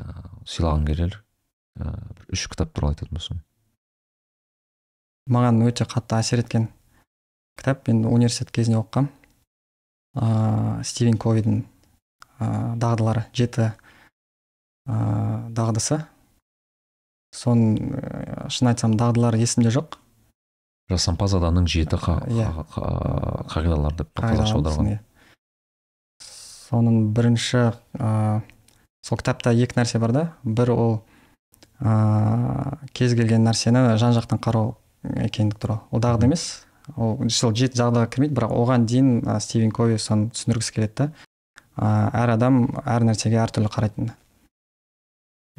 ыыы 0.00 0.46
сыйлағың 0.48 0.86
келер. 0.88 1.18
Ыыы 1.80 2.14
бір 2.18 2.32
үш 2.36 2.46
кітап 2.52 2.72
туралы 2.72 2.94
айтатын 2.94 3.18
болсаң. 3.18 3.42
Маған 5.30 5.62
өте 5.68 5.86
қатты 5.88 6.18
әсер 6.20 6.42
еткен 6.44 6.68
кітап 7.58 7.86
мен 7.88 8.04
университет 8.04 8.50
кезінде 8.52 8.80
оқығанмын 8.80 9.12
ыыы 10.20 10.84
стивен 10.84 11.16
ковидің 11.20 11.62
ыыы 11.64 12.76
дағдылары 12.82 13.26
жеті 13.32 13.70
ыыы 14.88 15.52
дағдысы. 15.56 16.02
Соның 17.34 17.94
ыыы 17.98 18.50
шын 18.50 18.72
айтсам 18.72 18.98
дағдылары 18.98 19.40
есімде 19.40 19.72
жоқ. 19.74 19.98
Жасампаз 20.92 21.34
адамның 21.38 21.66
жеті 21.70 21.96
Иә. 21.96 22.48
қа- 22.52 22.66
қа- 22.74 23.46
қағидалары 23.48 23.96
деп 23.96 24.08
қазақша 24.20 24.54
аударған. 24.58 24.98
соның 26.20 27.12
бірінші 27.14 27.72
ыыы 28.00 28.42
сол 29.04 29.18
кітапта 29.18 29.52
екі 29.52 29.76
нәрсе 29.78 29.98
бар 30.00 30.12
да. 30.12 30.22
Бір 30.44 30.70
ол 30.72 31.04
ыыы 31.80 32.88
кез 32.92 33.14
келген 33.14 33.44
нәрсені 33.46 33.96
жан 33.98 34.12
жақтан 34.16 34.40
қарау 34.40 34.74
екендік 35.04 35.58
туралы 35.58 35.80
ол 35.90 36.00
дағды 36.00 36.24
емес. 36.24 36.64
Ол 36.96 37.28
сол 37.30 37.52
жеті 37.54 37.78
дағдыға 37.78 38.08
кірмейді 38.10 38.34
бірақ 38.34 38.52
оған 38.52 38.84
дейін 38.86 39.22
ы, 39.24 39.40
стивен 39.40 39.70
кови 39.72 39.96
соны 39.98 40.30
түсіндіргісі 40.32 40.72
келеді 40.74 40.94
да. 40.96 41.12
Ыыы 41.76 42.10
әр 42.22 42.30
адам 42.36 42.64
әр 42.84 43.04
нәрсеге 43.08 43.40
әртүрлі 43.44 43.68
қарайтын. 43.72 44.10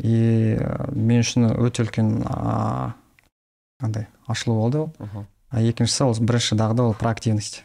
И 0.04 0.58
мен 0.92 1.22
үшін 1.22 1.50
өте 1.56 1.86
үлкен 1.86 2.26
андай 3.82 4.08
ашылу 4.28 4.56
болды 4.60 4.78
ол. 4.86 4.92
А 5.50 5.62
екіншісі 5.62 6.04
ол 6.04 6.16
бірінші 6.20 6.56
дағды 6.60 6.82
ол 6.82 6.94
проактивность 6.94 7.64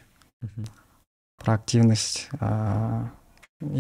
проактивность 1.40 2.28
ыыы 2.40 3.08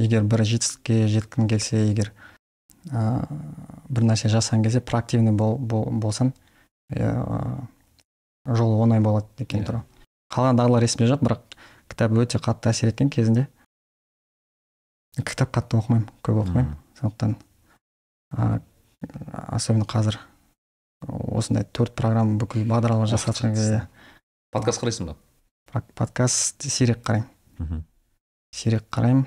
егер 0.04 0.24
бір 0.24 0.44
жетістікке 0.44 1.06
жеткің 1.08 1.48
келсе 1.48 1.84
егер 1.88 2.12
ыыы 2.90 3.26
бір 3.88 4.08
нәрсе 4.08 4.28
жасаған 4.32 4.64
кезде 4.64 4.80
проактивный 4.80 5.32
бол, 5.32 5.58
бол, 5.58 5.84
болсаң 5.90 6.32
ыыы 6.96 7.68
жол 8.56 8.80
оңай 8.82 9.00
болады 9.04 9.28
екен 9.44 9.60
Иә. 9.60 9.66
туралы 9.66 9.84
қалған 10.32 10.56
дағдылар 10.56 10.86
есімде 10.88 11.10
жоқ 11.12 11.24
бірақ 11.26 11.56
кітап 11.92 12.16
өте 12.16 12.40
қатты 12.40 12.72
әсер 12.72 12.92
еткен 12.92 13.10
кезінде 13.12 13.46
кітап 15.20 15.52
қатты 15.52 15.76
оқымаймын 15.80 16.08
көп 16.24 16.42
оқымаймын. 16.44 16.76
Сондықтан 17.00 17.36
ыыы 18.32 18.60
особенно 19.52 19.84
қазір 19.84 20.18
осындай 21.08 21.64
төрт 21.72 21.94
программа 21.96 22.38
бүкіл 22.40 22.66
бағдарлама 22.68 23.08
жасап 23.08 23.38
кезде 23.40 23.82
подкаст 24.52 24.82
қарайсың 24.82 25.12
ба? 25.12 25.16
Подкаст 25.94 26.66
сирек 26.66 27.04
қараймын. 27.06 27.28
Мхм. 27.58 27.84
Сирек 28.54 28.88
қараймын. 28.90 29.26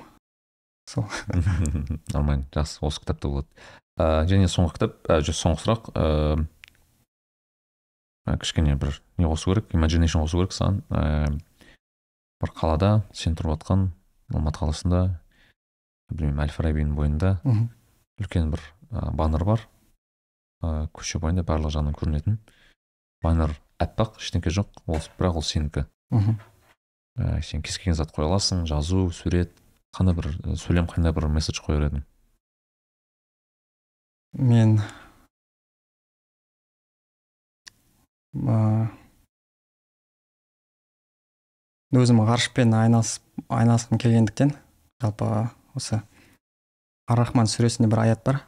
Сол. 0.90 1.06
Нормально 2.14 2.46
жақсы. 2.52 2.82
Осы 2.84 3.00
кітапта 3.00 3.30
болады. 3.32 3.48
Ә, 3.96 4.26
және 4.28 4.50
соңғы 4.52 4.76
кітап 4.76 4.98
ә, 5.08 5.22
соңғы 5.24 5.64
сұрақ 5.64 5.90
ә, 5.96 6.04
кішкене 8.42 8.76
бір 8.76 9.00
не 9.18 9.30
қосу 9.30 9.54
керек 9.54 9.74
имаджинейшн 9.74 10.26
қосу 10.26 10.42
керек. 10.42 10.56
Саған 10.56 10.82
ә, 10.92 11.32
бір 12.44 12.54
қалада 12.58 12.92
сен 13.16 13.38
тұрып 13.40 13.56
жатқан 13.56 13.88
алматы 14.34 14.60
қаласында 14.60 15.04
білмеймін 16.12 16.44
әл 16.44 16.52
фарабидің 16.52 16.96
бойында 17.00 17.38
үлкен 18.20 18.52
бір 18.52 18.66
ә, 18.92 19.08
баннер 19.16 19.48
бар. 19.48 19.64
Ә, 20.64 20.88
көше 20.96 21.20
бойында 21.20 21.44
барлық 21.44 21.74
жағынан 21.76 21.98
көрінетін. 21.98 22.40
Баннер 23.24 23.54
аппақ 23.84 24.18
ештеңке 24.22 24.54
жоқ. 24.54 24.72
Ол 24.88 25.04
бірақ 25.20 25.42
ол 25.42 25.46
сенікі. 25.46 25.86
Мхм. 26.14 26.40
ә, 27.20 27.42
сен 27.44 27.62
кез 27.62 27.78
келген 27.78 28.00
зат 28.00 28.16
қоя 28.16 28.30
аласың 28.32 28.66
жазу 28.70 29.10
сурет 29.12 29.54
қандай 29.94 30.16
бір 30.18 30.32
ә, 30.32 30.56
сөйлем 30.58 30.88
қандай 30.90 31.14
бір 31.14 31.28
месседж 31.30 31.62
қояр 31.62 31.90
едің? 31.90 32.04
Мен 34.34 34.80
ә, 38.34 38.90
өзім 41.94 42.24
ғарышпен 42.26 42.74
айналысып 42.74 43.22
айналысқым 43.54 44.02
келгендіктен 44.02 44.56
жалпы 45.04 45.30
осы 45.78 46.02
ар 47.08 47.20
рахман 47.20 47.50
сүресінде 47.50 47.90
бір 47.92 48.06
аят 48.08 48.24
бар. 48.26 48.42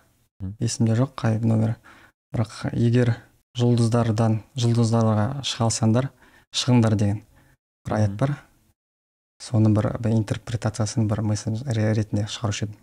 Есімде 0.59 0.95
жоқ 0.97 1.13
қай 1.21 1.37
номер? 1.39 1.77
Бірақ 2.35 2.65
егер 2.75 3.13
жұлдыздардан 3.55 4.41
жұлдыздарға 4.59 5.27
шыға 5.47 5.69
алсаңдар 5.69 6.09
шығыңдар 6.55 6.95
деген 6.99 7.21
бір 7.87 7.95
аят 7.95 8.17
бар. 8.19 8.33
Соны 9.39 9.71
бір, 9.75 9.93
бір 9.99 10.15
интерпретациясын 10.15 11.07
бір 11.07 11.21
месседж 11.27 11.63
ре- 11.67 11.93
ретінде 11.95 12.25
шығарушы 12.31 12.67
едім. 12.67 12.75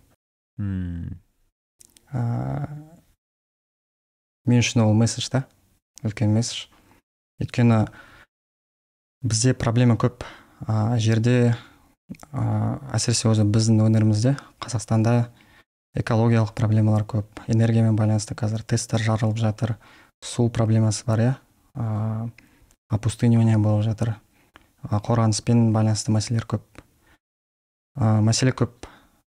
Мм. 0.60 1.20
Ә, 2.12 2.20
мен 4.48 4.60
үшін 4.60 4.84
ол 4.84 4.92
месседж 4.96 5.28
та 5.32 5.44
үлкен 6.04 6.32
месседж. 6.32 6.68
Өйткені 7.40 7.86
бізде 9.24 9.54
проблема 9.54 9.96
көп. 9.96 10.24
Ә, 10.68 10.96
жерде 11.00 11.54
ә, 12.32 12.42
әсіресе 12.92 13.28
өзі 13.32 13.48
біздің 13.48 13.80
өңірімізде 13.88 14.36
қазақстанда 14.62 15.32
экологиялық 15.98 16.54
проблемалар 16.56 17.04
көп 17.04 17.42
энергиямен 17.52 17.96
байланысты 17.96 18.34
қазір 18.38 18.64
тесттер 18.64 19.02
жарылып 19.04 19.38
жатыр 19.40 19.76
су 20.24 20.48
проблемасы 20.48 21.04
бар 21.06 21.20
иә? 21.20 21.34
Ә, 21.74 22.30
опустынивание 22.90 23.58
болып 23.58 23.84
жатыр. 23.84 24.14
Ә, 24.88 25.00
қорғаныспен 25.00 25.72
байланысты 25.74 26.12
мәселелер 26.14 26.46
көп. 26.48 26.64
Ә, 27.96 28.20
мәселе 28.24 28.54
көп. 28.56 28.88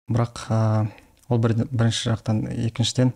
Бірақ 0.09 0.45
ә, 0.49 0.89
ол 1.29 1.39
бір, 1.39 1.55
бірінші 1.69 2.11
жақтан 2.11 2.43
екіншіден 2.67 3.13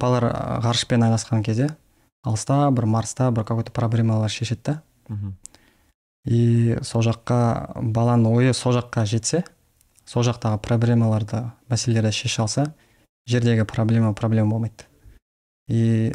балалар 0.00 0.32
ғарышпен 0.64 1.04
айналысқан 1.04 1.44
кезде 1.46 1.68
алыста 2.24 2.70
бір 2.74 2.86
марста 2.86 3.30
бір 3.30 3.44
какой 3.44 3.64
то 3.64 3.72
проблемалар 3.72 4.30
шешеді 4.30 4.62
да. 4.64 4.82
И 6.24 6.78
сол 6.82 7.02
жаққа 7.02 7.82
баланың 7.82 8.32
ойы 8.32 8.54
сол 8.54 8.76
жаққа 8.78 9.04
жетсе 9.06 9.44
сол 10.12 10.26
жақтағы 10.26 10.60
проблемаларды 10.60 11.46
мәселелерді 11.72 12.12
шеше 12.12 12.42
алса 12.44 12.66
жердегі 13.26 13.64
проблема 13.64 14.12
проблема 14.12 14.50
болмайды. 14.52 14.84
И 15.68 16.12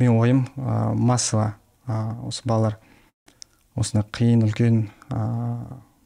менің 0.00 0.18
ойым 0.18 0.40
ә, 0.56 0.94
массово 0.94 1.54
ә, 1.86 2.18
осы 2.26 2.42
балалар 2.48 2.80
осындай 3.78 4.08
қиын 4.10 4.42
үлкен 4.48 4.80
ә, 5.14 5.20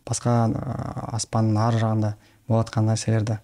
басқа 0.05 0.35
ә, 0.51 0.77
аспанның 1.17 1.63
ар 1.63 1.79
жағында 1.81 2.11
болып 2.49 2.67
жатқан 2.67 2.91
нәрселерді 2.91 3.39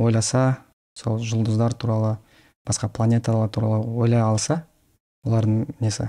ойласа 0.00 0.62
сол 0.96 1.20
жұлдыздар 1.20 1.74
туралы 1.74 2.16
басқа 2.64 2.88
планеталар 2.88 3.50
туралы 3.52 3.84
ойлай 4.00 4.22
алса 4.22 4.62
олардың 5.26 5.66
несі 5.80 6.08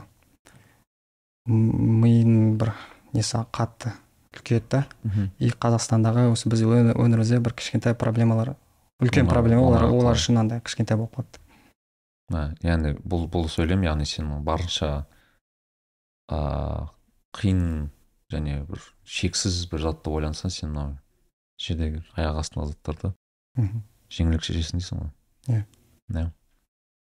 миының 1.49 2.55
бір 2.61 2.71
несі 3.13 3.43
қатты. 3.51 3.91
Үлкейеді 4.33 4.69
да 4.69 4.83
и 5.39 5.49
қазақстандағы 5.49 6.27
осы 6.33 6.49
біз 6.49 6.63
өңірімізде 6.65 7.39
бір 7.43 7.55
кішкентай 7.57 7.95
проблемалар 7.95 8.55
үлкен 9.03 9.27
проблема 9.29 9.63
олар 9.67 9.87
олар 9.89 10.17
үшін 10.17 10.39
андай 10.41 10.61
кішкентай 10.63 10.97
болып 10.97 11.17
қалады. 11.17 11.39
Яғни 12.63 12.95
бұл 13.03 13.27
бұл 13.29 13.49
сөйлем 13.51 13.83
яғни 13.85 14.05
сен 14.07 14.29
барынша 14.45 15.05
ә, 16.31 16.89
қиын 17.35 17.89
және 18.31 18.63
бір 18.69 18.81
шексіз 19.03 19.65
бір 19.71 19.83
затты 19.89 20.13
ойлансаң 20.13 20.53
сен 20.53 20.71
мынау 20.71 20.95
жердегі 21.59 22.01
аяқ 22.15 22.39
астындағы 22.41 22.73
заттарды 22.73 23.13
мхм. 23.59 23.83
жеңілірек 24.09 24.47
шешесің 24.47 24.79
дейсің 24.79 25.03
ғой. 25.03 25.11
Иә. 25.47 25.65
иә. 26.13 26.29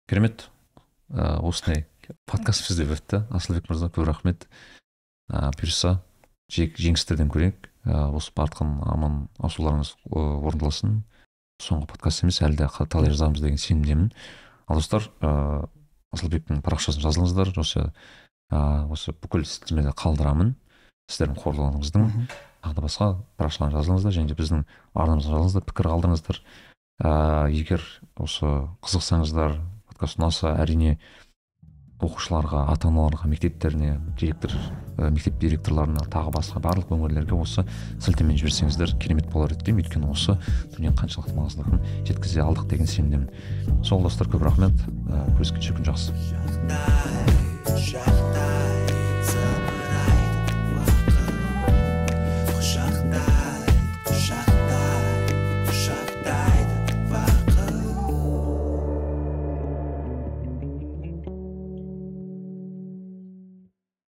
Керемет. 0.08 0.48
Ә, 1.12 1.38
осындай 1.44 1.86
подкаст 2.26 2.66
бізде 2.68 2.88
өтті. 2.88 3.22
Асылбек 3.30 3.68
мырза 3.70 3.90
көп 3.92 4.08
рахмет. 4.08 4.48
Ә, 5.30 5.52
бұйырса 5.58 6.00
жеңістерден 6.50 7.30
көрейік. 7.32 7.68
Ә, 7.86 8.08
осы 8.14 8.32
артқан 8.38 8.78
аман 8.86 9.26
асуларыңыз 9.42 9.94
орындалсын. 10.10 11.02
Соңғы 11.62 11.88
подкаст 11.92 12.24
емес 12.24 12.40
әлі 12.42 12.58
де 12.62 12.68
талай 12.90 13.10
жазамыз 13.10 13.42
деген 13.42 13.58
сенімдемін. 13.58 14.12
Ал 14.66 14.78
достар 14.80 15.08
ә, 15.20 15.66
асылбектің 16.14 16.62
парақшасын 16.64 17.02
жазылыңыздар 17.04 17.52
осы 17.58 17.84
ә, 18.52 18.86
осы 18.92 19.14
бүкіл 19.14 19.44
сілтемеде 19.46 19.94
қалдырамын. 19.98 20.54
Сіздердің 21.10 21.38
қорларыңыздың 21.42 22.08
тағы 22.62 22.76
да 22.76 22.84
басқа 22.84 23.08
парақшаларға 23.40 23.80
жазылыңыздар 23.80 24.14
және 24.16 24.30
де 24.30 24.36
біздің 24.38 24.62
арнамызға 24.94 25.32
жазылыңыздар 25.34 25.66
пікір 25.66 25.90
қалдырыңыздар. 25.92 26.40
Ә, 27.02 27.10
егер 27.50 27.82
осы 28.22 28.52
қызықсаңыздар 28.84 29.58
подкаст 29.90 30.20
ұнаса 30.20 30.54
әрине 30.62 30.98
оқушыларға 32.02 32.66
ата 32.72 32.88
аналарға 32.90 33.28
мектептеріне 33.30 33.96
директор 34.18 34.54
ә, 34.98 35.10
мектеп 35.10 35.38
директорларына 35.42 36.04
тағы 36.12 36.32
басқа 36.36 36.62
барлық 36.64 36.92
өңірлерге 36.96 37.36
осы 37.36 37.64
сілтеме 38.02 38.36
жіберсеңіздер 38.40 38.96
керемет 39.02 39.30
болар 39.32 39.54
еді 39.54 39.68
деймін. 39.70 39.84
Өйткені 39.86 40.10
осы 40.12 40.36
дүниенің 40.76 40.98
қаншалықты 41.00 41.36
маңыздылығын 41.38 42.06
жеткізе 42.08 42.44
алдық 42.44 42.68
деген 42.72 42.90
сенімдемін. 42.90 43.28
Сол 43.86 44.02
достар 44.06 44.30
көп 44.32 44.46
рахмет. 44.48 44.76
Э, 45.08 45.22
ә, 45.22 45.26
көріскенше 45.38 45.78
күн 45.78 45.90
жақсы. 45.92 46.10